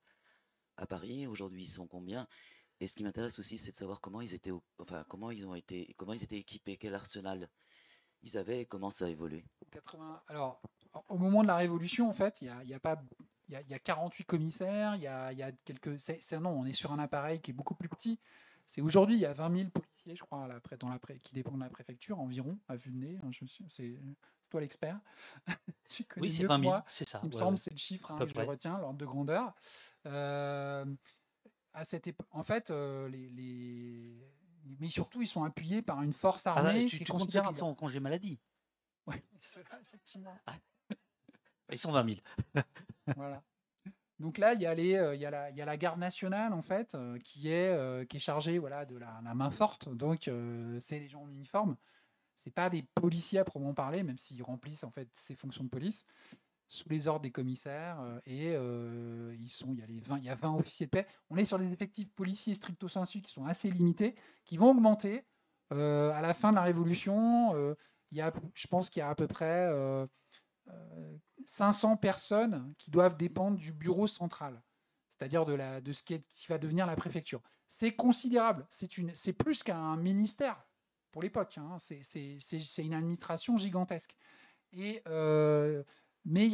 à 0.77 0.87
Paris. 0.87 1.27
Aujourd'hui, 1.27 1.63
ils 1.63 1.67
sont 1.69 1.85
combien? 1.87 2.27
Et 2.79 2.87
ce 2.87 2.95
qui 2.95 3.03
m'intéresse 3.03 3.37
aussi, 3.37 3.57
c'est 3.59 3.71
de 3.71 3.77
savoir 3.77 4.01
comment 4.01 4.21
ils 4.21 4.33
étaient, 4.33 4.51
enfin 4.79 5.03
comment 5.07 5.29
ils 5.29 5.45
ont 5.45 5.53
été, 5.53 5.93
comment 5.97 6.13
ils 6.13 6.23
étaient 6.23 6.39
équipés, 6.39 6.77
quel 6.77 6.95
arsenal 6.95 7.47
ils 8.23 8.37
avaient 8.37 8.61
et 8.61 8.65
comment 8.65 8.89
ça 8.89 9.05
a 9.05 9.09
évolué. 9.09 9.45
80 9.71 10.23
Alors, 10.27 10.61
au 11.09 11.17
moment 11.19 11.43
de 11.43 11.47
la 11.47 11.57
Révolution, 11.57 12.09
en 12.09 12.13
fait, 12.13 12.41
il 12.41 12.45
y 12.47 12.49
a, 12.49 12.63
il 12.63 12.69
y 12.69 12.73
a 12.73 12.79
pas. 12.79 12.99
Il 13.51 13.55
y, 13.55 13.57
a, 13.57 13.61
y 13.63 13.73
a 13.73 13.79
48 13.79 14.23
commissaires, 14.23 14.95
il 14.95 15.01
y 15.01 15.07
a, 15.07 15.33
y 15.33 15.43
a 15.43 15.51
quelques. 15.51 15.99
c'est- 15.99 16.21
c'est- 16.21 16.39
non, 16.39 16.51
on 16.51 16.65
est 16.65 16.71
sur 16.71 16.93
un 16.93 16.99
appareil 16.99 17.41
qui 17.41 17.51
est 17.51 17.53
beaucoup 17.53 17.75
plus 17.75 17.89
petit. 17.89 18.17
C'est 18.65 18.79
aujourd'hui, 18.79 19.17
il 19.17 19.19
y 19.19 19.25
a 19.25 19.33
20 19.33 19.53
000 19.53 19.69
policiers, 19.71 20.15
je 20.15 20.23
crois, 20.23 20.45
à 20.45 20.47
la 20.47 20.61
pré- 20.61 20.77
dans 20.77 20.87
la 20.87 20.97
qui 21.21 21.33
dépendent 21.33 21.57
de 21.59 21.63
la 21.65 21.69
préfecture, 21.69 22.17
environ, 22.21 22.57
à 22.69 22.77
vue 22.77 22.91
de 22.91 22.95
nez. 22.97 23.19
hein, 23.21 23.29
je 23.31 23.43
c'est 23.67 23.99
toi 24.49 24.61
l'expert. 24.61 24.99
Oui, 26.17 26.31
c'est 26.31 26.43
mieux 26.43 26.47
que 26.47 26.53
20 26.53 26.59
000, 26.59 26.71
moi. 26.71 26.85
c'est 26.87 27.09
ça, 27.09 27.19
Il 27.23 27.27
me 27.27 27.33
ouais, 27.33 27.39
semble, 27.39 27.51
ouais. 27.51 27.57
c'est 27.57 27.71
le 27.71 27.77
chiffre 27.77 28.09
hein, 28.11 28.17
que 28.17 28.25
je 28.25 28.33
près. 28.33 28.45
retiens, 28.45 28.79
l'ordre 28.79 28.97
de 28.97 29.05
grandeur. 29.05 29.53
Euh, 30.05 30.85
à 31.73 31.83
cette 31.83 32.07
En 32.31 32.43
fait, 32.43 32.71
euh, 32.71 33.09
les, 33.09 33.29
les- 33.31 34.25
mais 34.79 34.89
surtout, 34.89 35.21
ils 35.21 35.27
sont 35.27 35.43
appuyés 35.43 35.81
par 35.81 36.01
une 36.01 36.13
force 36.13 36.47
Ah, 36.47 36.53
armée 36.53 36.85
tu, 36.85 36.95
qui 36.97 37.03
est 37.03 37.05
tu 37.05 37.11
comptes 37.11 37.19
ceux 37.21 37.25
considérable. 37.25 37.53
qui 37.53 37.59
sont 37.59 37.65
en 37.67 37.75
congé 37.75 37.99
maladie? 37.99 38.39
Ceux-là, 39.41 39.79
effectivement. 39.81 40.37
Ils 41.69 41.77
sont 41.77 41.91
20 41.91 42.05
000. 42.05 42.19
voilà. 43.15 43.43
Donc 44.21 44.37
là, 44.37 44.53
il 44.53 44.61
y, 44.61 44.67
a 44.67 44.75
les, 44.75 44.95
euh, 44.95 45.15
il, 45.15 45.21
y 45.21 45.25
a 45.25 45.31
la, 45.31 45.77
garde 45.77 45.99
nationale, 45.99 46.53
en 46.53 46.61
fait, 46.61 46.93
euh, 46.93 47.17
qui, 47.19 47.49
est, 47.49 47.69
euh, 47.69 48.05
qui 48.05 48.17
est 48.17 48.19
chargée 48.19 48.59
de 48.59 48.97
la, 48.97 49.33
main 49.33 49.49
forte. 49.49 49.89
Donc, 49.89 50.29
c'est 50.79 50.99
les 50.99 51.09
gens 51.09 51.23
en 51.23 51.29
uniforme. 51.29 51.75
C'est 52.35 52.53
pas 52.53 52.69
des 52.69 52.83
policiers 52.95 53.39
à 53.39 53.43
proprement 53.43 53.73
parler, 53.73 54.03
même 54.03 54.17
s'ils 54.17 54.41
remplissent 54.41 54.83
en 54.83 54.91
fait 54.91 55.09
ces 55.13 55.35
fonctions 55.35 55.63
de 55.63 55.69
police. 55.69 56.05
sous 56.67 56.87
les 56.87 57.07
ordres 57.07 57.21
des 57.21 57.31
commissaires. 57.31 57.99
et 58.25 58.45
il, 58.45 59.77
y 59.77 59.81
a 59.81 59.85
les 59.87 59.99
20, 59.99 60.19
il 60.19 60.23
y 60.23 60.29
a 60.29 60.35
20 60.35 60.55
officiers 60.55 60.85
de 60.85 60.91
paix. 60.91 61.07
On 61.29 61.37
est 61.37 61.45
sur 61.45 61.59
des 61.59 61.71
effectifs 61.71 62.09
policiers 62.13 62.53
stricto 62.53 62.87
sensu 62.87 63.21
qui 63.21 63.31
sont 63.31 63.45
assez 63.45 63.69
limités, 63.69 64.15
qui 64.45 64.55
vont 64.55 64.71
augmenter. 64.71 65.25
À 65.71 66.21
la 66.21 66.33
fin 66.33 66.51
de 66.51 66.55
la 66.55 66.63
Révolution, 66.63 67.75
il 68.11 68.17
y 68.17 68.21
a, 68.21 68.31
je 68.53 68.67
pense 68.67 68.89
qu'il 68.89 68.99
y 68.99 69.03
a 69.03 69.09
à 69.09 69.15
peu 69.15 69.27
près 69.27 69.69
500 71.45 71.97
personnes 71.97 72.73
qui 72.77 72.91
doivent 72.91 73.17
dépendre 73.17 73.57
du 73.57 73.71
bureau 73.71 74.07
central, 74.07 74.61
c'est-à-dire 75.09 75.45
de, 75.45 75.91
ce 75.91 76.03
qui, 76.03 76.21
va 76.47 76.57
devenir 76.57 76.85
la 76.85 76.95
préfecture. 76.95 77.41
C'est 77.67 77.95
considérable, 77.95 78.65
c'est 78.69 79.33
plus 79.33 79.63
qu'un 79.63 79.95
ministère 79.97 80.63
pour 81.11 81.21
l'époque, 81.21 81.57
hein. 81.57 81.77
c'est 81.79 82.83
une 82.83 82.93
administration 82.93 83.57
gigantesque. 83.57 84.15
Euh, 85.07 85.83
mais 86.25 86.51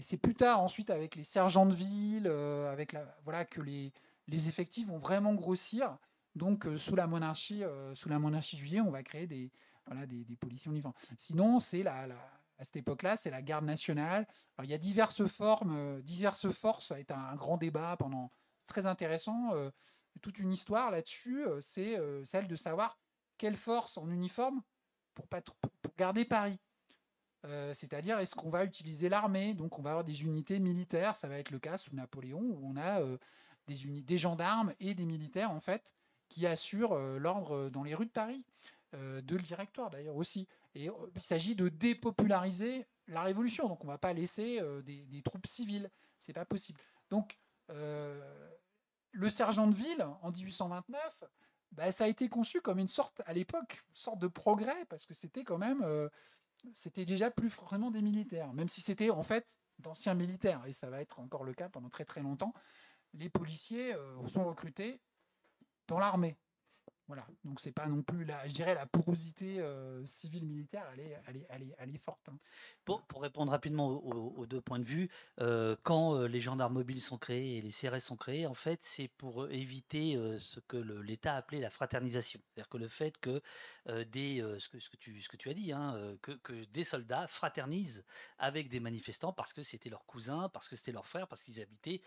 c'est 0.00 0.16
plus 0.16 0.34
tard 0.34 0.60
ensuite 0.60 0.90
avec 0.90 1.16
les 1.16 1.24
sergents 1.24 1.66
de 1.66 1.74
ville, 1.74 2.26
euh, 2.26 2.70
avec 2.70 2.96
voilà, 3.24 3.44
que 3.44 3.60
les, 3.60 3.92
effectifs 4.30 4.86
vont 4.86 4.98
vraiment 4.98 5.34
grossir. 5.34 5.96
Donc 6.34 6.66
euh, 6.66 6.78
sous 6.78 6.96
la 6.96 7.06
monarchie, 7.06 7.62
euh, 7.64 7.94
sous 7.94 8.08
la 8.08 8.18
monarchie 8.18 8.56
juillet, 8.56 8.80
on 8.80 8.90
va 8.90 9.02
créer 9.02 9.26
des, 9.26 9.50
policiers 10.40 10.70
uniformes. 10.70 10.94
Sinon, 11.16 11.58
c'est 11.58 11.82
la- 11.82 12.06
à 12.58 12.64
cette 12.64 12.76
époque-là, 12.76 13.16
c'est 13.16 13.30
la 13.30 13.42
garde 13.42 13.64
nationale. 13.64 14.26
Il 14.62 14.70
y 14.70 14.74
a 14.74 14.78
diverses 14.78 15.26
formes, 15.26 15.74
euh, 15.76 16.02
diverses 16.02 16.50
forces. 16.50 16.88
Ça 16.88 16.94
a 16.94 16.98
été 16.98 17.12
un 17.12 17.34
grand 17.34 17.56
débat 17.56 17.96
pendant 17.96 18.30
très 18.66 18.86
intéressant. 18.86 19.52
euh, 19.54 19.70
toute 20.20 20.38
une 20.38 20.52
histoire 20.52 20.90
là-dessus. 20.90 21.44
euh, 21.44 21.60
c'est 21.60 21.98
celle 22.24 22.46
de 22.46 22.56
savoir 22.56 22.98
quelle 23.38 23.56
force 23.56 23.96
en 23.96 24.08
uniforme 24.10 24.62
pour, 25.14 25.26
pour 25.26 25.94
garder 25.96 26.24
Paris. 26.24 26.58
C'est-à-dire, 27.72 28.18
est-ce 28.20 28.36
qu'on 28.36 28.50
va 28.50 28.64
utiliser 28.64 29.08
l'armée? 29.08 29.54
Donc, 29.54 29.76
on 29.78 29.82
va 29.82 29.90
avoir 29.90 30.04
des 30.04 30.22
unités 30.22 30.60
militaires. 30.60 31.16
Ça 31.16 31.26
va 31.26 31.38
être 31.38 31.50
le 31.50 31.58
cas 31.58 31.76
sous 31.76 31.92
Napoléon, 31.96 32.40
où 32.40 32.60
on 32.62 32.76
a 32.76 33.00
des, 33.66 34.02
des 34.02 34.18
gendarmes 34.18 34.72
et 34.78 34.94
des 34.94 35.06
militaires, 35.06 35.50
en 35.50 35.58
fait, 35.58 35.92
qui 36.28 36.46
assurent 36.46 36.94
l'ordre 37.18 37.68
dans 37.68 37.82
les 37.82 37.96
rues 37.96 38.06
de 38.06 38.12
Paris, 38.12 38.44
de 38.92 39.36
le 39.36 39.42
directoire 39.42 39.90
d'ailleurs 39.90 40.14
aussi. 40.14 40.46
Euh, 40.76 40.90
il 41.14 41.22
s'agit 41.22 41.54
de 41.54 41.68
dépopulariser 41.68 42.86
la 43.08 43.22
Révolution. 43.22 43.68
Donc, 43.68 43.82
on 43.84 43.86
ne 43.86 43.92
va 43.92 43.98
pas 43.98 44.12
laisser 44.12 44.60
euh, 44.60 44.82
des, 44.82 45.22
troupes 45.22 45.46
civiles. 45.46 45.90
C'est 46.18 46.32
pas 46.32 46.44
possible. 46.44 46.80
Donc, 47.10 47.38
euh, 47.70 48.50
le 49.12 49.28
sergent 49.28 49.66
de 49.66 49.74
ville, 49.74 50.06
en 50.22 50.30
1829, 50.30 51.24
bah, 51.72 51.90
ça 51.90 52.04
a 52.04 52.08
été 52.08 52.28
conçu 52.28 52.60
comme 52.60 52.78
une 52.78 52.88
sorte, 52.88 53.22
à 53.26 53.32
l'époque, 53.32 53.82
sorte 53.90 54.18
de 54.18 54.28
progrès, 54.28 54.84
parce 54.86 55.06
que 55.06 55.14
c'était 55.14 55.44
quand 55.44 55.58
même, 55.58 55.86
c'était 56.74 57.04
déjà 57.04 57.30
plus 57.30 57.48
vraiment 57.48 57.90
des 57.90 58.02
militaires, 58.02 58.52
même 58.52 58.68
si 58.68 58.80
c'était 58.80 59.10
en 59.10 59.22
fait 59.22 59.58
d'anciens 59.78 60.14
militaires, 60.14 60.64
et 60.66 60.72
ça 60.72 60.90
va 60.90 61.00
être 61.00 61.18
encore 61.18 61.44
le 61.44 61.54
cas 61.54 61.68
pendant 61.68 61.88
très 61.88 62.04
très 62.04 62.20
longtemps. 62.20 62.52
Les 63.14 63.30
policiers 63.30 63.94
sont 64.28 64.44
recrutés 64.44 65.00
dans 65.88 65.98
l'armée. 65.98 66.36
Voilà, 67.08 67.26
donc 67.44 67.60
c'est 67.60 67.72
pas 67.72 67.86
non 67.86 68.02
plus 68.02 68.24
la, 68.24 68.46
je 68.46 68.54
dirais 68.54 68.74
la 68.74 68.86
porosité 68.86 69.58
euh, 69.60 70.04
civile 70.06 70.46
militaire, 70.46 70.84
elle 70.94 71.00
est, 71.00 71.18
elle 71.26 71.36
est, 71.36 71.46
elle 71.50 71.62
est, 71.62 71.74
elle 71.78 71.94
est 71.94 71.98
forte. 71.98 72.28
hein. 72.28 72.38
Pour, 72.84 73.02
répondre 73.20 73.50
rapidement 73.50 73.88
aux, 73.88 74.46
deux 74.46 74.60
points 74.60 74.78
de 74.78 74.84
vue, 74.84 75.10
euh, 75.40 75.76
quand 75.82 76.16
euh, 76.16 76.26
les 76.26 76.40
gendarmes 76.40 76.74
mobiles 76.74 77.00
sont 77.00 77.18
créés 77.18 77.58
et 77.58 77.60
les 77.60 77.70
CRS 77.70 78.00
sont 78.00 78.16
créés, 78.16 78.46
en 78.46 78.54
fait, 78.54 78.82
c'est 78.82 79.08
pour 79.08 79.48
éviter 79.50 80.16
ce 80.38 80.60
que 80.60 80.76
l'État 80.76 81.34
a 81.34 81.36
appelé 81.38 81.60
la 81.60 81.70
fraternisation. 81.70 82.40
C'est-à-dire 82.46 82.68
que 82.68 82.78
le 82.78 82.88
fait 82.88 83.18
que 83.18 83.42
des, 84.04 84.44
ce, 84.58 84.68
que, 84.68 84.78
ce, 84.80 84.88
que 84.88 84.96
tu, 84.96 85.20
ce 85.20 85.28
que 85.28 85.36
tu 85.36 85.48
as 85.50 85.54
dit, 85.54 85.72
hein, 85.72 86.16
que, 86.22 86.32
que 86.32 86.64
des 86.66 86.84
soldats 86.84 87.26
fraternisent 87.26 88.04
avec 88.38 88.68
des 88.68 88.80
manifestants 88.80 89.32
parce 89.32 89.52
que 89.52 89.62
c'était 89.62 89.90
leurs 89.90 90.06
cousins, 90.06 90.48
parce 90.48 90.68
que 90.68 90.76
c'était 90.76 90.92
leurs 90.92 91.06
frères, 91.06 91.28
parce 91.28 91.42
qu'ils 91.42 91.60
habitaient 91.60 92.00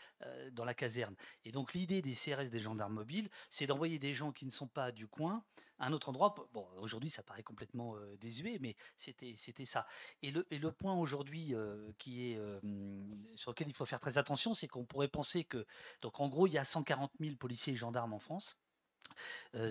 dans 0.52 0.66
la 0.66 0.74
caserne. 0.74 1.16
Et 1.46 1.52
donc 1.52 1.74
l'idée 1.74 2.02
des 2.02 2.14
CRS, 2.14 2.50
des 2.50 2.60
gendarmes 2.60 2.94
mobiles, 2.94 3.30
c'est 3.50 3.68
d'envoyer 3.68 4.00
des 4.00 4.14
gens 4.14 4.32
qui 4.32 4.46
ne 4.46 4.52
sont 4.52 4.68
pas 4.68 4.85
du 4.92 5.08
coin 5.08 5.44
un 5.80 5.92
autre 5.94 6.10
endroit. 6.10 6.36
Bon, 6.54 6.68
aujourd'hui, 6.80 7.10
ça 7.10 7.24
paraît 7.24 7.44
complètement 7.44 7.96
euh, 7.96 8.16
désuet, 8.18 8.58
mais 8.62 8.76
c'était 8.98 9.66
ça. 9.66 9.86
Et 10.22 10.32
le, 10.32 10.46
et 10.52 10.58
le 10.58 10.72
point 10.72 10.96
aujourd'hui 10.96 11.54
euh, 11.54 11.92
qui 11.98 12.32
est 12.32 12.38
euh, 12.38 12.60
sur 13.36 13.52
lequel 13.52 13.68
il 13.68 13.74
faut 13.74 13.86
faire 13.86 14.00
très 14.00 14.18
attention, 14.18 14.54
c'est 14.54 14.68
qu'on 14.68 14.86
pourrait 14.86 15.08
penser 15.08 15.44
que 15.44 15.66
donc 16.02 16.20
en 16.20 16.30
gros, 16.30 16.48
il 16.48 16.54
y 16.54 16.58
a 16.58 16.64
140 16.64 17.12
000 17.20 17.36
policiers 17.36 17.74
et 17.74 17.76
gendarmes 17.76 18.14
en 18.14 18.20
France. 18.20 18.58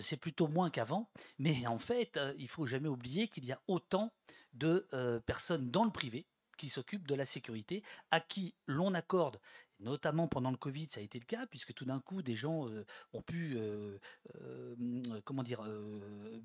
C'est 0.01 0.17
plutôt 0.17 0.47
moins 0.47 0.71
qu'avant, 0.71 1.11
mais 1.39 1.67
en 1.67 1.79
fait, 1.79 2.17
euh, 2.17 2.33
il 2.39 2.49
faut 2.49 2.67
jamais 2.67 2.89
oublier 2.89 3.29
qu'il 3.29 3.45
y 3.45 3.53
a 3.53 3.61
autant 3.67 4.15
de 4.55 4.87
personnes 5.27 5.67
dans 5.67 5.85
le 5.85 5.91
privé 5.91 6.29
qui 6.57 6.69
s'occupent 6.69 7.07
de 7.07 7.15
la 7.15 7.25
sécurité, 7.25 7.83
à 8.11 8.21
qui 8.21 8.55
l'on 8.67 8.95
accorde, 8.95 9.41
notamment 9.81 10.29
pendant 10.29 10.51
le 10.51 10.57
Covid, 10.57 10.87
ça 10.91 11.01
a 11.01 11.03
été 11.03 11.19
le 11.19 11.25
cas, 11.25 11.47
puisque 11.47 11.75
tout 11.75 11.85
d'un 11.85 12.01
coup, 12.01 12.23
des 12.23 12.37
gens 12.37 12.69
euh, 12.69 12.85
ont 13.13 13.23
pu, 13.23 13.55
euh, 13.57 13.99
euh, 14.41 14.75
hum, 14.75 15.03
comment 15.25 15.43
dire, 15.43 15.63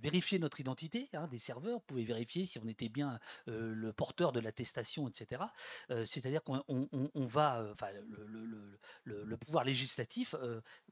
vérifier 0.01 0.39
notre 0.39 0.60
identité, 0.60 1.10
hein, 1.14 1.27
des 1.27 1.39
serveurs 1.39 1.81
pouvaient 1.84 2.03
vérifier 2.03 2.45
si 2.45 2.60
on 2.60 2.68
était 2.68 2.89
bien 2.89 3.19
le 3.47 3.91
porteur 3.93 4.31
de 4.31 4.39
l'attestation, 4.39 5.07
etc. 5.07 5.43
C'est-à-dire 6.06 6.43
qu'on 6.43 6.64
on- 6.68 6.88
on- 6.91 7.11
on 7.14 7.26
va, 7.27 7.68
enfin, 7.72 7.88
le, 9.06 9.38
pouvoir 9.38 9.64
législatif 9.64 10.35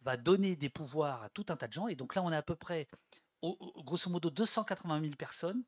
va 0.03 0.17
donner 0.17 0.55
des 0.55 0.69
pouvoirs 0.69 1.23
à 1.23 1.29
tout 1.29 1.45
un 1.49 1.57
tas 1.57 1.67
de 1.67 1.73
gens, 1.73 1.87
et 1.87 1.95
donc 1.95 2.15
là, 2.15 2.23
on 2.23 2.29
a 2.29 2.37
à 2.37 2.41
peu 2.41 2.55
près, 2.55 2.87
au- 3.41 3.57
grosso 3.83 4.09
modo, 4.09 4.29
280 4.29 5.01
000 5.01 5.15
personnes 5.15 5.63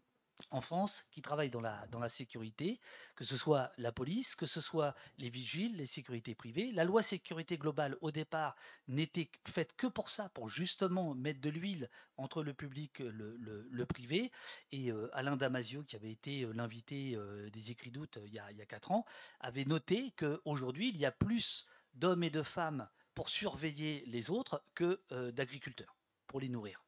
en 0.52 0.62
France 0.62 1.06
qui 1.12 1.22
travaillent 1.22 1.50
dans 1.50 1.62
la, 1.62 1.86
dans 1.88 2.00
la 2.00 2.10
sécurité, 2.10 2.80
que 3.16 3.26
ce 3.26 3.38
soit 3.38 3.72
la 3.78 3.92
police, 3.92 4.36
que 4.36 4.46
ce 4.46 4.62
soit 4.62 4.96
les 5.18 5.30
vigiles, 5.30 5.76
les 5.76 5.86
sécurités 5.86 6.36
privées. 6.36 6.72
La 6.72 6.84
loi 6.84 7.02
sécurité 7.02 7.58
globale, 7.58 7.98
au 8.02 8.12
départ, 8.12 8.56
n'était 8.88 9.30
faite 9.48 9.76
que 9.76 9.88
pour 9.88 10.10
ça, 10.10 10.30
pour 10.30 10.50
justement 10.50 11.14
mettre 11.14 11.42
de 11.42 11.50
l'huile 11.50 11.90
entre 12.18 12.44
le 12.44 12.54
public 12.54 13.00
le, 13.00 13.38
le- 13.38 13.86
privé. 13.86 14.32
Et 14.72 14.92
euh, 14.92 15.10
Alain 15.14 15.36
Damasio, 15.36 15.84
qui 15.84 15.96
avait 15.96 16.12
été 16.12 16.44
euh, 16.44 16.52
l'invité 16.54 17.16
euh, 17.16 17.50
des 17.50 17.72
écrits 17.72 17.92
d'août 17.92 18.20
il 18.26 18.34
y 18.34 18.40
a, 18.40 18.52
il 18.52 18.58
y 18.58 18.62
a 18.62 18.66
quatre 18.66 18.92
ans, 18.92 19.06
avait 19.40 19.66
noté 19.66 20.12
qu'aujourd'hui, 20.18 20.90
il 20.90 20.98
y 20.98 21.06
a 21.06 21.12
plus 21.12 21.68
d'hommes 21.94 22.24
et 22.24 22.30
de 22.30 22.44
femmes 22.44 22.88
pour 23.16 23.30
surveiller 23.30 24.04
les 24.06 24.30
autres 24.30 24.64
que 24.76 25.02
d'agriculteurs, 25.32 25.98
pour 26.28 26.40
les 26.40 26.48
nourrir. 26.48 26.82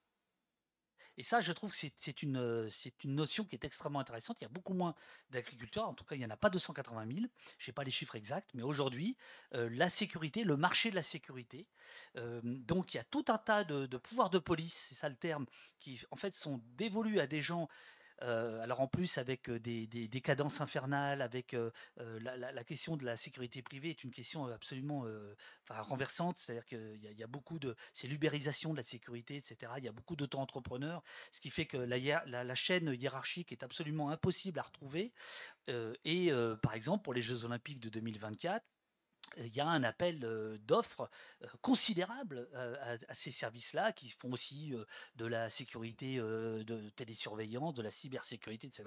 Et 1.18 1.24
ça, 1.24 1.42
je 1.42 1.52
trouve 1.52 1.72
que 1.72 1.78
c'est 1.78 1.94
c'est 1.98 2.24
une, 2.24 2.38
euh, 2.38 2.70
c'est 2.70 3.04
une 3.04 3.16
notion 3.16 3.44
qui 3.44 3.56
est 3.56 3.66
extrêmement 3.66 4.00
intéressante. 4.00 4.40
Il 4.42 4.44
y 4.44 4.46
a 4.46 4.50
beaucoup 4.50 4.74
moins 4.74 4.96
d'agriculteurs, 5.30 5.88
en 5.88 5.94
tout 5.94 6.06
cas, 6.06 6.16
il 6.16 6.20
n'y 6.20 6.26
en 6.26 6.30
a 6.30 6.38
pas 6.38 6.50
280 6.50 7.06
000. 7.08 7.26
Je 7.58 7.66
sais 7.66 7.72
pas 7.72 7.84
les 7.84 7.92
chiffres 7.92 8.16
exacts, 8.16 8.52
mais 8.54 8.64
aujourd'hui, 8.64 9.18
euh, 9.54 9.70
la 9.72 9.90
sécurité, 9.90 10.44
le 10.44 10.58
marché 10.58 10.90
de 10.90 10.96
la 10.96 11.04
sécurité, 11.04 11.68
euh, 12.18 12.42
donc 12.44 12.94
il 12.94 12.98
y 12.98 13.00
a 13.00 13.04
tout 13.04 13.26
un 13.28 13.38
tas 13.38 13.64
de, 13.64 13.86
de 13.86 13.98
pouvoirs 13.98 14.30
de 14.30 14.40
police, 14.40 14.88
c'est 14.90 14.96
ça 14.96 15.10
le 15.10 15.16
terme, 15.16 15.46
qui 15.80 16.02
en 16.12 16.16
fait 16.16 16.34
sont 16.34 16.62
dévolus 16.76 17.20
à 17.20 17.28
des 17.28 17.42
gens. 17.42 17.68
Euh, 18.22 18.62
alors 18.62 18.82
en 18.82 18.88
plus 18.88 19.18
avec 19.18 19.50
des, 19.50 19.88
des- 19.88 20.22
cadences 20.22 20.62
infernales, 20.62 21.22
avec 21.22 21.56
la, 21.98 22.64
question 22.64 22.96
de 22.96 23.04
la 23.04 23.18
sécurité 23.18 23.62
privée 23.62 23.90
est 23.90 24.04
une 24.04 24.12
question 24.12 24.46
absolument 24.46 25.06
renversante, 25.70 26.38
c'est-à-dire 26.38 26.66
qu'il 26.66 27.00
y, 27.02 27.20
y 27.20 27.24
a 27.24 27.28
beaucoup 27.28 27.58
de, 27.60 27.76
c'est 27.94 28.08
l'ubérisation 28.08 28.72
de 28.72 28.78
la 28.78 28.84
sécurité, 28.84 29.36
etc. 29.36 29.74
Il 29.78 29.84
y 29.84 29.88
a 29.88 29.92
beaucoup 29.92 30.16
d'auto-entrepreneurs, 30.16 31.04
ce 31.32 31.42
qui 31.42 31.50
fait 31.50 31.66
que 31.66 31.78
la, 31.78 32.56
chaîne 32.56 32.94
hiérarchique 32.94 33.52
est 33.52 33.64
absolument 33.64 34.10
impossible 34.10 34.60
à 34.60 34.64
retrouver. 34.64 35.12
Et 35.68 36.32
par 36.62 36.74
exemple, 36.74 37.04
pour 37.04 37.14
les 37.14 37.22
Jeux 37.22 37.46
Olympiques 37.46 37.80
de 37.80 37.90
2024, 37.90 38.64
il 39.38 39.56
y 39.56 39.60
a 39.60 39.68
un 39.68 39.84
appel 39.84 40.24
euh, 40.24 40.58
d'offres 40.60 41.10
euh, 41.44 41.48
considérable 41.62 42.50
euh, 42.54 42.98
à, 43.08 43.14
ces 43.14 43.32
services-là 43.32 43.92
qui 43.94 44.10
font 44.10 44.32
aussi 44.32 44.74
euh, 44.74 44.86
de 45.16 45.26
la 45.26 45.50
sécurité 45.50 46.18
euh, 46.20 46.64
de 46.64 46.90
télésurveillance, 46.90 47.74
de 47.74 47.82
la 47.82 47.92
cybersécurité, 47.92 48.68
etc. 48.68 48.86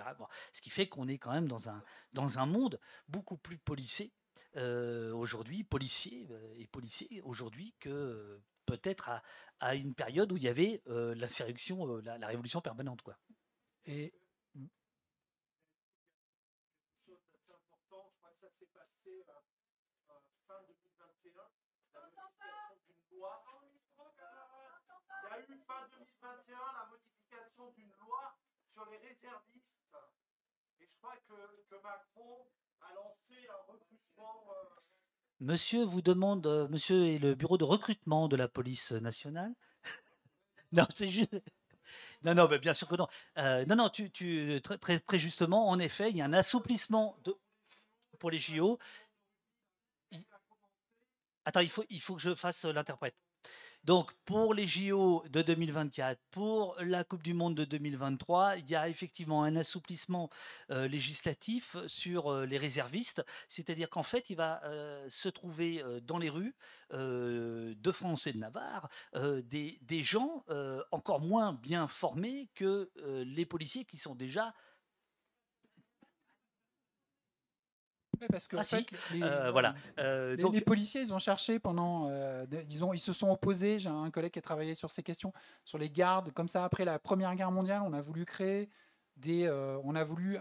Ce 0.53 0.61
qui 0.61 0.71
fait 0.71 0.89
qu'on 0.89 1.09
est 1.09 1.19
quand 1.19 1.33
même 1.33 1.49
dans 1.49 1.69
un, 1.69 1.83
dans 2.13 2.39
un 2.39 2.47
monde 2.47 2.81
beaucoup 3.09 3.37
plus 3.37 3.59
policé 3.59 4.13
euh, 4.57 5.13
aujourd'hui, 5.13 5.65
policier 5.65 6.27
euh, 6.31 6.55
et 6.57 6.67
policier 6.67 7.21
aujourd'hui 7.23 7.75
que 7.81 7.89
euh, 7.89 8.43
peut-être 8.67 9.09
à, 9.09 9.23
à 9.61 9.75
une 9.75 9.95
période 9.95 10.31
où 10.33 10.37
il 10.37 10.43
y 10.43 10.49
avait 10.49 10.83
euh, 10.89 11.15
l'insurrection, 11.15 11.89
euh, 11.89 12.01
la, 12.03 12.27
révolution 12.27 12.61
permanente. 12.61 13.03
Quoi 13.03 13.19
chose 17.05 17.21
d'assez 17.31 17.53
important, 17.53 18.11
je 18.11 18.19
crois 18.19 18.31
que 18.33 18.41
ça 18.41 18.51
s'est 18.59 18.71
passé 18.73 19.25
euh, 19.29 19.33
euh, 20.11 20.21
fin 20.47 20.61
2021, 20.67 21.33
la 21.35 22.11
modification 22.15 22.79
d'une 22.89 23.19
loi. 23.19 23.45
Il 25.23 25.31
y 25.31 25.35
a 25.35 25.41
eu 25.41 25.54
fin 25.67 25.87
2021 25.91 26.59
la 26.59 26.87
modification 26.91 27.73
d'une 27.77 27.93
loi 28.01 28.37
sur 28.73 28.85
les 28.91 28.97
réservistes. 28.99 29.97
Et 30.81 30.87
je 30.87 30.97
crois 31.01 31.17
que, 31.29 31.35
que 31.71 31.83
Macron 31.83 32.47
a 32.81 32.93
lancé 32.95 33.47
un 33.49 33.73
recrutement. 33.73 34.45
euh, 34.51 34.81
Monsieur 35.41 35.85
vous 35.85 36.03
demande, 36.03 36.47
euh, 36.47 36.69
monsieur 36.69 37.07
est 37.07 37.19
le 37.19 37.35
bureau 37.35 37.59
de 37.59 37.65
recrutement 37.65 38.29
de 38.29 38.37
la 38.37 38.49
police 38.49 38.93
nationale 38.93 39.53
Non, 40.73 40.87
c'est 40.95 41.09
juste. 41.09 41.35
Non, 42.25 42.35
non, 42.35 42.49
mais 42.49 42.59
bien 42.59 42.75
sûr 42.75 42.89
que 42.89 42.97
non. 42.97 43.09
Euh, 43.39 43.65
non, 43.67 43.77
non, 43.77 43.91
tu, 43.91 44.11
très, 44.63 44.79
très, 44.79 45.19
justement, 45.19 45.69
en 45.69 45.79
effet, 45.79 46.11
il 46.11 46.17
y 46.17 46.23
a 46.23 46.25
un 46.25 46.33
assouplissement 46.33 47.17
pour 48.19 48.31
les 48.31 48.39
JO. 48.39 48.79
Attends, 51.47 51.61
il 51.61 51.71
faut, 51.71 51.85
il 51.89 52.01
faut 52.03 52.17
que 52.17 52.21
je 52.23 52.35
fasse 52.35 52.65
l'interprète. 52.67 53.15
Donc, 53.85 54.15
pour 54.25 54.55
les 54.55 54.67
JO 54.67 55.23
de 55.29 55.43
2024, 55.43 56.19
pour 56.31 56.75
la 56.81 57.05
Coupe 57.05 57.23
du 57.23 57.35
Monde 57.35 57.55
de 57.55 57.67
2023, 57.67 58.57
il 58.57 58.71
y 58.71 58.75
a 58.75 58.89
effectivement 58.89 59.45
un 59.45 59.57
assouplissement 59.57 60.31
euh, 60.71 60.89
législatif 60.89 61.77
sur 61.87 62.33
euh, 62.33 62.47
les 62.47 62.57
réservistes. 62.57 63.23
C'est-à-dire 63.47 63.91
qu'en 63.91 64.03
fait, 64.03 64.31
il 64.31 64.37
va 64.37 64.65
euh, 64.65 65.07
se 65.11 65.29
trouver 65.29 65.85
dans 66.03 66.17
les 66.17 66.31
rues 66.31 66.55
de 66.93 67.93
France 67.93 68.27
et 68.27 68.33
de 68.33 68.39
Navarre 68.39 68.89
des, 69.13 70.03
gens 70.03 70.45
encore 70.93 71.21
moins 71.21 71.53
bien 71.53 71.89
formés 71.89 72.49
que 72.55 72.91
les 73.25 73.45
policiers 73.45 73.85
qui 73.85 73.97
sont 73.97 74.15
déjà 74.15 74.55
Parce 78.31 78.47
que 78.49 78.57
Ah 78.57 78.61
en 78.61 78.63
si, 78.63 78.77
fait, 78.77 79.15
les, 79.15 79.23
euh, 79.23 79.51
voilà. 79.51 79.75
Euh, 79.99 80.37
les- 80.37 80.43
donc- 80.43 80.55
les 80.55 80.61
policiers, 80.61 81.01
ils 81.03 81.13
ont 81.13 81.19
cherché 81.19 81.59
pendant, 81.59 82.09
euh, 82.09 82.45
ils, 82.71 82.85
ont, 82.85 82.93
ils 82.93 82.99
se 83.01 83.13
sont 83.13 83.31
opposés. 83.31 83.79
J'ai 83.79 83.89
un 83.91 84.11
collègue 84.11 84.33
qui 84.33 84.39
a 84.39 84.43
travaillé 84.43 84.75
sur 84.75 84.91
ces 84.91 85.03
questions, 85.03 85.33
sur 85.65 85.79
les 85.79 85.91
gardes. 85.91 86.33
Comme 86.33 86.49
ça, 86.49 86.65
après 86.65 86.85
la 86.85 86.99
Première 86.99 87.35
Guerre 87.35 87.51
mondiale, 87.51 87.83
on 87.85 87.93
a 87.93 88.01
voulu 88.01 88.25
créer 88.25 88.69
des, 89.17 89.45
euh, 89.45 89.79
on 89.85 89.95
a 89.95 90.05
voulu, 90.05 90.39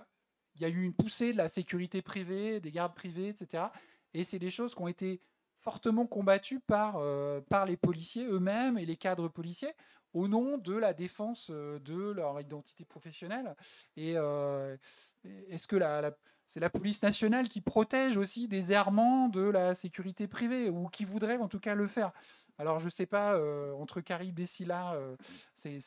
il 0.55 0.61
y 0.61 0.65
a 0.65 0.69
eu 0.69 0.83
une 0.83 0.93
poussée 0.93 1.31
de 1.31 1.37
la 1.37 1.47
sécurité 1.47 2.01
privée, 2.01 2.59
des 2.59 2.71
gardes 2.71 2.93
privés, 2.95 3.29
etc. 3.29 3.65
Et 4.13 4.23
c'est 4.23 4.39
des 4.39 4.49
choses 4.51 4.75
qui 4.75 4.81
ont 4.81 4.87
été 4.87 5.21
fortement 5.57 6.05
combattues 6.05 6.59
par, 6.59 6.95
euh, 6.97 7.39
par 7.41 7.65
les 7.65 7.77
policiers 7.77 8.25
eux-mêmes 8.25 8.77
et 8.77 8.85
les 8.85 8.95
cadres 8.97 9.27
policiers 9.29 9.71
au 10.13 10.27
nom 10.27 10.57
de 10.59 10.75
la 10.75 10.93
défense 10.93 11.49
euh, 11.51 11.79
de 11.79 12.11
leur 12.11 12.39
identité 12.39 12.85
professionnelle. 12.85 13.55
Et 13.95 14.13
euh, 14.15 14.77
est-ce 15.49 15.65
que 15.67 15.75
la, 15.75 16.01
la- 16.01 16.17
c'est 16.53 16.59
la 16.59 16.69
police 16.69 17.01
nationale 17.01 17.49
qui 17.49 17.61
protège 17.61 18.15
aussi 18.15 18.47
des 18.47 18.71
errements 18.71 19.27
de 19.27 19.41
la 19.41 19.73
sécurité 19.73 20.27
privée, 20.27 20.69
ou 20.69 20.87
qui 20.87 21.03
voudrait 21.03 21.37
en 21.37 21.47
tout 21.47 21.59
cas 21.59 21.73
le 21.73 21.87
faire 21.87 22.11
alors 22.59 22.79
je 22.79 22.87
sais 22.87 23.07
pas 23.07 23.33
euh, 23.33 23.73
entre 23.73 23.99
Caribe 23.99 24.39
et 24.39 24.45
Scylla, 24.45 24.93
euh, 24.93 25.15
c'est 25.55 25.79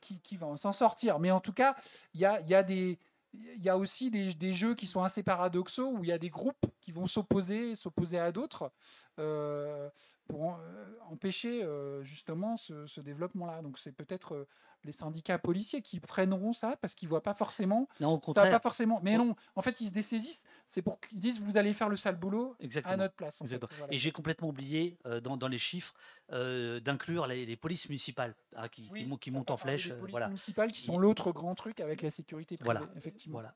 qui, 0.00 0.20
qui 0.20 0.36
va 0.36 0.56
s'en 0.56 0.72
sortir. 0.72 1.18
Mais 1.18 1.32
en 1.32 1.40
tout 1.40 1.52
cas, 1.52 1.74
il 2.14 2.20
y 2.20 2.24
a, 2.24 2.40
y 2.42 2.54
a 2.54 2.62
y 2.62 3.68
a 3.68 3.76
aussi 3.76 4.12
des, 4.12 4.52
jeux 4.52 4.76
qui 4.76 4.86
sont 4.86 5.02
assez 5.02 5.24
paradoxaux 5.24 5.90
où 5.90 6.04
il 6.04 6.10
y 6.10 6.12
a 6.12 6.18
des 6.18 6.30
groupes 6.30 6.66
qui 6.80 6.92
vont 6.92 7.08
s'opposer 7.08 7.74
s'opposer 7.74 8.20
à 8.20 8.30
d'autres 8.30 8.70
euh, 9.18 9.90
pour 10.28 10.54
euh, 10.54 10.94
empêcher 11.10 11.66
justement 12.02 12.56
ce, 12.56 12.86
ce 12.86 13.00
développement-là. 13.00 13.62
Donc 13.62 13.80
c'est 13.80 13.90
peut-être 13.90 14.46
les 14.84 14.92
syndicats 14.92 15.38
policiers 15.38 15.82
qui 15.82 16.00
freineront 16.06 16.52
ça 16.52 16.76
parce 16.80 16.94
qu'ils 16.94 17.08
voient 17.08 17.22
pas 17.22 17.34
forcément. 17.34 17.88
Non, 18.00 18.12
au 18.12 18.16
ça 18.16 18.20
contraire. 18.20 18.50
pas 18.52 18.60
forcément. 18.60 19.00
Mais 19.02 19.16
non, 19.16 19.34
en 19.56 19.62
fait 19.62 19.80
ils 19.80 19.86
se 19.88 19.92
dessaisissent. 19.92 20.44
C'est 20.66 20.82
pour 20.82 21.00
qu'ils 21.00 21.18
disent 21.20 21.40
vous 21.40 21.56
allez 21.56 21.72
faire 21.72 21.88
le 21.88 21.96
sale 21.96 22.16
boulot 22.16 22.54
Exactement. 22.60 22.94
à 22.94 22.96
notre 22.96 23.14
place. 23.14 23.40
en 23.40 23.44
fait. 23.44 23.54
Exactement. 23.54 23.78
Voilà. 23.78 23.94
Et 23.94 23.98
j'ai 23.98 24.12
complètement 24.12 24.48
oublié 24.48 24.98
euh, 25.06 25.20
dans, 25.20 25.36
dans 25.36 25.48
les 25.48 25.58
chiffres 25.58 25.94
euh, 26.32 26.80
d'inclure 26.80 27.26
les, 27.26 27.44
les 27.46 27.56
polices 27.56 27.88
municipales 27.88 28.34
hein, 28.56 28.68
qui, 28.68 28.88
Oui, 28.92 29.04
montent 29.30 29.50
en 29.50 29.56
flèche. 29.56 29.86
des 29.86 29.92
euh, 29.92 29.98
polices 29.98 30.10
voilà. 30.12 30.26
municipales 30.28 30.70
qui 30.72 30.80
sont 30.82 30.98
l'autre 30.98 31.32
grand 31.32 31.54
truc 31.54 31.80
avec 31.80 32.02
la 32.02 32.10
sécurité 32.10 32.56
privée, 32.56 32.64
Voilà. 32.78 32.86
effectivement. 32.96 33.34
Voilà. 33.40 33.54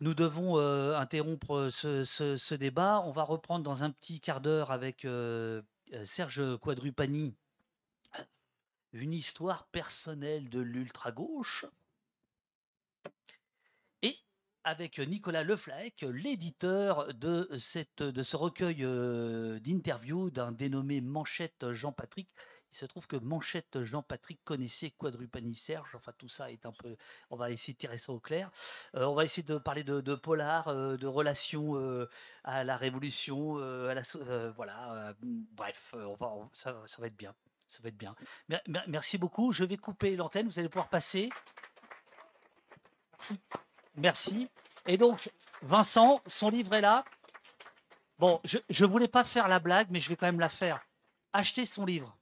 Nous 0.00 0.14
devons 0.14 0.58
euh, 0.58 0.96
interrompre 0.96 1.68
ce, 1.70 2.04
ce- 2.04 2.36
ce 2.36 2.54
débat. 2.54 3.02
On 3.04 3.10
va 3.10 3.22
reprendre 3.22 3.62
dans 3.64 3.82
un 3.82 3.90
petit 3.90 4.18
quart 4.20 4.40
d'heure 4.40 4.70
avec 4.70 5.06
Serge 6.04 6.56
Quadrupani 6.58 7.34
une 8.92 9.12
histoire 9.12 9.66
personnelle 9.66 10.48
de 10.48 10.60
l'ultra-gauche. 10.60 11.66
Et 14.02 14.16
avec 14.64 14.98
Nicolas 14.98 15.44
Leflec, 15.44 16.02
l'éditeur 16.02 17.14
de, 17.14 17.48
de 17.50 18.22
ce 18.22 18.36
recueil 18.36 18.78
euh, 18.80 19.58
d'interviews 19.60 20.30
d'un 20.30 20.52
dénommé 20.52 21.00
Manchette 21.00 21.70
Jean-Patrick. 21.72 22.28
Il 22.72 22.76
se 22.76 22.86
trouve 22.86 23.08
que 23.08 23.16
Manchette 23.16 23.82
Jean-Patrick 23.82 24.40
connaissait 24.44 24.92
Quadrupani 24.92 25.54
Serge. 25.56 25.96
Enfin, 25.96 26.12
tout 26.16 26.28
ça 26.28 26.52
est 26.52 26.66
un 26.66 26.72
peu. 26.72 26.96
On 27.30 27.36
va 27.36 27.50
essayer 27.50 27.74
de 27.74 27.78
tirer 27.78 27.98
ça 27.98 28.12
au 28.12 28.20
clair. 28.20 28.52
Euh, 28.94 29.06
on 29.06 29.14
va 29.14 29.24
essayer 29.24 29.42
de 29.42 29.58
parler 29.58 29.82
de, 29.82 30.14
polar, 30.14 30.68
euh, 30.68 30.96
de 30.96 31.08
relations 31.08 31.74
à 32.44 32.62
la 32.62 32.76
Révolution, 32.76 33.58
à 33.58 33.94
la. 33.94 34.02
voilà. 34.50 35.14
bref, 35.20 35.96
on 35.98 36.14
va, 36.14 36.48
ça, 36.52 36.80
ça 36.86 37.00
va 37.00 37.08
être 37.08 37.16
bien. 37.16 37.34
Ça 37.70 37.78
va 37.82 37.88
être 37.88 37.96
bien. 37.96 38.14
Mer- 38.48 38.62
mer- 38.66 38.84
Merci 38.88 39.16
beaucoup. 39.18 39.52
Je 39.52 39.64
vais 39.64 39.76
couper 39.76 40.16
l'antenne. 40.16 40.46
Vous 40.48 40.58
allez 40.58 40.68
pouvoir 40.68 40.88
passer. 40.88 41.30
Merci. 43.96 44.48
Et 44.86 44.96
donc, 44.96 45.30
Vincent, 45.62 46.20
son 46.26 46.50
livre 46.50 46.74
est 46.74 46.80
là. 46.80 47.04
Bon, 48.18 48.40
je 48.44 48.58
ne 48.68 48.86
voulais 48.90 49.08
pas 49.08 49.24
faire 49.24 49.48
la 49.48 49.60
blague, 49.60 49.88
mais 49.90 50.00
je 50.00 50.08
vais 50.08 50.16
quand 50.16 50.26
même 50.26 50.40
la 50.40 50.48
faire. 50.48 50.80
Achetez 51.32 51.64
son 51.64 51.84
livre. 51.86 52.16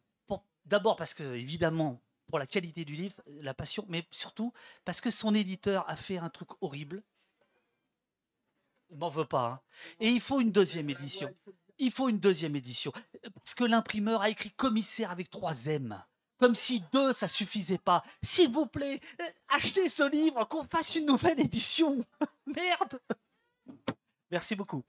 D'abord 0.65 0.97
parce 0.97 1.15
que, 1.15 1.23
évidemment, 1.23 1.99
pour 2.27 2.39
la 2.39 2.47
qualité 2.47 2.85
du 2.85 2.95
livre, 2.95 3.23
la 3.41 3.55
passion, 3.55 3.87
mais 3.89 4.07
surtout 4.11 4.53
parce 4.85 5.01
que 5.01 5.11
son 5.11 5.35
éditeur 5.35 5.89
a 5.89 5.97
fait 5.97 6.19
un 6.19 6.29
truc 6.29 6.51
horrible. 6.61 7.03
Il 8.91 8.99
m'en 8.99 9.09
veut 9.09 9.25
pas. 9.25 9.47
hein. 9.47 9.61
Et 9.99 10.09
il 10.11 10.21
faut 10.21 10.41
une 10.43 10.53
deuxième 10.53 10.91
édition. 10.91 11.35
Il 11.79 11.91
faut 11.91 12.09
une 12.09 12.19
deuxième 12.19 12.57
édition. 12.57 12.93
Parce 13.35 13.55
que 13.55 13.65
l'imprimeur 13.65 14.23
a 14.23 14.31
écrit 14.31 14.51
commissaire 14.51 15.11
avec 15.11 15.31
trois 15.31 15.67
M. 15.67 16.03
Comme 16.39 16.55
si 16.55 16.83
deux, 16.93 17.13
ça 17.13 17.27
suffisait 17.27 17.79
pas. 17.79 18.05
S'il 18.23 18.51
vous 18.51 18.67
plaît, 18.67 19.01
euh, 19.21 19.25
achetez 19.49 19.89
ce 19.89 20.09
livre, 20.09 20.45
qu'on 20.45 20.65
fasse 20.65 20.95
une 20.95 21.07
nouvelle 21.07 21.41
édition. 21.41 22.05
Merde. 22.47 23.01
Merci 24.31 24.55
beaucoup. 24.55 24.85